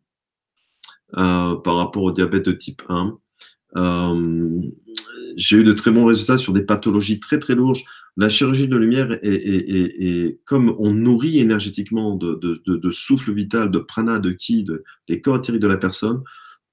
euh, 1.16 1.56
par 1.56 1.76
rapport 1.76 2.02
au 2.02 2.12
diabète 2.12 2.46
de 2.46 2.52
type 2.52 2.82
1. 2.88 3.18
Euh, 3.76 4.60
j'ai 5.36 5.56
eu 5.56 5.64
de 5.64 5.72
très 5.72 5.90
bons 5.90 6.06
résultats 6.06 6.38
sur 6.38 6.52
des 6.52 6.64
pathologies 6.64 7.20
très 7.20 7.38
très 7.38 7.54
lourdes. 7.54 7.78
La 8.16 8.28
chirurgie 8.28 8.66
de 8.66 8.76
lumière 8.76 9.16
est, 9.22 10.40
comme 10.44 10.74
on 10.78 10.92
nourrit 10.92 11.38
énergétiquement 11.38 12.16
de, 12.16 12.90
souffle 12.90 13.32
vital, 13.32 13.70
de 13.70 13.78
prana, 13.78 14.18
de 14.18 14.32
ki, 14.32 14.64
de, 14.64 14.82
les 15.08 15.20
corps 15.20 15.36
éthériques 15.36 15.62
de 15.62 15.68
la 15.68 15.76
personne, 15.76 16.24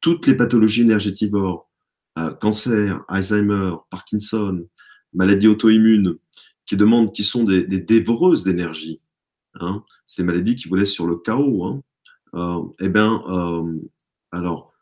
toutes 0.02 0.26
les 0.28 0.34
pathologies 0.34 0.82
énergétivores, 0.82 1.70
euh, 2.18 2.32
cancer, 2.32 3.04
Alzheimer, 3.08 3.74
Parkinson, 3.90 4.66
maladies 5.14 5.48
auto-immunes, 5.48 6.16
qui 6.66 6.78
demandent, 6.78 7.12
qui 7.12 7.24
sont 7.24 7.44
des, 7.44 7.64
des 7.64 7.80
dévoreuses 7.80 8.44
d'énergie, 8.44 9.02
hein, 9.56 9.84
ces 10.06 10.24
maladies 10.24 10.56
qui 10.56 10.68
vous 10.68 10.76
laissent 10.76 10.94
sur 10.94 11.08
le 11.08 11.18
chaos, 11.18 11.64
hein, 11.64 11.82
euh, 12.36 12.64
eh 12.80 12.90
bien, 12.90 13.24
euh, 13.28 13.80
alors, 14.32 14.74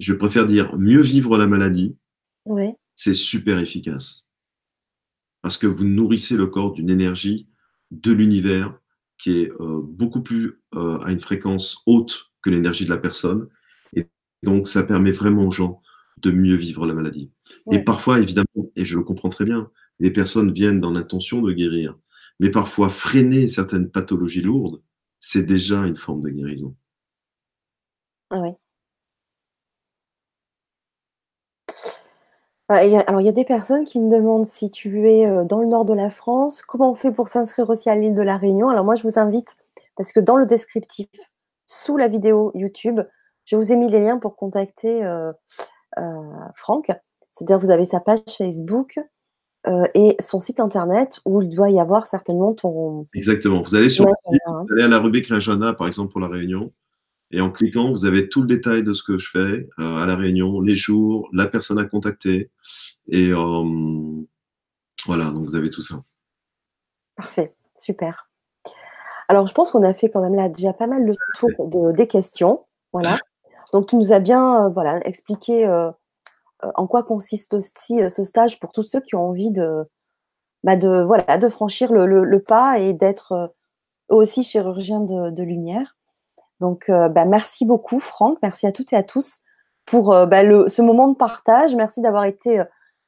je 0.00 0.14
préfère 0.14 0.46
dire 0.46 0.76
mieux 0.76 1.00
vivre 1.00 1.38
la 1.38 1.46
maladie, 1.46 1.96
oui. 2.44 2.72
c'est 2.94 3.14
super 3.14 3.58
efficace. 3.58 4.28
Parce 5.42 5.56
que 5.56 5.66
vous 5.66 5.84
nourrissez 5.84 6.36
le 6.36 6.46
corps 6.46 6.72
d'une 6.72 6.90
énergie 6.90 7.48
de 7.90 8.12
l'univers 8.12 8.76
qui 9.18 9.32
est 9.32 9.50
euh, 9.60 9.80
beaucoup 9.82 10.22
plus 10.22 10.60
euh, 10.74 10.98
à 10.98 11.12
une 11.12 11.18
fréquence 11.18 11.82
haute 11.86 12.30
que 12.42 12.50
l'énergie 12.50 12.84
de 12.84 12.90
la 12.90 12.98
personne. 12.98 13.48
Et 13.94 14.06
donc, 14.42 14.68
ça 14.68 14.84
permet 14.84 15.12
vraiment 15.12 15.46
aux 15.46 15.50
gens 15.50 15.82
de 16.18 16.30
mieux 16.30 16.56
vivre 16.56 16.86
la 16.86 16.94
maladie. 16.94 17.30
Oui. 17.66 17.76
Et 17.76 17.80
parfois, 17.80 18.20
évidemment, 18.20 18.70
et 18.76 18.84
je 18.84 18.96
le 18.96 19.04
comprends 19.04 19.28
très 19.28 19.44
bien, 19.44 19.70
les 19.98 20.12
personnes 20.12 20.52
viennent 20.52 20.80
dans 20.80 20.90
l'intention 20.90 21.40
de 21.42 21.52
guérir. 21.52 21.98
Mais 22.40 22.50
parfois, 22.50 22.88
freiner 22.88 23.48
certaines 23.48 23.90
pathologies 23.90 24.42
lourdes, 24.42 24.82
c'est 25.20 25.42
déjà 25.42 25.86
une 25.86 25.96
forme 25.96 26.20
de 26.22 26.30
guérison. 26.30 26.74
Ah 28.30 28.40
oui. 28.40 28.50
Ah, 32.68 32.80
alors, 33.06 33.20
il 33.22 33.24
y 33.24 33.30
a 33.30 33.32
des 33.32 33.46
personnes 33.46 33.84
qui 33.84 33.98
me 33.98 34.10
demandent 34.10 34.44
si 34.44 34.70
tu 34.70 35.10
es 35.10 35.26
dans 35.46 35.60
le 35.60 35.66
nord 35.66 35.86
de 35.86 35.94
la 35.94 36.10
France, 36.10 36.60
comment 36.60 36.92
on 36.92 36.94
fait 36.94 37.12
pour 37.12 37.28
s'inscrire 37.28 37.70
aussi 37.70 37.88
à 37.88 37.96
l'île 37.96 38.14
de 38.14 38.22
la 38.22 38.36
Réunion? 38.36 38.68
Alors, 38.68 38.84
moi, 38.84 38.94
je 38.94 39.02
vous 39.04 39.18
invite 39.18 39.56
parce 39.96 40.12
que 40.12 40.20
dans 40.20 40.36
le 40.36 40.44
descriptif, 40.44 41.08
sous 41.66 41.96
la 41.96 42.08
vidéo 42.08 42.52
YouTube, 42.54 43.00
je 43.44 43.56
vous 43.56 43.72
ai 43.72 43.76
mis 43.76 43.90
les 43.90 44.00
liens 44.00 44.18
pour 44.18 44.36
contacter 44.36 45.04
euh, 45.04 45.32
euh, 45.98 46.02
Franck. 46.54 46.92
C'est-à-dire, 47.32 47.58
vous 47.58 47.70
avez 47.70 47.84
sa 47.84 48.00
page 48.00 48.20
Facebook 48.36 49.00
euh, 49.66 49.86
et 49.94 50.16
son 50.20 50.40
site 50.40 50.60
internet 50.60 51.20
où 51.24 51.42
il 51.42 51.54
doit 51.54 51.70
y 51.70 51.80
avoir 51.80 52.06
certainement 52.06 52.54
ton. 52.54 53.06
Exactement. 53.14 53.62
Vous 53.62 53.74
allez 53.74 53.88
sur 53.88 54.06
le 54.06 54.12
site, 54.30 54.40
vous 54.46 54.72
allez 54.72 54.84
à 54.84 54.88
la 54.88 54.98
rubrique 54.98 55.28
l'agenda, 55.28 55.74
par 55.74 55.86
exemple, 55.86 56.12
pour 56.12 56.20
la 56.20 56.28
réunion. 56.28 56.72
Et 57.30 57.40
en 57.40 57.50
cliquant, 57.50 57.90
vous 57.90 58.06
avez 58.06 58.28
tout 58.28 58.40
le 58.40 58.46
détail 58.46 58.82
de 58.82 58.92
ce 58.94 59.02
que 59.02 59.18
je 59.18 59.28
fais 59.28 59.68
à 59.76 60.06
la 60.06 60.16
réunion, 60.16 60.62
les 60.62 60.76
jours, 60.76 61.28
la 61.34 61.46
personne 61.46 61.78
à 61.78 61.84
contacter. 61.84 62.50
Et 63.08 63.32
voilà, 65.06 65.30
donc 65.30 65.46
vous 65.46 65.54
avez 65.54 65.68
tout 65.68 65.82
ça. 65.82 66.02
Parfait, 67.16 67.54
super. 67.76 68.28
Alors, 69.28 69.46
je 69.46 69.52
pense 69.52 69.70
qu'on 69.70 69.82
a 69.82 69.92
fait 69.92 70.08
quand 70.08 70.22
même 70.22 70.34
là 70.34 70.48
déjà 70.48 70.72
pas 70.72 70.86
mal 70.86 71.04
le 71.04 71.14
tour 71.38 71.68
de, 71.68 71.92
des 71.92 72.06
questions. 72.06 72.64
Voilà. 72.92 73.18
Donc, 73.72 73.86
tu 73.86 73.96
nous 73.96 74.12
as 74.12 74.20
bien 74.20 74.64
euh, 74.64 74.68
voilà, 74.70 75.06
expliqué 75.06 75.66
euh, 75.66 75.88
euh, 75.88 75.92
en 76.62 76.86
quoi 76.86 77.02
consiste 77.02 77.54
aussi 77.54 78.00
ce 78.10 78.24
stage 78.24 78.58
pour 78.58 78.72
tous 78.72 78.82
ceux 78.82 79.00
qui 79.00 79.14
ont 79.14 79.28
envie 79.28 79.50
de, 79.50 79.84
bah 80.64 80.76
franchir 81.50 81.92
le, 81.92 82.38
pas 82.38 82.78
et 82.78 82.92
d'être 82.92 83.54
aussi 84.08 84.42
chirurgien 84.42 85.00
de, 85.00 85.42
lumière. 85.42 85.96
Donc, 86.60 86.86
bah, 86.88 87.24
merci 87.24 87.64
beaucoup, 87.64 88.00
Franck. 88.00 88.38
Merci 88.42 88.66
à 88.66 88.72
toutes 88.72 88.92
et 88.92 88.96
à 88.96 89.02
tous 89.02 89.40
pour 89.86 90.08
bah, 90.26 90.42
ce 90.68 90.82
moment 90.82 91.08
de 91.08 91.16
partage. 91.16 91.74
Merci 91.74 92.00
d'avoir 92.00 92.24
été 92.24 92.62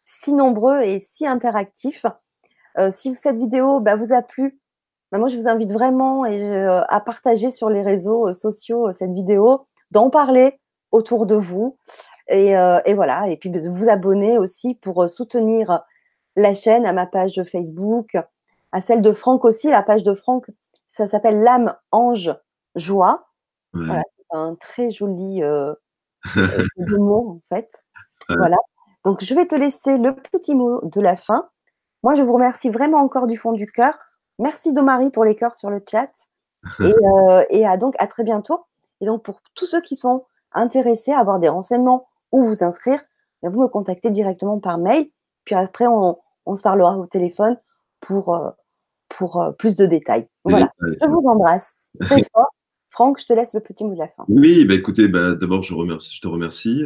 si 0.04 0.32
nombreux 0.32 0.80
et 0.82 1.00
si 1.00 1.26
interactifs. 1.26 2.06
si 2.90 3.16
cette 3.16 3.36
vidéo 3.36 3.80
vous 3.80 4.12
a 4.12 4.22
plu, 4.22 4.60
moi, 5.18 5.28
je 5.28 5.36
vous 5.36 5.48
invite 5.48 5.72
vraiment 5.72 6.24
euh, 6.24 6.82
à 6.88 7.00
partager 7.00 7.50
sur 7.50 7.68
les 7.68 7.82
réseaux 7.82 8.28
euh, 8.28 8.32
sociaux 8.32 8.88
euh, 8.88 8.92
cette 8.92 9.12
vidéo, 9.12 9.66
d'en 9.90 10.08
parler 10.08 10.60
autour 10.92 11.26
de 11.26 11.34
vous. 11.34 11.76
Et, 12.30 12.94
voilà, 12.94 13.28
et 13.28 13.36
puis 13.36 13.50
de 13.50 13.68
vous 13.68 13.88
abonner 13.88 14.38
aussi 14.38 14.74
pour 14.74 15.08
soutenir 15.10 15.82
la 16.36 16.54
chaîne, 16.54 16.86
à 16.86 16.92
ma 16.92 17.06
page 17.06 17.42
Facebook, 17.50 18.16
à 18.72 18.80
celle 18.80 19.02
de 19.02 19.12
Franck 19.12 19.44
aussi. 19.44 19.68
La 19.68 19.82
page 19.82 20.04
de 20.04 20.14
Franck, 20.14 20.46
ça 20.86 21.08
s'appelle 21.08 21.40
L'âme 21.40 21.74
ange 21.90 22.32
joie. 22.76 23.26
Voilà, 23.72 24.02
c'est 24.16 24.36
un 24.36 24.54
très 24.54 24.90
joli 24.90 25.42
mot 26.76 27.40
en 27.50 27.54
fait. 27.54 27.84
Voilà. 28.28 28.56
Donc 29.04 29.24
je 29.24 29.34
vais 29.34 29.46
te 29.46 29.54
laisser 29.54 29.98
le 29.98 30.14
petit 30.14 30.54
mot 30.54 30.80
de 30.82 31.00
la 31.00 31.16
fin. 31.16 31.48
Moi, 32.02 32.14
je 32.14 32.22
vous 32.22 32.32
remercie 32.32 32.70
vraiment 32.70 32.98
encore 32.98 33.26
du 33.26 33.36
fond 33.36 33.52
du 33.52 33.66
cœur. 33.66 33.98
Merci 34.38 34.72
Domari 34.72 35.10
pour 35.10 35.24
les 35.24 35.34
cœurs 35.36 35.54
sur 35.54 35.70
le 35.70 35.82
chat. 35.88 36.10
Euh, 36.80 37.42
et, 37.48 37.66
à, 37.66 37.78
donc 37.78 37.94
à 37.98 38.06
très 38.06 38.22
bientôt. 38.22 38.66
Et 39.00 39.06
donc 39.06 39.22
pour 39.22 39.40
tous 39.54 39.64
ceux 39.64 39.80
qui 39.80 39.96
sont 39.96 40.26
intéressés 40.52 41.10
à 41.10 41.18
avoir 41.18 41.38
des 41.38 41.48
renseignements 41.48 42.09
ou 42.32 42.44
vous 42.44 42.64
inscrire, 42.64 43.00
ben, 43.42 43.50
vous 43.50 43.62
me 43.62 43.68
contactez 43.68 44.10
directement 44.10 44.58
par 44.58 44.78
mail. 44.78 45.08
Puis 45.44 45.54
après, 45.54 45.86
on, 45.86 46.16
se 46.54 46.62
parlera 46.62 46.98
au 46.98 47.06
téléphone 47.06 47.56
pour, 48.00 48.34
euh, 48.34 48.50
pour 49.08 49.40
euh, 49.40 49.52
plus 49.52 49.76
de 49.76 49.86
détails. 49.86 50.26
Voilà. 50.44 50.70
Je 50.80 51.08
vous 51.08 51.26
embrasse 51.28 51.72
très 52.00 52.22
fort. 52.34 52.50
Franck, 52.90 53.20
je 53.20 53.26
te 53.26 53.32
laisse 53.32 53.54
le 53.54 53.60
petit 53.60 53.84
mot 53.84 53.94
de 53.94 53.98
la 53.98 54.08
fin. 54.08 54.24
Oui, 54.28 54.64
bah 54.64 54.74
écoutez, 54.74 55.06
bah, 55.06 55.34
d'abord, 55.34 55.62
je, 55.62 55.74
remercie, 55.74 56.16
je 56.16 56.20
te 56.20 56.26
remercie, 56.26 56.84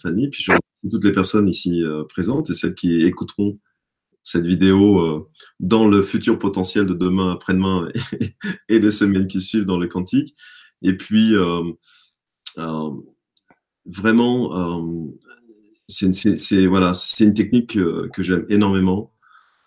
Fanny, 0.00 0.30
puis 0.30 0.42
je 0.42 0.50
remercie 0.50 0.90
toutes 0.90 1.04
les 1.04 1.12
personnes 1.12 1.46
ici 1.46 1.84
présentes 2.08 2.48
et 2.48 2.54
celles 2.54 2.74
qui 2.74 3.04
écouteront 3.04 3.58
cette 4.22 4.46
vidéo 4.46 5.00
euh, 5.00 5.28
dans 5.60 5.88
le 5.88 6.02
futur 6.02 6.38
potentiel 6.38 6.86
de 6.86 6.94
demain, 6.94 7.32
après-demain 7.32 7.88
et, 8.68 8.78
les 8.78 8.90
semaines 8.90 9.26
qui 9.26 9.40
suivent 9.40 9.64
dans 9.64 9.78
le 9.78 9.88
quantique. 9.88 10.36
Et 10.82 10.96
puis, 10.96 11.34
euh, 13.86 13.90
euh, 13.90 13.92
vraiment, 13.92 15.12
c'est 15.88 16.66
voilà, 16.66 16.92
une 17.20 17.34
technique 17.34 17.72
que, 17.72 18.22
j'aime 18.22 18.46
énormément 18.48 19.12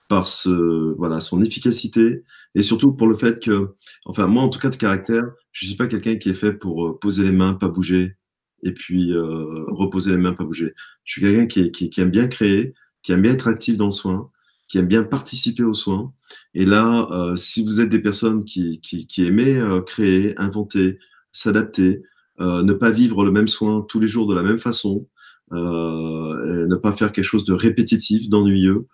par 0.07 0.27
ce, 0.27 0.95
voilà, 0.97 1.19
son 1.19 1.41
efficacité 1.41 2.23
et 2.53 2.61
surtout 2.61 2.93
pour 2.93 3.07
le 3.07 3.17
fait 3.17 3.43
que, 3.43 3.75
enfin, 4.05 4.27
moi 4.27 4.43
en 4.43 4.49
tout 4.49 4.59
cas 4.59 4.69
de 4.69 4.75
caractère, 4.75 5.23
je 5.51 5.65
suis 5.65 5.75
pas 5.75 5.87
quelqu'un 5.87 6.15
qui 6.15 6.29
est 6.29 6.35
fait 6.35 6.53
pour 6.53 6.99
poser 6.99 7.23
les 7.23 7.31
mains, 7.31 7.53
pas 7.53 7.69
bouger 7.69 8.15
et 8.63 8.71
puis 8.71 9.13
reposer 9.15 10.11
les 10.11 10.17
mains, 10.17 10.33
pas 10.33 10.43
bouger. 10.43 10.73
Je 11.03 11.13
suis 11.13 11.21
quelqu'un 11.21 11.47
qui, 11.47 11.71
qui, 11.71 11.89
qui, 11.89 12.01
aime 12.01 12.11
bien 12.11 12.27
créer, 12.27 12.73
qui 13.03 13.11
aime 13.13 13.21
bien 13.21 13.33
être 13.33 13.47
actif 13.47 13.77
dans 13.77 13.85
le 13.85 13.91
soin 13.91 14.31
qui 14.67 14.77
aiment 14.77 14.87
bien 14.87 15.03
participer 15.03 15.63
aux 15.63 15.73
soins. 15.73 16.13
Et 16.53 16.65
là, 16.65 17.07
euh, 17.11 17.35
si 17.35 17.63
vous 17.63 17.79
êtes 17.79 17.89
des 17.89 17.99
personnes 17.99 18.43
qui, 18.43 18.79
qui, 18.81 19.07
qui 19.07 19.25
aimez 19.25 19.55
euh, 19.55 19.81
créer, 19.81 20.39
inventer, 20.39 20.99
s'adapter, 21.31 21.97
euh, 21.97 22.01
ne 22.39 22.73
pas 22.73 22.91
vivre 22.91 23.23
le 23.23 23.31
même 23.31 23.47
soin 23.47 23.81
tous 23.81 23.99
les 23.99 24.07
jours 24.07 24.27
de 24.27 24.35
la 24.35 24.43
même 24.43 24.59
façon, 24.59 25.07
ne 25.51 26.75
pas 26.75 26.91
faire 26.91 27.11
quelque 27.11 27.25
chose 27.25 27.45
de 27.45 27.53
répétitif, 27.53 28.29
d'ennuyeux, 28.29 28.87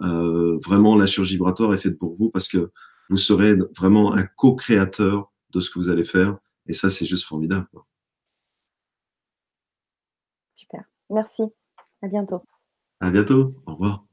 vraiment 0.00 0.96
la 0.96 1.06
chirurgie 1.06 1.34
vibratoire 1.34 1.74
est 1.74 1.78
faite 1.78 1.98
pour 1.98 2.14
vous 2.14 2.30
parce 2.30 2.48
que 2.48 2.70
vous 3.10 3.16
serez 3.16 3.56
vraiment 3.76 4.14
un 4.14 4.24
co-créateur 4.24 5.30
de 5.52 5.60
ce 5.60 5.70
que 5.70 5.78
vous 5.78 5.88
allez 5.90 6.04
faire. 6.04 6.38
Et 6.66 6.72
ça, 6.72 6.88
c'est 6.88 7.04
juste 7.04 7.26
formidable. 7.26 7.68
Super. 10.54 10.84
Merci. 11.10 11.42
À 12.00 12.08
bientôt. 12.08 12.40
À 13.00 13.10
bientôt. 13.10 13.54
Au 13.66 13.72
revoir. 13.72 14.06